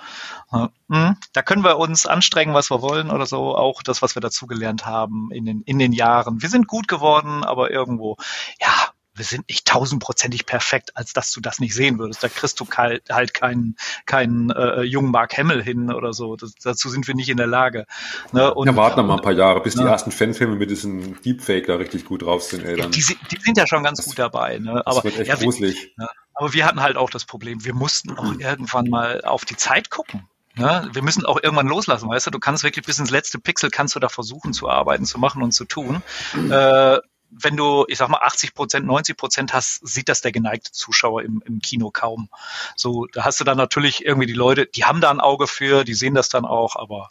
Mhm. 0.88 1.18
Da 1.34 1.42
können 1.42 1.64
wir 1.64 1.78
uns 1.78 2.06
anstrengen, 2.06 2.54
was 2.54 2.72
wir 2.72 2.82
wollen 2.82 3.12
oder 3.12 3.26
so, 3.26 3.56
auch 3.56 3.84
das, 3.84 4.02
was 4.02 4.16
wir 4.16 4.22
dazugelernt 4.22 4.86
haben 4.86 5.30
in 5.32 5.46
den, 5.46 5.62
in 5.62 5.78
den 5.78 5.92
Jahren. 5.92 6.42
Wir 6.42 6.50
sind 6.50 6.68
gut 6.68 6.88
geworden, 6.88 7.44
aber 7.44 7.72
irgendwo, 7.72 8.18
ja, 8.60 8.90
wir 9.18 9.26
sind 9.26 9.48
nicht 9.50 9.68
tausendprozentig 9.68 10.46
perfekt, 10.46 10.96
als 10.96 11.14
dass 11.14 11.32
du 11.32 11.42
das 11.42 11.60
nicht 11.60 11.74
sehen 11.74 12.00
würdest. 12.00 12.24
Da 12.24 12.30
kriegst 12.30 12.60
du 12.60 12.68
halt, 12.76 13.04
halt 13.10 13.34
keinen, 13.34 13.76
keinen 14.06 14.50
äh, 14.52 14.82
jungen 14.82 15.12
Mark 15.12 15.38
Hamill 15.38 15.64
hin 15.64 15.92
oder 15.92 16.14
so. 16.14 16.36
Das, 16.36 16.54
dazu 16.56 16.90
sind 16.90 17.08
wir 17.08 17.16
nicht 17.16 17.30
in 17.30 17.38
der 17.38 17.48
Lage. 17.48 17.86
Ne? 18.32 18.54
Und, 18.54 18.68
ja, 18.68 18.76
warten 18.76 18.98
wir 18.98 19.04
mal 19.04 19.16
ein 19.16 19.22
paar 19.22 19.34
Jahre, 19.34 19.62
bis 19.62 19.76
ne? 19.76 19.84
die 19.84 19.90
ersten 19.90 20.12
Fanfilme 20.12 20.56
mit 20.56 20.70
diesem 20.70 21.22
Deepfake 21.22 21.68
da 21.68 21.76
richtig 21.76 22.06
gut 22.06 22.24
drauf 22.24 22.44
sind. 22.44 22.66
Ey, 22.66 22.78
dann. 22.78 22.92
Die, 22.92 23.02
die 23.02 23.40
sind 23.42 23.58
ja 23.58 23.68
schon 23.68 23.84
ganz 23.84 23.98
das, 23.98 24.08
gut 24.08 24.20
dabei. 24.20 24.60
Ne? 24.60 24.82
Aber, 24.86 24.96
das 24.96 25.04
wird 25.04 25.20
echt 25.20 25.30
ja, 25.30 25.36
gruselig. 25.36 25.94
Wir, 25.96 26.06
ne? 26.06 26.10
aber 26.34 26.54
wir 26.54 26.66
hatten 26.66 26.82
halt 26.82 26.98
auch 26.98 27.10
das 27.10 27.26
Problem, 27.26 27.66
wir 27.66 27.74
mussten 27.74 28.18
auch 28.18 28.34
irgendwann 28.40 28.90
mal 28.90 29.22
auf 29.22 29.46
die 29.46 29.56
Zeit 29.56 29.90
gucken. 29.90 30.28
Ne? 30.56 30.90
Wir 30.92 31.04
müssen 31.04 31.26
auch 31.26 31.40
irgendwann 31.42 31.68
loslassen, 31.68 32.10
weißt 32.10 32.28
du, 32.28 32.32
du 32.32 32.40
kannst 32.40 32.64
wirklich 32.64 32.86
bis 32.86 32.98
ins 32.98 33.12
letzte 33.12 33.38
Pixel 33.38 33.70
kannst 33.70 33.96
du 33.96 34.00
da 34.00 34.10
versuchen 34.10 34.54
zu 34.54 34.70
arbeiten, 34.70 35.06
zu 35.06 35.20
machen 35.20 35.44
und 35.44 35.52
zu 35.52 35.66
tun. 35.66 36.02
Äh, 36.50 36.98
wenn 37.30 37.58
du, 37.58 37.86
ich 37.88 37.98
sag 37.98 38.10
mal, 38.10 38.22
80 38.22 38.54
Prozent, 38.54 38.86
90 38.86 39.18
Prozent 39.18 39.54
hast, 39.54 39.86
sieht 39.88 40.10
das 40.10 40.22
der 40.22 40.32
geneigte 40.32 40.72
Zuschauer 40.72 41.24
im, 41.24 41.44
im 41.46 41.60
Kino 41.60 41.92
kaum. 41.92 42.30
So, 42.76 43.06
da 43.12 43.26
hast 43.26 43.40
du 43.40 43.44
dann 43.44 43.58
natürlich 43.58 44.06
irgendwie 44.06 44.28
die 44.28 44.34
Leute, 44.34 44.66
die 44.66 44.86
haben 44.86 45.02
da 45.02 45.10
ein 45.10 45.20
Auge 45.20 45.48
für, 45.48 45.84
die 45.84 45.94
sehen 45.94 46.14
das 46.14 46.30
dann 46.30 46.46
auch, 46.46 46.76
aber 46.76 47.10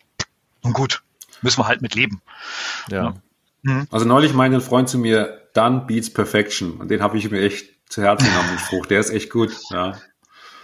nun 0.62 0.72
gut, 0.72 1.02
müssen 1.42 1.60
wir 1.60 1.68
halt 1.68 1.82
mit 1.82 1.94
leben. 1.94 2.22
Ja. 2.90 3.14
Mhm. 3.62 3.86
Also 3.90 4.06
neulich 4.06 4.32
meinte 4.32 4.58
ein 4.58 4.62
Freund 4.62 4.88
zu 4.88 4.98
mir, 4.98 5.48
Done 5.54 5.84
beats 5.86 6.12
perfection. 6.12 6.72
Und 6.72 6.90
den 6.90 7.02
habe 7.02 7.18
ich 7.18 7.30
mir 7.30 7.40
echt 7.40 7.66
zu 7.88 8.02
Herzen 8.02 8.26
genommen, 8.26 8.48
den 8.50 8.58
Spruch. 8.58 8.86
Der 8.86 9.00
ist 9.00 9.10
echt 9.10 9.30
gut. 9.30 9.56
Ja. 9.70 9.98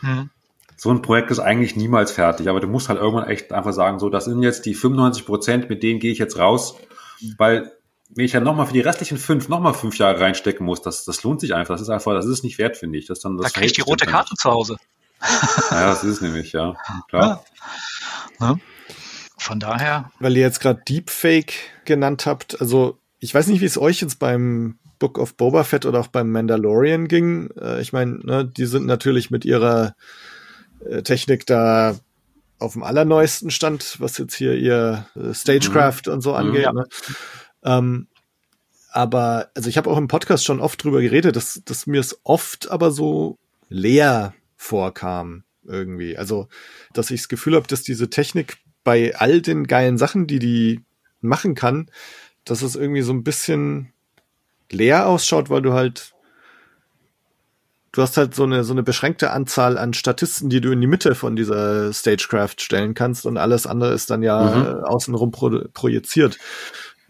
Mhm. 0.01 0.31
So 0.77 0.91
ein 0.91 1.03
Projekt 1.03 1.31
ist 1.31 1.39
eigentlich 1.39 1.77
niemals 1.77 2.11
fertig, 2.11 2.49
aber 2.49 2.59
du 2.59 2.67
musst 2.67 2.89
halt 2.89 2.99
irgendwann 2.99 3.29
echt 3.29 3.53
einfach 3.53 3.73
sagen, 3.73 4.01
so, 4.01 4.09
das 4.09 4.25
sind 4.25 4.43
jetzt 4.43 4.67
die 4.67 4.75
95 4.75 5.25
Prozent, 5.25 5.71
mit 5.71 5.83
denen 5.83 6.01
gehe 6.01 6.11
ich 6.11 6.19
jetzt 6.19 6.39
raus, 6.39 6.75
weil 7.39 7.71
wenn 8.15 8.25
ich 8.25 8.33
ja 8.33 8.41
nochmal 8.41 8.67
für 8.67 8.73
die 8.73 8.81
restlichen 8.81 9.19
fünf 9.19 9.49
nochmal 9.49 9.75
fünf 9.75 9.97
Jahre 9.99 10.21
reinstecken 10.21 10.65
muss, 10.65 10.83
das, 10.83 11.05
das 11.05 11.23
lohnt 11.23 11.41
sich 11.41 11.55
einfach. 11.55 11.75
Das 11.75 11.83
ist 11.83 11.89
einfach, 11.89 12.13
das 12.13 12.27
ist 12.27 12.45
nicht 12.45 12.59
wert, 12.59 12.77
finde 12.77 12.99
ich. 12.99 13.07
Das 13.07 13.21
dann 13.21 13.37
das 13.37 13.47
da 13.47 13.51
kriege 13.51 13.67
ich 13.67 13.73
die 13.73 13.81
rote 13.81 14.07
Karte 14.07 14.35
zu 14.35 14.51
Hause. 14.51 14.77
Ja, 15.71 15.87
das 15.87 16.05
ist 16.05 16.17
es 16.17 16.21
nämlich, 16.21 16.53
ja. 16.53 16.75
Klar. 17.09 17.45
Ja. 18.41 18.49
Ja. 18.49 18.57
Von 19.39 19.61
daher. 19.61 20.11
Weil 20.19 20.37
ihr 20.37 20.43
jetzt 20.43 20.61
gerade 20.61 20.83
Deepfake 20.87 21.55
genannt 21.85 22.27
habt, 22.27 22.61
also 22.61 22.99
ich 23.21 23.35
weiß 23.35 23.47
nicht, 23.47 23.61
wie 23.61 23.67
es 23.67 23.79
euch 23.79 24.01
jetzt 24.01 24.19
beim 24.19 24.79
Book 24.99 25.19
of 25.19 25.37
Boba 25.37 25.65
Fett 25.65 25.87
oder 25.87 26.01
auch 26.01 26.09
beim 26.09 26.31
Mandalorian 26.31 27.09
ging. 27.09 27.51
Äh, 27.61 27.81
ich 27.81 27.93
meine, 27.93 28.19
ne, 28.25 28.45
die 28.45 28.67
sind 28.67 28.87
natürlich 28.87 29.31
mit 29.31 29.45
ihrer 29.45 29.95
äh, 30.89 31.03
Technik 31.03 31.47
da 31.47 31.97
auf 32.59 32.75
dem 32.75 32.83
allerneuesten 32.85 33.51
Stand, 33.51 33.97
was 34.01 34.19
jetzt 34.19 34.35
hier 34.35 34.55
ihr 34.55 35.07
äh, 35.17 35.35
Stagecraft 35.35 36.03
mhm. 36.07 36.13
und 36.13 36.21
so 36.21 36.35
angeht. 36.35 36.63
Ja. 36.63 36.73
Ne? 36.73 36.85
Ähm, 37.65 38.09
aber, 38.91 39.51
also 39.55 39.69
ich 39.69 39.79
habe 39.79 39.91
auch 39.91 39.97
im 39.97 40.09
Podcast 40.09 40.45
schon 40.45 40.61
oft 40.61 40.83
drüber 40.83 41.01
geredet, 41.01 41.37
dass, 41.37 41.63
dass 41.65 41.87
mir 41.87 42.01
es 42.01 42.21
oft 42.25 42.71
aber 42.71 42.91
so 42.91 43.39
leer 43.69 44.35
vorkam 44.57 45.45
irgendwie. 45.65 46.17
Also, 46.17 46.49
dass 46.93 47.11
ich 47.11 47.23
das 47.23 47.29
Gefühl 47.29 47.57
habe, 47.57 47.67
dass 47.67 47.83
diese 47.83 48.11
Technik 48.11 48.59
bei 48.85 49.15
all 49.17 49.41
den 49.41 49.67
geilen 49.67 49.97
Sachen, 49.97 50.27
die 50.27 50.39
die 50.39 50.81
machen 51.21 51.55
kann, 51.55 51.91
dass 52.45 52.63
es 52.63 52.77
irgendwie 52.77 53.03
so 53.03 53.13
ein 53.13 53.25
bisschen 53.25 53.93
leer 54.71 55.07
ausschaut, 55.07 55.51
weil 55.51 55.63
du 55.63 55.73
halt 55.73 56.15
du 57.93 58.01
hast 58.01 58.17
halt 58.17 58.35
so 58.35 58.45
eine, 58.45 58.65
so 58.65 58.73
eine 58.73 58.83
beschränkte 58.83 59.31
Anzahl 59.31 59.79
an 59.79 59.93
Statisten, 59.93 60.49
die 60.49 60.61
du 60.61 60.73
in 60.73 60.81
die 60.81 60.87
Mitte 60.87 61.15
von 61.15 61.37
dieser 61.37 61.93
Stagecraft 61.93 62.57
stellen 62.59 62.95
kannst 62.95 63.27
und 63.27 63.37
alles 63.37 63.67
andere 63.67 63.93
ist 63.93 64.11
dann 64.11 64.23
ja 64.23 64.79
mhm. 64.81 64.85
Außenrum 64.85 65.31
pro, 65.31 65.61
projiziert. 65.73 66.39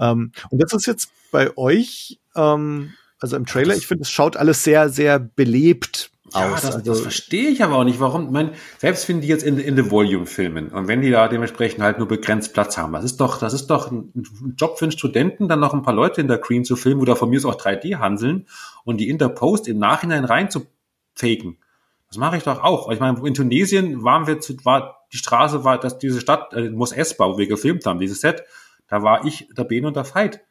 Ähm, 0.03 0.33
und 0.51 0.63
das 0.63 0.73
ist 0.73 0.87
jetzt 0.87 1.11
bei 1.31 1.57
euch, 1.57 2.19
ähm, 2.35 2.93
also 3.21 3.37
im 3.37 3.47
Trailer, 3.47 3.77
ich 3.77 3.87
finde, 3.87 4.03
es 4.03 4.11
schaut 4.11 4.37
alles 4.37 4.65
sehr, 4.65 4.89
sehr 4.89 5.21
belebt 5.21 6.11
ja, 6.35 6.53
aus. 6.53 6.63
Das, 6.63 6.77
also, 6.77 6.91
das 6.91 7.01
verstehe 7.01 7.49
ich 7.49 7.63
aber 7.63 7.77
auch 7.77 7.85
nicht, 7.85 8.01
warum. 8.01 8.27
Ich 8.27 8.31
meine, 8.31 8.53
selbst 8.79 9.09
wenn 9.09 9.21
die 9.21 9.29
jetzt 9.29 9.45
in, 9.45 9.59
in 9.59 9.77
The 9.77 9.91
Volume 9.91 10.27
filmen 10.27 10.69
und 10.69 10.89
wenn 10.89 11.03
die 11.03 11.11
da 11.11 11.29
dementsprechend 11.29 11.83
halt 11.83 11.99
nur 11.99 12.09
begrenzt 12.09 12.53
Platz 12.53 12.77
haben, 12.77 12.93
das 12.93 13.05
ist 13.05 13.19
doch, 13.19 13.39
das 13.39 13.53
ist 13.53 13.69
doch 13.69 13.91
ein 13.91 14.13
Job 14.57 14.79
für 14.79 14.87
einen 14.87 14.93
Studenten, 14.93 15.49
dann 15.49 15.61
noch 15.61 15.73
ein 15.73 15.83
paar 15.83 15.95
Leute 15.95 16.21
in 16.21 16.29
der 16.29 16.39
Cream 16.39 16.65
zu 16.65 16.75
filmen 16.75 17.01
oder 17.01 17.17
von 17.17 17.31
mir 17.31 17.37
ist 17.37 17.45
auch 17.45 17.61
3D 17.61 17.99
handeln 17.99 18.47
und 18.85 18.99
die 18.99 19.09
in 19.09 19.19
der 19.19 19.29
Post 19.29 19.69
im 19.69 19.79
Nachhinein 19.79 20.25
rein 20.25 20.51
zu 20.51 20.67
faken. 21.15 21.59
Das 22.09 22.19
mache 22.19 22.37
ich 22.37 22.43
doch 22.43 22.63
auch. 22.63 22.91
Ich 22.91 23.01
meine, 23.01 23.27
in 23.27 23.35
Tunesien 23.35 24.03
waren 24.03 24.27
wir 24.27 24.41
zu, 24.41 24.55
war 24.65 25.07
die 25.13 25.19
Straße 25.19 25.65
war, 25.65 25.79
dass 25.79 25.99
diese 25.99 26.21
Stadt 26.21 26.53
äh, 26.55 26.71
Mos 26.71 26.93
Espa, 26.93 27.29
wo 27.29 27.39
wir 27.39 27.47
gefilmt 27.47 27.87
haben, 27.87 28.01
dieses 28.01 28.21
Set, 28.21 28.45
da 28.93 29.03
war 29.03 29.25
ich, 29.25 29.49
der 29.57 29.65
Ben 29.65 29.87
und 29.87 29.97
der 29.97 30.05
Veit. 30.05 30.43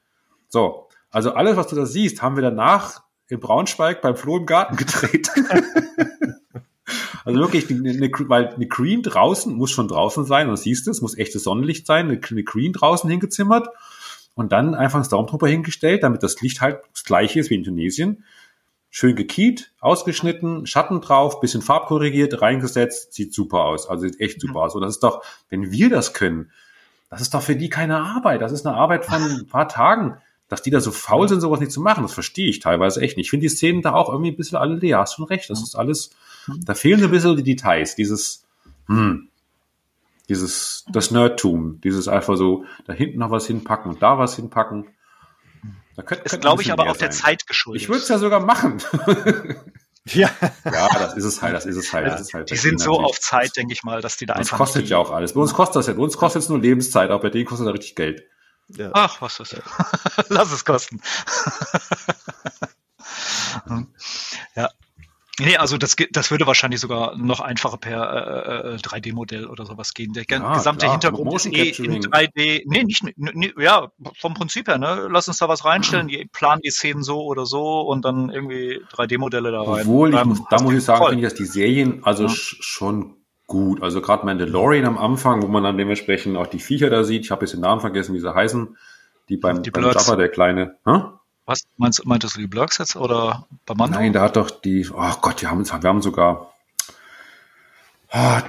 So, 0.48 0.88
also 1.12 1.34
alles, 1.34 1.58
was 1.58 1.68
du 1.68 1.76
da 1.76 1.86
siehst, 1.86 2.24
haben 2.24 2.36
wir 2.36 2.42
danach 2.42 3.04
in 3.28 3.40
Braunschweig 3.40 4.02
beim 4.02 4.16
Flo 4.16 4.38
im 4.38 4.48
Garten 4.48 4.78
gedreht. 4.78 5.30
also 7.24 7.40
wirklich, 7.40 7.70
eine, 7.70 7.92
eine, 7.92 8.10
weil 8.30 8.48
eine 8.48 8.66
Green 8.66 9.04
draußen 9.04 9.54
muss 9.54 9.70
schon 9.70 9.88
draußen 9.88 10.26
sein, 10.26 10.50
und 10.50 10.58
siehst 10.58 10.88
du, 10.88 10.92
es 10.92 11.02
muss 11.02 11.20
echtes 11.20 11.44
Sonnenlicht 11.44 11.86
sein, 11.86 12.08
eine, 12.08 12.20
eine 12.20 12.44
Green 12.44 12.74
draußen 12.74 13.08
hingezimmert 13.08 13.68
und 14.34 14.52
dann 14.52 14.74
einfach 14.74 14.98
ein 14.98 15.06
Stormtrooper 15.06 15.48
hingestellt, 15.48 16.02
damit 16.02 16.24
das 16.24 16.42
Licht 16.42 16.62
halt 16.62 16.80
das 16.94 17.04
gleiche 17.04 17.40
ist 17.40 17.52
wie 17.52 17.56
in 17.56 17.64
Tunesien. 17.64 18.24
Schön 18.90 19.16
gekiet, 19.16 19.72
ausgeschnitten, 19.80 20.66
Schatten 20.66 21.00
drauf, 21.00 21.42
bisschen 21.42 21.62
farbkorrigiert, 21.62 22.42
reingesetzt, 22.42 23.14
sieht 23.14 23.36
super 23.36 23.66
aus. 23.66 23.88
Also 23.88 24.08
sieht 24.08 24.20
echt 24.20 24.42
super 24.42 24.62
aus. 24.62 24.74
Und 24.74 24.82
das 24.82 24.96
ist 24.96 25.04
doch, 25.04 25.24
wenn 25.50 25.72
wir 25.72 25.92
das 25.92 26.16
können, 26.16 26.50
das 27.12 27.22
ist 27.22 27.36
doch 27.36 27.44
für 27.44 27.56
die 27.56 27.70
keine 27.70 27.98
Arbeit. 27.98 28.42
Das 28.42 28.52
ist 28.52 28.66
eine 28.66 28.76
Arbeit 28.76 29.06
von 29.06 29.22
ein 29.22 29.48
paar 29.48 29.68
Tagen 29.68 30.18
dass 30.52 30.62
die 30.62 30.70
da 30.70 30.82
so 30.82 30.92
faul 30.92 31.30
sind, 31.30 31.40
sowas 31.40 31.62
nicht 31.62 31.72
zu 31.72 31.80
machen, 31.80 32.04
das 32.04 32.12
verstehe 32.12 32.50
ich 32.50 32.60
teilweise 32.60 33.00
echt 33.00 33.16
nicht. 33.16 33.28
Ich 33.28 33.30
finde 33.30 33.46
die 33.46 33.56
Szenen 33.56 33.82
da 33.82 33.94
auch 33.94 34.10
irgendwie 34.10 34.32
ein 34.32 34.36
bisschen 34.36 34.58
alle 34.58 34.76
leer. 34.76 34.98
Hast 34.98 35.16
schon 35.16 35.24
recht. 35.24 35.50
Das 35.50 35.64
ist 35.64 35.76
alles, 35.76 36.10
da 36.46 36.74
fehlen 36.74 37.02
ein 37.02 37.10
bisschen 37.10 37.38
die 37.38 37.44
Details. 37.44 37.96
Dieses, 37.96 38.44
hm, 38.88 39.30
dieses, 40.28 40.84
das 40.92 41.10
Nerdtum, 41.10 41.80
dieses 41.80 42.10
einfach 42.10 42.36
so, 42.36 42.66
da 42.86 42.92
hinten 42.92 43.20
noch 43.20 43.32
was 43.32 43.48
hinpacken 43.48 43.94
und 43.94 44.02
da 44.02 44.18
was 44.18 44.36
hinpacken. 44.36 44.88
Da 45.96 46.04
könnte, 46.04 46.26
ist, 46.26 46.42
glaube 46.42 46.64
ich, 46.64 46.74
aber 46.74 46.90
auch 46.90 46.98
der 46.98 47.12
Zeit 47.12 47.48
geschuldet. 47.48 47.84
Ich 47.84 47.88
würde 47.88 48.02
es 48.02 48.10
ja 48.10 48.18
sogar 48.18 48.42
machen. 48.42 48.82
ja. 50.06 50.30
Ja, 50.66 50.90
das 50.94 51.16
ist 51.16 51.26
es 51.26 51.42
halt, 51.42 51.54
das 51.54 51.66
ist 51.66 51.78
es 51.78 51.94
halt. 51.94 52.08
Ja, 52.08 52.14
das 52.14 52.22
ist 52.22 52.34
halt 52.34 52.50
die 52.50 52.56
sind 52.56 52.80
so 52.80 53.00
auf 53.00 53.20
Zeit, 53.20 53.56
denke 53.56 53.74
ich 53.74 53.84
mal, 53.84 54.02
dass 54.02 54.18
die 54.18 54.26
da 54.26 54.34
das 54.34 54.42
einfach. 54.42 54.58
Das 54.58 54.68
kostet 54.68 54.90
ja 54.90 54.98
auch 54.98 55.12
alles. 55.12 55.34
Bei 55.34 55.42
uns 55.42 55.54
kostet 55.54 55.76
das 55.78 55.88
ja, 55.88 55.94
bei 55.94 56.02
uns 56.02 56.18
kostet 56.18 56.42
es 56.42 56.50
nur 56.50 56.60
Lebenszeit, 56.60 57.12
auch 57.12 57.22
bei 57.22 57.30
denen 57.30 57.46
kostet 57.46 57.68
das 57.68 57.74
richtig 57.74 57.96
Geld. 57.96 58.24
Ja. 58.70 58.90
Ach, 58.94 59.22
was 59.22 59.40
ist 59.40 59.54
das? 59.54 59.64
Lass 60.30 60.52
es 60.52 60.66
kosten. 60.66 61.02
Nee, 65.40 65.58
also 65.58 65.78
das, 65.78 65.96
das 66.12 66.30
würde 66.30 66.46
wahrscheinlich 66.46 66.82
sogar 66.82 67.18
noch 67.18 67.40
einfacher 67.40 67.78
per 67.78 68.74
äh, 68.74 68.76
3D-Modell 68.76 69.44
äh, 69.44 69.48
oder 69.48 69.66
sowas 69.66 69.94
gehen. 69.94 70.14
Der 70.14 70.26
ja, 70.30 70.54
gesamte 70.54 70.86
klar, 70.86 70.92
Hintergrund 70.92 71.34
ist 71.34 71.46
eh 71.46 71.70
in 71.70 72.02
3D. 72.02 72.64
Nee, 72.66 72.84
nicht, 72.84 73.04
nee, 73.16 73.54
ja, 73.58 73.92
vom 74.20 74.34
Prinzip 74.34 74.68
her, 74.68 74.78
ne? 74.78 75.08
Lass 75.10 75.28
uns 75.28 75.38
da 75.38 75.48
was 75.48 75.64
reinstellen, 75.64 76.08
die 76.08 76.28
planen 76.32 76.62
die 76.64 76.70
Szenen 76.70 77.02
so 77.02 77.24
oder 77.24 77.46
so 77.46 77.82
und 77.82 78.04
dann 78.04 78.30
irgendwie 78.30 78.82
3D-Modelle 78.94 79.52
da 79.52 79.62
rein. 79.62 79.82
Obwohl, 79.82 80.14
ich 80.14 80.26
muss, 80.26 80.42
da 80.50 80.62
muss 80.62 80.74
ich 80.74 80.84
sagen, 80.84 81.06
finde 81.06 81.24
ich, 81.24 81.30
dass 81.30 81.38
die 81.38 81.46
Serien 81.46 82.04
also 82.04 82.24
ja. 82.24 82.30
schon 82.30 83.16
gut. 83.48 83.82
Also 83.82 84.02
gerade 84.02 84.26
Mandalorian 84.26 84.86
am 84.86 84.98
Anfang, 84.98 85.42
wo 85.44 85.48
man 85.48 85.64
dann 85.64 85.78
dementsprechend 85.78 86.38
auch 86.38 86.48
die 86.48 86.60
Viecher 86.60 86.90
da 86.90 87.04
sieht. 87.04 87.26
Ich 87.26 87.32
habe 87.32 87.46
jetzt 87.46 87.54
den 87.54 87.62
Namen 87.62 87.82
vergessen, 87.82 88.14
wie 88.16 88.20
sie 88.20 88.34
heißen. 88.34 88.78
Die 89.30 89.38
beim, 89.38 89.64
die 89.64 89.72
beim 89.72 89.86
Jaffa, 89.86 90.16
der 90.16 90.30
kleine. 90.30 90.76
Hm? 90.86 91.04
Was 91.46 91.64
meinst, 91.78 92.06
meintest 92.06 92.36
du 92.36 92.40
die 92.40 92.48
Blurks 92.48 92.78
jetzt 92.78 92.96
oder 92.96 93.48
bei 93.66 93.74
Mando? 93.74 93.98
Nein, 93.98 94.14
da 94.14 94.22
hat 94.22 94.36
doch 94.36 94.50
die, 94.50 94.88
oh 94.90 95.14
Gott, 95.22 95.42
die 95.42 95.48
haben, 95.48 95.66
wir 95.66 95.90
haben 95.90 96.02
sogar 96.02 96.52
Ah, 98.14 98.44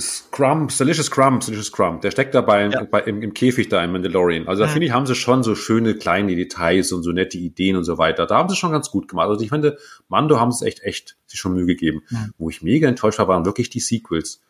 Scrum, 0.00 0.66
Delicious 0.66 1.06
Scrum, 1.06 1.38
Delicious 1.38 1.66
Scrum, 1.66 2.00
der 2.00 2.10
steckt 2.10 2.34
dabei 2.34 2.66
ja. 2.66 2.82
bei, 2.82 2.98
im, 3.02 3.22
im, 3.22 3.32
Käfig 3.32 3.68
da 3.68 3.84
im 3.84 3.92
Mandalorian. 3.92 4.48
Also 4.48 4.64
da 4.64 4.68
mhm. 4.68 4.72
finde 4.72 4.86
ich, 4.88 4.92
haben 4.92 5.06
sie 5.06 5.14
schon 5.14 5.44
so 5.44 5.54
schöne 5.54 5.94
kleine 5.94 6.34
Details 6.34 6.90
und 6.90 7.04
so 7.04 7.12
nette 7.12 7.38
Ideen 7.38 7.76
und 7.76 7.84
so 7.84 7.96
weiter. 7.96 8.26
Da 8.26 8.36
haben 8.36 8.48
sie 8.48 8.56
schon 8.56 8.72
ganz 8.72 8.90
gut 8.90 9.06
gemacht. 9.06 9.28
Also 9.28 9.44
ich 9.44 9.50
finde, 9.50 9.78
Mando 10.08 10.40
haben 10.40 10.48
es 10.48 10.62
echt, 10.62 10.82
echt 10.82 11.16
sich 11.26 11.38
schon 11.38 11.54
Mühe 11.54 11.66
gegeben. 11.66 12.02
Mhm. 12.10 12.34
Wo 12.38 12.50
ich 12.50 12.62
mega 12.62 12.88
enttäuscht 12.88 13.20
war, 13.20 13.28
waren 13.28 13.44
wirklich 13.44 13.70
die 13.70 13.78
Sequels. 13.78 14.40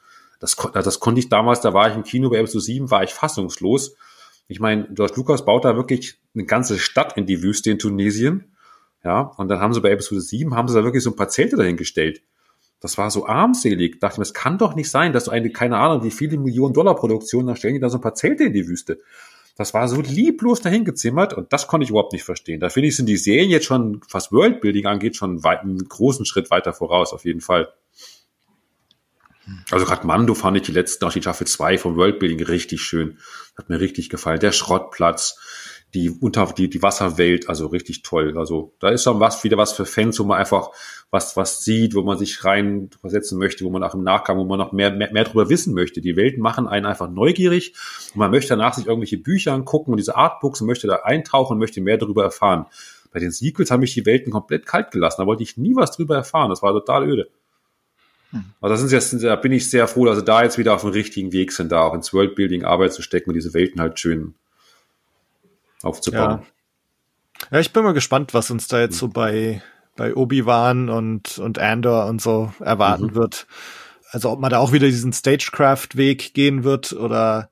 Das, 0.40 0.56
das 0.72 0.98
konnte 0.98 1.18
ich 1.18 1.28
damals, 1.28 1.60
da 1.60 1.74
war 1.74 1.90
ich 1.90 1.94
im 1.94 2.02
Kino 2.02 2.30
bei 2.30 2.38
Episode 2.38 2.64
7, 2.64 2.90
war 2.90 3.04
ich 3.04 3.12
fassungslos. 3.12 3.96
Ich 4.46 4.60
meine, 4.60 4.88
George 4.92 5.14
Lucas 5.16 5.44
baut 5.44 5.64
da 5.64 5.76
wirklich 5.76 6.20
eine 6.34 6.44
ganze 6.44 6.78
Stadt 6.78 7.16
in 7.16 7.26
die 7.26 7.42
Wüste 7.42 7.70
in 7.70 7.78
Tunesien. 7.78 8.54
Ja, 9.02 9.20
und 9.20 9.48
dann 9.48 9.60
haben 9.60 9.74
sie 9.74 9.80
bei 9.80 9.90
Episode 9.90 10.20
7, 10.20 10.54
haben 10.54 10.68
sie 10.68 10.74
da 10.74 10.84
wirklich 10.84 11.02
so 11.02 11.10
ein 11.10 11.16
paar 11.16 11.28
Zelte 11.28 11.56
dahingestellt. 11.56 12.22
Das 12.80 12.98
war 12.98 13.10
so 13.10 13.26
armselig. 13.26 14.00
Dachte 14.00 14.20
mir, 14.20 14.24
es 14.24 14.34
kann 14.34 14.58
doch 14.58 14.74
nicht 14.74 14.90
sein, 14.90 15.12
dass 15.12 15.24
du 15.24 15.30
eine, 15.30 15.50
keine 15.50 15.78
Ahnung, 15.78 16.04
wie 16.04 16.10
viele 16.10 16.38
Millionen 16.38 16.74
Dollar 16.74 16.96
Produktion, 16.96 17.46
dann 17.46 17.56
stellen 17.56 17.74
die 17.74 17.80
da 17.80 17.88
so 17.88 17.98
ein 17.98 18.02
paar 18.02 18.14
Zelte 18.14 18.44
in 18.44 18.52
die 18.52 18.66
Wüste. 18.68 18.98
Das 19.56 19.72
war 19.72 19.86
so 19.88 20.00
lieblos 20.00 20.60
dahingezimmert 20.60 21.32
und 21.32 21.52
das 21.52 21.68
konnte 21.68 21.84
ich 21.84 21.90
überhaupt 21.90 22.12
nicht 22.12 22.24
verstehen. 22.24 22.60
Da 22.60 22.70
finde 22.70 22.88
ich, 22.88 22.96
sind 22.96 23.06
die 23.06 23.16
Serien 23.16 23.50
jetzt 23.50 23.66
schon, 23.66 24.00
was 24.10 24.32
Worldbuilding 24.32 24.86
angeht, 24.86 25.16
schon 25.16 25.44
einen 25.44 25.88
großen 25.88 26.26
Schritt 26.26 26.50
weiter 26.50 26.72
voraus, 26.72 27.12
auf 27.12 27.24
jeden 27.24 27.40
Fall. 27.40 27.72
Also 29.70 29.84
gerade 29.84 30.06
Mando 30.06 30.34
fand 30.34 30.56
ich 30.56 30.62
die 30.62 30.72
letzten, 30.72 31.04
auch 31.04 31.12
die 31.12 31.20
Staffel 31.20 31.46
2 31.46 31.78
vom 31.78 31.96
Worldbuilding 31.96 32.42
richtig 32.42 32.82
schön. 32.82 33.18
Hat 33.58 33.68
mir 33.68 33.80
richtig 33.80 34.08
gefallen. 34.08 34.40
Der 34.40 34.52
Schrottplatz, 34.52 35.38
die 35.92 36.10
unter 36.10 36.46
die 36.46 36.68
die 36.68 36.82
Wasserwelt, 36.82 37.48
also 37.48 37.66
richtig 37.66 38.02
toll. 38.02 38.36
Also 38.36 38.74
da 38.80 38.88
ist 38.88 39.04
schon 39.04 39.20
was 39.20 39.44
wieder 39.44 39.56
was 39.56 39.72
für 39.72 39.86
Fans, 39.86 40.18
wo 40.18 40.24
man 40.24 40.38
einfach 40.38 40.70
was 41.10 41.36
was 41.36 41.62
sieht, 41.62 41.94
wo 41.94 42.02
man 42.02 42.18
sich 42.18 42.44
rein 42.44 42.90
versetzen 43.00 43.38
möchte, 43.38 43.64
wo 43.64 43.70
man 43.70 43.84
auch 43.84 43.94
im 43.94 44.02
Nachgang, 44.02 44.38
wo 44.38 44.44
man 44.44 44.58
noch 44.58 44.72
mehr 44.72 44.90
mehr, 44.90 45.12
mehr 45.12 45.24
darüber 45.24 45.48
wissen 45.48 45.74
möchte. 45.74 46.00
Die 46.00 46.16
Welten 46.16 46.42
machen 46.42 46.66
einen 46.66 46.86
einfach 46.86 47.10
neugierig 47.10 47.74
und 48.12 48.18
man 48.18 48.30
möchte 48.30 48.50
danach 48.50 48.74
sich 48.74 48.86
irgendwelche 48.86 49.18
Bücher 49.18 49.52
angucken 49.52 49.92
und 49.92 49.98
diese 49.98 50.16
Artbooks 50.16 50.60
und 50.60 50.66
möchte 50.66 50.88
da 50.88 50.96
eintauchen 50.96 51.54
und 51.54 51.58
möchte 51.60 51.80
mehr 51.80 51.98
darüber 51.98 52.24
erfahren. 52.24 52.66
Bei 53.12 53.20
den 53.20 53.30
Sequels 53.30 53.70
haben 53.70 53.80
mich 53.80 53.94
die 53.94 54.06
Welten 54.06 54.32
komplett 54.32 54.66
kalt 54.66 54.90
gelassen. 54.90 55.22
Da 55.22 55.26
wollte 55.26 55.44
ich 55.44 55.56
nie 55.56 55.76
was 55.76 55.92
drüber 55.92 56.16
erfahren. 56.16 56.50
Das 56.50 56.62
war 56.62 56.72
total 56.72 57.08
öde. 57.08 57.28
Hm. 58.34 58.44
Also 58.60 58.74
das 58.74 58.80
sind 58.80 58.92
jetzt, 58.92 59.24
da 59.24 59.36
bin 59.36 59.52
ich 59.52 59.70
sehr 59.70 59.86
froh, 59.86 60.04
dass 60.04 60.18
sie 60.18 60.24
da 60.24 60.42
jetzt 60.42 60.58
wieder 60.58 60.74
auf 60.74 60.80
dem 60.80 60.90
richtigen 60.90 61.32
Weg 61.32 61.52
sind, 61.52 61.70
da 61.70 61.82
auch 61.82 61.94
ins 61.94 62.12
Worldbuilding 62.12 62.64
Arbeit 62.64 62.92
zu 62.92 63.00
stecken 63.00 63.30
und 63.30 63.34
diese 63.34 63.54
Welten 63.54 63.80
halt 63.80 64.00
schön 64.00 64.34
aufzubauen. 65.82 66.42
Ja. 67.40 67.46
ja, 67.52 67.60
ich 67.60 67.72
bin 67.72 67.84
mal 67.84 67.94
gespannt, 67.94 68.34
was 68.34 68.50
uns 68.50 68.66
da 68.66 68.80
jetzt 68.80 68.98
so 68.98 69.08
bei, 69.08 69.62
bei 69.96 70.14
Obi-Wan 70.14 70.88
und, 70.88 71.38
und 71.38 71.58
Andor 71.60 72.06
und 72.06 72.20
so 72.20 72.52
erwarten 72.58 73.06
mhm. 73.06 73.14
wird. 73.14 73.46
Also 74.10 74.30
ob 74.30 74.40
man 74.40 74.50
da 74.50 74.58
auch 74.58 74.72
wieder 74.72 74.86
diesen 74.86 75.12
Stagecraft-Weg 75.12 76.34
gehen 76.34 76.64
wird 76.64 76.92
oder, 76.92 77.50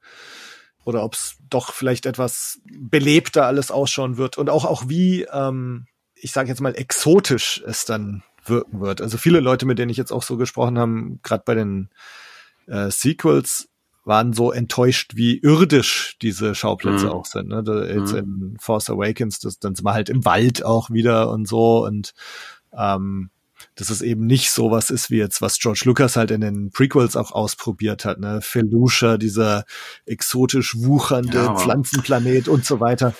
oder 0.84 1.04
ob 1.04 1.14
es 1.14 1.36
doch 1.48 1.72
vielleicht 1.72 2.06
etwas 2.06 2.60
belebter 2.64 3.46
alles 3.46 3.70
ausschauen 3.70 4.16
wird 4.16 4.36
und 4.36 4.50
auch, 4.50 4.64
auch 4.64 4.88
wie, 4.88 5.22
ähm, 5.32 5.86
ich 6.14 6.32
sage 6.32 6.48
jetzt 6.48 6.60
mal, 6.60 6.74
exotisch 6.74 7.62
es 7.66 7.84
dann 7.84 8.24
wirken 8.44 8.80
wird. 8.80 9.00
Also 9.00 9.18
viele 9.18 9.40
Leute, 9.40 9.66
mit 9.66 9.78
denen 9.78 9.90
ich 9.90 9.96
jetzt 9.96 10.12
auch 10.12 10.22
so 10.22 10.36
gesprochen 10.36 10.78
habe, 10.78 11.18
gerade 11.22 11.42
bei 11.44 11.54
den 11.54 11.90
äh, 12.66 12.90
Sequels, 12.90 13.68
waren 14.04 14.32
so 14.32 14.50
enttäuscht, 14.50 15.12
wie 15.14 15.38
irdisch 15.38 16.16
diese 16.22 16.54
Schauplätze 16.54 17.06
mhm. 17.06 17.12
auch 17.12 17.26
sind. 17.26 17.48
Ne? 17.48 17.62
Da, 17.62 17.84
jetzt 17.84 18.12
mhm. 18.12 18.18
in 18.18 18.56
Force 18.58 18.90
Awakens, 18.90 19.38
das, 19.38 19.58
dann 19.58 19.74
sind 19.74 19.84
wir 19.84 19.94
halt 19.94 20.08
im 20.08 20.24
Wald 20.24 20.64
auch 20.64 20.90
wieder 20.90 21.30
und 21.30 21.46
so 21.46 21.86
und 21.86 22.12
ähm, 22.76 23.30
dass 23.76 23.90
es 23.90 24.02
eben 24.02 24.26
nicht 24.26 24.50
so 24.50 24.72
was 24.72 24.90
ist 24.90 25.10
wie 25.10 25.18
jetzt, 25.18 25.40
was 25.40 25.58
George 25.58 25.82
Lucas 25.84 26.16
halt 26.16 26.32
in 26.32 26.40
den 26.40 26.70
Prequels 26.72 27.16
auch 27.16 27.30
ausprobiert 27.30 28.04
hat, 28.04 28.18
ne? 28.18 28.40
Felucia, 28.42 29.18
dieser 29.18 29.64
exotisch 30.04 30.76
wuchernde 30.78 31.38
ja, 31.38 31.54
Pflanzenplanet 31.54 32.48
und 32.48 32.64
so 32.64 32.80
weiter. 32.80 33.14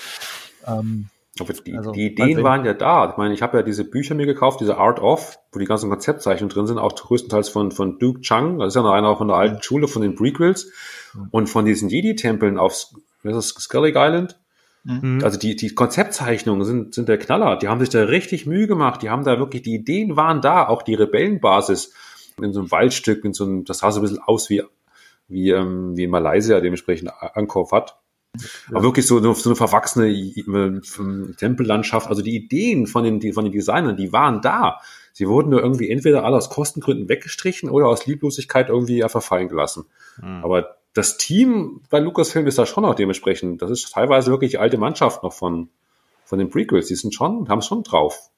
Ähm, 0.66 1.08
aber 1.40 1.54
die, 1.54 1.74
also, 1.74 1.92
die 1.92 2.06
Ideen 2.08 2.42
waren 2.42 2.64
ja 2.66 2.74
da. 2.74 3.10
Ich 3.10 3.16
meine, 3.16 3.32
ich 3.32 3.40
habe 3.40 3.56
ja 3.56 3.62
diese 3.62 3.84
Bücher 3.84 4.14
mir 4.14 4.26
gekauft, 4.26 4.60
diese 4.60 4.76
Art 4.76 5.00
of, 5.00 5.38
wo 5.50 5.58
die 5.58 5.64
ganzen 5.64 5.88
Konzeptzeichnungen 5.88 6.52
drin 6.52 6.66
sind, 6.66 6.78
auch 6.78 6.94
größtenteils 6.94 7.48
von, 7.48 7.70
von 7.70 7.98
Duke 7.98 8.20
Chang. 8.20 8.58
Das 8.58 8.68
ist 8.68 8.74
ja 8.74 8.82
noch 8.82 8.92
einer 8.92 9.16
von 9.16 9.28
der 9.28 9.38
alten 9.38 9.62
Schule, 9.62 9.88
von 9.88 10.02
den 10.02 10.14
Prequels. 10.14 10.70
Und 11.30 11.48
von 11.48 11.64
diesen 11.64 11.88
Jedi-Tempeln 11.88 12.58
auf 12.58 12.74
Scully 12.74 13.94
Island. 13.96 14.38
Mhm. 14.84 15.20
Also 15.22 15.38
die, 15.38 15.56
die 15.56 15.74
Konzeptzeichnungen 15.74 16.64
sind, 16.64 16.94
sind 16.94 17.08
der 17.08 17.18
Knaller. 17.18 17.56
Die 17.56 17.68
haben 17.68 17.80
sich 17.80 17.88
da 17.88 18.02
richtig 18.04 18.46
Mühe 18.46 18.66
gemacht. 18.66 19.02
Die 19.02 19.08
haben 19.08 19.24
da 19.24 19.38
wirklich, 19.38 19.62
die 19.62 19.74
Ideen 19.74 20.16
waren 20.16 20.42
da. 20.42 20.68
Auch 20.68 20.82
die 20.82 20.94
Rebellenbasis 20.94 21.94
in 22.42 22.52
so 22.52 22.60
einem 22.60 22.70
Waldstück, 22.70 23.24
in 23.24 23.32
so 23.32 23.44
einem, 23.44 23.64
das 23.64 23.78
sah 23.78 23.90
so 23.90 24.00
ein 24.00 24.02
bisschen 24.02 24.22
aus 24.22 24.50
wie, 24.50 24.62
wie, 25.28 25.50
ähm, 25.50 25.96
wie 25.96 26.04
in 26.04 26.10
Malaysia 26.10 26.60
dementsprechend 26.60 27.10
Angkor 27.20 27.70
Wat. 28.34 28.76
Aber 28.76 28.82
wirklich 28.84 29.06
so, 29.06 29.20
so 29.34 29.48
eine 29.50 29.56
verwachsene 29.56 30.08
äh, 30.08 31.34
Tempellandschaft. 31.36 32.08
Also 32.08 32.22
die 32.22 32.34
Ideen 32.34 32.86
von 32.86 33.04
den, 33.04 33.32
von 33.32 33.44
den 33.44 33.52
Designern, 33.52 33.96
die 33.96 34.12
waren 34.12 34.40
da. 34.40 34.80
Sie 35.12 35.28
wurden 35.28 35.50
nur 35.50 35.62
irgendwie 35.62 35.90
entweder 35.90 36.24
alle 36.24 36.36
aus 36.36 36.48
Kostengründen 36.48 37.08
weggestrichen 37.08 37.68
oder 37.68 37.88
aus 37.88 38.06
Lieblosigkeit 38.06 38.70
irgendwie 38.70 39.04
einfach 39.04 39.22
fallen 39.22 39.48
gelassen. 39.48 39.84
Mhm. 40.20 40.44
Aber 40.44 40.76
das 40.94 41.18
Team 41.18 41.82
bei 41.90 41.98
Lucasfilm 41.98 42.46
ist 42.46 42.58
da 42.58 42.66
schon 42.66 42.84
auch 42.84 42.94
dementsprechend. 42.94 43.60
Das 43.60 43.70
ist 43.70 43.92
teilweise 43.92 44.30
wirklich 44.30 44.52
die 44.52 44.58
alte 44.58 44.78
Mannschaft 44.78 45.22
noch 45.22 45.32
von, 45.32 45.68
von 46.24 46.38
den 46.38 46.48
Prequels. 46.48 46.86
Die 46.86 46.96
sind 46.96 47.14
schon, 47.14 47.48
haben 47.48 47.58
es 47.58 47.66
schon 47.66 47.82
drauf. 47.82 48.30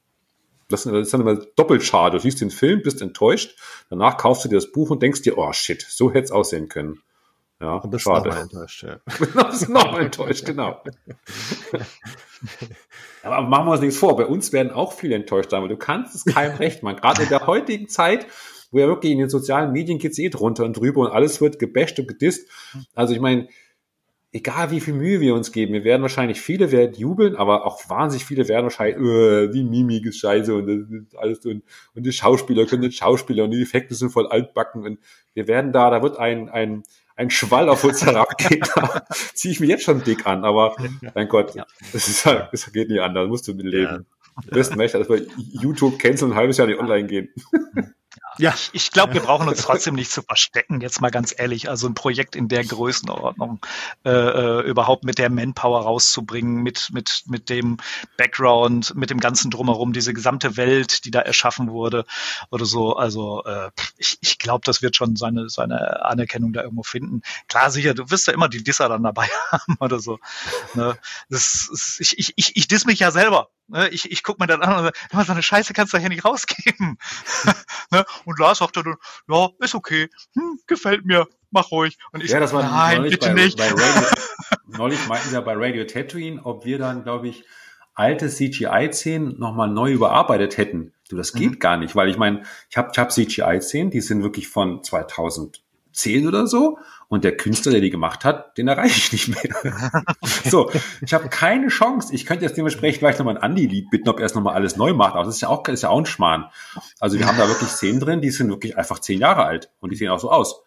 Das 0.69 0.87
ist 0.87 1.13
dann 1.13 1.21
immer 1.21 1.37
doppelt 1.37 1.85
schade. 1.85 2.17
Du 2.17 2.23
siehst 2.23 2.41
den 2.41 2.51
Film, 2.51 2.83
bist 2.83 3.03
enttäuscht, 3.03 3.59
danach 3.91 4.17
kaufst 4.17 4.45
du 4.45 4.49
dir 4.49 4.55
das 4.57 4.73
Buch 4.73 4.91
und 4.91 5.03
denkst 5.03 5.23
dir, 5.23 5.37
oh 5.37 5.53
shit, 5.53 5.85
so 5.89 6.11
hätte 6.11 6.25
es 6.25 6.33
aussehen 6.33 6.69
können. 6.69 7.01
Ja, 7.65 7.77
und 7.77 7.91
bist 7.91 8.05
schade. 8.05 8.29
Noch 8.29 8.37
enttäuscht, 8.37 8.83
ja. 8.83 8.99
bist 9.51 9.71
noch 9.71 9.99
enttäuscht, 9.99 10.45
genau. 10.45 10.83
Aber 13.23 13.49
machen 13.49 13.67
wir 13.67 13.73
uns 13.73 13.81
nichts 13.81 13.97
vor. 13.97 14.17
Bei 14.17 14.27
uns 14.27 14.53
werden 14.53 14.71
auch 14.71 14.93
viele 14.93 15.15
enttäuscht 15.15 15.51
sein, 15.51 15.63
weil 15.63 15.71
du 15.71 15.79
kannst 15.79 16.15
es 16.15 16.27
keinem 16.27 16.57
recht 16.59 16.83
machen. 16.83 16.97
Gerade 16.97 17.23
in 17.23 17.31
der 17.31 17.47
heutigen 17.47 17.89
Zeit, 17.89 18.27
wo 18.71 18.81
ja 18.81 18.87
wirklich 18.87 19.13
in 19.13 19.19
den 19.19 19.31
sozialen 19.31 19.73
Medien 19.73 19.99
geht's 19.99 20.19
eh 20.19 20.29
drunter 20.29 20.67
und 20.67 20.77
drüber 20.77 21.01
und 21.01 21.11
alles 21.11 21.41
wird 21.41 21.59
gebasht 21.59 21.99
und 21.99 22.07
gedisst. 22.07 22.51
Also 22.95 23.15
ich 23.15 23.21
meine, 23.21 23.49
egal 24.31 24.71
wie 24.71 24.81
viel 24.81 24.93
Mühe 24.93 25.23
wir 25.23 25.35
uns 25.35 25.51
geben, 25.51 25.73
wir 25.73 25.85
werden 25.85 26.03
wahrscheinlich 26.03 26.43
viele 26.43 26.71
werden 26.71 26.95
jubeln, 26.97 27.35
aber 27.35 27.65
auch 27.65 27.89
wahnsinnig 27.89 28.27
viele 28.27 28.47
werden 28.47 28.65
wahrscheinlich, 28.65 28.99
äh, 28.99 29.49
die 29.49 29.65
Mimik 29.65 30.05
ist 30.05 30.19
scheiße 30.19 30.55
und 30.55 30.67
das 30.67 30.81
alles 31.19 31.47
und, 31.47 31.63
und 31.95 32.05
die 32.05 32.13
Schauspieler 32.13 32.67
können 32.67 32.83
nicht 32.83 32.99
Schauspieler 32.99 33.45
und 33.45 33.53
die 33.53 33.63
Effekte 33.63 33.95
sind 33.95 34.11
voll 34.11 34.27
altbacken 34.27 34.85
und 34.85 34.99
wir 35.33 35.49
werden 35.49 35.73
da, 35.73 35.89
da 35.89 36.03
wird 36.03 36.19
ein, 36.19 36.51
ein, 36.51 36.83
ein 37.17 37.31
Schwall 37.31 37.69
auf 37.69 37.85
uns 37.85 38.05
herabgehen, 38.07 38.63
da 38.75 39.05
ziehe 39.35 39.53
ich 39.53 39.61
mir 39.61 39.67
jetzt 39.67 39.85
schon 39.85 40.03
dick 40.03 40.27
an, 40.27 40.45
aber 40.45 40.77
mein 41.15 41.29
Gott, 41.29 41.55
ja. 41.55 41.67
das, 41.93 42.09
ist 42.09 42.27
halt, 42.27 42.49
das 42.53 42.71
geht 42.73 42.89
nicht 42.89 43.01
anders, 43.01 43.29
musst 43.29 43.49
du 43.49 43.55
mit 43.55 43.67
leben. 43.67 44.07
Ja. 44.37 44.43
Du 44.47 44.57
wirst 44.57 44.75
möchte, 44.77 44.99
dass 44.99 45.09
wir 45.09 45.25
YouTube 45.37 45.99
canceln 45.99 46.33
ein 46.33 46.37
halbes 46.37 46.57
Jahr 46.57 46.67
nicht 46.67 46.81
online 46.81 47.07
gehen. 47.07 47.29
Ja, 48.39 48.53
ich, 48.55 48.71
ich 48.73 48.91
glaube, 48.91 49.15
wir 49.15 49.23
brauchen 49.23 49.49
uns 49.49 49.63
trotzdem 49.63 49.95
nicht 49.95 50.11
zu 50.11 50.23
verstecken, 50.23 50.81
jetzt 50.81 51.01
mal 51.01 51.11
ganz 51.11 51.35
ehrlich. 51.37 51.69
Also 51.69 51.87
ein 51.87 51.95
Projekt 51.95 52.35
in 52.37 52.49
der 52.49 52.65
Größenordnung 52.65 53.61
äh, 54.05 54.11
äh, 54.11 54.61
überhaupt 54.63 55.05
mit 55.05 55.19
der 55.19 55.31
Manpower 55.31 55.83
rauszubringen, 55.83 56.63
mit, 56.63 56.91
mit, 56.93 57.25
mit 57.27 57.49
dem 57.49 57.77
Background, 58.17 58.95
mit 58.97 59.11
dem 59.11 59.21
ganzen 59.21 59.51
Drumherum, 59.51 59.93
diese 59.93 60.13
gesamte 60.13 60.57
Welt, 60.57 61.05
die 61.05 61.11
da 61.11 61.21
erschaffen 61.21 61.71
wurde 61.71 62.05
oder 62.51 62.65
so. 62.65 62.97
Also 62.97 63.45
äh, 63.45 63.71
ich, 63.97 64.19
ich 64.21 64.39
glaube, 64.39 64.63
das 64.65 64.83
wird 64.83 64.97
schon 64.97 65.17
seine, 65.17 65.49
seine 65.49 66.05
Anerkennung 66.05 66.53
da 66.53 66.63
irgendwo 66.63 66.83
finden. 66.83 67.23
Klar, 67.49 67.71
sicher, 67.71 67.95
du 67.95 68.11
wirst 68.11 68.27
ja 68.27 68.33
immer 68.33 68.49
die 68.49 68.65
Disser 68.65 68.89
dann 68.89 69.03
dabei 69.03 69.29
haben 69.51 69.77
oder 69.81 70.01
so. 70.01 70.19
Ne? 70.75 70.99
Das 71.29 71.69
ist, 71.73 72.01
ich, 72.01 72.19
ich, 72.19 72.33
ich, 72.37 72.57
ich 72.57 72.69
diss 72.69 72.85
mich 72.85 72.99
ja 72.99 73.11
selber. 73.11 73.49
Ne? 73.69 73.89
Ich, 73.89 74.11
ich 74.11 74.23
guck 74.23 74.39
mir 74.39 74.47
dann 74.47 74.63
an 74.63 74.77
und 74.77 74.95
sage, 75.11 75.25
so 75.25 75.33
eine 75.33 75.43
Scheiße 75.43 75.73
kannst 75.73 75.93
du 75.93 75.99
ja 75.99 76.09
nicht 76.09 76.25
rausgeben. 76.25 76.99
ne? 77.91 78.05
Und 78.25 78.39
Lars 78.39 78.59
sagte 78.59 78.83
dann, 78.83 78.97
ja, 79.29 79.49
ist 79.61 79.75
okay, 79.75 80.09
hm, 80.35 80.59
gefällt 80.67 81.05
mir, 81.05 81.27
mach 81.51 81.71
ruhig. 81.71 81.99
Und 82.13 82.23
ich 82.23 82.31
ja, 82.31 82.41
das 82.41 82.53
war 82.53 82.63
nein, 82.63 83.03
bitte 83.03 83.29
bei, 83.29 83.35
nicht. 83.35 83.59
Bei 83.59 83.69
Radio, 83.69 84.09
neulich 84.67 85.07
meinten 85.07 85.29
sie 85.29 85.35
ja 85.35 85.41
bei 85.41 85.55
Radio 85.55 85.85
Tatooine, 85.85 86.41
ob 86.45 86.65
wir 86.65 86.79
dann, 86.79 87.03
glaube 87.03 87.29
ich, 87.29 87.45
alte 87.95 88.29
CGI-Szenen 88.29 89.39
nochmal 89.39 89.71
neu 89.71 89.93
überarbeitet 89.93 90.57
hätten. 90.57 90.93
Du, 91.09 91.17
das 91.17 91.33
geht 91.33 91.53
mhm. 91.53 91.59
gar 91.59 91.77
nicht, 91.77 91.95
weil 91.95 92.09
ich 92.09 92.17
meine, 92.17 92.43
ich 92.71 92.77
habe 92.77 92.91
ich 92.93 92.99
hab 92.99 93.13
CGI-Szenen, 93.13 93.91
die 93.91 94.01
sind 94.01 94.23
wirklich 94.23 94.49
von 94.49 94.83
2010 95.95 96.29
oder 96.29 96.47
so 96.47 96.79
und 97.09 97.25
der 97.25 97.37
Künstler, 97.37 97.73
der 97.73 97.81
die 97.81 97.91
gemacht 97.91 98.25
hat, 98.25 98.59
den 98.59 98.69
erreiche 98.69 98.99
ich 98.99 99.13
nicht 99.13 99.29
mehr. 99.29 99.93
so, 100.45 100.71
ich 101.01 101.15
habe 101.15 101.29
keine 101.29 101.69
Chance. 101.69 102.15
Ich 102.15 102.27
könnte 102.27 102.45
jetzt 102.45 102.57
dementsprechend 102.57 103.01
gleich 103.01 103.19
nochmal 103.19 103.37
ein 103.37 103.43
Andi-Lied 103.43 103.91
bitten, 103.91 104.09
ob 104.09 104.21
er 104.21 104.27
es 104.27 104.35
nochmal 104.35 104.55
alles 104.55 104.77
neu 104.77 104.93
macht. 104.93 105.15
Aber 105.15 105.25
das 105.25 105.37
ist 105.37 105.41
ja 105.41 105.49
auch, 105.49 105.67
ist 105.69 105.83
ja 105.83 105.89
auch 105.89 105.99
ein 105.99 106.07
Schmarrn. 106.07 106.47
Also 107.01 107.19
wir 107.19 107.27
haben 107.27 107.39
da 107.39 107.49
wirklich 107.49 107.71
Szenen 107.71 108.01
drin, 108.01 108.21
die 108.21 108.31
sind 108.31 108.49
wirklich 108.49 108.77
einfach 108.77 108.99
zehn 108.99 109.21
Jahre 109.21 109.45
alt 109.45 109.71
und 109.81 109.91
die 109.91 109.97
sehen 109.97 110.11
auch 110.11 110.19
so 110.19 110.31
aus. 110.31 110.63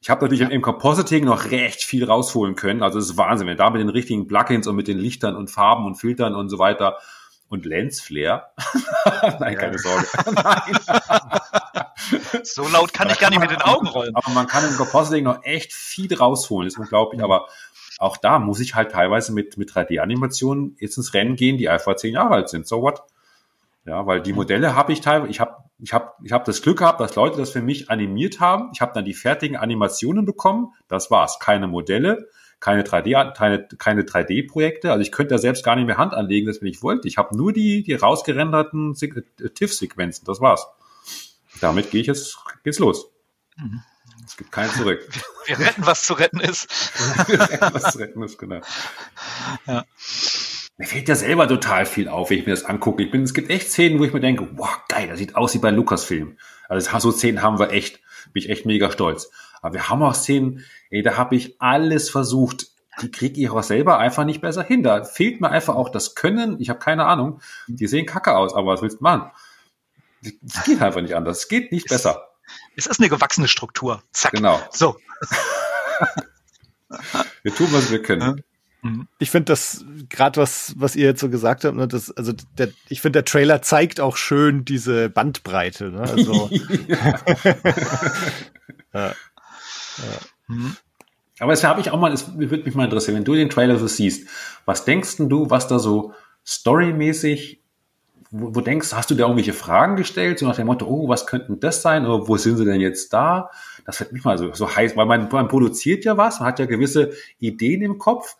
Ich 0.00 0.10
habe 0.10 0.22
natürlich 0.22 0.50
im 0.50 0.60
Compositing 0.60 1.24
noch 1.24 1.50
recht 1.50 1.82
viel 1.82 2.04
rausholen 2.04 2.56
können. 2.56 2.82
Also 2.82 2.98
es 2.98 3.10
ist 3.10 3.16
Wahnsinn, 3.16 3.46
wenn 3.46 3.56
da 3.56 3.70
mit 3.70 3.80
den 3.80 3.88
richtigen 3.88 4.26
Plugins 4.26 4.66
und 4.66 4.76
mit 4.76 4.86
den 4.86 4.98
Lichtern 4.98 5.34
und 5.34 5.50
Farben 5.50 5.86
und 5.86 5.94
Filtern 5.94 6.34
und 6.34 6.50
so 6.50 6.58
weiter 6.58 6.98
und 7.54 7.64
Lensflare. 7.64 8.48
Nein, 9.40 9.56
keine 9.56 9.78
Sorge. 9.78 10.06
Nein. 10.32 10.76
so 12.42 12.68
laut 12.68 12.92
kann 12.92 13.08
ich 13.08 13.18
gar 13.18 13.30
nicht 13.30 13.40
mit 13.40 13.50
den 13.50 13.62
Augen 13.62 13.86
rollen. 13.86 14.14
Aber 14.14 14.30
man 14.32 14.46
kann 14.46 14.68
im 14.68 14.76
Compositing 14.76 15.24
noch 15.24 15.42
echt 15.44 15.72
viel 15.72 16.12
rausholen, 16.12 16.66
ist 16.66 16.78
unglaublich. 16.78 17.22
Aber 17.22 17.46
auch 17.98 18.16
da 18.16 18.38
muss 18.38 18.60
ich 18.60 18.74
halt 18.74 18.90
teilweise 18.90 19.32
mit, 19.32 19.56
mit 19.56 19.70
3D-Animationen 19.70 20.76
jetzt 20.80 20.96
ins 20.96 21.14
Rennen 21.14 21.36
gehen, 21.36 21.56
die 21.56 21.68
einfach 21.68 21.96
zehn 21.96 22.14
Jahre 22.14 22.34
alt 22.34 22.48
sind. 22.48 22.66
So 22.66 22.82
what? 22.82 23.02
Ja, 23.86 24.06
weil 24.06 24.20
die 24.20 24.32
Modelle 24.32 24.74
habe 24.74 24.92
ich 24.92 25.00
teilweise, 25.00 25.30
ich 25.30 25.40
habe 25.40 25.56
ich 25.78 25.92
hab, 25.92 26.18
ich 26.24 26.32
hab 26.32 26.44
das 26.44 26.62
Glück 26.62 26.78
gehabt, 26.78 27.00
dass 27.00 27.14
Leute 27.14 27.36
das 27.36 27.50
für 27.50 27.62
mich 27.62 27.90
animiert 27.90 28.40
haben. 28.40 28.70
Ich 28.72 28.80
habe 28.80 28.92
dann 28.94 29.04
die 29.04 29.14
fertigen 29.14 29.56
Animationen 29.56 30.24
bekommen. 30.24 30.72
Das 30.88 31.10
war's. 31.10 31.38
Keine 31.38 31.66
Modelle 31.66 32.28
keine 32.60 32.82
3D, 32.82 33.34
keine, 33.34 33.68
keine 33.78 34.02
3D-Projekte. 34.02 34.90
Also 34.90 35.02
ich 35.02 35.12
könnte 35.12 35.34
da 35.34 35.38
selbst 35.38 35.64
gar 35.64 35.76
nicht 35.76 35.86
mehr 35.86 35.98
Hand 35.98 36.14
anlegen, 36.14 36.46
das 36.46 36.60
wenn 36.60 36.68
ich 36.68 36.82
wollte. 36.82 37.08
Ich 37.08 37.18
habe 37.18 37.36
nur 37.36 37.52
die, 37.52 37.82
die 37.82 37.94
rausgerenderten 37.94 38.94
äh, 39.00 39.48
TIFF-Sequenzen. 39.50 40.24
Das 40.24 40.40
war's. 40.40 40.66
Damit 41.60 41.90
gehe 41.90 42.00
ich 42.00 42.06
jetzt, 42.06 42.38
geht's 42.62 42.78
los. 42.78 43.10
Mhm. 43.56 43.82
Es 44.26 44.36
gibt 44.36 44.52
keinen 44.52 44.70
zurück. 44.70 45.06
Wir 45.46 45.58
retten, 45.58 45.86
was 45.86 46.04
zu 46.04 46.14
retten 46.14 46.40
ist. 46.40 46.68
Wir 47.28 47.40
retten, 47.40 47.74
was 47.74 47.92
zu 47.92 47.98
retten 47.98 48.22
ist, 48.22 48.38
genau. 48.38 48.60
Ja. 49.66 49.84
Mir 50.76 50.86
fällt 50.86 51.08
ja 51.08 51.14
selber 51.14 51.46
total 51.46 51.86
viel 51.86 52.08
auf, 52.08 52.30
wenn 52.30 52.38
ich 52.38 52.46
mir 52.46 52.52
das 52.52 52.64
angucke. 52.64 53.04
Ich 53.04 53.10
bin, 53.10 53.22
es 53.22 53.34
gibt 53.34 53.50
echt 53.50 53.70
Szenen, 53.70 54.00
wo 54.00 54.04
ich 54.04 54.12
mir 54.12 54.20
denke, 54.20 54.48
wow, 54.54 54.80
geil, 54.88 55.06
das 55.08 55.18
sieht 55.18 55.36
aus 55.36 55.54
wie 55.54 55.58
bei 55.58 55.70
Lukas-Film. 55.70 56.36
Also 56.68 56.98
so 56.98 57.12
Szenen 57.12 57.42
haben 57.42 57.58
wir 57.58 57.70
echt. 57.70 58.00
Bin 58.32 58.42
ich 58.42 58.48
echt 58.50 58.66
mega 58.66 58.90
stolz. 58.90 59.30
Aber 59.62 59.74
wir 59.74 59.88
haben 59.88 60.02
auch 60.02 60.14
Szenen, 60.14 60.64
ey, 60.94 61.02
da 61.02 61.16
habe 61.16 61.34
ich 61.34 61.60
alles 61.60 62.08
versucht. 62.08 62.68
Die 63.02 63.10
kriege 63.10 63.40
ich 63.40 63.50
auch 63.50 63.62
selber 63.64 63.98
einfach 63.98 64.24
nicht 64.24 64.40
besser 64.40 64.62
hin. 64.62 64.84
Da 64.84 65.02
fehlt 65.02 65.40
mir 65.40 65.50
einfach 65.50 65.74
auch 65.74 65.88
das 65.88 66.14
Können. 66.14 66.60
Ich 66.60 66.70
habe 66.70 66.78
keine 66.78 67.06
Ahnung. 67.06 67.40
Die 67.66 67.88
sehen 67.88 68.06
kacke 68.06 68.36
aus, 68.36 68.54
aber 68.54 68.72
was 68.72 68.82
willst 68.82 69.00
du 69.00 69.02
machen? 69.02 69.32
Es 70.22 70.64
geht 70.64 70.80
einfach 70.80 71.00
nicht 71.00 71.16
anders. 71.16 71.38
Es 71.38 71.48
geht 71.48 71.72
nicht 71.72 71.88
besser. 71.88 72.28
Es 72.76 72.86
ist 72.86 73.00
eine 73.00 73.08
gewachsene 73.08 73.48
Struktur. 73.48 74.04
Zack. 74.12 74.32
Genau. 74.32 74.60
So. 74.70 74.96
wir 77.42 77.54
tun, 77.54 77.68
was 77.72 77.90
wir 77.90 78.00
können. 78.00 78.44
Mhm. 78.82 79.08
Ich 79.18 79.30
finde 79.30 79.46
das 79.46 79.84
gerade 80.08 80.40
was, 80.40 80.74
was 80.76 80.94
ihr 80.94 81.06
jetzt 81.06 81.20
so 81.20 81.28
gesagt 81.28 81.64
habt, 81.64 81.74
ne, 81.74 81.88
das, 81.88 82.12
also 82.12 82.32
der, 82.56 82.68
ich 82.88 83.00
finde 83.00 83.18
der 83.18 83.24
Trailer 83.24 83.62
zeigt 83.62 83.98
auch 83.98 84.16
schön 84.16 84.64
diese 84.64 85.08
Bandbreite. 85.08 85.90
Ne? 85.90 86.02
Also, 86.02 86.50
ja. 88.94 89.14
Mhm. 90.46 90.76
Aber 91.40 91.52
es 91.52 91.64
habe 91.64 91.80
ich 91.80 91.90
auch 91.90 91.98
mal, 91.98 92.12
es 92.12 92.38
würde 92.38 92.64
mich 92.64 92.74
mal 92.74 92.84
interessieren, 92.84 93.16
wenn 93.16 93.24
du 93.24 93.34
den 93.34 93.50
Trailer 93.50 93.78
so 93.78 93.86
siehst, 93.86 94.28
was 94.66 94.84
denkst 94.84 95.16
du, 95.18 95.50
was 95.50 95.66
da 95.66 95.78
so 95.78 96.12
storymäßig, 96.46 97.60
wo, 98.30 98.54
wo 98.54 98.60
denkst, 98.60 98.92
hast 98.92 99.10
du 99.10 99.14
da 99.14 99.24
irgendwelche 99.24 99.52
Fragen 99.52 99.96
gestellt, 99.96 100.38
so 100.38 100.46
nach 100.46 100.56
dem 100.56 100.66
Motto, 100.66 100.86
oh, 100.86 101.08
was 101.08 101.26
könnten 101.26 101.58
das 101.58 101.82
sein, 101.82 102.06
oder 102.06 102.28
wo 102.28 102.36
sind 102.36 102.56
sie 102.56 102.64
denn 102.64 102.80
jetzt 102.80 103.12
da? 103.12 103.50
Das 103.84 103.98
wird 104.00 104.12
mich 104.12 104.24
mal 104.24 104.38
so, 104.38 104.52
so 104.52 104.74
heiß, 104.74 104.96
weil 104.96 105.06
man, 105.06 105.28
man 105.30 105.48
produziert 105.48 106.04
ja 106.04 106.16
was, 106.16 106.38
man 106.38 106.48
hat 106.48 106.58
ja 106.58 106.66
gewisse 106.66 107.12
Ideen 107.38 107.82
im 107.82 107.98
Kopf, 107.98 108.36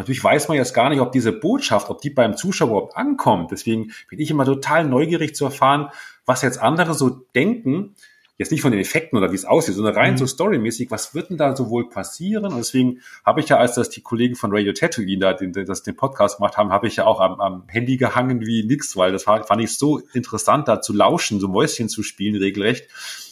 Natürlich 0.00 0.24
weiß 0.24 0.48
man 0.48 0.56
jetzt 0.56 0.72
gar 0.72 0.88
nicht, 0.88 1.00
ob 1.00 1.12
diese 1.12 1.30
Botschaft, 1.30 1.90
ob 1.90 2.00
die 2.00 2.08
beim 2.08 2.34
Zuschauer 2.34 2.68
überhaupt 2.68 2.96
ankommt. 2.96 3.50
Deswegen 3.50 3.92
bin 4.08 4.18
ich 4.18 4.30
immer 4.30 4.46
total 4.46 4.86
neugierig 4.86 5.34
zu 5.34 5.44
erfahren, 5.44 5.90
was 6.24 6.40
jetzt 6.40 6.58
andere 6.58 6.94
so 6.94 7.10
denken, 7.34 7.94
jetzt 8.40 8.50
nicht 8.50 8.62
von 8.62 8.72
den 8.72 8.80
Effekten 8.80 9.18
oder 9.18 9.32
wie 9.32 9.34
es 9.34 9.44
aussieht, 9.44 9.74
sondern 9.74 9.94
rein 9.94 10.14
mhm. 10.14 10.16
so 10.16 10.26
storymäßig, 10.26 10.90
was 10.90 11.14
wird 11.14 11.28
denn 11.28 11.36
da 11.36 11.54
so 11.54 11.68
wohl 11.68 11.90
passieren? 11.90 12.46
Und 12.46 12.56
deswegen 12.56 13.02
habe 13.22 13.40
ich 13.40 13.50
ja, 13.50 13.58
als 13.58 13.74
das 13.74 13.90
die 13.90 14.00
Kollegen 14.00 14.34
von 14.34 14.50
Radio 14.50 14.72
Tatooine 14.72 15.18
da 15.18 15.34
den, 15.34 15.52
das, 15.52 15.82
den 15.82 15.94
Podcast 15.94 16.38
gemacht 16.38 16.56
haben, 16.56 16.72
habe 16.72 16.86
ich 16.86 16.96
ja 16.96 17.04
auch 17.04 17.20
am, 17.20 17.38
am 17.38 17.64
Handy 17.68 17.98
gehangen 17.98 18.40
wie 18.40 18.64
nix, 18.64 18.96
weil 18.96 19.12
das 19.12 19.26
war, 19.26 19.44
fand 19.44 19.60
ich 19.60 19.76
so 19.76 19.98
interessant, 20.14 20.68
da 20.68 20.80
zu 20.80 20.94
lauschen, 20.94 21.38
so 21.38 21.48
Mäuschen 21.48 21.90
zu 21.90 22.02
spielen, 22.02 22.34
regelrecht. 22.34 22.88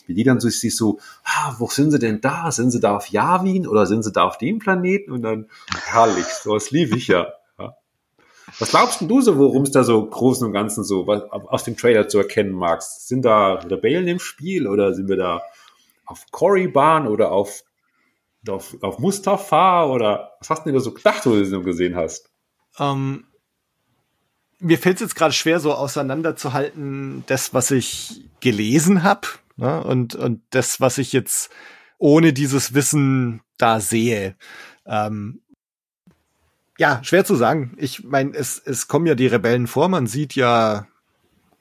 Wie 0.07 0.13
die 0.13 0.25
dann 0.25 0.41
so, 0.41 0.51
sich 0.51 0.77
so, 0.77 0.99
ah, 1.25 1.55
wo 1.59 1.69
sind 1.69 1.91
sie 1.91 1.99
denn 1.99 2.21
da? 2.21 2.51
Sind 2.51 2.71
sie 2.71 2.81
da 2.81 2.95
auf 2.95 3.09
Yavin 3.09 3.67
oder 3.67 3.87
sind 3.87 4.03
sie 4.03 4.13
da 4.13 4.25
auf 4.25 4.37
dem 4.37 4.59
Planeten? 4.59 5.11
Und 5.11 5.23
dann, 5.23 5.47
herrlich, 5.87 6.27
sowas 6.27 6.71
liebe 6.71 6.99
ich 6.99 7.09
ja. 7.09 7.33
Was 8.59 8.71
glaubst 8.71 9.01
du 9.03 9.21
so, 9.21 9.39
worum 9.39 9.63
es 9.63 9.71
da 9.71 9.85
so 9.85 10.05
großen 10.05 10.47
und 10.47 10.53
ganzen 10.53 10.83
so 10.83 11.07
was, 11.07 11.23
aus 11.31 11.65
dem 11.65 11.77
Trailer 11.77 12.09
zu 12.09 12.19
erkennen 12.19 12.53
magst? 12.53 13.07
Sind 13.07 13.25
da 13.25 13.55
Rebellen 13.55 14.09
im 14.09 14.19
Spiel 14.19 14.67
oder 14.67 14.95
sind 14.95 15.09
wir 15.09 15.17
da 15.17 15.43
auf 16.07 16.25
Korriban 16.31 17.07
oder 17.07 17.31
auf, 17.31 17.63
auf, 18.49 18.77
auf 18.83 18.99
Mustafa 18.99 19.87
oder 19.87 20.33
was 20.41 20.51
hast 20.51 20.61
du 20.61 20.65
denn 20.71 20.75
da 20.75 20.81
so 20.81 20.93
gedacht, 20.93 21.25
wo 21.25 21.31
du 21.31 21.45
das 21.45 21.65
gesehen 21.65 21.95
hast? 21.95 22.31
Um, 22.79 22.87
ähm, 22.87 23.25
mir 24.61 24.79
fällt 24.79 24.97
es 24.97 25.03
jetzt 25.03 25.15
gerade 25.15 25.33
schwer, 25.33 25.61
so 25.61 25.73
auseinanderzuhalten, 25.73 27.23
das, 27.27 27.55
was 27.55 27.71
ich 27.71 28.25
gelesen 28.41 29.05
habe 29.05 29.29
ne, 29.57 29.83
und, 29.85 30.15
und 30.17 30.43
das, 30.51 30.81
was 30.81 30.99
ich 30.99 31.13
jetzt 31.13 31.51
ohne 31.99 32.33
dieses 32.33 32.75
Wissen 32.75 33.41
da 33.57 33.81
sehe. 33.81 34.37
Ähm, 34.87 35.43
ja, 36.79 37.01
schwer 37.03 37.24
zu 37.24 37.35
sagen. 37.35 37.74
Ich 37.76 38.05
meine, 38.05 38.35
es, 38.35 38.62
es 38.64 38.89
kommen 38.89 39.07
ja 39.07 39.14
die 39.14 39.26
Rebellen 39.26 39.66
vor. 39.66 39.89
Man 39.89 40.07
sieht 40.07 40.35
ja 40.35 40.87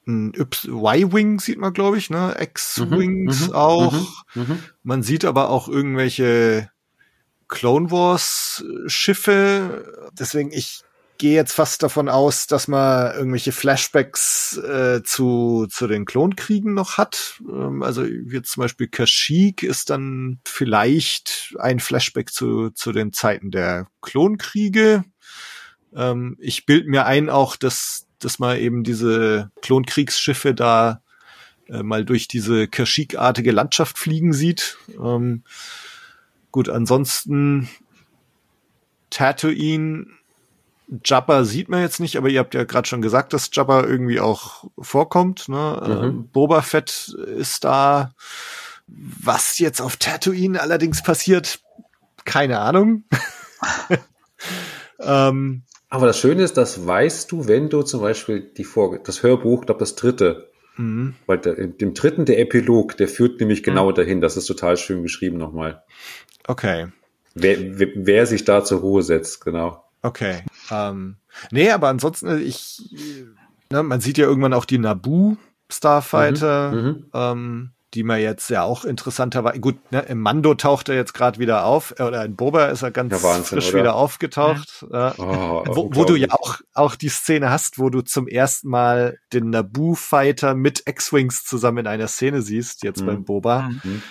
ein 0.07 0.31
Y-Wing 0.33 1.39
sieht 1.39 1.57
man, 1.59 1.73
glaube 1.73 1.97
ich, 1.97 2.09
ne? 2.09 2.35
X-Wings 2.39 3.41
Mhm, 3.41 3.47
mhm, 3.47 3.53
auch. 3.53 3.93
Mhm, 4.35 4.41
mhm. 4.41 4.59
Man 4.83 5.03
sieht 5.03 5.25
aber 5.25 5.49
auch 5.49 5.67
irgendwelche 5.67 6.71
Clone 7.49 7.91
Wars 7.91 8.63
Schiffe. 8.87 10.09
Deswegen, 10.17 10.51
ich 10.51 10.83
gehe 11.17 11.35
jetzt 11.35 11.53
fast 11.53 11.83
davon 11.83 12.09
aus, 12.09 12.47
dass 12.47 12.67
man 12.67 13.13
irgendwelche 13.13 13.51
Flashbacks 13.51 14.57
äh, 14.57 15.01
zu, 15.03 15.67
zu 15.69 15.87
den 15.87 16.05
Klonkriegen 16.05 16.73
noch 16.73 16.97
hat. 16.97 17.41
Ähm, 17.49 17.83
also 17.83 18.03
jetzt 18.03 18.51
zum 18.51 18.61
Beispiel 18.61 18.87
Kashyyyk 18.87 19.63
ist 19.63 19.89
dann 19.89 20.39
vielleicht 20.45 21.55
ein 21.59 21.79
Flashback 21.79 22.31
zu, 22.31 22.69
zu 22.71 22.91
den 22.91 23.13
Zeiten 23.13 23.51
der 23.51 23.87
Klonkriege. 24.01 25.03
Ähm, 25.95 26.37
ich 26.39 26.65
bild 26.65 26.87
mir 26.87 27.05
ein 27.05 27.29
auch, 27.29 27.55
dass, 27.55 28.07
dass 28.19 28.39
man 28.39 28.57
eben 28.57 28.83
diese 28.83 29.51
Klonkriegsschiffe 29.61 30.53
da 30.53 31.01
äh, 31.69 31.83
mal 31.83 32.05
durch 32.05 32.27
diese 32.27 32.67
Kashyyyk-artige 32.67 33.51
Landschaft 33.51 33.97
fliegen 33.97 34.33
sieht. 34.33 34.77
Ähm, 34.99 35.43
gut, 36.51 36.69
ansonsten 36.69 37.69
Tatooine, 39.09 40.07
Jabba 41.03 41.43
sieht 41.43 41.69
man 41.69 41.81
jetzt 41.81 41.99
nicht, 41.99 42.15
aber 42.15 42.29
ihr 42.29 42.39
habt 42.39 42.53
ja 42.53 42.63
gerade 42.63 42.87
schon 42.87 43.01
gesagt, 43.01 43.33
dass 43.33 43.49
Jabba 43.51 43.83
irgendwie 43.83 44.19
auch 44.19 44.65
vorkommt. 44.79 45.49
Ne? 45.49 45.81
Mhm. 45.85 46.03
Ähm, 46.03 46.29
Boba 46.31 46.61
Fett 46.61 47.15
ist 47.37 47.63
da. 47.63 48.11
Was 48.87 49.59
jetzt 49.59 49.81
auf 49.81 49.97
Tatooine 49.97 50.61
allerdings 50.61 51.03
passiert, 51.03 51.59
keine 52.23 52.59
Ahnung. 52.59 53.03
ähm, 54.99 55.63
Aber 55.89 56.07
das 56.07 56.19
Schöne 56.19 56.43
ist, 56.43 56.55
das 56.55 56.87
weißt 56.87 57.29
du, 57.33 57.47
wenn 57.47 57.69
du 57.69 57.81
zum 57.81 57.99
Beispiel 57.99 58.39
die 58.39 58.63
Vor 58.63 58.97
das 58.99 59.23
Hörbuch, 59.23 59.65
glaube 59.65 59.81
das 59.81 59.95
dritte, 59.95 60.49
mh, 60.77 61.15
weil 61.25 61.39
der, 61.39 61.57
im 61.57 61.93
dritten 61.95 62.23
der 62.23 62.39
Epilog, 62.39 62.95
der 62.95 63.09
führt 63.09 63.41
nämlich 63.41 63.61
genau 63.61 63.91
dahin. 63.91 64.21
Das 64.21 64.37
ist 64.37 64.45
total 64.45 64.77
schön 64.77 65.03
geschrieben 65.03 65.37
nochmal. 65.37 65.83
okay. 66.47 66.87
Wer, 67.35 67.77
wer, 67.77 67.89
wer 67.93 68.25
sich 68.25 68.45
da 68.45 68.63
zur 68.63 68.79
Ruhe 68.79 69.03
setzt, 69.03 69.43
genau. 69.43 69.83
Okay. 70.01 70.43
Ähm, 70.71 71.17
nee, 71.51 71.71
aber 71.71 71.87
ansonsten, 71.89 72.41
ich, 72.41 72.81
ne, 73.71 73.83
man 73.83 74.01
sieht 74.01 74.17
ja 74.17 74.25
irgendwann 74.25 74.53
auch 74.53 74.65
die 74.65 74.77
Naboo 74.79 75.37
Starfighter, 75.69 76.71
Mhm, 76.71 77.05
ähm, 77.13 77.71
die 77.93 78.03
man 78.03 78.19
jetzt 78.19 78.49
ja 78.49 78.63
auch 78.63 78.83
interessanterweise, 78.85 79.59
gut, 79.59 79.75
ne, 79.91 80.01
im 80.01 80.19
Mando 80.19 80.53
taucht 80.55 80.89
er 80.89 80.95
jetzt 80.95 81.13
gerade 81.13 81.39
wieder 81.39 81.63
auf, 81.65 81.93
äh, 81.97 82.03
oder 82.03 82.23
in 82.25 82.35
Boba 82.35 82.65
ist 82.65 82.81
er 82.81 82.91
ganz 82.91 83.11
Ja, 83.13 83.23
Wahnsinn, 83.23 83.43
frisch 83.45 83.69
oder? 83.69 83.79
wieder 83.79 83.95
aufgetaucht. 83.95 84.85
Äh, 84.91 85.11
Oh, 85.17 85.63
wo, 85.67 85.89
wo 85.93 86.03
du 86.05 86.15
ja 86.15 86.27
auch, 86.31 86.57
auch 86.73 86.95
die 86.95 87.09
Szene 87.09 87.49
hast, 87.49 87.79
wo 87.79 87.89
du 87.89 88.01
zum 88.01 88.27
ersten 88.27 88.69
Mal 88.69 89.17
den 89.33 89.49
Naboo-Fighter 89.51 90.53
mit 90.53 90.83
X-Wings 90.85 91.45
zusammen 91.45 91.79
in 91.79 91.87
einer 91.87 92.07
Szene 92.07 92.41
siehst, 92.41 92.83
jetzt 92.83 93.01
Mhm. 93.01 93.05
beim 93.05 93.23
Boba. 93.25 93.69
Mhm. 93.83 94.01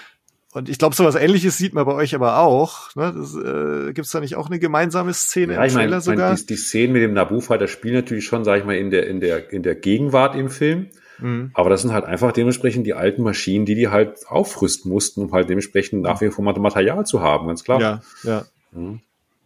Und 0.57 0.70
ich 0.70 0.78
glaube, 0.78 0.94
sowas 0.94 1.16
ähnliches 1.16 1.59
sieht 1.59 1.74
man 1.74 1.84
bei 1.84 1.92
euch 1.92 2.14
aber 2.14 2.38
auch. 2.38 2.94
Ne? 2.94 3.12
Das, 3.14 3.34
äh, 3.34 3.92
Gibt 3.92 4.07
es 4.07 4.11
da 4.11 4.20
nicht 4.20 4.36
auch 4.36 4.46
eine 4.46 4.59
gemeinsame 4.59 5.12
Szene 5.12 5.52
Ja, 5.52 5.61
im 5.61 5.66
ich 5.66 5.74
meine, 5.74 5.90
Trailer 5.90 5.98
ich 5.98 6.07
mein, 6.07 6.16
sogar? 6.16 6.34
die, 6.34 6.46
die 6.46 6.57
Szenen 6.57 6.94
mit 6.94 7.02
dem 7.02 7.12
Naboo-Fighter 7.12 7.68
spielen 7.68 7.92
natürlich 7.92 8.24
schon, 8.24 8.42
sage 8.42 8.61
ich 8.61 8.64
mal, 8.64 8.74
in 8.74 8.88
der, 8.88 9.07
in 9.07 9.20
der, 9.20 9.52
in 9.52 9.62
der 9.62 9.74
Gegenwart 9.74 10.34
im 10.34 10.48
Film. 10.48 10.86
Mhm. 11.18 11.50
Aber 11.52 11.68
das 11.68 11.82
sind 11.82 11.92
halt 11.92 12.07
einfach 12.07 12.32
dementsprechend 12.32 12.86
die 12.86 12.94
alten 12.94 13.22
Maschinen, 13.22 13.66
die 13.66 13.74
die 13.74 13.88
halt 13.88 14.26
aufrüsten 14.28 14.90
mussten, 14.90 15.20
um 15.24 15.32
halt 15.32 15.50
dementsprechend 15.50 16.00
nach 16.00 16.22
wie 16.22 16.30
vor 16.30 16.42
Material 16.42 17.04
zu 17.04 17.20
haben, 17.20 17.48
ganz 17.48 17.62
klar. 17.62 17.78
Ja, 17.78 18.00
ja. 18.24 18.46
Ja. 18.72 18.94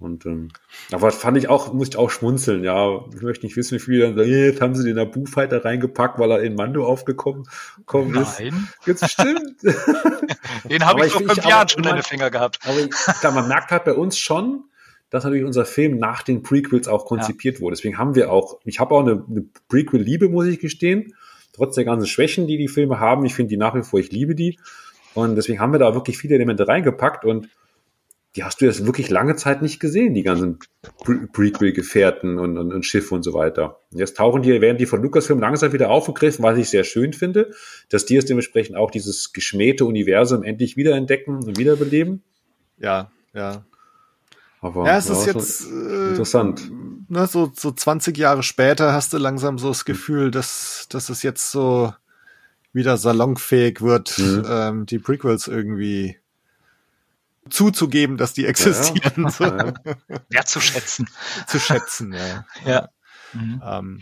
Und 0.01 0.25
ähm, 0.25 0.49
aber 0.93 1.11
fand 1.11 1.37
ich 1.37 1.49
auch, 1.49 1.75
muss 1.75 1.89
ich 1.89 1.97
auch 1.97 2.11
schmunzeln, 2.11 2.65
ja. 2.65 3.05
Ich 3.15 3.21
möchte 3.21 3.45
nicht 3.45 3.57
wissen, 3.57 3.77
wie 3.77 3.81
viele 3.81 4.07
dann 4.07 4.17
sagen, 4.17 4.31
"Yeah, 4.31 4.47
jetzt 4.47 4.61
haben 4.63 4.75
sie 4.75 4.83
den 4.83 4.97
Naboo-Fighter 4.97 5.63
reingepackt, 5.63 6.19
weil 6.19 6.31
er 6.31 6.41
in 6.41 6.55
Mando 6.55 6.87
aufgekommen 6.87 7.47
gekommen 7.77 8.15
ist. 8.17 8.41
Nein, 8.41 8.69
Jetzt 8.87 9.01
bestimmt. 9.01 9.57
den 10.71 10.87
habe 10.87 11.07
ich 11.07 11.13
vor 11.13 11.23
fünf 11.23 11.45
Jahren 11.45 11.69
schon 11.69 11.85
in 11.85 11.95
den 11.95 12.03
Finger 12.03 12.31
gehabt. 12.31 12.61
Aber 12.65 12.79
ich, 12.79 12.91
klar, 12.91 13.33
man 13.33 13.47
merkt 13.47 13.71
halt 13.71 13.85
bei 13.85 13.93
uns 13.93 14.17
schon, 14.17 14.65
dass 15.11 15.25
natürlich 15.25 15.45
unser 15.45 15.67
Film 15.67 15.99
nach 15.99 16.23
den 16.23 16.43
Prequels 16.43 16.89
auch 16.89 17.05
konzipiert 17.05 17.61
wurde. 17.61 17.77
Deswegen 17.77 17.99
haben 17.99 18.15
wir 18.15 18.33
auch, 18.33 18.59
ich 18.65 18.81
habe 18.81 18.95
auch 18.95 19.01
eine, 19.01 19.25
eine 19.29 19.45
Prequel-Liebe, 19.69 20.29
muss 20.29 20.47
ich 20.47 20.61
gestehen. 20.61 21.15
Trotz 21.53 21.75
der 21.75 21.85
ganzen 21.85 22.07
Schwächen, 22.07 22.47
die 22.47 22.57
die 22.57 22.69
Filme 22.69 23.01
haben, 23.01 23.25
ich 23.27 23.35
finde 23.35 23.51
die 23.51 23.57
nach 23.57 23.75
wie 23.75 23.83
vor, 23.83 24.01
ich 24.01 24.13
liebe 24.13 24.35
die. 24.35 24.59
Und 25.15 25.35
deswegen 25.37 25.59
haben 25.61 25.73
wir 25.73 25.81
da 25.81 25.95
wirklich 25.95 26.17
viele 26.17 26.37
Elemente 26.37 26.67
reingepackt 26.67 27.25
und 27.25 27.49
die 28.37 28.45
hast 28.45 28.61
du 28.61 28.65
jetzt 28.67 28.87
wirklich 28.87 29.11
lange 29.11 29.35
Zeit 29.35 29.61
nicht 29.61 29.81
gesehen, 29.81 30.15
die 30.15 30.23
ganzen 30.23 30.59
Pre 31.03 31.27
Prequel-Gefährten 31.33 32.39
und, 32.39 32.57
und, 32.59 32.73
und 32.73 32.87
Schiffe 32.87 33.15
und 33.15 33.25
so 33.25 33.35
weiter. 33.35 33.81
Jetzt 33.91 34.17
tauchen 34.17 34.43
die, 34.43 34.61
werden 34.61 34.79
die 34.79 34.87
von 34.87 35.03
Lucasfilm 35.03 35.41
langsam 35.41 35.73
wieder 35.73 35.91
aufgegriffen, 35.91 36.45
was 36.45 36.57
ich 36.57 36.69
sehr 36.69 36.85
schön 36.85 37.13
finde, 37.13 37.51
dass 37.89 38.07
die 38.07 38.15
jetzt 38.15 38.29
dementsprechend 38.29 38.77
auch 38.77 38.91
dieses 38.93 39.33
geschmähte 39.33 39.85
Universum 39.85 40.45
endlich 40.45 40.77
wiederentdecken 40.77 41.37
und 41.37 41.59
wiederbeleben. 41.59 42.23
Ja, 42.79 43.11
ja. 43.35 43.65
Aber 44.61 44.87
Ja, 44.87 44.99
es 44.99 45.09
ist 45.11 45.27
jetzt 45.27 45.67
äh, 45.67 46.11
interessant. 46.11 46.71
Ne, 47.09 47.27
so, 47.27 47.51
so 47.57 47.73
20 47.73 48.17
Jahre 48.17 48.43
später 48.45 48.93
hast 48.93 49.13
du 49.13 49.19
langsam 49.19 49.59
so 49.59 49.69
das 49.69 49.85
Gefühl, 49.85 50.31
dass, 50.31 50.87
dass 50.89 51.09
es 51.09 51.23
jetzt 51.25 51.51
so 51.51 51.93
wieder 52.73 52.97
salonfähig 52.97 53.81
wird, 53.81 54.17
Mhm. 54.19 54.45
ähm, 54.49 54.87
die 54.87 55.01
Prequels 55.01 55.49
irgendwie 55.49 56.20
zuzugeben, 57.51 58.17
dass 58.17 58.33
die 58.33 58.47
existieren, 58.47 59.29
so, 59.31 59.45
Ja, 59.45 59.67
ja. 59.67 59.75
Wertzuschätzen. 60.29 61.09
zu 61.47 61.59
schätzen. 61.59 62.13
Ja. 62.13 62.47
Ja. 62.65 62.89
Mhm. 63.33 63.63
Ähm, 63.65 64.01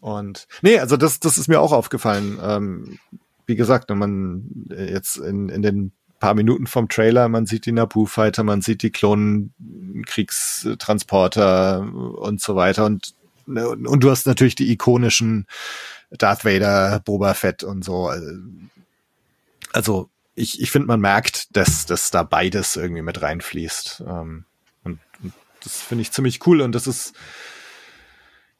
und 0.00 0.46
nee, 0.62 0.78
also 0.78 0.96
das, 0.96 1.18
das 1.18 1.38
ist 1.38 1.48
mir 1.48 1.60
auch 1.60 1.72
aufgefallen. 1.72 2.38
Ähm, 2.42 2.98
wie 3.46 3.56
gesagt, 3.56 3.90
wenn 3.90 3.98
man 3.98 4.66
äh, 4.70 4.92
jetzt 4.92 5.16
in, 5.16 5.48
in 5.48 5.62
den 5.62 5.92
paar 6.20 6.34
Minuten 6.34 6.66
vom 6.66 6.88
Trailer, 6.88 7.28
man 7.28 7.46
sieht 7.46 7.66
die 7.66 7.72
Naboo-Fighter, 7.72 8.44
man 8.44 8.62
sieht 8.62 8.82
die 8.82 8.90
Klonenkriegstransporter 8.90 11.80
und 11.80 12.40
so 12.40 12.56
weiter 12.56 12.86
und 12.86 13.14
ne, 13.46 13.68
und, 13.68 13.86
und 13.86 14.00
du 14.00 14.10
hast 14.10 14.26
natürlich 14.26 14.54
die 14.54 14.70
ikonischen 14.72 15.46
Darth 16.10 16.44
Vader, 16.44 17.00
Boba 17.04 17.34
Fett 17.34 17.64
und 17.64 17.84
so. 17.84 18.10
Also 19.72 20.08
ich, 20.34 20.60
ich 20.60 20.70
finde, 20.70 20.88
man 20.88 21.00
merkt, 21.00 21.56
dass, 21.56 21.86
dass 21.86 22.10
da 22.10 22.22
beides 22.22 22.76
irgendwie 22.76 23.02
mit 23.02 23.22
reinfließt. 23.22 24.04
Ähm, 24.06 24.44
und, 24.82 24.98
und 25.22 25.32
das 25.62 25.80
finde 25.80 26.02
ich 26.02 26.12
ziemlich 26.12 26.46
cool 26.46 26.60
und 26.60 26.74
das 26.74 26.86
ist 26.86 27.14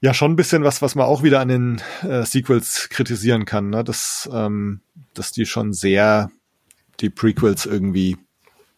ja 0.01 0.14
schon 0.14 0.33
ein 0.33 0.37
bisschen 0.37 0.64
was, 0.64 0.83
was 0.83 0.95
man 0.95 1.07
auch 1.07 1.22
wieder 1.22 1.41
an 1.41 1.49
den 1.49 1.82
äh, 2.03 2.24
Sequels 2.24 2.89
kritisieren 2.90 3.44
kann, 3.44 3.70
ne? 3.70 3.82
dass, 3.82 4.28
ähm, 4.32 4.81
dass 5.15 5.32
die 5.32 5.47
schon 5.47 5.73
sehr 5.73 6.31
die 7.01 7.11
Prequels 7.11 7.66
irgendwie 7.66 8.19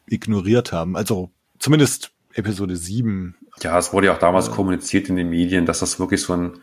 ignoriert 0.06 0.72
haben. 0.72 0.96
Also 0.96 1.30
zumindest 1.58 2.12
Episode 2.32 2.76
7. 2.76 3.34
ja, 3.62 3.78
es 3.78 3.92
wurde 3.92 4.06
ja 4.06 4.14
auch 4.14 4.18
damals 4.18 4.50
kommuniziert 4.50 5.08
in 5.08 5.16
den 5.16 5.28
Medien, 5.28 5.66
dass 5.66 5.80
das 5.80 5.98
wirklich 5.98 6.22
so 6.22 6.34
ein, 6.34 6.58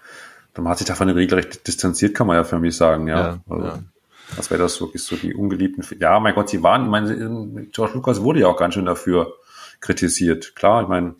man 0.55 0.69
hat 0.69 0.77
sich 0.77 0.87
davon 0.87 1.09
regelrecht 1.09 1.67
distanziert, 1.67 2.15
kann 2.15 2.27
man 2.27 2.37
ja 2.37 2.43
für 2.43 2.59
mich 2.59 2.75
sagen, 2.75 3.07
ja. 3.07 3.19
Ja, 3.19 3.41
also, 3.49 3.65
ja. 3.65 3.83
Das 4.35 4.49
wäre 4.49 4.61
das 4.61 4.79
wirklich 4.81 5.03
so 5.03 5.15
die 5.15 5.33
ungeliebten. 5.33 5.85
Ja, 5.99 6.19
mein 6.19 6.33
Gott, 6.33 6.49
sie 6.49 6.63
waren, 6.63 6.85
ich 6.85 6.89
meine, 6.89 7.67
George 7.71 7.93
Lucas 7.93 8.21
wurde 8.21 8.41
ja 8.41 8.47
auch 8.47 8.57
ganz 8.57 8.73
schön 8.73 8.85
dafür 8.85 9.33
kritisiert. 9.79 10.55
Klar, 10.55 10.83
ich 10.83 10.87
meine, 10.87 11.15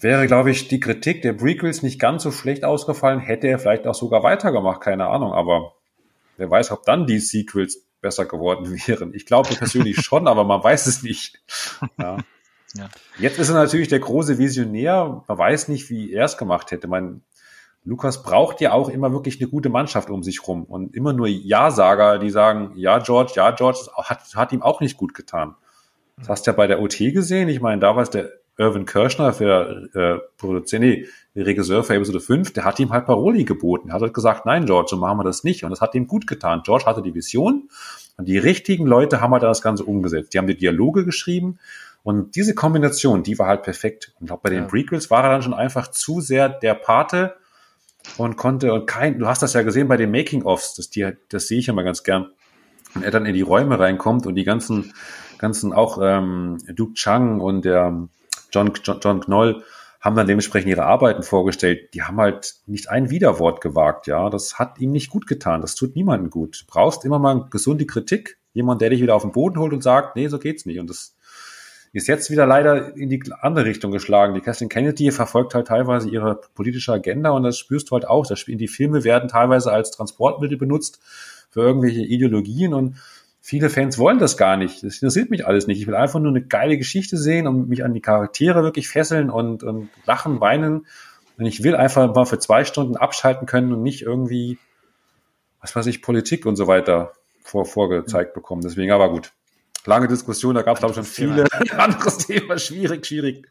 wäre, 0.00 0.26
glaube 0.26 0.50
ich, 0.50 0.68
die 0.68 0.80
Kritik 0.80 1.22
der 1.22 1.32
Prequels 1.32 1.82
nicht 1.82 1.98
ganz 1.98 2.22
so 2.22 2.30
schlecht 2.30 2.64
ausgefallen, 2.64 3.20
hätte 3.20 3.48
er 3.48 3.58
vielleicht 3.58 3.86
auch 3.86 3.94
sogar 3.94 4.22
weitergemacht, 4.22 4.80
keine 4.80 5.06
Ahnung, 5.06 5.32
aber 5.32 5.74
wer 6.36 6.50
weiß, 6.50 6.70
ob 6.70 6.84
dann 6.84 7.06
die 7.06 7.18
Sequels 7.18 7.84
besser 8.00 8.26
geworden 8.26 8.70
wären. 8.86 9.14
Ich 9.14 9.26
glaube 9.26 9.54
persönlich 9.54 9.96
schon, 10.02 10.28
aber 10.28 10.44
man 10.44 10.62
weiß 10.62 10.86
es 10.86 11.02
nicht. 11.02 11.40
Ja. 11.98 12.18
Ja. 12.76 12.88
Jetzt 13.18 13.38
ist 13.38 13.50
er 13.50 13.54
natürlich 13.54 13.86
der 13.86 14.00
große 14.00 14.36
Visionär. 14.36 15.22
Man 15.28 15.38
weiß 15.38 15.68
nicht, 15.68 15.90
wie 15.90 16.12
er 16.12 16.24
es 16.24 16.36
gemacht 16.36 16.72
hätte. 16.72 16.88
Man, 16.88 17.22
Lukas 17.84 18.22
braucht 18.22 18.60
ja 18.60 18.72
auch 18.72 18.88
immer 18.88 19.12
wirklich 19.12 19.40
eine 19.40 19.50
gute 19.50 19.68
Mannschaft 19.68 20.08
um 20.08 20.22
sich 20.22 20.46
rum 20.48 20.64
und 20.64 20.94
immer 20.96 21.12
nur 21.12 21.26
Ja-Sager, 21.26 22.18
die 22.18 22.30
sagen, 22.30 22.72
ja, 22.76 22.98
George, 22.98 23.32
ja, 23.36 23.50
George, 23.50 23.78
das 23.84 24.08
hat, 24.08 24.34
hat 24.34 24.52
ihm 24.52 24.62
auch 24.62 24.80
nicht 24.80 24.96
gut 24.96 25.12
getan. 25.12 25.54
Das 26.16 26.28
hast 26.28 26.46
du 26.46 26.52
ja 26.52 26.56
bei 26.56 26.66
der 26.66 26.80
OT 26.80 26.98
gesehen. 26.98 27.48
Ich 27.48 27.60
meine, 27.60 27.80
da 27.80 27.94
war 27.94 28.02
es 28.02 28.10
der 28.10 28.30
Irvin 28.56 28.86
Kirschner 28.86 29.32
für 29.32 29.88
äh, 29.94 30.18
Produzent, 30.38 30.84
nee, 30.84 31.06
der 31.34 31.46
Regisseur 31.46 31.82
für 31.82 31.94
Episode 31.94 32.20
5, 32.20 32.52
der 32.52 32.64
hat 32.64 32.78
ihm 32.78 32.90
halt 32.90 33.04
Paroli 33.04 33.44
geboten. 33.44 33.88
Er 33.88 33.94
hat 33.94 34.02
halt 34.02 34.14
gesagt, 34.14 34.46
nein, 34.46 34.66
George, 34.66 34.88
so 34.90 34.96
machen 34.96 35.18
wir 35.18 35.24
das 35.24 35.42
nicht. 35.42 35.64
Und 35.64 35.70
das 35.70 35.80
hat 35.80 35.94
ihm 35.94 36.06
gut 36.06 36.26
getan. 36.26 36.62
George 36.64 36.86
hatte 36.86 37.02
die 37.02 37.14
Vision 37.14 37.68
und 38.16 38.28
die 38.28 38.38
richtigen 38.38 38.86
Leute 38.86 39.20
haben 39.20 39.32
halt 39.32 39.42
das 39.42 39.60
Ganze 39.60 39.84
umgesetzt. 39.84 40.32
Die 40.32 40.38
haben 40.38 40.46
die 40.46 40.56
Dialoge 40.56 41.04
geschrieben 41.04 41.58
und 42.04 42.36
diese 42.36 42.54
Kombination, 42.54 43.24
die 43.24 43.38
war 43.38 43.48
halt 43.48 43.62
perfekt. 43.62 44.12
Und 44.20 44.30
auch 44.30 44.38
bei 44.38 44.50
den 44.50 44.62
Ja. 44.62 44.68
Prequels 44.68 45.10
war 45.10 45.24
er 45.24 45.30
dann 45.30 45.42
schon 45.42 45.54
einfach 45.54 45.88
zu 45.88 46.20
sehr 46.20 46.48
der 46.48 46.74
Pate 46.74 47.34
und 48.16 48.36
konnte 48.36 48.72
und 48.72 48.86
kein, 48.86 49.18
du 49.18 49.26
hast 49.26 49.42
das 49.42 49.54
ja 49.54 49.62
gesehen 49.62 49.88
bei 49.88 49.96
den 49.96 50.10
Making-ofs, 50.10 50.74
das, 50.74 50.90
die, 50.90 51.10
das 51.28 51.48
sehe 51.48 51.58
ich 51.58 51.68
immer 51.68 51.84
ganz 51.84 52.02
gern. 52.02 52.30
Wenn 52.92 53.02
er 53.02 53.10
dann 53.10 53.26
in 53.26 53.34
die 53.34 53.42
Räume 53.42 53.78
reinkommt 53.78 54.26
und 54.26 54.36
die 54.36 54.44
ganzen, 54.44 54.92
ganzen 55.38 55.72
auch 55.72 55.98
ähm, 56.00 56.58
Duke 56.74 56.94
Chang 56.94 57.40
und 57.40 57.64
der 57.64 58.08
John, 58.52 58.72
John, 58.84 59.00
John 59.02 59.20
Knoll 59.20 59.64
haben 60.00 60.16
dann 60.16 60.26
dementsprechend 60.26 60.68
ihre 60.68 60.84
Arbeiten 60.84 61.22
vorgestellt. 61.22 61.94
Die 61.94 62.02
haben 62.02 62.18
halt 62.18 62.56
nicht 62.66 62.90
ein 62.90 63.08
Widerwort 63.08 63.62
gewagt, 63.62 64.06
ja. 64.06 64.28
Das 64.28 64.58
hat 64.58 64.78
ihm 64.78 64.92
nicht 64.92 65.08
gut 65.08 65.26
getan. 65.26 65.62
Das 65.62 65.74
tut 65.74 65.96
niemandem 65.96 66.28
gut. 66.28 66.60
Du 66.60 66.66
brauchst 66.70 67.06
immer 67.06 67.18
mal 67.18 67.46
gesunde 67.50 67.86
Kritik. 67.86 68.38
Jemand, 68.52 68.82
der 68.82 68.90
dich 68.90 69.00
wieder 69.00 69.14
auf 69.14 69.22
den 69.22 69.32
Boden 69.32 69.58
holt 69.58 69.72
und 69.72 69.82
sagt, 69.82 70.14
nee, 70.14 70.28
so 70.28 70.38
geht's 70.38 70.66
nicht. 70.66 70.78
Und 70.78 70.90
das 70.90 71.13
ist 71.94 72.08
jetzt 72.08 72.28
wieder 72.28 72.44
leider 72.44 72.96
in 72.96 73.08
die 73.08 73.22
andere 73.40 73.64
Richtung 73.64 73.92
geschlagen. 73.92 74.34
Die 74.34 74.40
Kathleen 74.40 74.68
Kennedy 74.68 75.12
verfolgt 75.12 75.54
halt 75.54 75.68
teilweise 75.68 76.08
ihre 76.08 76.40
politische 76.54 76.92
Agenda 76.92 77.30
und 77.30 77.44
das 77.44 77.56
spürst 77.56 77.88
du 77.88 77.92
halt 77.92 78.06
auch. 78.06 78.26
Das, 78.26 78.44
die 78.46 78.68
Filme 78.68 79.04
werden 79.04 79.28
teilweise 79.28 79.72
als 79.72 79.92
Transportmittel 79.92 80.58
benutzt 80.58 81.00
für 81.50 81.60
irgendwelche 81.60 82.00
Ideologien 82.00 82.74
und 82.74 82.96
viele 83.40 83.70
Fans 83.70 83.96
wollen 83.96 84.18
das 84.18 84.36
gar 84.36 84.56
nicht. 84.56 84.82
Das 84.82 84.94
interessiert 84.94 85.30
mich 85.30 85.46
alles 85.46 85.68
nicht. 85.68 85.80
Ich 85.80 85.86
will 85.86 85.94
einfach 85.94 86.18
nur 86.18 86.30
eine 86.30 86.42
geile 86.42 86.76
Geschichte 86.78 87.16
sehen 87.16 87.46
und 87.46 87.68
mich 87.68 87.84
an 87.84 87.94
die 87.94 88.00
Charaktere 88.00 88.64
wirklich 88.64 88.88
fesseln 88.88 89.30
und, 89.30 89.62
und 89.62 89.88
lachen, 90.04 90.40
weinen. 90.40 90.86
Und 91.38 91.46
ich 91.46 91.62
will 91.62 91.76
einfach 91.76 92.12
mal 92.12 92.24
für 92.24 92.40
zwei 92.40 92.64
Stunden 92.64 92.96
abschalten 92.96 93.46
können 93.46 93.72
und 93.72 93.82
nicht 93.84 94.02
irgendwie, 94.02 94.58
was 95.60 95.76
weiß 95.76 95.86
ich, 95.86 96.02
Politik 96.02 96.44
und 96.44 96.56
so 96.56 96.66
weiter 96.66 97.12
vor, 97.44 97.66
vorgezeigt 97.66 98.34
bekommen. 98.34 98.62
Deswegen 98.62 98.90
aber 98.90 99.10
gut. 99.10 99.32
Lange 99.86 100.08
Diskussion, 100.08 100.54
da 100.54 100.62
gab 100.62 100.76
es 100.76 100.80
glaube 100.80 100.92
ich 100.92 100.96
schon 100.96 101.04
viele 101.04 101.44
anderes 101.76 102.18
Thema. 102.18 102.58
Schwierig, 102.58 103.06
schwierig. 103.06 103.46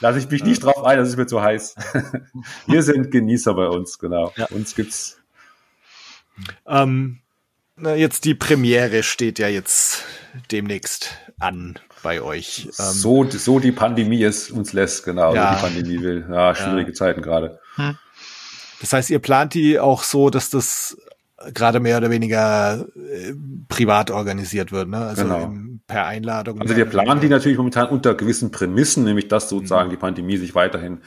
Lasse 0.00 0.18
ich 0.18 0.30
mich 0.30 0.42
nicht 0.42 0.64
drauf 0.64 0.84
ein, 0.84 0.98
das 0.98 1.08
ist 1.08 1.16
mir 1.16 1.26
zu 1.26 1.42
heiß. 1.42 1.74
Wir 2.66 2.82
sind 2.82 3.10
Genießer 3.10 3.54
bei 3.54 3.68
uns, 3.68 3.98
genau. 3.98 4.32
Ja. 4.36 4.46
Uns 4.46 4.74
gibt's. 4.74 5.18
Ähm, 6.66 7.20
na, 7.76 7.94
jetzt 7.94 8.24
die 8.24 8.34
Premiere 8.34 9.02
steht 9.02 9.38
ja 9.38 9.48
jetzt 9.48 10.04
demnächst 10.50 11.18
an 11.38 11.78
bei 12.02 12.22
euch. 12.22 12.66
Ähm, 12.66 12.72
so, 12.92 13.28
so 13.28 13.58
die 13.58 13.72
Pandemie 13.72 14.22
es 14.22 14.50
uns 14.50 14.72
lässt, 14.72 15.04
genau, 15.04 15.34
ja. 15.34 15.50
so 15.50 15.56
die 15.56 15.74
Pandemie 15.74 16.02
will. 16.02 16.26
Ja, 16.30 16.54
schwierige 16.54 16.90
ja. 16.90 16.94
Zeiten 16.94 17.20
gerade. 17.20 17.60
Hm. 17.74 17.98
Das 18.80 18.92
heißt, 18.92 19.10
ihr 19.10 19.18
plant 19.18 19.54
die 19.54 19.78
auch 19.78 20.02
so, 20.02 20.30
dass 20.30 20.50
das 20.50 20.96
gerade 21.52 21.80
mehr 21.80 21.98
oder 21.98 22.10
weniger 22.10 22.86
äh, 22.96 23.34
privat 23.68 24.10
organisiert 24.10 24.72
wird, 24.72 24.88
ne? 24.88 24.98
Also 24.98 25.22
genau. 25.22 25.44
im, 25.44 25.80
per 25.86 26.06
Einladung. 26.06 26.60
Also 26.60 26.76
wir 26.76 26.86
planen 26.86 27.20
die 27.20 27.28
natürlich 27.28 27.58
momentan 27.58 27.88
unter 27.88 28.14
gewissen 28.14 28.50
Prämissen, 28.50 29.04
nämlich 29.04 29.28
dass 29.28 29.48
sozusagen 29.48 29.88
mhm. 29.88 29.90
die 29.90 29.96
Pandemie 29.96 30.36
sich 30.36 30.54
weiterhin 30.54 31.00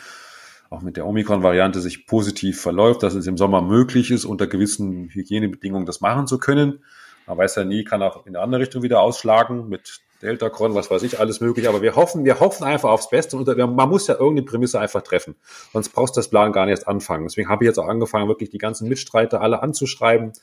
auch 0.69 0.81
mit 0.81 0.97
der 0.97 1.07
Omikron-Variante 1.07 1.80
sich 1.81 2.06
positiv 2.06 2.61
verläuft, 2.61 3.01
dass 3.01 3.15
es 3.15 3.26
im 3.26 3.38
Sommer 3.38 3.61
möglich 3.61 4.11
ist, 4.11 4.26
unter 4.26 4.45
gewissen 4.45 5.10
Hygienebedingungen 5.10 5.88
das 5.88 5.99
machen 5.99 6.27
zu 6.27 6.38
können. 6.38 6.84
Man 7.26 7.38
weiß 7.38 7.56
ja 7.56 7.64
nie, 7.64 7.84
kann 7.84 8.03
auch 8.03 8.26
in 8.26 8.35
eine 8.35 8.43
andere 8.43 8.61
Richtung 8.61 8.84
wieder 8.84 9.01
ausschlagen 9.01 9.68
mit 9.68 10.01
Delta-Cron, 10.22 10.76
was 10.76 10.91
weiß 10.91 11.04
ich, 11.04 11.20
alles 11.20 11.40
möglich. 11.40 11.68
Aber 11.70 11.82
wir 11.82 11.96
hoffen, 11.96 12.26
wir 12.26 12.40
hoffen 12.40 12.64
einfach 12.64 12.90
aufs 12.90 13.10
Beste 13.10 13.38
und 13.38 13.48
man 13.48 13.90
muss 13.90 14.08
ja 14.08 14.16
irgendeine 14.16 14.46
Prämisse 14.46 14.80
einfach 14.80 15.02
treffen. 15.02 15.36
Sonst 15.74 15.90
brauchst 15.90 16.16
du 16.16 16.20
das 16.20 16.30
Plan 16.30 16.52
gar 16.52 16.66
nicht 16.66 16.72
erst 16.72 16.88
anfangen. 16.88 17.26
Deswegen 17.26 17.50
habe 17.50 17.64
ich 17.64 17.68
jetzt 17.68 17.80
auch 17.80 17.88
angefangen, 17.88 18.28
wirklich 18.28 18.50
die 18.50 18.58
ganzen 18.58 18.90
Mitstreiter 18.90 19.41
alle 19.41 19.64
anzuschreiben, 19.64 20.34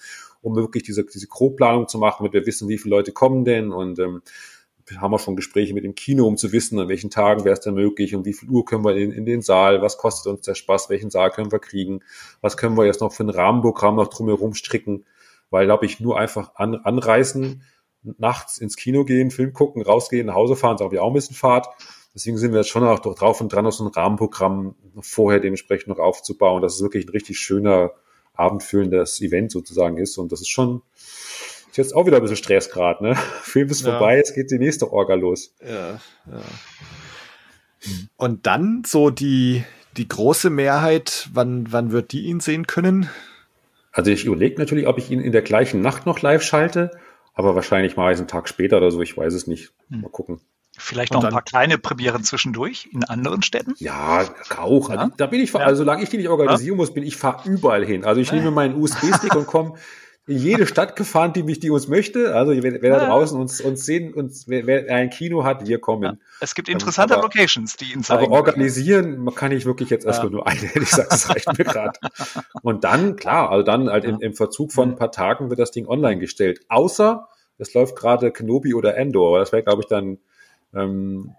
um 0.43 0.57
wirklich 0.57 0.83
diese, 0.83 1.05
diese 1.05 1.27
Grobplanung 1.27 1.89
zu 1.89 1.99
machen, 1.99 2.19
damit 2.21 2.33
wir 2.33 2.47
wissen, 2.47 2.69
wie 2.69 2.79
viele 2.79 2.97
Leute 2.97 3.13
kommen 3.13 3.45
denn 3.45 3.73
und 3.73 3.99
ähm, 3.99 4.23
haben 4.97 5.11
wir 5.11 5.19
schon 5.19 5.37
Gespräche 5.37 5.75
mit 5.75 5.85
dem 5.85 5.95
Kino, 5.95 6.27
um 6.27 6.37
zu 6.37 6.53
wissen, 6.53 6.79
an 6.79 6.89
welchen 6.89 7.11
Tagen 7.11 7.45
wäre 7.45 7.55
es 7.55 7.61
denn 7.61 7.75
möglich, 7.75 8.15
um 8.15 8.25
wie 8.25 8.33
viel 8.33 8.49
Uhr 8.49 8.65
können 8.65 8.85
wir 8.85 8.95
in, 8.97 9.11
in, 9.11 9.27
den 9.27 9.43
Saal, 9.43 9.83
was 9.83 9.99
kostet 9.99 10.33
uns 10.33 10.43
der 10.43 10.55
Spaß, 10.55 10.89
welchen 10.91 11.11
Saal 11.11 11.31
können 11.31 11.51
wir 11.51 11.59
kriegen, 11.59 12.01
was 12.41 12.57
können 12.57 12.77
wir 12.77 12.87
jetzt 12.87 13.01
noch 13.01 13.13
für 13.13 13.25
ein 13.25 13.31
Rahmenprogramm 13.31 13.97
noch 13.97 14.09
drumherum 14.09 14.55
stricken, 14.55 15.05
weil, 15.51 15.67
glaube 15.67 15.87
ich, 15.87 15.99
nur 15.99 16.19
einfach 16.19 16.55
an, 16.55 16.77
anreißen, 16.77 17.63
nachts 18.19 18.59
ins 18.59 18.77
Kino 18.77 19.05
gehen, 19.05 19.31
Film 19.31 19.53
gucken, 19.53 19.83
rausgehen, 19.83 20.27
nach 20.27 20.35
Hause 20.35 20.57
fahren, 20.57 20.77
ist 20.77 20.83
auch 20.83 20.93
auch 20.93 21.09
ein 21.09 21.15
bisschen 21.15 21.37
Fahrt. 21.37 21.69
Deswegen 22.15 22.39
sind 22.39 22.53
wir 22.53 22.61
jetzt 22.61 22.71
schon 22.71 22.83
auch 22.83 22.99
drauf 22.99 23.41
und 23.43 23.53
dran, 23.53 23.65
noch 23.65 23.73
so 23.73 23.85
ein 23.85 23.93
Rahmenprogramm 23.93 24.75
vorher 25.01 25.39
dementsprechend 25.39 25.89
noch 25.89 25.99
aufzubauen, 25.99 26.63
dass 26.63 26.77
es 26.77 26.83
wirklich 26.83 27.07
ein 27.07 27.11
richtig 27.11 27.39
schöner, 27.39 27.93
abendfüllendes 28.35 29.21
Event 29.21 29.51
sozusagen 29.51 29.99
ist. 29.99 30.17
Und 30.17 30.33
das 30.33 30.41
ist 30.41 30.49
schon, 30.49 30.83
ist 31.69 31.77
jetzt 31.77 31.95
auch 31.95 32.07
wieder 32.07 32.17
ein 32.17 32.23
bisschen 32.23 32.39
Stress 32.39 32.71
gerade, 32.71 33.05
ne? 33.05 33.17
Film 33.43 33.69
ist 33.69 33.85
ja. 33.85 33.93
vorbei, 33.93 34.17
jetzt 34.17 34.35
geht 34.35 34.51
die 34.51 34.59
nächste 34.59 34.93
Orga 34.93 35.15
los. 35.15 35.55
Ja, 35.63 36.01
ja. 36.27 36.43
Und 38.17 38.47
dann 38.47 38.83
so 38.87 39.11
die, 39.11 39.65
die 39.97 40.09
große 40.09 40.51
Mehrheit, 40.51 41.29
wann, 41.33 41.71
wann 41.71 41.93
wird 41.93 42.13
die 42.13 42.25
ihn 42.25 42.41
sehen 42.41 42.67
können? 42.67 43.09
Also 43.93 44.11
ich 44.11 44.25
überlege 44.25 44.59
natürlich, 44.59 44.87
ob 44.87 44.99
ich 44.99 45.11
ihn 45.11 45.21
in 45.21 45.33
der 45.33 45.43
gleichen 45.43 45.81
Nacht 45.81 46.07
noch 46.07 46.21
live 46.21 46.43
schalte, 46.43 46.91
aber 47.37 47.55
wahrscheinlich 47.55 47.97
mal 47.97 48.13
einen 48.13 48.27
Tag 48.27 48.49
später 48.49 48.79
oder 48.79 48.91
so, 48.91 49.01
ich 49.03 49.17
weiß 49.17 49.33
es 49.35 49.47
nicht. 49.47 49.73
Hm. 49.91 50.01
Mal 50.01 50.11
gucken. 50.11 50.41
Vielleicht 50.79 51.15
noch 51.15 51.25
ein 51.25 51.33
paar 51.33 51.43
kleine 51.43 51.79
Premieren 51.79 52.23
zwischendurch 52.23 52.89
in 52.93 53.03
anderen 53.05 53.43
Städten? 53.43 53.75
Ja, 53.79 54.29
auch. 54.59 54.91
Ja. 54.91 55.11
Da 55.17 55.27
bin 55.27 55.41
ich, 55.41 55.55
also 55.55 55.79
solange 55.85 56.03
ich 56.03 56.11
die 56.11 56.19
nicht 56.19 56.29
organisieren 56.29 56.77
muss, 56.77 56.93
bin 56.93 57.03
ich 57.03 57.17
fahr 57.17 57.43
überall 57.47 57.85
hin. 57.85 58.05
Also 58.05 58.21
ich 58.21 58.31
nehme 58.31 58.51
meinen 58.51 58.75
USB-Stick 58.75 59.35
und 59.35 59.47
komme 59.47 59.75
in 60.29 60.39
jede 60.39 60.67
Stadt 60.67 60.97
gefahren, 60.97 61.33
die 61.33 61.45
mich, 61.45 61.61
die 61.61 61.71
uns 61.71 61.87
möchte. 61.87 62.35
Also 62.35 62.53
wer, 62.53 62.83
wer 62.83 62.99
da 62.99 63.07
draußen 63.07 63.39
uns, 63.41 63.61
uns 63.61 63.87
sehen, 63.87 64.13
uns, 64.13 64.49
wer, 64.49 64.67
wer 64.67 64.93
ein 64.95 65.11
Kino 65.11 65.45
hat, 65.45 65.67
wir 65.67 65.79
kommen. 65.79 66.03
Ja, 66.03 66.27
es 66.41 66.55
gibt 66.57 66.69
interessante 66.69 67.15
aber, 67.15 67.23
Locations, 67.23 67.77
die 67.77 67.93
ihn 67.93 68.03
zeigen. 68.03 68.25
Aber 68.25 68.33
organisieren 68.33 69.25
kann 69.37 69.53
ich 69.53 69.67
wirklich 69.67 69.89
jetzt 69.91 70.05
erstmal 70.05 70.31
ja. 70.31 70.33
nur 70.33 70.47
eine. 70.49 70.71
Ich 70.75 70.91
sage, 70.91 71.09
das 71.11 71.31
reicht 71.31 71.47
mir 71.57 71.65
gerade. 71.65 71.99
Und 72.63 72.83
dann, 72.83 73.15
klar, 73.15 73.51
also 73.51 73.63
dann 73.63 73.89
halt 73.89 74.05
im, 74.05 74.21
im 74.21 74.35
Verzug 74.35 74.73
von 74.73 74.91
ein 74.91 74.97
paar 74.97 75.13
Tagen 75.13 75.49
wird 75.49 75.61
das 75.61 75.71
Ding 75.71 75.87
online 75.87 76.19
gestellt. 76.19 76.61
Außer 76.69 77.29
es 77.59 77.73
läuft 77.75 77.97
gerade 77.97 78.33
Kenobi 78.33 78.75
oder 78.75 78.97
Endor, 78.97 79.29
aber 79.29 79.39
das 79.39 79.53
wäre, 79.53 79.63
glaube 79.63 79.83
ich, 79.83 79.89
dann 79.89 80.19
ähm, 80.75 81.35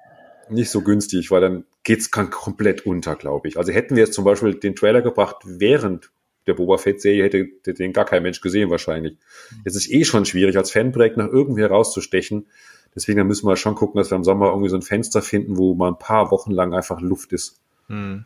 nicht 0.50 0.70
so 0.70 0.82
günstig, 0.82 1.30
weil 1.30 1.42
dann 1.42 1.66
geht's 1.84 2.10
komplett 2.10 2.86
unter, 2.86 3.16
glaube 3.16 3.48
ich. 3.48 3.58
Also 3.58 3.72
hätten 3.72 3.96
wir 3.96 4.04
jetzt 4.04 4.14
zum 4.14 4.24
Beispiel 4.24 4.56
den 4.56 4.76
Trailer 4.76 5.02
gebracht 5.02 5.38
während 5.44 6.10
der 6.48 6.53
Boba 6.53 6.78
Fett-Serie 6.78 7.24
hätte 7.24 7.74
den 7.74 7.94
gar 7.94 8.06
kein 8.06 8.24
Mensch 8.24 8.41
gesehen 8.41 8.69
wahrscheinlich. 8.69 9.18
Es 9.64 9.76
ist 9.76 9.91
eh 9.91 10.03
schon 10.03 10.26
schwierig, 10.26 10.57
als 10.57 10.72
Fanprojekt 10.72 11.18
nach 11.18 11.28
irgendwie 11.28 11.61
herauszustechen. 11.61 12.48
Deswegen 12.95 13.28
müssen 13.28 13.48
wir 13.48 13.56
schon 13.57 13.76
gucken, 13.76 13.99
dass 13.99 14.10
wir 14.11 14.15
im 14.15 14.24
Sommer 14.24 14.48
irgendwie 14.48 14.69
so 14.69 14.76
ein 14.76 14.82
Fenster 14.82 15.22
finden, 15.22 15.57
wo 15.57 15.76
mal 15.76 15.90
ein 15.90 15.99
paar 15.99 16.32
Wochen 16.32 16.52
lang 16.52 16.74
einfach 16.74 16.99
Luft 16.99 17.32
ist. 17.34 17.60
Hm. 17.88 18.26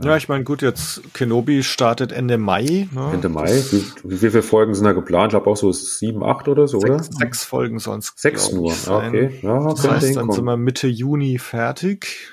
Ja, 0.00 0.10
ja, 0.10 0.16
ich 0.16 0.28
meine, 0.28 0.42
gut, 0.42 0.60
jetzt 0.60 1.14
Kenobi 1.14 1.62
startet 1.62 2.10
Ende 2.10 2.36
Mai. 2.36 2.88
Ne? 2.90 3.10
Ende 3.12 3.28
Mai. 3.28 3.52
Wie, 3.70 3.84
wie 4.02 4.16
viele 4.16 4.42
Folgen 4.42 4.74
sind 4.74 4.84
da 4.84 4.92
geplant? 4.92 5.28
Ich 5.28 5.38
glaube 5.38 5.48
auch 5.48 5.56
so 5.56 5.70
sieben, 5.70 6.24
acht 6.24 6.48
oder 6.48 6.66
so, 6.66 6.80
sechs, 6.80 6.92
oder? 6.92 7.02
Sechs 7.04 7.44
Folgen 7.44 7.78
sonst. 7.78 8.18
Sechs 8.18 8.50
nur, 8.50 8.72
sein. 8.72 9.08
okay. 9.10 9.38
Ja, 9.42 9.70
das 9.70 9.88
heißt, 9.88 10.16
dann 10.16 10.32
sind 10.32 10.44
wir 10.44 10.56
Mitte 10.56 10.88
Juni 10.88 11.38
fertig. 11.38 12.32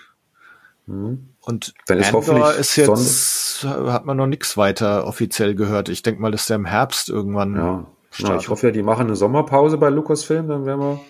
Hm. 0.87 1.30
Und 1.41 1.73
Wenn 1.87 1.99
es 1.99 2.13
Andor 2.13 2.53
ist 2.53 2.75
jetzt, 2.75 3.65
hat 3.65 4.05
man 4.05 4.15
noch 4.15 4.27
nichts 4.27 4.57
weiter 4.57 5.07
offiziell 5.07 5.55
gehört. 5.55 5.89
Ich 5.89 6.03
denke 6.03 6.21
mal, 6.21 6.31
dass 6.31 6.45
der 6.45 6.57
im 6.57 6.65
Herbst 6.65 7.09
irgendwann. 7.09 7.55
Ja. 7.55 7.87
ja 8.17 8.37
ich 8.37 8.49
hoffe 8.49 8.67
ja, 8.67 8.71
die 8.71 8.83
machen 8.83 9.07
eine 9.07 9.15
Sommerpause 9.15 9.77
bei 9.77 9.89
Lucasfilm, 9.89 10.47
dann 10.47 10.65
werden 10.65 10.79
wir, 10.79 11.01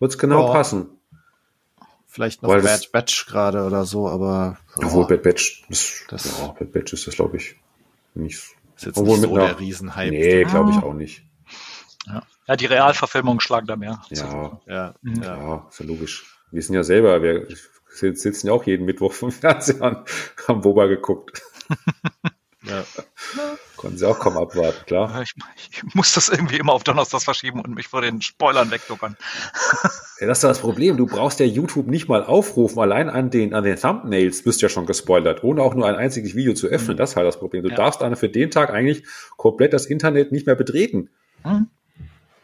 wird's 0.00 0.18
genau 0.18 0.48
ja. 0.48 0.52
passen. 0.52 0.88
Vielleicht 2.06 2.42
noch 2.42 2.50
Weil 2.50 2.62
Bad 2.62 2.90
Batch 2.90 3.26
gerade 3.26 3.64
oder 3.64 3.84
so, 3.84 4.08
aber. 4.08 4.58
Obwohl 4.74 5.06
Bad 5.06 5.22
Batch, 5.22 5.64
das, 5.68 6.04
das, 6.08 6.40
ja, 6.40 6.48
Bad 6.48 6.72
Batch 6.72 6.92
ist 6.94 7.06
das, 7.06 7.14
glaube 7.14 7.36
ich, 7.36 7.54
nicht. 8.14 8.36
Ist 8.76 8.86
jetzt 8.86 8.96
nicht 8.96 9.20
so 9.22 9.36
der 9.36 9.60
Riesenhype. 9.60 10.10
Nee, 10.10 10.44
glaube 10.44 10.70
ich 10.70 10.76
auch 10.78 10.94
nicht. 10.94 11.22
Ja. 12.06 12.22
ja, 12.46 12.56
die 12.56 12.66
Realverfilmungen 12.66 13.40
schlagen 13.40 13.66
da 13.66 13.76
mehr. 13.76 14.00
Ja, 14.10 14.60
ja, 14.66 14.94
ja. 15.04 15.22
ja, 15.22 15.66
ist 15.68 15.80
ja 15.80 15.86
logisch. 15.86 16.38
Wir 16.50 16.62
sind 16.62 16.74
ja 16.74 16.82
selber, 16.82 17.22
wir 17.22 17.46
sitzen 17.98 18.46
ja 18.46 18.52
auch 18.52 18.64
jeden 18.64 18.86
Mittwoch 18.86 19.12
vom 19.12 19.32
Fernseher 19.32 19.82
an, 19.82 20.04
haben 20.46 20.60
Boba 20.60 20.86
geguckt. 20.86 21.42
ja. 22.62 22.84
Konnten 23.76 23.96
sie 23.96 24.08
auch 24.08 24.18
kaum 24.18 24.36
abwarten, 24.36 24.84
klar. 24.86 25.22
Ich, 25.22 25.34
ich, 25.70 25.94
muss 25.94 26.12
das 26.12 26.28
irgendwie 26.28 26.56
immer 26.56 26.72
auf 26.72 26.82
Donnerstag 26.82 27.22
verschieben 27.22 27.60
und 27.60 27.76
mich 27.76 27.86
vor 27.86 28.02
den 28.02 28.20
Spoilern 28.20 28.72
wegduckern. 28.72 29.16
ja, 30.20 30.26
das 30.26 30.38
ist 30.38 30.44
das 30.44 30.58
Problem. 30.58 30.96
Du 30.96 31.06
brauchst 31.06 31.38
ja 31.38 31.46
YouTube 31.46 31.86
nicht 31.86 32.08
mal 32.08 32.24
aufrufen. 32.24 32.80
Allein 32.80 33.08
an 33.08 33.30
den, 33.30 33.54
an 33.54 33.62
den 33.62 33.76
Thumbnails 33.76 34.42
bist 34.42 34.60
du 34.60 34.66
ja 34.66 34.70
schon 34.70 34.86
gespoilert, 34.86 35.44
ohne 35.44 35.62
auch 35.62 35.74
nur 35.74 35.86
ein 35.86 35.94
einziges 35.94 36.34
Video 36.34 36.54
zu 36.54 36.66
öffnen. 36.66 36.96
Mhm. 36.96 36.98
Das 36.98 37.10
ist 37.10 37.16
halt 37.16 37.28
das 37.28 37.38
Problem. 37.38 37.62
Du 37.62 37.70
ja. 37.70 37.76
darfst 37.76 38.02
dann 38.02 38.16
für 38.16 38.28
den 38.28 38.50
Tag 38.50 38.70
eigentlich 38.70 39.04
komplett 39.36 39.72
das 39.72 39.86
Internet 39.86 40.32
nicht 40.32 40.46
mehr 40.46 40.56
betreten. 40.56 41.10
Mhm. 41.44 41.68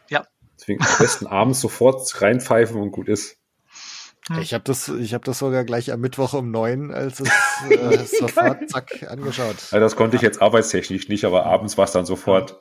Ja. 0.09 0.25
Deswegen 0.57 0.81
am 0.81 0.97
besten 0.99 1.27
abends 1.27 1.59
sofort 1.59 2.21
reinpfeifen 2.21 2.81
und 2.81 2.91
gut 2.91 3.09
ist. 3.09 3.37
Hm. 4.27 4.39
Ich 4.39 4.53
habe 4.53 4.63
das, 4.63 4.87
ich 4.87 5.13
habe 5.13 5.23
das 5.23 5.39
sogar 5.39 5.63
gleich 5.65 5.91
am 5.91 5.99
Mittwoch 5.99 6.33
um 6.33 6.49
neun, 6.49 6.91
als 6.91 7.19
es 7.19 7.29
äh, 7.69 8.05
sofort 8.05 8.69
zack 8.69 9.05
angeschaut. 9.07 9.57
Ja, 9.71 9.79
das 9.79 9.95
konnte 9.95 10.15
ich 10.15 10.21
jetzt 10.21 10.41
arbeitstechnisch 10.41 11.09
nicht, 11.09 11.25
aber 11.25 11.45
abends 11.45 11.77
war 11.77 11.85
es 11.85 11.91
dann 11.91 12.05
sofort 12.05 12.59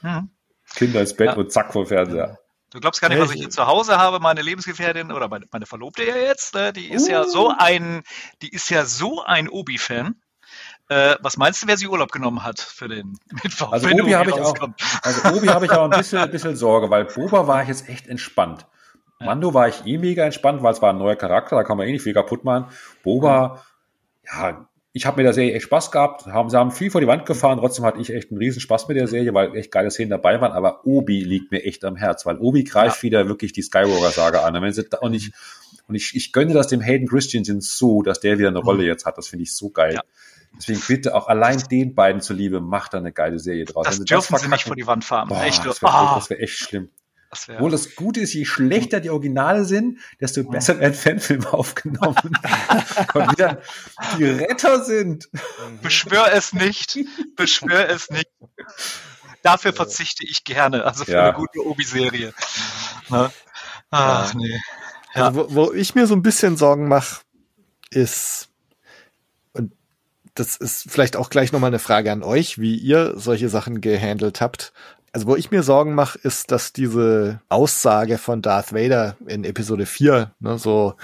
hm. 0.00 0.30
Kinder 0.74 1.00
ins 1.00 1.14
Bett 1.14 1.28
ja. 1.28 1.34
und 1.34 1.50
zack 1.50 1.72
vor 1.72 1.86
Fernseher. 1.86 2.38
Du 2.70 2.80
glaubst 2.80 3.00
gar 3.00 3.08
nicht, 3.08 3.18
was 3.18 3.30
ich 3.30 3.40
hier 3.40 3.48
zu 3.48 3.66
Hause 3.66 3.96
habe, 3.96 4.20
meine 4.20 4.42
Lebensgefährtin 4.42 5.10
oder 5.10 5.28
meine, 5.28 5.46
meine 5.50 5.64
Verlobte 5.64 6.04
ja 6.04 6.16
jetzt, 6.16 6.54
ne? 6.54 6.72
die 6.74 6.90
ist 6.90 7.08
uh. 7.08 7.12
ja 7.12 7.24
so 7.24 7.54
ein, 7.56 8.02
die 8.42 8.50
ist 8.50 8.68
ja 8.68 8.84
so 8.84 9.24
ein 9.24 9.48
Obi-Fan. 9.48 10.16
Äh, 10.90 11.16
was 11.20 11.38
meinst 11.38 11.62
du, 11.62 11.66
wer 11.66 11.78
sie 11.78 11.86
Urlaub 11.86 12.12
genommen 12.12 12.42
hat 12.42 12.60
für 12.60 12.88
den 12.88 13.18
Mittwoch? 13.42 13.72
Also 13.72 13.88
Obi 13.88 14.12
habe 14.12 14.30
ich 14.30 14.36
auch, 14.36 14.54
also 15.02 15.28
Obi 15.30 15.48
habe 15.48 15.64
ich 15.64 15.72
auch 15.72 15.84
ein 15.84 15.98
bisschen, 15.98 16.18
ein 16.18 16.30
bisschen 16.30 16.56
Sorge, 16.56 16.90
weil 16.90 17.06
Boba 17.06 17.46
war 17.46 17.62
ich 17.62 17.68
jetzt 17.68 17.88
echt 17.88 18.06
entspannt. 18.06 18.66
Mando 19.20 19.52
war 19.54 19.68
ich 19.68 19.84
eh 19.84 19.98
mega 19.98 20.24
entspannt, 20.24 20.62
weil 20.62 20.72
es 20.72 20.82
war 20.82 20.92
ein 20.92 20.98
neuer 20.98 21.16
Charakter, 21.16 21.56
da 21.56 21.64
kann 21.64 21.76
man 21.76 21.88
eh 21.88 21.92
nicht 21.92 22.02
viel 22.02 22.14
kaputt 22.14 22.44
machen. 22.44 22.66
Boba, 23.02 23.64
ja, 24.24 24.68
ich 24.92 25.06
habe 25.06 25.18
mit 25.18 25.26
der 25.26 25.32
Serie 25.32 25.54
echt 25.54 25.64
Spaß 25.64 25.90
gehabt. 25.90 26.26
Haben, 26.26 26.50
sie 26.50 26.56
haben 26.56 26.70
viel 26.70 26.90
vor 26.90 27.00
die 27.00 27.06
Wand 27.06 27.26
gefahren. 27.26 27.58
Trotzdem 27.58 27.84
hatte 27.84 28.00
ich 28.00 28.12
echt 28.12 28.30
einen 28.30 28.38
riesen 28.38 28.60
Spaß 28.60 28.88
mit 28.88 28.96
der 28.96 29.06
Serie, 29.06 29.34
weil 29.34 29.54
echt 29.54 29.70
geile 29.70 29.90
Szenen 29.90 30.10
dabei 30.10 30.40
waren. 30.40 30.52
Aber 30.52 30.86
Obi 30.86 31.22
liegt 31.22 31.52
mir 31.52 31.62
echt 31.64 31.84
am 31.84 31.96
Herz, 31.96 32.26
weil 32.26 32.38
Obi 32.38 32.64
greift 32.64 32.98
ja. 32.98 33.02
wieder 33.02 33.28
wirklich 33.28 33.52
die 33.52 33.62
Skywalker-Sage 33.62 34.42
an. 34.42 34.56
Und, 34.56 34.62
wenn 34.62 34.72
sie, 34.72 34.84
und, 35.00 35.14
ich, 35.14 35.32
und 35.86 35.94
ich, 35.94 36.16
ich 36.16 36.32
gönne 36.32 36.54
das 36.54 36.68
dem 36.68 36.80
Hayden 36.80 37.06
Christensen 37.06 37.60
so, 37.60 38.02
dass 38.02 38.20
der 38.20 38.38
wieder 38.38 38.48
eine 38.48 38.58
Rolle 38.58 38.84
jetzt 38.84 39.04
hat. 39.04 39.18
Das 39.18 39.28
finde 39.28 39.44
ich 39.44 39.54
so 39.54 39.70
geil. 39.70 39.94
Ja. 39.94 40.02
Deswegen 40.56 40.80
bitte 40.88 41.14
auch 41.14 41.28
allein 41.28 41.62
den 41.70 41.94
beiden 41.94 42.20
zuliebe, 42.20 42.60
macht 42.60 42.94
da 42.94 42.98
eine 42.98 43.12
geile 43.12 43.38
Serie 43.38 43.66
draus. 43.66 43.86
Das 43.86 44.00
dürfen 44.00 44.32
das 44.32 44.42
sie 44.42 44.48
nicht 44.48 44.64
vor 44.64 44.74
die 44.74 44.86
Wand 44.86 45.04
fahren. 45.04 45.28
Boah, 45.28 45.44
echt, 45.44 45.64
das 45.64 45.82
wäre 45.82 45.92
oh. 45.92 46.20
wär 46.28 46.42
echt 46.42 46.54
schlimm. 46.54 46.88
Das 47.30 47.46
wär, 47.46 47.56
Obwohl 47.56 47.70
das 47.70 47.94
Gute 47.94 48.20
ist, 48.20 48.32
je 48.32 48.44
schlechter 48.46 49.00
die 49.00 49.10
Originale 49.10 49.64
sind, 49.64 49.98
desto 50.20 50.44
besser 50.44 50.78
werden 50.80 50.94
Fanfilme 50.94 51.52
aufgenommen. 51.52 52.16
Und 53.14 53.32
wieder 53.32 53.60
die 54.16 54.24
Retter 54.24 54.82
sind. 54.84 55.28
Beschwör 55.82 56.32
es 56.32 56.54
nicht. 56.54 56.98
Beschwör 57.36 57.88
es 57.88 58.08
nicht. 58.08 58.30
Dafür 59.42 59.72
verzichte 59.72 60.24
ich 60.24 60.44
gerne. 60.44 60.84
Also 60.84 61.04
für 61.04 61.12
ja. 61.12 61.24
eine 61.24 61.34
gute 61.34 61.66
Obi-Serie. 61.66 62.32
Ne? 63.10 63.30
Ach, 63.90 64.34
nee. 64.34 64.58
Ja. 65.14 65.26
Also, 65.26 65.50
wo, 65.50 65.54
wo 65.54 65.72
ich 65.72 65.94
mir 65.94 66.06
so 66.06 66.14
ein 66.14 66.22
bisschen 66.22 66.56
Sorgen 66.56 66.88
mache, 66.88 67.20
ist, 67.90 68.48
und 69.52 69.72
das 70.34 70.56
ist 70.56 70.90
vielleicht 70.90 71.16
auch 71.16 71.30
gleich 71.30 71.52
nochmal 71.52 71.68
eine 71.68 71.78
Frage 71.78 72.12
an 72.12 72.22
euch, 72.22 72.58
wie 72.58 72.76
ihr 72.76 73.14
solche 73.16 73.48
Sachen 73.48 73.80
gehandelt 73.80 74.40
habt. 74.40 74.72
Also 75.12 75.26
wo 75.26 75.36
ich 75.36 75.50
mir 75.50 75.62
Sorgen 75.62 75.94
mache, 75.94 76.18
ist, 76.22 76.50
dass 76.50 76.72
diese 76.72 77.40
Aussage 77.48 78.18
von 78.18 78.42
Darth 78.42 78.72
Vader 78.72 79.16
in 79.26 79.44
Episode 79.44 79.86
4, 79.86 80.32
ne, 80.40 80.58
so, 80.58 80.94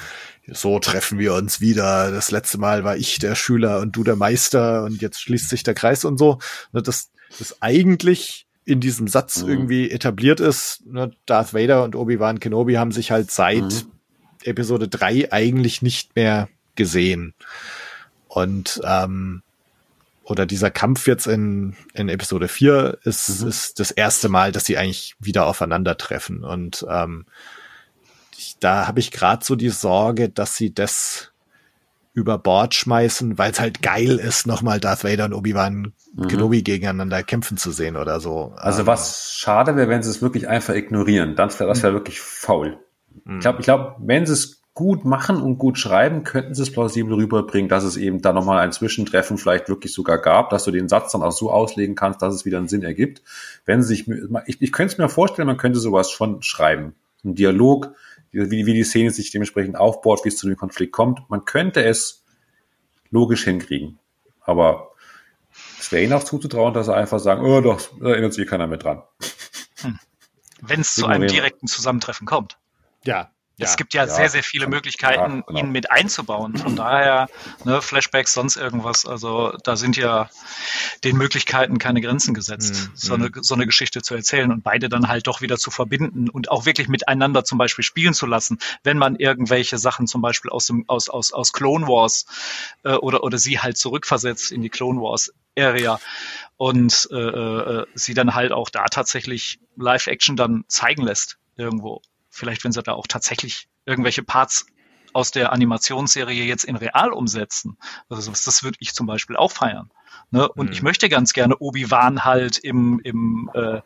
so 0.47 0.79
treffen 0.79 1.19
wir 1.19 1.35
uns 1.35 1.61
wieder. 1.61 2.11
Das 2.11 2.31
letzte 2.31 2.59
Mal 2.59 2.85
war 2.85 2.97
ich 2.97 3.19
der 3.19 3.35
Schüler 3.35 3.81
und 3.81 3.97
du 3.97 4.05
der 4.05 4.17
Meister 4.17 4.85
und 4.85 5.01
jetzt 5.01 5.21
schließt 5.21 5.49
sich 5.49 5.63
der 5.63 5.75
Kreis 5.75 6.05
und 6.05 6.19
so. 6.19 6.39
Ne, 6.73 6.83
das, 6.83 7.11
das 7.39 7.63
eigentlich 7.63 8.47
in 8.67 8.81
diesem 8.81 9.09
Satz 9.09 9.43
mhm. 9.43 9.49
irgendwie 9.49 9.91
etabliert 9.91 10.41
ist. 10.41 10.85
Ne, 10.87 11.11
Darth 11.27 11.55
Vader 11.55 11.83
und 11.83 11.97
Obi-Wan 11.97 12.41
Kenobi 12.41 12.75
haben 12.75 12.93
sich 12.93 13.11
halt 13.11 13.31
seit 13.31 13.63
mhm. 13.63 13.93
Episode 14.43 14.89
3 14.89 15.33
eigentlich 15.33 15.83
nicht 15.83 16.15
mehr 16.15 16.49
gesehen. 16.75 17.35
Und 18.29 18.81
ähm, 18.85 19.43
oder 20.25 20.47
dieser 20.47 20.71
Kampf 20.71 21.07
jetzt 21.07 21.27
in, 21.27 21.77
in 21.93 22.09
Episode 22.09 22.49
4 22.49 22.99
ist, 23.05 23.43
mhm. 23.43 23.49
ist 23.49 23.81
das 23.81 23.91
erste 23.91 24.29
Mal, 24.29 24.53
dass 24.53 24.65
sie 24.65 24.79
eigentlich 24.79 25.15
wieder 25.19 25.47
aufeinandertreffen. 25.47 26.45
Und 26.45 26.85
ähm, 26.89 27.27
ich, 28.37 28.57
da 28.59 28.87
habe 28.87 29.01
ich 29.01 29.11
gerade 29.11 29.45
so 29.45 29.55
die 29.55 29.69
Sorge, 29.69 30.29
dass 30.29 30.57
sie 30.57 30.75
das 30.75 31.33
über 32.15 32.39
Bord 32.39 32.75
schmeißen, 32.75 33.39
weil 33.39 33.51
es 33.51 33.61
halt 33.61 33.83
geil 33.83 34.17
ist, 34.19 34.47
nochmal 34.47 34.79
Darth 34.81 35.03
Vader 35.03 35.25
und 35.27 35.35
Obi-Wan 35.35 35.93
mhm. 36.15 36.29
Kenobi 36.29 36.63
gegeneinander 36.63 37.23
kämpfen 37.25 37.57
zu 37.57 37.73
sehen 37.73 37.97
oder 37.97 38.21
so. 38.21 38.55
Also 38.57 38.83
ähm, 38.83 38.87
was 38.87 39.35
schade 39.37 39.77
wäre, 39.77 39.89
wenn 39.89 40.03
sie 40.03 40.11
es 40.11 40.23
wirklich 40.23 40.49
einfach 40.49 40.75
ignorieren. 40.75 41.35
Dann 41.35 41.51
wäre 41.51 41.69
das 41.69 41.83
ja 41.83 41.91
mhm. 41.91 41.95
wirklich 41.95 42.21
faul. 42.21 42.79
Mhm. 43.25 43.37
Ich 43.37 43.41
glaube, 43.41 43.61
ich 43.61 43.65
glaub, 43.65 43.97
wenn 43.99 44.27
sie 44.27 44.33
es 44.33 44.63
gut 44.75 45.05
machen 45.05 45.41
und 45.41 45.59
gut 45.59 45.79
schreiben, 45.79 46.25
könnten 46.25 46.55
sie 46.55 46.63
es 46.63 46.73
plausibel 46.73 47.15
rüberbringen, 47.15 47.69
dass 47.69 47.85
es 47.85 47.97
eben 47.97 48.21
da 48.21 48.33
nochmal 48.33 48.59
ein 48.59 48.73
Zwischentreffen 48.73 49.39
vielleicht 49.39 49.69
wirklich 49.69 49.93
sogar 49.93 50.19
gab, 50.19 50.51
dass 50.51 50.65
du 50.65 50.73
den 50.73 50.89
Satz 50.89 51.13
dann 51.13 51.23
auch 51.23 51.33
so 51.33 51.51
auslegen 51.53 51.95
kannst, 51.95 52.21
dass 52.23 52.35
es 52.35 52.45
wieder 52.45 52.59
einen 52.59 52.67
Sinn 52.67 52.83
ergibt. 52.83 53.23
Wenn 53.65 53.83
sie 53.83 53.95
sich, 53.95 54.09
ich, 54.47 54.61
ich 54.61 54.73
könnte 54.73 54.93
es 54.93 54.99
mir 54.99 55.09
vorstellen, 55.09 55.47
man 55.47 55.59
könnte 55.59 55.79
sowas 55.79 56.11
schon 56.11 56.43
schreiben. 56.43 56.97
Ein 57.25 57.37
Dialog, 57.37 57.95
wie, 58.33 58.67
wie 58.67 58.75
die 58.75 58.83
Szene 58.83 59.11
sich 59.11 59.31
dementsprechend 59.31 59.77
aufbaut, 59.77 60.25
wie 60.25 60.29
es 60.29 60.37
zu 60.37 60.49
dem 60.49 60.57
Konflikt 60.57 60.93
kommt. 60.93 61.21
Man 61.31 61.45
könnte 61.45 61.85
es 61.85 62.25
logisch 63.11 63.45
hinkriegen. 63.45 64.01
Aber 64.41 64.91
es 65.79 65.93
wäre 65.93 66.03
ihnen 66.03 66.13
auch 66.15 66.25
zuzutrauen, 66.25 66.75
dass 66.75 66.87
sie 66.87 66.95
einfach 66.95 67.21
sagen, 67.21 67.45
oh 67.45 67.61
doch, 67.61 67.81
da 68.01 68.09
erinnert 68.09 68.35
sich 68.35 68.49
keiner 68.49 68.67
mehr 68.67 68.79
dran. 68.79 69.03
Hm. 69.83 70.01
Wenn 70.61 70.81
es 70.81 70.97
zu 70.97 71.07
einem 71.07 71.29
direkten 71.29 71.69
Zusammentreffen 71.69 72.27
kommt. 72.27 72.59
Ja, 73.05 73.31
ja, 73.57 73.67
es 73.67 73.77
gibt 73.77 73.95
ja, 73.95 74.05
ja, 74.05 74.13
sehr, 74.13 74.29
sehr 74.29 74.43
viele 74.43 74.67
Möglichkeiten, 74.67 75.37
ja, 75.37 75.43
genau. 75.47 75.59
ihn 75.61 75.71
mit 75.71 75.91
einzubauen. 75.91 76.57
Von 76.57 76.75
daher, 76.75 77.29
ne, 77.65 77.81
Flashbacks, 77.81 78.33
sonst 78.33 78.57
irgendwas. 78.57 79.07
Also 79.07 79.57
da 79.63 79.77
sind 79.77 79.97
ja 79.97 80.29
den 81.05 81.17
Möglichkeiten 81.17 81.79
keine 81.79 82.01
Grenzen 82.01 82.35
gesetzt, 82.35 82.75
mhm. 82.75 82.91
so, 82.95 83.15
eine, 83.15 83.31
so 83.41 83.55
eine 83.55 83.67
Geschichte 83.67 84.03
zu 84.03 84.15
erzählen 84.15 84.51
und 84.51 84.65
beide 84.65 84.89
dann 84.89 85.07
halt 85.07 85.29
doch 85.29 85.41
wieder 85.41 85.57
zu 85.57 85.71
verbinden 85.71 86.29
und 86.29 86.51
auch 86.51 86.67
wirklich 86.67 86.89
miteinander 86.89 87.45
zum 87.45 87.59
Beispiel 87.59 87.85
spielen 87.85 88.13
zu 88.13 88.27
lassen, 88.27 88.59
wenn 88.83 88.99
man 88.99 89.17
irgendwelche 89.17 89.79
Sachen 89.79 90.09
zum 90.09 90.21
Beispiel 90.21 90.51
aus 90.51 90.67
dem 90.67 90.85
aus 90.89 91.09
aus 91.09 91.33
aus 91.33 91.53
Clone 91.53 91.87
Wars 91.87 92.27
äh, 92.83 92.95
oder 92.95 93.23
oder 93.23 93.39
sie 93.39 93.61
halt 93.61 93.79
zurückversetzt 93.79 94.51
in 94.51 94.63
die 94.63 94.71
Clone 94.71 95.01
Wars 95.01 95.33
Area 95.57 96.01
und 96.57 97.09
äh, 97.13 97.17
äh, 97.17 97.87
sie 97.95 98.15
dann 98.15 98.35
halt 98.35 98.51
auch 98.51 98.71
da 98.71 98.87
tatsächlich 98.87 99.61
Live-Action 99.77 100.37
dann 100.37 100.65
zeigen 100.67 101.03
lässt 101.03 101.39
irgendwo 101.57 102.03
vielleicht 102.35 102.65
wenn 102.65 102.73
sie 102.73 102.83
da 102.83 102.93
auch 102.93 103.07
tatsächlich 103.07 103.69
irgendwelche 103.87 104.23
Parts 104.23 104.67
aus 105.13 105.31
der 105.31 105.53
Animationsserie 105.53 106.45
jetzt 106.45 106.65
in 106.65 106.77
real 106.77 107.13
umsetzen. 107.13 107.79
Also 108.09 108.31
das 108.33 108.63
würde 108.63 108.77
ich 108.81 108.95
zum 108.95 109.07
Beispiel 109.07 109.37
auch 109.37 109.53
feiern. 109.53 109.91
Ne? 110.31 110.49
Und 110.49 110.67
mhm. 110.67 110.73
ich 110.73 110.83
möchte 110.83 111.09
ganz 111.09 111.33
gerne 111.33 111.57
Obi-Wan 111.59 112.25
halt 112.25 112.59
im, 112.59 113.01
im, 113.01 113.51
äh, 113.55 113.81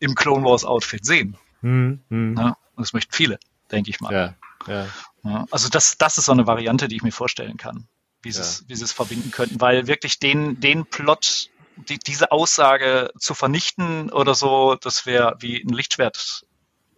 im 0.00 0.14
Clone 0.14 0.44
Wars 0.44 0.64
Outfit 0.64 1.04
sehen. 1.04 1.36
Mhm. 1.60 2.00
Mhm. 2.08 2.34
Ne? 2.34 2.56
Und 2.74 2.84
das 2.84 2.94
möchten 2.94 3.12
viele, 3.12 3.38
denke 3.70 3.90
ich 3.90 4.00
mal. 4.00 4.12
Ja, 4.12 4.34
ja. 4.66 4.86
Ja, 5.24 5.46
also 5.50 5.68
das, 5.68 5.98
das 5.98 6.18
ist 6.18 6.24
so 6.24 6.32
eine 6.32 6.46
Variante, 6.46 6.88
die 6.88 6.96
ich 6.96 7.02
mir 7.02 7.12
vorstellen 7.12 7.56
kann, 7.56 7.86
wie 8.22 8.32
sie 8.32 8.40
es, 8.40 8.64
wie 8.66 8.74
sie 8.74 8.84
es 8.84 8.92
verbinden 8.92 9.30
könnten, 9.30 9.60
weil 9.60 9.86
wirklich 9.86 10.18
den, 10.18 10.58
den 10.58 10.84
Plot, 10.84 11.50
die, 11.76 11.98
diese 11.98 12.32
Aussage 12.32 13.12
zu 13.18 13.34
vernichten 13.34 14.10
oder 14.10 14.34
so, 14.34 14.74
das 14.74 15.06
wäre 15.06 15.36
wie 15.38 15.62
ein 15.62 15.72
Lichtschwert 15.72 16.44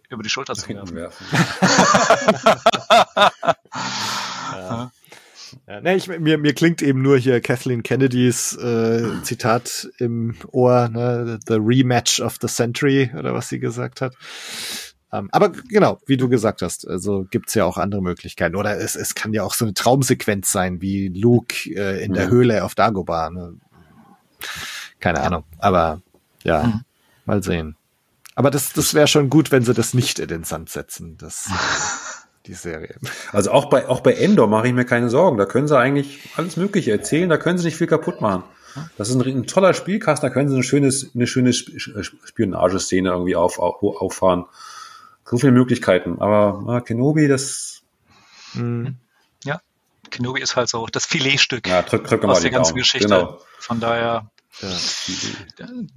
über 0.09 0.23
die 0.23 0.29
Schulter 0.29 0.55
zu 0.55 0.69
werfen. 0.69 0.95
werfen. 0.95 1.25
ja. 4.53 4.91
Ja, 5.67 5.81
nee, 5.81 5.95
ich, 5.95 6.07
mir, 6.07 6.37
mir 6.37 6.53
klingt 6.53 6.81
eben 6.81 7.01
nur 7.01 7.17
hier 7.17 7.41
Kathleen 7.41 7.81
Kennedys 7.81 8.55
äh, 8.57 9.21
Zitat 9.23 9.89
im 9.97 10.35
Ohr, 10.51 10.89
ne, 10.89 11.39
The 11.47 11.57
Rematch 11.59 12.19
of 12.19 12.37
the 12.41 12.47
Century 12.47 13.11
oder 13.17 13.33
was 13.33 13.49
sie 13.49 13.59
gesagt 13.59 14.01
hat. 14.01 14.15
Ähm, 15.11 15.29
aber 15.31 15.49
genau, 15.49 15.99
wie 16.07 16.17
du 16.17 16.29
gesagt 16.29 16.61
hast, 16.61 16.87
also 16.87 17.25
gibt's 17.29 17.53
ja 17.53 17.65
auch 17.65 17.77
andere 17.77 18.01
Möglichkeiten. 18.01 18.55
Oder 18.55 18.77
es, 18.77 18.95
es 18.95 19.15
kann 19.15 19.33
ja 19.33 19.43
auch 19.43 19.53
so 19.53 19.65
eine 19.65 19.73
Traumsequenz 19.73 20.51
sein, 20.51 20.81
wie 20.81 21.07
Luke 21.07 21.69
äh, 21.69 22.03
in 22.03 22.11
mhm. 22.11 22.15
der 22.15 22.29
Höhle 22.29 22.63
auf 22.63 22.75
Dagobah. 22.75 23.29
Ne? 23.29 23.55
Keine 24.99 25.21
Ahnung. 25.21 25.43
Aber 25.59 26.01
ja, 26.43 26.63
mhm. 26.63 26.81
mal 27.25 27.43
sehen. 27.43 27.75
Aber 28.35 28.51
das, 28.51 28.73
das 28.73 28.93
wäre 28.93 29.07
schon 29.07 29.29
gut, 29.29 29.51
wenn 29.51 29.63
sie 29.63 29.73
das 29.73 29.93
nicht 29.93 30.19
in 30.19 30.27
den 30.27 30.43
Sand 30.43 30.69
setzen, 30.69 31.17
das, 31.17 31.49
die 32.45 32.53
Serie. 32.53 32.95
Also 33.31 33.51
auch 33.51 33.69
bei, 33.69 33.87
auch 33.87 34.01
bei 34.01 34.13
Endor 34.13 34.47
mache 34.47 34.67
ich 34.67 34.73
mir 34.73 34.85
keine 34.85 35.09
Sorgen. 35.09 35.37
Da 35.37 35.45
können 35.45 35.67
sie 35.67 35.77
eigentlich 35.77 36.29
alles 36.35 36.57
Mögliche 36.57 36.91
erzählen, 36.91 37.29
da 37.29 37.37
können 37.37 37.57
sie 37.57 37.65
nicht 37.65 37.77
viel 37.77 37.87
kaputt 37.87 38.21
machen. 38.21 38.43
Das 38.97 39.09
ist 39.09 39.15
ein, 39.15 39.21
ein 39.21 39.47
toller 39.47 39.73
Spielkasten, 39.73 40.27
da 40.27 40.33
können 40.33 40.49
sie 40.49 40.55
eine 40.55 40.63
schöne, 40.63 40.93
eine 41.15 41.27
schöne 41.27 41.53
Spionageszene 41.53 43.09
irgendwie 43.09 43.37
auf, 43.37 43.57
auf, 43.57 43.81
auffahren. 43.81 44.45
So 45.23 45.37
viele 45.37 45.53
Möglichkeiten. 45.53 46.21
Aber 46.21 46.61
na, 46.65 46.81
Kenobi, 46.81 47.27
das. 47.27 47.81
Mhm. 48.53 48.97
Ja, 49.45 49.61
Kenobi 50.11 50.41
ist 50.41 50.57
halt 50.57 50.67
so 50.67 50.85
das 50.87 51.05
Filetstück 51.05 51.67
ja, 51.67 51.81
drück, 51.81 52.05
drück 52.05 52.23
aus 52.25 52.41
der 52.41 52.51
ganzen 52.51 52.71
Daumen. 52.71 52.79
Geschichte. 52.79 53.07
Genau. 53.07 53.39
Von 53.59 53.79
daher 53.79 54.29
ja. 54.61 54.69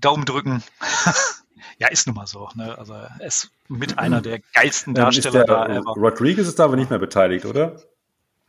Daumen 0.00 0.24
drücken. 0.24 0.62
Ja, 1.78 1.88
ist 1.88 2.06
nun 2.06 2.16
mal 2.16 2.26
so. 2.26 2.48
Ne? 2.54 2.76
Also 2.76 2.94
er 2.94 3.20
ist 3.24 3.50
mit 3.68 3.98
einer 3.98 4.20
der 4.20 4.40
geilsten 4.54 4.94
Darsteller 4.94 5.44
der, 5.44 5.44
da. 5.44 5.66
Ever. 5.66 5.92
Rodriguez 5.96 6.48
ist 6.48 6.58
da 6.58 6.64
aber 6.64 6.76
nicht 6.76 6.90
mehr 6.90 6.98
beteiligt, 6.98 7.44
oder? 7.44 7.80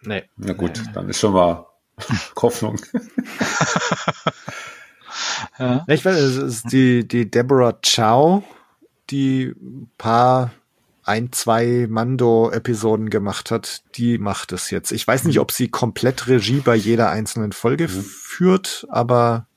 Nee. 0.01 0.23
Na 0.37 0.53
gut, 0.53 0.81
nee. 0.83 0.91
dann 0.93 1.09
ist 1.09 1.19
schon 1.19 1.33
mal 1.33 1.67
Hoffnung. 2.41 2.79
ja. 5.59 5.85
Ich 5.87 6.05
weiß, 6.05 6.15
es 6.15 6.37
ist 6.37 6.71
die, 6.71 7.07
die 7.07 7.29
Deborah 7.29 7.77
Chow, 7.83 8.43
die 9.09 9.53
paar 9.97 10.51
ein, 11.03 11.31
zwei 11.31 11.87
Mando-Episoden 11.89 13.09
gemacht 13.09 13.51
hat, 13.51 13.81
die 13.95 14.19
macht 14.19 14.51
es 14.51 14.69
jetzt. 14.69 14.91
Ich 14.91 15.07
weiß 15.07 15.23
nicht, 15.23 15.39
ob 15.39 15.51
sie 15.51 15.67
komplett 15.67 16.27
Regie 16.27 16.59
bei 16.59 16.75
jeder 16.75 17.09
einzelnen 17.09 17.51
Folge 17.51 17.87
mhm. 17.87 18.03
führt, 18.03 18.85
aber 18.89 19.47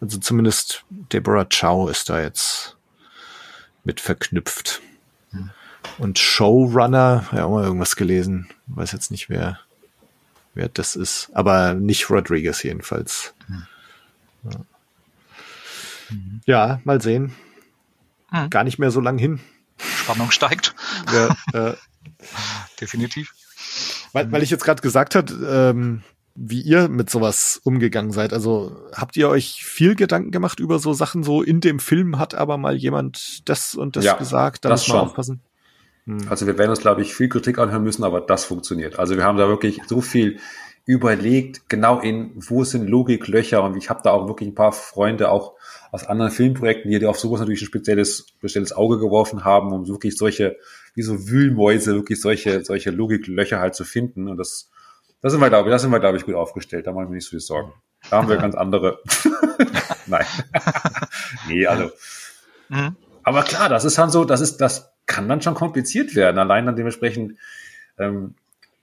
also 0.00 0.18
zumindest 0.18 0.84
Deborah 0.90 1.46
Chow 1.46 1.88
ist 1.88 2.10
da 2.10 2.20
jetzt 2.20 2.75
mit 3.86 4.00
verknüpft. 4.00 4.82
Hm. 5.30 5.50
Und 5.98 6.18
Showrunner, 6.18 7.24
ja 7.32 7.44
auch 7.44 7.52
mal 7.52 7.64
irgendwas 7.64 7.96
gelesen, 7.96 8.48
weiß 8.66 8.92
jetzt 8.92 9.10
nicht, 9.10 9.30
wer, 9.30 9.60
wer 10.54 10.68
das 10.68 10.96
ist, 10.96 11.30
aber 11.32 11.74
nicht 11.74 12.10
Rodriguez 12.10 12.62
jedenfalls. 12.62 13.32
Hm. 13.46 13.66
Ja. 14.42 14.60
Mhm. 16.10 16.40
ja. 16.44 16.80
mal 16.84 17.00
sehen. 17.00 17.34
Hm. 18.30 18.50
Gar 18.50 18.64
nicht 18.64 18.78
mehr 18.78 18.90
so 18.90 19.00
lang 19.00 19.18
hin. 19.18 19.40
Spannung 19.78 20.30
steigt. 20.30 20.74
Ja, 21.12 21.36
äh, 21.52 21.74
Definitiv. 22.80 23.34
Weil, 24.12 24.30
weil 24.32 24.42
ich 24.42 24.50
jetzt 24.50 24.64
gerade 24.64 24.82
gesagt 24.82 25.14
hat, 25.14 25.30
ähm, 25.30 26.02
wie 26.36 26.60
ihr 26.60 26.88
mit 26.88 27.10
sowas 27.10 27.60
umgegangen 27.64 28.12
seid. 28.12 28.32
Also 28.32 28.76
habt 28.92 29.16
ihr 29.16 29.28
euch 29.28 29.64
viel 29.64 29.94
Gedanken 29.94 30.30
gemacht 30.30 30.60
über 30.60 30.78
so 30.78 30.92
Sachen, 30.92 31.22
so 31.22 31.42
in 31.42 31.60
dem 31.60 31.78
Film 31.78 32.18
hat 32.18 32.34
aber 32.34 32.58
mal 32.58 32.76
jemand 32.76 33.48
das 33.48 33.74
und 33.74 33.96
das 33.96 34.04
ja, 34.04 34.14
gesagt, 34.14 34.64
da 34.64 34.70
muss 34.70 34.88
man 34.88 34.98
aufpassen. 34.98 35.40
Hm. 36.04 36.28
Also 36.28 36.46
wir 36.46 36.58
werden 36.58 36.70
uns, 36.70 36.80
glaube 36.80 37.02
ich, 37.02 37.14
viel 37.14 37.28
Kritik 37.28 37.58
anhören 37.58 37.82
müssen, 37.82 38.04
aber 38.04 38.20
das 38.20 38.44
funktioniert. 38.44 38.98
Also 38.98 39.16
wir 39.16 39.24
haben 39.24 39.38
da 39.38 39.48
wirklich 39.48 39.80
so 39.86 40.00
viel 40.00 40.38
überlegt, 40.84 41.68
genau 41.68 41.98
in, 41.98 42.30
wo 42.36 42.62
sind 42.62 42.88
Logiklöcher 42.88 43.62
und 43.64 43.76
ich 43.76 43.90
habe 43.90 44.02
da 44.04 44.12
auch 44.12 44.28
wirklich 44.28 44.48
ein 44.48 44.54
paar 44.54 44.72
Freunde 44.72 45.30
auch 45.30 45.54
aus 45.90 46.06
anderen 46.06 46.30
Filmprojekten, 46.30 46.90
die 46.90 47.06
auf 47.06 47.18
sowas 47.18 47.40
natürlich 47.40 47.62
ein 47.62 47.66
spezielles, 47.66 48.26
spezielles 48.38 48.72
Auge 48.72 48.98
geworfen 48.98 49.44
haben, 49.44 49.72
um 49.72 49.88
wirklich 49.88 50.16
solche, 50.16 50.56
wie 50.94 51.02
so 51.02 51.28
Wühlmäuse, 51.28 51.94
wirklich 51.94 52.20
solche, 52.20 52.64
solche 52.64 52.90
Logiklöcher 52.90 53.58
halt 53.58 53.74
zu 53.74 53.84
finden 53.84 54.28
und 54.28 54.36
das, 54.36 54.70
das 55.22 55.32
sind 55.32 55.40
wir, 55.40 55.48
glaube 55.48 55.68
ich, 55.68 55.72
das 55.72 55.82
sind 55.82 55.90
wir, 55.90 56.00
glaube 56.00 56.16
ich, 56.16 56.24
gut 56.24 56.34
aufgestellt, 56.34 56.86
da 56.86 56.92
machen 56.92 57.08
wir 57.08 57.14
nicht 57.14 57.24
so 57.24 57.30
viel 57.30 57.40
Sorgen. 57.40 57.72
Da 58.10 58.18
haben 58.18 58.28
wir 58.28 58.36
ganz 58.38 58.54
andere. 58.54 59.00
Nein. 60.06 60.26
nee, 61.48 61.66
also. 61.66 61.90
Mhm. 62.68 62.96
Aber 63.22 63.42
klar, 63.42 63.68
das 63.68 63.84
ist 63.84 63.98
dann 63.98 64.10
so, 64.10 64.24
das 64.24 64.40
ist, 64.40 64.58
das 64.58 64.92
kann 65.06 65.28
dann 65.28 65.42
schon 65.42 65.54
kompliziert 65.54 66.14
werden. 66.14 66.38
Allein 66.38 66.66
dann 66.66 66.76
dementsprechend, 66.76 67.38
ähm, 67.98 68.34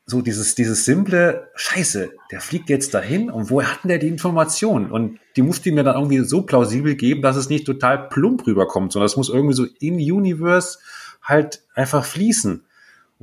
so 0.05 0.21
dieses, 0.21 0.55
dieses 0.55 0.83
simple 0.83 1.49
Scheiße, 1.55 2.11
der 2.31 2.41
fliegt 2.41 2.69
jetzt 2.69 2.93
dahin 2.93 3.29
und 3.29 3.49
woher 3.49 3.71
hat 3.71 3.83
denn 3.83 3.89
der 3.89 3.99
die 3.99 4.09
Information? 4.09 4.91
Und 4.91 5.19
die 5.37 5.41
muss 5.41 5.61
die 5.61 5.71
mir 5.71 5.83
dann 5.83 5.95
irgendwie 5.95 6.19
so 6.19 6.41
plausibel 6.41 6.95
geben, 6.95 7.21
dass 7.21 7.37
es 7.37 7.49
nicht 7.49 7.65
total 7.65 8.09
plump 8.09 8.45
rüberkommt, 8.45 8.91
sondern 8.91 9.05
es 9.05 9.15
muss 9.15 9.29
irgendwie 9.29 9.55
so 9.55 9.65
in 9.79 9.95
Universe 9.95 10.79
halt 11.21 11.63
einfach 11.73 12.03
fließen. 12.03 12.65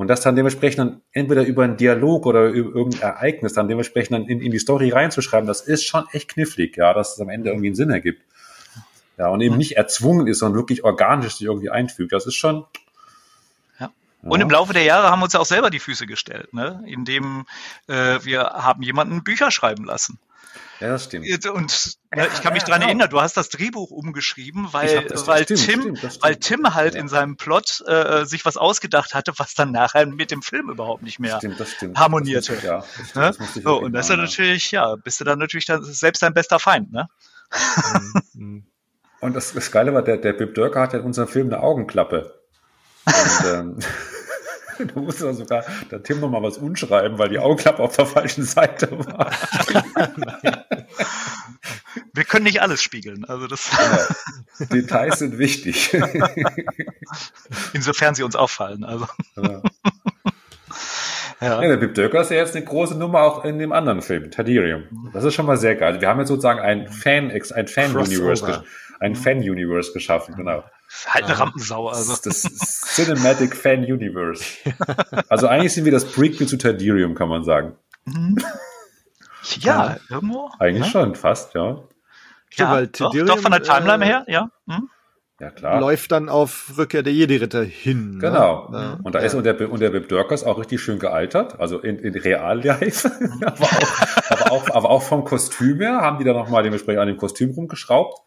Und 0.00 0.08
das 0.08 0.22
dann 0.22 0.34
dementsprechend 0.34 0.78
dann 0.78 1.02
entweder 1.12 1.44
über 1.44 1.62
einen 1.62 1.76
Dialog 1.76 2.24
oder 2.24 2.48
über 2.48 2.74
irgendein 2.74 3.02
Ereignis 3.02 3.52
dann 3.52 3.68
dementsprechend 3.68 4.12
dann 4.12 4.24
in, 4.24 4.40
in 4.40 4.50
die 4.50 4.58
Story 4.58 4.88
reinzuschreiben, 4.88 5.46
das 5.46 5.60
ist 5.60 5.84
schon 5.84 6.06
echt 6.12 6.30
knifflig, 6.30 6.78
ja, 6.78 6.94
dass 6.94 7.12
es 7.12 7.20
am 7.20 7.28
Ende 7.28 7.50
irgendwie 7.50 7.66
einen 7.66 7.74
Sinn 7.74 7.90
ergibt. 7.90 8.22
Ja, 9.18 9.28
und 9.28 9.42
eben 9.42 9.58
nicht 9.58 9.76
erzwungen 9.76 10.26
ist, 10.26 10.38
sondern 10.38 10.58
wirklich 10.58 10.84
organisch 10.84 11.34
sich 11.34 11.46
irgendwie 11.46 11.68
einfügt. 11.68 12.14
Das 12.14 12.24
ist 12.24 12.36
schon, 12.36 12.64
und 14.22 14.40
im 14.40 14.48
Laufe 14.48 14.72
der 14.72 14.84
Jahre 14.84 15.10
haben 15.10 15.20
wir 15.20 15.24
uns 15.24 15.34
ja 15.34 15.40
auch 15.40 15.44
selber 15.44 15.68
die 15.68 15.78
Füße 15.78 16.06
gestellt, 16.06 16.54
ne? 16.54 16.82
indem 16.86 17.44
äh, 17.86 18.20
wir 18.22 18.44
haben 18.44 18.82
jemanden 18.82 19.22
Bücher 19.22 19.50
schreiben 19.50 19.84
lassen. 19.84 20.18
Ja, 20.80 20.88
das 20.88 21.04
stimmt. 21.04 21.46
Und 21.46 21.98
ja, 22.16 22.26
ich 22.26 22.40
kann 22.40 22.54
mich 22.54 22.62
ja, 22.62 22.68
dran 22.68 22.80
ja. 22.80 22.86
erinnern, 22.88 23.10
du 23.10 23.20
hast 23.20 23.36
das 23.36 23.50
Drehbuch 23.50 23.90
umgeschrieben, 23.90 24.68
weil, 24.72 25.04
das, 25.04 25.26
weil, 25.26 25.44
stimmt, 25.44 25.60
Tim, 25.60 25.80
stimmt, 25.80 25.98
stimmt. 25.98 26.18
weil 26.22 26.36
Tim 26.36 26.74
halt 26.74 26.94
in 26.94 27.06
seinem 27.06 27.36
Plot 27.36 27.82
äh, 27.86 28.24
sich 28.24 28.46
was 28.46 28.56
ausgedacht 28.56 29.14
hatte, 29.14 29.32
was 29.36 29.54
dann 29.54 29.72
nachher 29.72 30.06
mit 30.06 30.30
dem 30.30 30.40
Film 30.40 30.70
überhaupt 30.70 31.02
nicht 31.02 31.18
mehr 31.18 31.38
harmonierte. 31.94 32.54
Das 32.54 32.62
ja, 32.62 32.84
das 33.14 33.38
ne? 33.38 33.62
so, 33.62 33.78
und 33.78 33.92
das 33.92 34.08
ist 34.08 34.16
natürlich, 34.16 34.70
ja, 34.70 34.96
bist 34.96 35.20
du 35.20 35.24
dann 35.24 35.38
natürlich 35.38 35.66
dann 35.66 35.84
selbst 35.84 36.22
dein 36.22 36.32
bester 36.32 36.58
Feind, 36.58 36.90
ne? 36.92 37.08
Mhm, 37.54 38.22
mhm. 38.32 38.66
Und 39.20 39.36
das, 39.36 39.52
das 39.52 39.70
Geile 39.70 39.92
war, 39.92 40.02
der, 40.02 40.16
der 40.16 40.32
Bib 40.32 40.54
Dörker 40.54 40.80
hat 40.80 40.94
ja 40.94 41.00
in 41.00 41.04
unserem 41.04 41.28
Film 41.28 41.48
eine 41.48 41.62
Augenklappe. 41.62 42.40
Und, 43.04 43.46
ähm, 43.46 43.78
da 44.86 45.00
musste 45.00 45.24
dann 45.24 45.34
sogar 45.34 45.64
der 45.90 46.02
Tim 46.02 46.20
noch 46.20 46.30
mal 46.30 46.42
was 46.42 46.58
unschreiben, 46.58 47.18
weil 47.18 47.28
die 47.28 47.38
Augenklappe 47.38 47.82
auf 47.82 47.96
der 47.96 48.06
falschen 48.06 48.44
Seite 48.44 48.90
war. 48.90 49.30
Wir 52.12 52.24
können 52.24 52.44
nicht 52.44 52.62
alles 52.62 52.82
spiegeln. 52.82 53.24
Also 53.24 53.46
das 53.46 53.70
ja, 53.70 54.66
Details 54.66 55.18
sind 55.18 55.38
wichtig. 55.38 55.92
Insofern 57.72 58.14
sie 58.14 58.22
uns 58.22 58.36
auffallen. 58.36 58.84
Also. 58.84 59.06
Ja. 59.36 59.62
Ja. 61.40 61.62
ja, 61.62 61.68
der 61.68 61.78
Bib 61.78 61.94
Döcker 61.94 62.20
ist 62.20 62.30
ja 62.30 62.36
jetzt 62.36 62.54
eine 62.54 62.64
große 62.66 62.98
Nummer 62.98 63.22
auch 63.22 63.44
in 63.46 63.58
dem 63.58 63.72
anderen 63.72 64.02
Film, 64.02 64.30
Tadirium. 64.30 65.10
Das 65.14 65.24
ist 65.24 65.34
schon 65.34 65.46
mal 65.46 65.56
sehr 65.56 65.74
geil. 65.74 66.00
Wir 66.00 66.08
haben 66.08 66.18
jetzt 66.18 66.28
sozusagen 66.28 66.60
ein 66.60 66.88
Fan, 66.88 67.30
ein 67.30 67.66
Fan-Universe, 67.66 68.64
ein 69.00 69.16
Fan-Universe 69.16 69.94
geschaffen, 69.94 70.34
genau. 70.36 70.64
Halt 71.06 71.24
eine 71.24 71.38
Rampensau. 71.38 71.88
Also. 71.88 72.12
Das, 72.12 72.42
das 72.42 72.80
Cinematic 72.80 73.56
Fan 73.56 73.84
Universe. 73.84 74.44
Also 75.28 75.46
eigentlich 75.46 75.72
sind 75.72 75.84
wir 75.84 75.92
das 75.92 76.04
Prequel 76.04 76.48
zu 76.48 76.56
Tardirium, 76.58 77.14
kann 77.14 77.28
man 77.28 77.44
sagen. 77.44 77.76
Mhm. 78.04 78.38
Ja, 79.60 79.96
irgendwo. 80.08 80.50
Eigentlich 80.58 80.86
ja. 80.86 80.90
schon, 80.90 81.14
fast, 81.14 81.54
ja. 81.54 81.82
Ja, 82.54 82.70
weil 82.70 82.88
doch, 82.88 83.14
doch 83.14 83.38
von 83.38 83.52
der 83.52 83.62
Timeline 83.62 84.04
äh, 84.04 84.08
her, 84.08 84.24
ja. 84.28 84.50
Hm? 84.68 84.88
Ja, 85.40 85.50
klar. 85.50 85.80
Läuft 85.80 86.12
dann 86.12 86.28
auf 86.28 86.74
Rückkehr 86.76 87.02
der 87.02 87.14
Jedi-Ritter 87.14 87.62
hin. 87.62 88.16
Ne? 88.16 88.18
Genau. 88.18 88.68
Ne? 88.68 88.98
Und 89.02 89.14
da 89.14 89.20
ja. 89.20 89.26
ist 89.26 89.34
und 89.34 89.44
der, 89.44 89.70
und 89.70 89.80
der 89.80 89.88
Bib 89.88 90.08
Dörkers 90.08 90.44
auch 90.44 90.58
richtig 90.58 90.82
schön 90.82 90.98
gealtert, 90.98 91.58
also 91.58 91.78
in, 91.78 91.98
in 91.98 92.14
Real-Life. 92.14 93.10
aber, 93.46 93.64
auch, 93.64 94.30
aber, 94.30 94.52
auch, 94.52 94.70
aber 94.70 94.90
auch 94.90 95.02
vom 95.02 95.24
Kostüm 95.24 95.80
her 95.80 96.02
haben 96.02 96.18
die 96.18 96.24
da 96.24 96.34
nochmal 96.34 96.62
dementsprechend 96.62 97.00
an 97.00 97.08
dem 97.08 97.16
Kostüm 97.16 97.52
rumgeschraubt. 97.52 98.20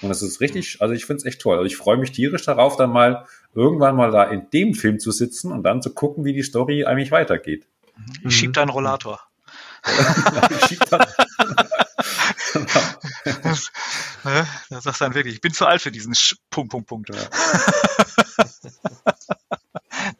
Und 0.00 0.08
das 0.08 0.22
ist 0.22 0.40
richtig, 0.40 0.80
also 0.80 0.94
ich 0.94 1.06
finde 1.06 1.20
es 1.20 1.24
echt 1.24 1.40
toll. 1.40 1.56
Also 1.56 1.66
ich 1.66 1.76
freue 1.76 1.96
mich 1.96 2.12
tierisch 2.12 2.44
darauf, 2.44 2.76
dann 2.76 2.90
mal 2.90 3.26
irgendwann 3.54 3.96
mal 3.96 4.10
da 4.10 4.24
in 4.24 4.48
dem 4.50 4.74
Film 4.74 5.00
zu 5.00 5.10
sitzen 5.10 5.52
und 5.52 5.64
dann 5.64 5.82
zu 5.82 5.92
gucken, 5.92 6.24
wie 6.24 6.32
die 6.32 6.42
Story 6.42 6.84
eigentlich 6.84 7.10
weitergeht. 7.10 7.66
Ich 8.24 8.36
schieb 8.36 8.52
da 8.52 8.62
einen 8.62 8.70
Rollator. 8.70 9.20
ich 10.60 10.66
schieb 10.66 10.80
da 10.90 10.98
das, 13.42 13.70
ne, 14.24 14.46
das 14.70 14.84
sagst 14.84 15.00
du 15.00 15.04
dann 15.04 15.14
wirklich, 15.14 15.34
ich 15.34 15.40
bin 15.40 15.52
zu 15.52 15.66
alt 15.66 15.82
für 15.82 15.90
diesen 15.90 16.14
Sch 16.14 16.36
Punkt, 16.50 16.70
Punkt, 16.70 16.88
Punkt. 16.88 17.10
Ja. 17.14 17.16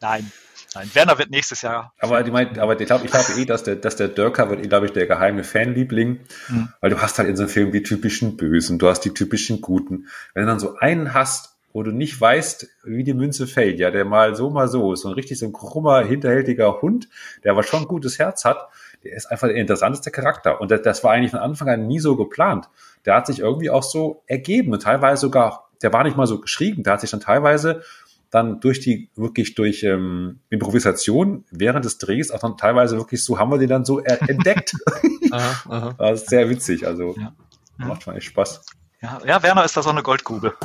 Nein, 0.01 0.31
Nein, 0.75 0.89
Werner 0.93 1.17
wird 1.17 1.31
nächstes 1.31 1.61
Jahr. 1.61 1.93
Aber, 1.99 2.21
die 2.23 2.31
meint, 2.31 2.59
aber 2.59 2.79
ich 2.79 2.85
glaube 2.85 3.05
ich 3.05 3.11
glaube 3.11 3.31
eh, 3.37 3.45
dass 3.45 3.63
der, 3.63 3.75
dass 3.75 3.95
der 3.95 4.07
Dörker 4.07 4.49
wird, 4.49 4.67
glaube 4.69 4.85
ich, 4.85 4.91
der 4.91 5.07
geheime 5.07 5.43
Fanliebling, 5.43 6.19
mhm. 6.47 6.69
weil 6.79 6.89
du 6.91 7.01
hast 7.01 7.17
halt 7.17 7.27
in 7.27 7.35
so 7.35 7.43
einem 7.43 7.49
Film 7.49 7.71
die 7.71 7.83
typischen 7.83 8.37
Bösen, 8.37 8.77
du 8.77 8.87
hast 8.87 9.01
die 9.01 9.13
typischen 9.13 9.61
Guten. 9.61 10.07
Wenn 10.33 10.43
du 10.43 10.49
dann 10.49 10.59
so 10.59 10.75
einen 10.77 11.13
hast, 11.13 11.55
wo 11.73 11.83
du 11.83 11.91
nicht 11.91 12.19
weißt, 12.19 12.67
wie 12.83 13.03
die 13.03 13.13
Münze 13.13 13.47
fällt, 13.47 13.79
ja, 13.79 13.91
der 13.91 14.05
mal 14.05 14.35
so, 14.35 14.49
mal 14.49 14.67
so 14.67 14.93
ist, 14.93 15.01
so 15.01 15.09
ein 15.09 15.13
richtig 15.13 15.37
so 15.39 15.45
ein 15.45 15.53
krummer, 15.53 16.03
hinterhältiger 16.03 16.81
Hund, 16.81 17.09
der 17.43 17.51
aber 17.51 17.63
schon 17.63 17.81
ein 17.81 17.87
gutes 17.87 18.19
Herz 18.19 18.45
hat, 18.45 18.69
der 19.03 19.13
ist 19.13 19.27
einfach 19.27 19.47
der 19.47 19.57
interessanteste 19.57 20.11
Charakter. 20.11 20.61
Und 20.61 20.71
das, 20.71 20.81
das 20.81 21.03
war 21.03 21.11
eigentlich 21.11 21.31
von 21.31 21.39
Anfang 21.39 21.69
an 21.69 21.87
nie 21.87 21.99
so 21.99 22.15
geplant. 22.15 22.69
Der 23.05 23.15
hat 23.15 23.27
sich 23.27 23.39
irgendwie 23.39 23.69
auch 23.69 23.83
so 23.83 24.23
ergeben 24.27 24.73
und 24.73 24.81
teilweise 24.83 25.21
sogar, 25.21 25.69
der 25.81 25.93
war 25.93 26.03
nicht 26.03 26.17
mal 26.17 26.27
so 26.27 26.41
geschrieben, 26.41 26.83
der 26.83 26.93
hat 26.93 27.01
sich 27.01 27.11
dann 27.11 27.21
teilweise 27.21 27.83
dann 28.31 28.59
durch 28.59 28.79
die, 28.79 29.09
wirklich 29.15 29.55
durch 29.55 29.83
ähm, 29.83 30.39
Improvisation 30.49 31.45
während 31.51 31.85
des 31.85 31.97
Drehs 31.97 32.31
auch 32.31 32.39
dann 32.39 32.57
teilweise 32.57 32.97
wirklich 32.97 33.23
so, 33.23 33.39
haben 33.39 33.51
wir 33.51 33.57
den 33.57 33.69
dann 33.69 33.85
so 33.85 33.99
entdeckt. 33.99 34.75
aha, 35.31 35.69
aha. 35.69 35.95
Das 35.97 36.21
ist 36.21 36.29
sehr 36.29 36.49
witzig, 36.49 36.85
also 36.85 37.15
ja. 37.17 37.33
macht 37.77 38.03
schon 38.03 38.15
echt 38.15 38.27
Spaß. 38.27 38.61
Ja, 39.01 39.19
ja, 39.25 39.41
Werner 39.41 39.63
ist 39.63 39.75
da 39.77 39.81
so 39.81 39.89
eine 39.89 40.03
Goldgrube 40.03 40.55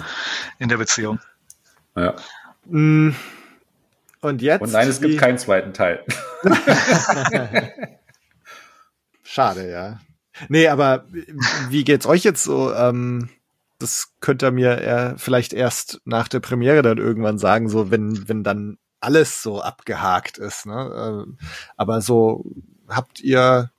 in 0.58 0.68
der 0.68 0.76
Beziehung. 0.76 1.20
Ja. 1.96 2.16
Mm. 2.66 3.10
Und 4.20 4.42
jetzt? 4.42 4.62
Und 4.62 4.72
nein, 4.72 4.88
es 4.88 5.00
gibt 5.00 5.18
keinen 5.18 5.38
zweiten 5.38 5.72
Teil. 5.74 6.04
Schade, 9.22 9.70
ja. 9.70 10.00
Nee, 10.48 10.68
aber 10.68 11.06
wie 11.68 11.84
geht's 11.84 12.06
euch 12.06 12.24
jetzt 12.24 12.42
so? 12.42 12.72
Ähm, 12.74 13.28
das 13.85 14.15
könnte 14.20 14.47
er 14.47 14.52
mir 14.52 14.78
eher, 14.78 15.15
vielleicht 15.19 15.52
erst 15.52 16.01
nach 16.06 16.28
der 16.28 16.40
Premiere 16.40 16.81
dann 16.81 16.97
irgendwann 16.97 17.39
sagen, 17.39 17.69
so 17.69 17.90
wenn, 17.90 18.27
wenn 18.28 18.43
dann 18.43 18.78
alles 19.01 19.43
so 19.43 19.61
abgehakt 19.61 20.39
ist. 20.39 20.65
Ne? 20.65 21.27
Äh, 21.28 21.44
aber 21.77 22.01
so 22.01 22.44
habt 22.89 23.20
ihr 23.20 23.70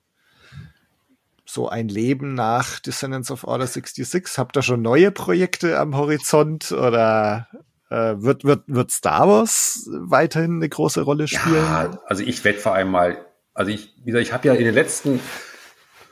so 1.44 1.68
ein 1.68 1.88
Leben 1.88 2.34
nach 2.34 2.78
Descendants 2.78 3.32
of 3.32 3.42
Order 3.44 3.66
66? 3.66 4.38
Habt 4.38 4.56
ihr 4.56 4.62
schon 4.62 4.82
neue 4.82 5.10
Projekte 5.10 5.78
am 5.78 5.96
Horizont 5.96 6.70
oder 6.70 7.48
äh, 7.90 8.14
wird, 8.16 8.44
wird, 8.44 8.62
wird 8.68 8.92
Star 8.92 9.28
Wars 9.28 9.88
weiterhin 9.90 10.56
eine 10.56 10.68
große 10.68 11.02
Rolle 11.02 11.26
spielen? 11.26 11.56
Ja, 11.56 11.98
also 12.06 12.22
ich 12.22 12.44
werde 12.44 12.60
vor 12.60 12.74
allem 12.74 12.92
mal, 12.92 13.26
also 13.54 13.72
ich, 13.72 13.94
wie 14.04 14.12
gesagt, 14.12 14.22
ich 14.22 14.32
habe 14.32 14.46
ja 14.46 14.54
in 14.54 14.64
den 14.64 14.74
letzten 14.74 15.20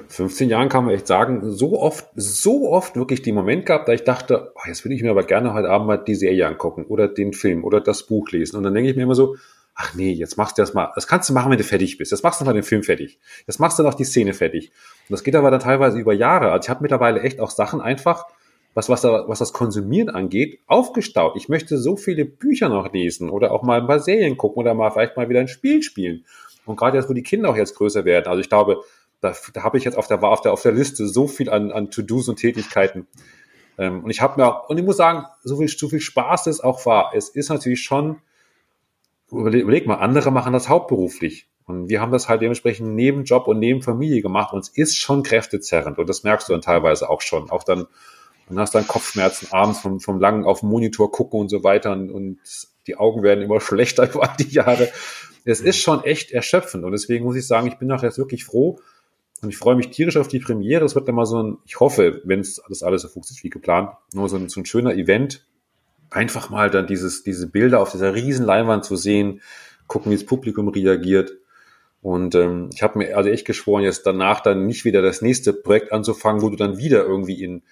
15 0.09 0.49
Jahren 0.49 0.69
kann 0.69 0.85
man 0.85 0.95
echt 0.95 1.07
sagen, 1.07 1.41
so 1.51 1.81
oft, 1.81 2.07
so 2.15 2.71
oft 2.71 2.97
wirklich 2.97 3.23
den 3.23 3.35
Moment 3.35 3.67
gehabt, 3.67 3.89
da 3.89 3.93
ich 3.93 4.05
dachte, 4.05 4.53
oh, 4.55 4.61
jetzt 4.67 4.85
will 4.85 4.93
ich 4.93 5.03
mir 5.03 5.11
aber 5.11 5.25
gerne 5.25 5.55
heute 5.55 5.71
Abend 5.71 5.87
mal 5.87 5.97
die 5.97 6.15
Serie 6.15 6.47
angucken 6.47 6.85
oder 6.85 7.09
den 7.09 7.33
Film 7.33 7.65
oder 7.65 7.81
das 7.81 8.05
Buch 8.07 8.31
lesen. 8.31 8.57
Und 8.57 8.65
dann 8.65 8.75
denke 8.75 8.91
ich 8.91 8.97
mir 8.97 9.03
immer 9.03 9.15
so, 9.15 9.37
ach 9.75 9.95
nee, 9.95 10.13
jetzt 10.13 10.37
machst 10.37 10.59
du 10.59 10.63
das 10.63 10.75
mal, 10.75 10.93
das 10.95 11.07
kannst 11.07 11.29
du 11.29 11.33
machen, 11.33 11.51
wenn 11.51 11.59
du 11.59 11.65
fertig 11.65 11.99
bist. 11.99 12.13
Jetzt 12.13 12.23
machst 12.23 12.41
du 12.41 12.45
mal 12.45 12.53
den 12.53 12.63
Film 12.63 12.83
fertig. 12.83 13.19
Jetzt 13.47 13.59
machst 13.59 13.79
du 13.79 13.83
noch 13.83 13.95
die 13.95 14.05
Szene 14.05 14.33
fertig. 14.33 14.71
Und 15.09 15.13
das 15.13 15.25
geht 15.25 15.35
aber 15.35 15.51
dann 15.51 15.61
teilweise 15.61 15.99
über 15.99 16.13
Jahre. 16.13 16.53
Also 16.53 16.67
ich 16.67 16.71
habe 16.71 16.83
mittlerweile 16.83 17.21
echt 17.21 17.41
auch 17.41 17.51
Sachen 17.51 17.81
einfach, 17.81 18.27
was, 18.75 18.89
was, 18.89 19.03
da, 19.03 19.25
was 19.29 19.39
das 19.39 19.53
Konsumieren 19.53 20.11
angeht, 20.11 20.61
aufgestaut. 20.67 21.37
Ich 21.37 21.49
möchte 21.49 21.79
so 21.79 21.97
viele 21.97 22.25
Bücher 22.25 22.69
noch 22.69 22.93
lesen 22.93 23.31
oder 23.31 23.53
auch 23.53 23.63
mal 23.63 23.81
ein 23.81 23.87
paar 23.87 24.01
Serien 24.01 24.37
gucken 24.37 24.61
oder 24.61 24.75
mal 24.75 24.91
vielleicht 24.91 25.17
mal 25.17 25.29
wieder 25.29 25.41
ein 25.41 25.49
Spiel 25.49 25.83
spielen. 25.83 26.25
Und 26.67 26.77
gerade 26.77 26.97
jetzt, 26.97 27.09
wo 27.09 27.13
die 27.13 27.23
Kinder 27.23 27.51
auch 27.51 27.57
jetzt 27.57 27.77
größer 27.77 28.05
werden. 28.05 28.27
Also 28.27 28.41
ich 28.41 28.49
glaube, 28.49 28.83
da, 29.25 29.35
da 29.55 29.63
habe 29.63 29.79
ich 29.79 29.85
jetzt 29.85 29.97
auf 29.97 30.07
der, 30.07 30.23
auf 30.23 30.43
der, 30.43 30.53
auf 30.53 30.63
der 30.63 30.73
Liste 30.73 31.09
so 31.09 31.27
viel 31.27 31.49
an, 31.49 31.73
an 31.73 31.91
To-Dos 31.91 32.29
und 32.29 32.37
Tätigkeiten. 32.37 33.07
Ähm, 33.79 34.05
und 34.05 34.11
ich 34.11 34.21
habe 34.21 34.41
mir 34.41 34.47
auch, 34.47 34.69
und 34.69 34.79
ich 34.79 34.85
muss 34.85 34.99
sagen, 34.99 35.25
so 35.43 35.57
viel, 35.57 35.69
so 35.69 35.89
viel 35.89 36.01
Spaß 36.01 36.47
es 36.47 36.61
auch 36.61 36.85
war, 36.87 37.13
es 37.15 37.31
ist 37.31 37.49
natürlich 37.49 37.83
schon, 37.83 38.21
überleg, 39.31 39.63
überleg 39.63 39.87
mal, 39.87 39.97
andere 39.97 40.31
machen 40.31 40.53
das 40.53 40.69
hauptberuflich. 40.69 41.49
Und 41.67 41.89
wir 41.89 42.03
haben 42.03 42.13
das 42.13 42.29
halt 42.29 42.43
dementsprechend 42.43 42.95
neben 42.95 43.25
Job 43.25 43.49
und 43.49 43.59
neben 43.59 43.83
Familie 43.83 44.21
gemacht 44.21 44.53
und 44.53 44.61
es 44.61 44.69
ist 44.69 44.99
schon 44.99 45.23
kräftezerrend 45.23 45.99
und 45.99 46.07
das 46.07 46.23
merkst 46.23 46.49
du 46.49 46.53
dann 46.53 46.61
teilweise 46.61 47.09
auch 47.09 47.23
schon. 47.23 47.51
Auch 47.51 47.65
dann, 47.65 47.87
dann 48.49 48.59
hast 48.59 48.75
du 48.75 48.79
dann 48.79 48.87
Kopfschmerzen 48.87 49.49
abends 49.51 49.81
vom, 49.81 49.99
vom 49.99 50.21
langen 50.21 50.45
auf 50.45 50.63
Monitor 50.63 51.11
gucken 51.11 51.41
und 51.41 51.49
so 51.49 51.65
weiter 51.65 51.93
und, 51.93 52.11
und 52.11 52.39
die 52.87 52.97
Augen 52.97 53.23
werden 53.23 53.43
immer 53.43 53.61
schlechter 53.63 54.13
über 54.13 54.31
die 54.39 54.51
Jahre. 54.51 54.93
Es 55.47 55.61
ist 55.61 55.81
schon 55.81 56.05
echt 56.05 56.33
erschöpfend 56.33 56.85
und 56.85 56.93
deswegen 56.93 57.25
muss 57.25 57.37
ich 57.37 57.47
sagen, 57.47 57.67
ich 57.67 57.79
bin 57.79 57.89
nachher 57.89 58.09
jetzt 58.09 58.19
wirklich 58.19 58.45
froh 58.45 58.79
und 59.45 59.51
ich 59.51 59.57
freue 59.57 59.77
mich 59.77 59.91
tierisch 59.91 60.17
auf 60.17 60.29
die 60.29 60.41
Premiere. 60.41 60.85
Es 60.85 60.95
wird 60.95 61.07
dann 61.07 61.15
mal 61.15 61.27
so 61.27 61.43
ein, 61.43 61.59
ich 61.67 61.79
hoffe, 61.81 62.23
wenn 62.25 62.41
es 62.41 62.61
das 62.69 62.83
alles 62.83 63.03
so 63.03 63.09
funktioniert 63.09 63.45
wie 63.45 63.51
geplant, 63.51 63.91
nur 64.13 64.29
so 64.29 64.37
ein, 64.37 64.49
so 64.49 64.61
ein 64.61 64.67
schöner 64.67 64.95
Event, 64.95 65.47
einfach 66.11 66.51
mal 66.51 66.71
dann 66.71 66.87
dieses, 66.87 67.23
diese 67.23 67.49
Bilder 67.49 67.81
auf 67.81 67.93
dieser 67.93 68.15
riesen 68.15 68.47
Leinwand 68.47 68.85
zu 68.85 68.97
sehen, 68.97 69.41
gucken, 69.87 70.11
wie 70.11 70.17
das 70.17 70.27
Publikum 70.27 70.69
reagiert. 70.69 71.33
Und 72.01 72.35
ähm, 72.35 72.71
ich 72.75 72.83
habe 72.83 72.99
mir 72.99 73.17
also 73.17 73.31
echt 73.31 73.47
geschworen, 73.47 73.83
jetzt 73.83 74.07
danach 74.07 74.41
dann 74.41 74.67
nicht 74.67 74.85
wieder 74.85 75.01
das 75.01 75.23
nächste 75.23 75.53
Projekt 75.53 75.93
anzufangen, 75.93 76.43
wo 76.43 76.51
du 76.51 76.57
dann 76.57 76.77
wieder 76.77 77.05
irgendwie 77.05 77.43
in, 77.43 77.63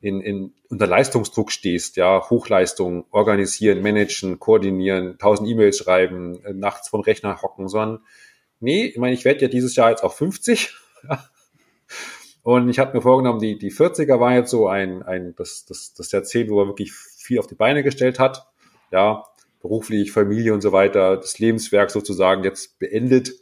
in, 0.00 0.20
in 0.20 0.52
unter 0.68 0.86
Leistungsdruck 0.86 1.52
stehst, 1.52 1.96
ja, 1.96 2.28
Hochleistung, 2.28 3.04
organisieren, 3.10 3.82
managen, 3.82 4.38
koordinieren, 4.40 5.18
tausend 5.18 5.48
E-Mails 5.48 5.78
schreiben, 5.78 6.42
äh, 6.44 6.54
nachts 6.54 6.88
vom 6.88 7.02
Rechner 7.02 7.42
hocken, 7.42 7.68
sondern 7.68 8.00
nee, 8.60 8.86
ich 8.86 8.96
meine, 8.96 9.14
ich 9.14 9.24
werde 9.24 9.42
ja 9.42 9.48
dieses 9.48 9.76
Jahr 9.76 9.90
jetzt 9.90 10.02
auch 10.02 10.14
50. 10.14 10.74
Und 12.42 12.68
ich 12.68 12.78
habe 12.78 12.96
mir 12.96 13.02
vorgenommen, 13.02 13.38
die, 13.38 13.56
die 13.56 13.70
40er 13.70 14.18
war 14.18 14.34
jetzt 14.34 14.50
so 14.50 14.66
ein, 14.66 15.02
ein 15.02 15.34
das, 15.36 15.64
das, 15.64 15.94
das 15.94 16.10
Jahrzehnt, 16.10 16.50
wo 16.50 16.56
man 16.56 16.68
wirklich 16.68 16.92
viel 16.92 17.38
auf 17.38 17.46
die 17.46 17.54
Beine 17.54 17.84
gestellt 17.84 18.18
hat. 18.18 18.48
Ja, 18.90 19.24
beruflich, 19.62 20.10
Familie 20.10 20.52
und 20.52 20.60
so 20.60 20.72
weiter, 20.72 21.16
das 21.16 21.38
Lebenswerk 21.38 21.90
sozusagen 21.90 22.42
jetzt 22.42 22.78
beendet. 22.80 23.32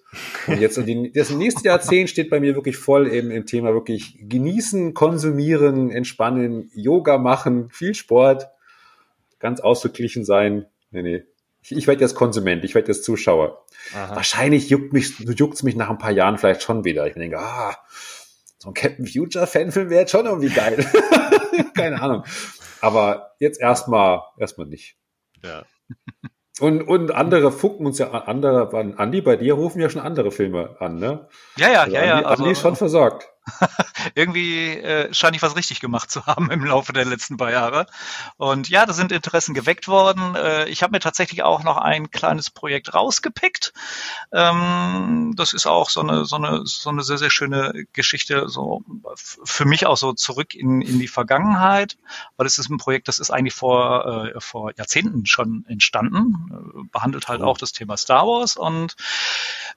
Und 0.46 0.60
jetzt 0.60 0.76
die, 0.86 1.10
das 1.12 1.30
nächste 1.30 1.68
Jahrzehnt 1.68 2.10
steht 2.10 2.28
bei 2.28 2.40
mir 2.40 2.54
wirklich 2.54 2.76
voll 2.76 3.06
im, 3.08 3.30
im 3.30 3.46
Thema 3.46 3.72
wirklich 3.72 4.18
genießen, 4.20 4.92
konsumieren, 4.92 5.90
entspannen, 5.90 6.70
Yoga 6.74 7.16
machen, 7.16 7.70
viel 7.70 7.94
Sport, 7.94 8.48
ganz 9.38 9.60
ausgeglichen 9.60 10.26
sein. 10.26 10.66
Nee, 10.90 11.02
nee. 11.02 11.22
Ich, 11.62 11.72
ich 11.72 11.86
werde 11.86 12.00
jetzt 12.00 12.14
Konsument, 12.14 12.64
ich 12.64 12.74
werde 12.74 12.88
jetzt 12.88 13.04
Zuschauer. 13.04 13.64
Aha. 13.94 14.16
Wahrscheinlich 14.16 14.70
juckt 14.70 14.92
mich, 14.92 15.18
juckt's 15.18 15.62
mich 15.62 15.76
nach 15.76 15.90
ein 15.90 15.98
paar 15.98 16.10
Jahren 16.10 16.38
vielleicht 16.38 16.62
schon 16.62 16.84
wieder. 16.84 17.06
Ich 17.06 17.14
denke, 17.14 17.38
ah, 17.38 17.76
so 18.58 18.70
ein 18.70 18.74
Captain 18.74 19.06
Future 19.06 19.46
Fanfilm 19.46 19.90
wäre 19.90 20.02
jetzt 20.02 20.12
schon 20.12 20.26
irgendwie 20.26 20.50
geil. 20.50 20.84
Keine 21.74 22.00
Ahnung. 22.00 22.24
Aber 22.80 23.32
jetzt 23.38 23.60
erstmal, 23.60 24.22
erstmal 24.38 24.66
nicht. 24.66 24.96
Ja. 25.44 25.64
Und, 26.60 26.82
und 26.82 27.10
andere 27.10 27.52
fucken 27.52 27.86
uns 27.86 27.98
ja 27.98 28.10
andere, 28.10 28.70
Andi, 28.98 29.22
bei 29.22 29.36
dir 29.36 29.54
rufen 29.54 29.80
ja 29.80 29.88
schon 29.88 30.02
andere 30.02 30.30
Filme 30.30 30.76
an, 30.78 30.96
ne? 30.96 31.26
Ja, 31.56 31.70
ja, 31.70 31.80
also 31.82 31.94
ja, 31.94 32.04
ja. 32.04 32.14
Also, 32.16 32.42
Andi 32.42 32.52
ist 32.52 32.60
schon 32.60 32.76
versorgt. 32.76 33.30
irgendwie 34.14 34.76
äh, 34.78 35.12
scheine 35.12 35.36
ich 35.36 35.42
was 35.42 35.56
richtig 35.56 35.80
gemacht 35.80 36.10
zu 36.10 36.26
haben 36.26 36.50
im 36.50 36.64
Laufe 36.64 36.92
der 36.92 37.04
letzten 37.04 37.36
paar 37.36 37.50
Jahre. 37.50 37.86
Und 38.36 38.68
ja, 38.68 38.86
da 38.86 38.92
sind 38.92 39.12
Interessen 39.12 39.54
geweckt 39.54 39.88
worden. 39.88 40.34
Äh, 40.34 40.68
ich 40.68 40.82
habe 40.82 40.92
mir 40.92 41.00
tatsächlich 41.00 41.42
auch 41.42 41.62
noch 41.62 41.76
ein 41.76 42.10
kleines 42.10 42.50
Projekt 42.50 42.94
rausgepickt. 42.94 43.72
Ähm, 44.32 45.34
das 45.36 45.52
ist 45.52 45.66
auch 45.66 45.90
so 45.90 46.00
eine, 46.00 46.24
so 46.24 46.36
eine, 46.36 46.62
so 46.64 46.90
eine 46.90 47.02
sehr, 47.02 47.18
sehr 47.18 47.30
schöne 47.30 47.86
Geschichte, 47.92 48.48
so 48.48 48.82
für 49.14 49.64
mich 49.64 49.86
auch 49.86 49.96
so 49.96 50.12
zurück 50.12 50.54
in, 50.54 50.82
in 50.82 50.98
die 50.98 51.08
Vergangenheit, 51.08 51.96
weil 52.36 52.46
es 52.46 52.58
ist 52.58 52.70
ein 52.70 52.78
Projekt, 52.78 53.08
das 53.08 53.18
ist 53.18 53.30
eigentlich 53.30 53.54
vor, 53.54 54.32
äh, 54.34 54.40
vor 54.40 54.72
Jahrzehnten 54.76 55.26
schon 55.26 55.64
entstanden, 55.68 56.50
äh, 56.50 56.88
behandelt 56.90 57.28
halt 57.28 57.42
auch 57.42 57.58
das 57.58 57.72
Thema 57.72 57.96
Star 57.96 58.26
Wars 58.26 58.56
und 58.56 58.96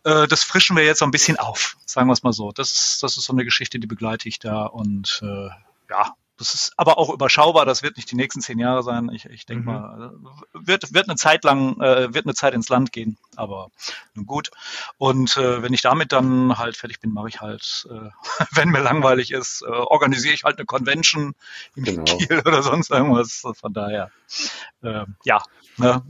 äh, 0.04 0.28
das 0.28 0.44
frischen 0.44 0.76
wir 0.76 0.84
jetzt 0.84 1.00
so 1.00 1.06
ein 1.06 1.12
bisschen 1.12 1.38
auf, 1.38 1.78
sagen 1.86 2.08
wir 2.08 2.14
es 2.14 2.24
mal 2.24 2.34
so. 2.34 2.52
Das 2.52 2.72
ist, 2.72 3.04
das 3.04 3.18
ist 3.18 3.26
so 3.26 3.34
eine 3.34 3.46
Geschichte, 3.46 3.63
die 3.70 3.80
begleite 3.88 4.30
ich 4.30 4.40
da 4.40 4.66
und 4.66 5.22
äh, 5.24 5.50
ja, 5.90 6.14
das 6.44 6.54
ist 6.54 6.74
aber 6.76 6.98
auch 6.98 7.10
überschaubar. 7.10 7.66
Das 7.66 7.84
wird 7.84 7.96
nicht 7.96 8.12
die 8.12 8.18
nächsten 8.18 8.42
zehn 8.42 8.60
Jahre 8.60 8.84
sein. 8.84 9.10
Ich, 9.14 9.26
ich 9.26 9.46
denke 9.46 9.62
mhm. 9.62 9.66
mal, 9.66 10.14
wird, 10.52 10.94
wird 10.94 11.08
eine 11.08 11.16
Zeit 11.16 11.46
lang, 11.46 11.80
äh, 11.80 12.14
wird 12.14 12.26
eine 12.26 12.34
Zeit 12.34 12.54
ins 12.54 12.68
Land 12.68 12.92
gehen. 12.92 13.18
Aber 13.38 13.70
nun 14.14 14.26
gut. 14.26 14.52
Und 14.98 15.38
äh, 15.38 15.62
wenn 15.64 15.74
ich 15.74 15.82
damit 15.82 16.12
dann 16.12 16.58
halt 16.58 16.76
fertig 16.76 17.00
bin, 17.00 17.14
mache 17.14 17.30
ich 17.30 17.40
halt, 17.40 17.88
äh, 17.90 18.10
wenn 18.52 18.70
mir 18.70 18.82
langweilig 18.82 19.32
ist, 19.32 19.62
äh, 19.62 19.72
organisiere 19.72 20.34
ich 20.34 20.44
halt 20.44 20.58
eine 20.58 20.66
Convention 20.66 21.34
in 21.76 21.86
genau. 21.86 22.04
Kiel 22.04 22.42
oder 22.46 22.62
sonst 22.62 22.92
irgendwas. 22.92 23.44
Von 23.56 23.74
daher, 23.74 24.12
äh, 24.82 25.06
ja, 25.24 25.42
ne, 25.78 26.04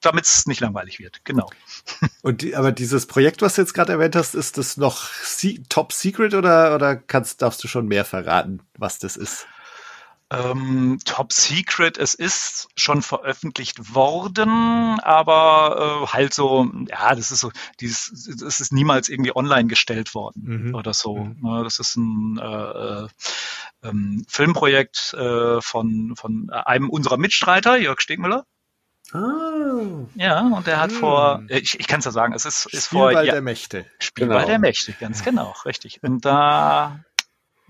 damit 0.00 0.26
es 0.26 0.46
nicht 0.46 0.60
langweilig 0.60 1.00
wird. 1.00 1.24
Genau. 1.24 1.50
Und 2.22 2.42
die, 2.42 2.54
aber 2.54 2.70
dieses 2.70 3.06
Projekt, 3.06 3.42
was 3.42 3.56
du 3.56 3.62
jetzt 3.62 3.74
gerade 3.74 3.92
erwähnt 3.92 4.14
hast, 4.14 4.36
ist 4.36 4.58
das 4.58 4.76
noch 4.76 5.08
top 5.68 5.92
secret 5.92 6.34
oder 6.34 6.74
oder 6.76 6.94
kannst 6.94 7.42
darfst 7.42 7.64
du 7.64 7.68
schon 7.68 7.88
mehr 7.88 8.04
verraten, 8.04 8.60
was 8.78 9.00
das 9.00 9.16
ist? 9.16 9.48
Ähm, 10.32 10.98
Top 11.04 11.32
Secret. 11.32 11.98
Es 11.98 12.14
ist 12.14 12.68
schon 12.76 13.02
veröffentlicht 13.02 13.94
worden, 13.94 14.98
aber 15.00 16.04
äh, 16.04 16.06
halt 16.06 16.32
so, 16.32 16.70
ja, 16.88 17.14
das 17.14 17.30
ist 17.30 17.40
so, 17.40 17.52
dieses, 17.80 18.36
das 18.40 18.60
ist 18.60 18.72
niemals 18.72 19.08
irgendwie 19.08 19.36
online 19.36 19.68
gestellt 19.68 20.14
worden 20.14 20.68
mhm. 20.68 20.74
oder 20.74 20.94
so. 20.94 21.16
Mhm. 21.16 21.36
Ne, 21.42 21.64
das 21.64 21.78
ist 21.78 21.96
ein 21.96 22.38
äh, 22.38 23.04
äh, 23.04 23.08
ähm, 23.82 24.24
Filmprojekt 24.28 25.14
äh, 25.14 25.60
von, 25.60 26.14
von 26.16 26.50
einem 26.50 26.88
unserer 26.88 27.18
Mitstreiter, 27.18 27.76
Jörg 27.76 28.00
Stegmüller. 28.00 28.46
Ah. 29.12 30.06
Ja, 30.14 30.40
und 30.40 30.66
er 30.66 30.80
hat 30.80 30.90
hm. 30.90 30.98
vor, 30.98 31.42
ich, 31.48 31.78
ich 31.78 31.86
kann 31.86 31.98
es 31.98 32.06
ja 32.06 32.12
sagen, 32.12 32.32
es 32.32 32.46
ist, 32.46 32.66
ist 32.72 32.86
Spielball 32.86 33.12
vor 33.12 33.22
ja, 33.22 33.32
der 33.32 33.42
Mächte. 33.42 33.84
Spielball 33.98 34.38
genau. 34.38 34.48
der 34.48 34.58
Mächte, 34.58 34.92
ganz 34.92 35.22
genau, 35.22 35.54
richtig. 35.66 36.02
Und 36.02 36.24
da 36.24 37.04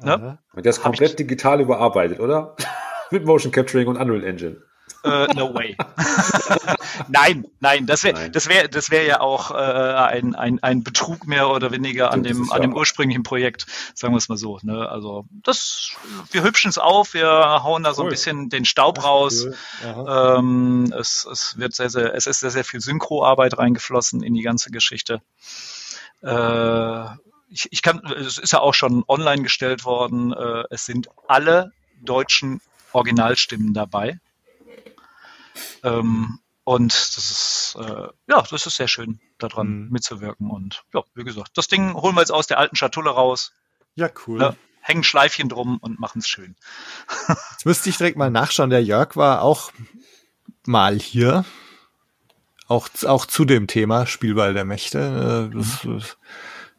Ne? 0.05 0.39
Und 0.55 0.65
der 0.65 0.71
ist 0.71 0.83
komplett 0.83 1.19
digital 1.19 1.61
überarbeitet, 1.61 2.21
oder? 2.21 2.57
Mit 3.11 3.25
Motion 3.25 3.53
Capturing 3.53 3.89
und 3.89 3.97
Unreal 3.97 4.25
Engine. 4.25 4.63
Uh, 5.05 5.27
no 5.35 5.53
way. 5.53 5.77
nein, 7.09 7.45
nein, 7.59 7.87
das 7.87 8.05
wäre 8.05 8.31
das 8.31 8.49
wäre 8.49 8.69
das 8.69 8.91
wäre 8.93 9.05
ja 9.05 9.21
auch 9.21 9.51
äh, 9.51 9.55
ein, 9.55 10.37
ein, 10.37 10.63
ein 10.63 10.85
Betrug 10.85 11.27
mehr 11.27 11.51
oder 11.51 11.73
weniger 11.73 12.13
an 12.13 12.23
dem 12.23 12.53
an 12.53 12.63
dem 12.63 12.73
ursprünglichen 12.73 13.25
Projekt, 13.25 13.67
sagen 13.95 14.15
wir 14.15 14.19
es 14.19 14.29
mal 14.29 14.37
so. 14.37 14.61
Ne? 14.63 14.89
Also 14.89 15.27
das, 15.43 15.91
wir 16.31 16.45
hübschen 16.45 16.69
es 16.69 16.79
auf, 16.79 17.15
wir 17.15 17.29
hauen 17.65 17.83
da 17.83 17.91
cool. 17.91 17.95
so 17.97 18.03
ein 18.05 18.11
bisschen 18.11 18.49
den 18.49 18.65
Staub 18.65 19.03
raus. 19.03 19.47
Cool. 19.83 20.07
Ähm, 20.09 20.95
es, 20.97 21.27
es 21.31 21.59
wird 21.59 21.75
sehr 21.75 21.91
sehr 21.91 22.15
es 22.15 22.29
ist 22.29 22.39
sehr 22.39 22.51
sehr 22.51 22.65
viel 22.65 22.81
Synchroarbeit 22.81 23.59
reingeflossen 23.59 24.23
in 24.23 24.35
die 24.35 24.43
ganze 24.43 24.71
Geschichte. 24.71 25.21
Äh, 26.23 27.07
ich, 27.53 27.69
ich 27.71 27.83
kann, 27.83 28.01
es 28.05 28.39
ist 28.39 28.53
ja 28.53 28.61
auch 28.61 28.75
schon 28.75 29.05
online 29.07 29.43
gestellt 29.43 29.85
worden, 29.85 30.33
äh, 30.33 30.65
es 30.71 30.87
sind 30.87 31.09
alle 31.29 31.73
deutschen 32.01 32.61
Originalstimmen 32.93 33.75
dabei. 33.75 34.19
Ähm, 35.83 36.39
und 36.65 36.93
das 36.93 37.17
ist, 37.19 37.77
äh, 37.79 38.09
ja, 38.29 38.43
das 38.43 38.67
ist 38.67 38.77
sehr 38.77 38.89
schön, 38.89 39.21
daran 39.39 39.85
mhm. 39.85 39.91
mitzuwirken. 39.91 40.51
Und 40.51 40.85
ja, 40.95 41.03
wie 41.15 41.25
gesagt, 41.25 41.51
das 41.55 41.69
Ding 41.69 41.95
holen 41.95 42.15
wir 42.15 42.21
jetzt 42.21 42.33
aus 42.33 42.47
der 42.47 42.59
alten 42.59 42.77
Schatulle 42.77 43.11
raus. 43.11 43.53
Ja, 43.95 44.09
cool. 44.27 44.39
Ne, 44.39 44.57
hängen 44.81 45.05
Schleifchen 45.05 45.49
drum 45.49 45.79
und 45.79 46.01
machen 46.01 46.21
es 46.21 46.29
schön. 46.29 46.57
Jetzt 47.51 47.67
müsste 47.67 47.91
ich 47.91 47.99
direkt 47.99 48.17
mal 48.17 48.31
nachschauen. 48.31 48.71
Der 48.71 48.83
Jörg 48.83 49.17
war 49.17 49.43
auch 49.43 49.71
mal 50.65 50.99
hier. 50.99 51.45
Auch, 52.69 52.89
auch 53.07 53.27
zu 53.27 53.45
dem 53.45 53.67
Thema 53.67 54.07
Spielball 54.07 54.55
der 54.55 54.65
Mächte. 54.65 55.51
Äh, 55.53 55.57
das, 55.57 55.85
mhm 55.85 56.03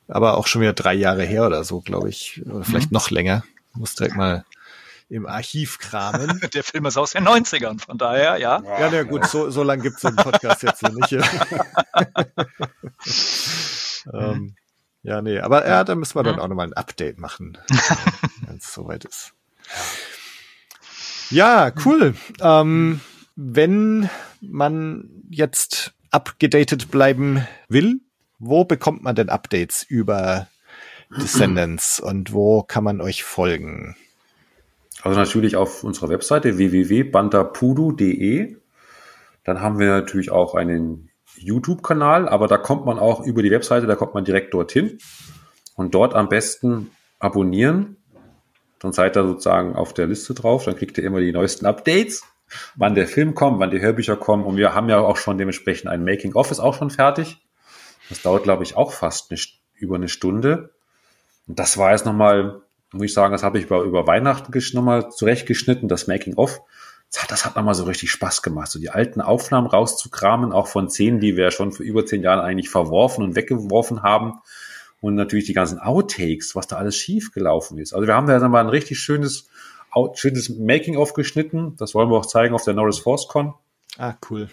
aber 0.07 0.37
auch 0.37 0.47
schon 0.47 0.61
wieder 0.61 0.73
drei 0.73 0.93
Jahre 0.93 1.23
her 1.23 1.45
oder 1.45 1.63
so, 1.63 1.81
glaube 1.81 2.09
ich, 2.09 2.41
oder 2.45 2.63
vielleicht 2.63 2.91
mhm. 2.91 2.95
noch 2.95 3.09
länger. 3.09 3.43
Muss 3.73 3.95
direkt 3.95 4.15
mal 4.15 4.45
im 5.09 5.25
Archiv 5.25 5.79
kramen. 5.79 6.39
Der 6.53 6.63
Film 6.63 6.85
ist 6.85 6.97
aus 6.97 7.11
den 7.11 7.27
90ern, 7.27 7.83
von 7.83 7.97
daher, 7.97 8.37
ja. 8.37 8.61
Ja, 8.63 8.89
na 8.91 9.03
gut, 9.03 9.25
so, 9.25 9.49
so 9.49 9.63
lange 9.63 9.83
gibt's 9.83 10.01
den 10.01 10.15
Podcast 10.15 10.63
jetzt 10.63 10.79
hier 10.79 10.91
nicht. 10.91 11.11
ähm, 14.13 14.55
ja, 15.03 15.21
nee, 15.21 15.39
aber 15.39 15.67
ja, 15.67 15.83
da 15.83 15.95
müssen 15.95 16.15
wir 16.15 16.23
dann 16.23 16.35
mhm. 16.35 16.41
auch 16.41 16.47
nochmal 16.47 16.67
ein 16.67 16.73
Update 16.73 17.19
machen, 17.19 17.57
wenn 18.47 18.57
es 18.57 18.73
soweit 18.73 19.05
ist. 19.05 19.33
Ja, 21.29 21.71
cool. 21.85 22.15
Ähm, 22.41 23.01
wenn 23.35 24.09
man 24.41 25.09
jetzt 25.29 25.93
abgedatet 26.11 26.91
bleiben 26.91 27.47
will, 27.67 28.01
wo 28.45 28.65
bekommt 28.65 29.03
man 29.03 29.15
denn 29.15 29.29
Updates 29.29 29.83
über 29.83 30.47
Descendants 31.17 31.99
und 32.03 32.33
wo 32.33 32.63
kann 32.63 32.83
man 32.83 33.01
euch 33.01 33.23
folgen? 33.23 33.95
Also 35.01 35.19
natürlich 35.19 35.55
auf 35.55 35.83
unserer 35.83 36.09
Webseite 36.09 36.57
www.bantapudu.de. 36.57 38.57
Dann 39.43 39.61
haben 39.61 39.79
wir 39.79 39.87
natürlich 39.87 40.31
auch 40.31 40.55
einen 40.55 41.09
YouTube-Kanal, 41.37 42.29
aber 42.29 42.47
da 42.47 42.57
kommt 42.57 42.85
man 42.85 42.99
auch 42.99 43.25
über 43.25 43.43
die 43.43 43.51
Webseite, 43.51 43.87
da 43.87 43.95
kommt 43.95 44.13
man 44.13 44.23
direkt 44.23 44.53
dorthin 44.53 44.99
und 45.75 45.93
dort 45.93 46.13
am 46.13 46.29
besten 46.29 46.91
abonnieren. 47.19 47.97
Dann 48.79 48.93
seid 48.93 49.17
ihr 49.17 49.23
sozusagen 49.23 49.75
auf 49.75 49.93
der 49.93 50.07
Liste 50.07 50.33
drauf, 50.33 50.65
dann 50.65 50.75
kriegt 50.75 50.97
ihr 50.97 51.03
immer 51.03 51.19
die 51.19 51.31
neuesten 51.31 51.65
Updates, 51.65 52.23
wann 52.75 52.95
der 52.95 53.07
Film 53.07 53.35
kommt, 53.35 53.59
wann 53.59 53.71
die 53.71 53.81
Hörbücher 53.81 54.15
kommen 54.15 54.45
und 54.45 54.57
wir 54.57 54.73
haben 54.73 54.89
ja 54.89 54.99
auch 54.99 55.17
schon 55.17 55.37
dementsprechend 55.37 55.89
ein 55.89 56.03
Making-of 56.03 56.51
ist 56.51 56.59
auch 56.59 56.75
schon 56.75 56.91
fertig. 56.91 57.42
Das 58.13 58.21
dauert, 58.21 58.43
glaube 58.43 58.61
ich, 58.61 58.77
auch 58.77 58.91
fast 58.91 59.31
eine, 59.31 59.39
über 59.73 59.95
eine 59.95 60.07
Stunde. 60.07 60.69
Und 61.47 61.57
das 61.57 61.79
war 61.79 61.93
jetzt 61.93 62.05
nochmal, 62.05 62.61
muss 62.91 63.05
ich 63.05 63.13
sagen, 63.13 63.31
das 63.31 63.41
habe 63.41 63.57
ich 63.57 63.65
über, 63.65 63.81
über 63.81 64.05
Weihnachten 64.05 64.53
nochmal 64.73 65.09
zurechtgeschnitten, 65.09 65.89
das 65.89 66.05
Making-of. 66.05 66.61
Das 67.27 67.43
hat, 67.43 67.55
nochmal 67.55 67.73
so 67.73 67.85
richtig 67.85 68.11
Spaß 68.11 68.43
gemacht, 68.43 68.69
so 68.69 68.77
die 68.77 68.91
alten 68.91 69.19
Aufnahmen 69.19 69.65
rauszukramen, 69.65 70.51
auch 70.51 70.67
von 70.67 70.91
Szenen, 70.91 71.21
die 71.21 71.37
wir 71.37 71.49
schon 71.49 71.71
vor 71.71 71.83
über 71.83 72.05
zehn 72.05 72.21
Jahren 72.21 72.39
eigentlich 72.39 72.69
verworfen 72.69 73.23
und 73.23 73.35
weggeworfen 73.35 74.03
haben. 74.03 74.41
Und 75.01 75.15
natürlich 75.15 75.45
die 75.45 75.53
ganzen 75.53 75.79
Outtakes, 75.79 76.55
was 76.55 76.67
da 76.67 76.77
alles 76.77 76.95
schief 76.95 77.31
gelaufen 77.31 77.79
ist. 77.79 77.93
Also 77.93 78.05
wir 78.05 78.13
haben 78.13 78.27
da 78.27 78.37
nochmal 78.37 78.63
ein 78.63 78.69
richtig 78.69 78.99
schönes, 78.99 79.49
schönes 80.13 80.49
Making-of 80.49 81.13
geschnitten. 81.13 81.75
Das 81.77 81.95
wollen 81.95 82.11
wir 82.11 82.17
auch 82.17 82.27
zeigen 82.27 82.53
auf 82.53 82.63
der 82.63 82.75
Norris 82.75 82.99
Force 82.99 83.27
Con. 83.27 83.55
Ah, 83.97 84.13
cool. 84.29 84.49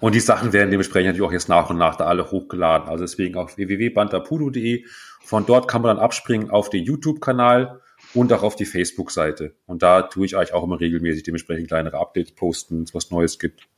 Und 0.00 0.14
die 0.14 0.20
Sachen 0.20 0.52
werden 0.52 0.70
dementsprechend 0.70 1.08
natürlich 1.08 1.28
auch 1.28 1.32
jetzt 1.32 1.48
nach 1.48 1.70
und 1.70 1.76
nach 1.76 1.96
da 1.96 2.06
alle 2.06 2.30
hochgeladen. 2.30 2.88
Also 2.88 3.04
deswegen 3.04 3.36
auf 3.36 3.56
www.bantapudo.de. 3.56 4.84
Von 5.22 5.46
dort 5.46 5.68
kann 5.68 5.82
man 5.82 5.96
dann 5.96 6.04
abspringen 6.04 6.50
auf 6.50 6.70
den 6.70 6.84
YouTube-Kanal 6.84 7.80
und 8.14 8.32
auch 8.32 8.42
auf 8.42 8.56
die 8.56 8.64
Facebook-Seite. 8.64 9.54
Und 9.66 9.82
da 9.82 10.02
tue 10.02 10.26
ich 10.26 10.36
eigentlich 10.36 10.54
auch 10.54 10.64
immer 10.64 10.80
regelmäßig 10.80 11.22
dementsprechend 11.22 11.68
kleinere 11.68 11.98
Updates 11.98 12.32
posten, 12.32 12.76
wenn 12.76 12.84
es 12.84 12.94
was 12.94 13.10
Neues 13.10 13.38
gibt. 13.38 13.68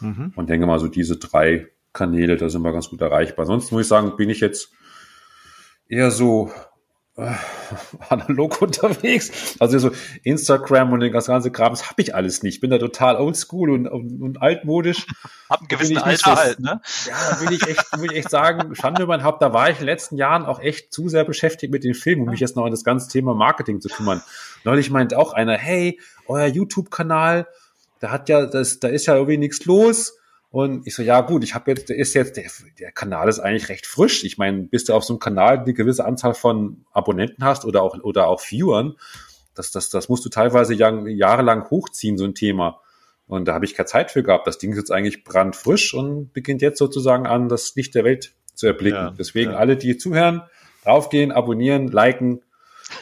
Mhm. 0.00 0.32
Und 0.36 0.50
denke 0.50 0.66
mal, 0.66 0.78
so 0.78 0.88
diese 0.88 1.16
drei 1.16 1.68
Kanäle, 1.92 2.36
da 2.36 2.48
sind 2.48 2.62
wir 2.62 2.72
ganz 2.72 2.90
gut 2.90 3.00
erreichbar. 3.00 3.46
Sonst 3.46 3.72
muss 3.72 3.82
ich 3.82 3.88
sagen, 3.88 4.16
bin 4.16 4.30
ich 4.30 4.40
jetzt 4.40 4.72
eher 5.88 6.10
so 6.10 6.52
äh, 7.20 7.34
analog 8.08 8.60
unterwegs. 8.62 9.56
Also 9.58 9.78
so 9.78 9.90
Instagram 10.22 10.92
und 10.92 11.00
den 11.00 11.12
ganzen 11.12 11.52
Kram, 11.52 11.72
das 11.72 11.90
habe 11.90 12.02
ich 12.02 12.14
alles 12.14 12.42
nicht. 12.42 12.60
Bin 12.60 12.70
da 12.70 12.78
total 12.78 13.16
oldschool 13.16 13.70
und, 13.70 13.86
und, 13.86 14.22
und 14.22 14.42
altmodisch. 14.42 15.06
Hab 15.50 15.62
ein 15.62 15.68
gewissen 15.68 15.98
Alter 15.98 16.36
halt, 16.36 16.60
ne? 16.60 16.80
Ja, 17.06 17.40
will 17.40 17.52
ich 17.52 17.66
echt, 17.66 18.00
will 18.00 18.12
ich 18.12 18.18
echt 18.18 18.30
sagen, 18.30 18.74
Schande 18.80 19.06
mein 19.06 19.24
Haupt, 19.24 19.42
da 19.42 19.52
war 19.52 19.68
ich 19.68 19.76
in 19.76 19.82
den 19.82 19.86
letzten 19.86 20.16
Jahren 20.16 20.44
auch 20.44 20.60
echt 20.60 20.92
zu 20.92 21.08
sehr 21.08 21.24
beschäftigt 21.24 21.72
mit 21.72 21.84
den 21.84 21.94
Filmen, 21.94 22.22
um 22.22 22.30
mich 22.30 22.40
jetzt 22.40 22.56
noch 22.56 22.64
an 22.64 22.70
das 22.70 22.84
ganze 22.84 23.08
Thema 23.08 23.34
Marketing 23.34 23.80
zu 23.80 23.88
kümmern. 23.88 24.22
Neulich 24.64 24.90
meint 24.90 25.14
auch 25.14 25.32
einer, 25.32 25.56
hey, 25.56 26.00
euer 26.26 26.46
YouTube-Kanal, 26.46 27.46
da 27.98 28.10
hat 28.10 28.28
ja, 28.28 28.46
das, 28.46 28.80
da 28.80 28.88
ist 28.88 29.06
ja 29.06 29.14
irgendwie 29.14 29.38
nichts 29.38 29.64
los 29.64 30.19
und 30.50 30.86
ich 30.86 30.96
so, 30.96 31.02
ja 31.02 31.20
gut, 31.20 31.44
ich 31.44 31.54
habe 31.54 31.70
jetzt, 31.70 31.88
der 31.88 31.96
ist 31.96 32.12
jetzt, 32.14 32.36
der, 32.36 32.50
der 32.78 32.90
Kanal 32.90 33.28
ist 33.28 33.38
eigentlich 33.38 33.68
recht 33.68 33.86
frisch. 33.86 34.24
Ich 34.24 34.36
meine, 34.36 34.64
bis 34.64 34.84
du 34.84 34.94
auf 34.94 35.04
so 35.04 35.12
einem 35.12 35.20
Kanal 35.20 35.60
eine 35.60 35.72
gewisse 35.72 36.04
Anzahl 36.04 36.34
von 36.34 36.84
Abonnenten 36.92 37.44
hast 37.44 37.64
oder 37.64 37.82
auch, 37.82 37.96
oder 38.02 38.26
auch 38.26 38.40
Viewern, 38.40 38.96
das, 39.54 39.70
das, 39.70 39.90
das 39.90 40.08
musst 40.08 40.24
du 40.24 40.28
teilweise 40.28 40.74
jahr, 40.74 41.06
jahrelang 41.06 41.70
hochziehen, 41.70 42.18
so 42.18 42.24
ein 42.24 42.34
Thema. 42.34 42.80
Und 43.28 43.46
da 43.46 43.54
habe 43.54 43.64
ich 43.64 43.74
keine 43.74 43.86
Zeit 43.86 44.10
für 44.10 44.24
gehabt. 44.24 44.48
Das 44.48 44.58
Ding 44.58 44.72
ist 44.72 44.78
jetzt 44.78 44.90
eigentlich 44.90 45.22
brandfrisch 45.22 45.94
und 45.94 46.32
beginnt 46.32 46.62
jetzt 46.62 46.78
sozusagen 46.78 47.28
an, 47.28 47.48
das 47.48 47.76
Licht 47.76 47.94
der 47.94 48.02
Welt 48.02 48.32
zu 48.54 48.66
erblicken. 48.66 48.98
Ja, 48.98 49.14
Deswegen 49.16 49.52
ja. 49.52 49.56
alle, 49.56 49.76
die 49.76 49.96
zuhören, 49.96 50.42
draufgehen, 50.82 51.30
abonnieren, 51.30 51.86
liken. 51.86 52.42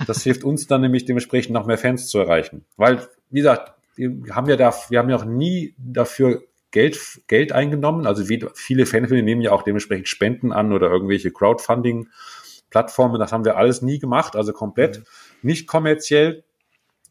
Das 0.06 0.22
hilft 0.22 0.44
uns 0.44 0.66
dann 0.66 0.82
nämlich 0.82 1.06
dementsprechend 1.06 1.54
noch 1.54 1.64
mehr 1.64 1.78
Fans 1.78 2.08
zu 2.08 2.18
erreichen. 2.18 2.66
Weil, 2.76 3.08
wie 3.30 3.38
gesagt, 3.38 3.72
wir 3.96 4.36
haben 4.36 4.48
ja 4.50 4.56
da, 4.56 4.74
wir 4.90 4.98
haben 4.98 5.08
ja 5.08 5.16
auch 5.16 5.24
nie 5.24 5.74
dafür 5.78 6.42
Geld, 6.70 7.22
Geld 7.28 7.52
eingenommen. 7.52 8.06
Also 8.06 8.24
viele 8.24 8.86
Fanfilme 8.86 9.22
nehmen 9.22 9.40
ja 9.40 9.52
auch 9.52 9.62
dementsprechend 9.62 10.08
Spenden 10.08 10.52
an 10.52 10.72
oder 10.72 10.90
irgendwelche 10.90 11.30
Crowdfunding-Plattformen. 11.30 13.18
Das 13.18 13.32
haben 13.32 13.44
wir 13.44 13.56
alles 13.56 13.82
nie 13.82 13.98
gemacht, 13.98 14.36
also 14.36 14.52
komplett 14.52 14.98
mhm. 14.98 15.04
nicht 15.42 15.66
kommerziell. 15.66 16.44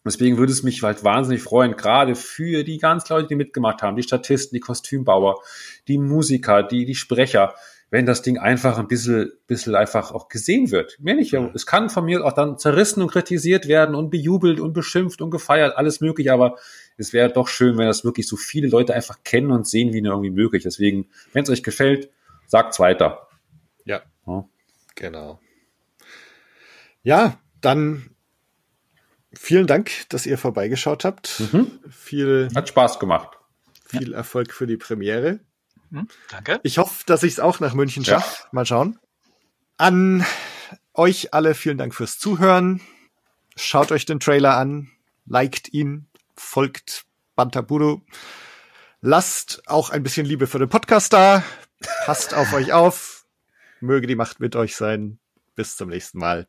Deswegen 0.05 0.37
würde 0.37 0.53
es 0.53 0.63
mich 0.63 0.81
halt 0.83 1.03
wahnsinnig 1.03 1.41
freuen, 1.41 1.75
gerade 1.75 2.15
für 2.15 2.63
die 2.63 2.77
ganz 2.77 3.09
Leute, 3.09 3.27
die 3.27 3.35
mitgemacht 3.35 3.81
haben, 3.81 3.97
die 3.97 4.03
Statisten, 4.03 4.55
die 4.55 4.61
Kostümbauer, 4.61 5.41
die 5.87 5.97
Musiker, 5.97 6.63
die, 6.63 6.85
die 6.85 6.95
Sprecher, 6.95 7.55
wenn 7.89 8.05
das 8.05 8.21
Ding 8.21 8.37
einfach 8.37 8.77
ein 8.77 8.87
bisschen, 8.87 9.31
bisschen 9.47 9.75
einfach 9.75 10.11
auch 10.11 10.29
gesehen 10.29 10.71
wird. 10.71 10.97
Mehr 10.99 11.15
nicht, 11.15 11.33
es 11.33 11.65
kann 11.65 11.89
von 11.89 12.05
mir 12.05 12.25
auch 12.25 12.33
dann 12.33 12.57
zerrissen 12.57 13.01
und 13.01 13.11
kritisiert 13.11 13.67
werden 13.67 13.95
und 13.95 14.09
bejubelt 14.09 14.59
und 14.59 14.73
beschimpft 14.73 15.21
und 15.21 15.31
gefeiert, 15.31 15.77
alles 15.77 16.01
möglich, 16.01 16.31
aber 16.31 16.57
es 16.97 17.13
wäre 17.13 17.31
doch 17.31 17.47
schön, 17.47 17.77
wenn 17.77 17.87
das 17.87 18.03
wirklich 18.03 18.27
so 18.27 18.35
viele 18.35 18.67
Leute 18.67 18.93
einfach 18.93 19.23
kennen 19.23 19.51
und 19.51 19.67
sehen, 19.67 19.93
wie 19.93 20.01
nur 20.01 20.13
irgendwie 20.13 20.31
möglich. 20.31 20.63
Deswegen, 20.63 21.07
wenn 21.33 21.43
es 21.43 21.49
euch 21.49 21.63
gefällt, 21.63 22.09
sagt's 22.47 22.79
weiter. 22.79 23.27
Ja. 23.85 24.01
ja. 24.25 24.45
Genau. 24.95 25.39
Ja, 27.03 27.39
dann 27.61 28.09
vielen 29.33 29.67
Dank, 29.67 29.91
dass 30.09 30.25
ihr 30.25 30.37
vorbeigeschaut 30.37 31.05
habt. 31.05 31.39
Mhm. 31.39 31.79
Viel, 31.89 32.49
Hat 32.55 32.67
Spaß 32.69 32.99
gemacht. 32.99 33.37
Viel 33.85 34.13
Erfolg 34.13 34.51
für 34.51 34.67
die 34.67 34.77
Premiere. 34.77 35.39
Hm, 35.91 36.07
danke. 36.29 36.59
Ich 36.63 36.77
hoffe, 36.79 37.03
dass 37.05 37.23
ich 37.23 37.33
es 37.33 37.39
auch 37.39 37.59
nach 37.59 37.73
München 37.73 38.03
schaffe. 38.03 38.43
Ja. 38.43 38.49
Mal 38.51 38.65
schauen. 38.65 38.99
An 39.77 40.25
euch 40.93 41.33
alle 41.33 41.53
vielen 41.53 41.77
Dank 41.77 41.93
fürs 41.93 42.17
Zuhören. 42.19 42.81
Schaut 43.55 43.91
euch 43.91 44.05
den 44.05 44.19
Trailer 44.19 44.57
an, 44.57 44.89
liked 45.25 45.73
ihn, 45.73 46.06
folgt 46.37 47.05
Bantaburo. 47.35 48.01
Lasst 49.01 49.61
auch 49.67 49.89
ein 49.89 50.03
bisschen 50.03 50.25
Liebe 50.25 50.47
für 50.47 50.59
den 50.59 50.69
Podcast 50.69 51.13
da. 51.13 51.43
Passt 52.05 52.33
auf 52.33 52.53
euch 52.53 52.73
auf. 52.73 53.25
Möge 53.79 54.07
die 54.07 54.15
Macht 54.15 54.39
mit 54.39 54.55
euch 54.55 54.75
sein. 54.75 55.19
Bis 55.55 55.75
zum 55.75 55.89
nächsten 55.89 56.17
Mal. 56.19 56.47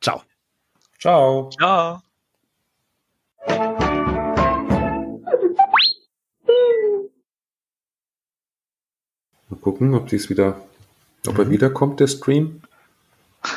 Ciao. 0.00 0.22
Ciao. 0.98 1.50
Ciao. 1.50 2.02
Mal 9.48 9.58
gucken, 9.60 9.94
ob 9.94 10.08
dies 10.08 10.30
wieder, 10.30 10.60
ob 11.26 11.38
er 11.38 11.44
mhm. 11.46 11.50
wiederkommt, 11.50 12.00
der 12.00 12.08
Stream. 12.08 12.62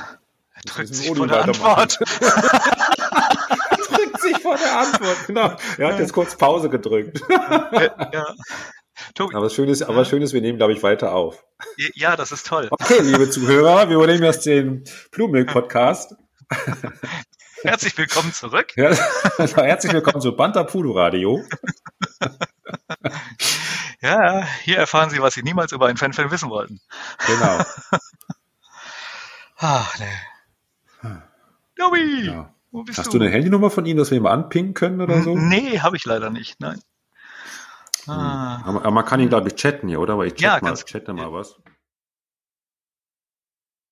Er 0.56 0.62
drückt 0.72 0.96
sich 0.96 1.08
vor 1.08 1.28
der 1.28 1.44
Antwort. 1.44 2.00
vor 4.44 4.57
der 4.57 4.78
Antwort, 4.78 5.18
genau. 5.28 5.56
Er 5.78 5.88
hat 5.88 5.99
jetzt 5.99 6.14
kurz 6.14 6.36
Pause 6.36 6.70
gedrückt. 6.70 7.22
ja. 7.30 8.36
Tobi. 9.15 9.36
Aber 9.36 9.49
schön 9.49 9.70
ist, 9.70 9.82
aber 9.82 10.06
schön 10.06 10.22
ist, 10.22 10.34
wir 10.34 10.41
nehmen, 10.41 10.57
glaube 10.57 10.74
ich, 10.74 10.84
weiter 10.84 11.14
auf. 11.14 11.44
Ja, 11.95 12.15
das 12.15 12.32
ist 12.32 12.45
toll. 12.45 12.68
Okay, 12.70 12.99
liebe 13.02 13.30
Zuhörer, 13.30 13.90
wir 13.90 13.95
übernehmen 13.95 14.24
jetzt 14.24 14.45
den 14.45 14.84
Blumilk-Podcast. 15.11 16.15
Herzlich 17.64 17.98
willkommen 17.98 18.34
zurück. 18.34 18.76
Ja, 18.76 18.94
herzlich 19.38 19.94
willkommen 19.94 20.22
zu 20.22 20.36
Banta 20.36 20.64
Pudo 20.64 20.91
Radio. 20.91 21.41
Ja, 24.02 24.45
hier 24.64 24.78
erfahren 24.78 25.10
Sie, 25.10 25.22
was 25.22 25.34
Sie 25.34 25.44
niemals 25.44 25.72
über 25.72 25.88
einen 25.88 25.98
Fanfilm 25.98 26.30
wissen 26.30 26.49
wollten. 26.49 26.82
Genau. 27.26 27.64
Ach, 29.57 29.98
nee. 29.99 31.10
Tobi! 31.78 32.26
Ja. 32.26 32.53
Wo 32.74 32.84
bist 32.84 32.98
Hast 32.98 33.14
du? 33.14 33.20
du 33.20 33.24
eine 33.24 33.32
Handynummer 33.32 33.70
von 33.70 33.86
ihm, 33.86 33.98
dass 33.98 34.10
wir 34.10 34.18
ihn 34.18 34.24
mal 34.24 34.32
anpingen 34.32 34.74
können 34.74 35.00
oder 35.00 35.22
so? 35.22 35.38
Nee, 35.38 35.80
habe 35.80 35.95
ich 35.95 36.06
leider 36.06 36.32
nicht, 36.32 36.60
nein. 36.60 36.82
Hm. 38.06 38.14
Ah. 38.14 38.64
Aber 38.66 38.90
man 38.90 39.06
kann 39.06 39.20
ihn, 39.20 39.30
glaube 39.30 39.48
ich, 39.48 39.56
chatten 39.56 39.88
hier, 39.88 40.00
oder? 40.00 40.14
Aber 40.14 40.26
ich 40.26 40.34
chat 40.34 40.41
ja, 40.41 40.60
mal, 40.60 40.76
chatte 40.76 41.14
mal 41.14 41.32
was. 41.32 41.62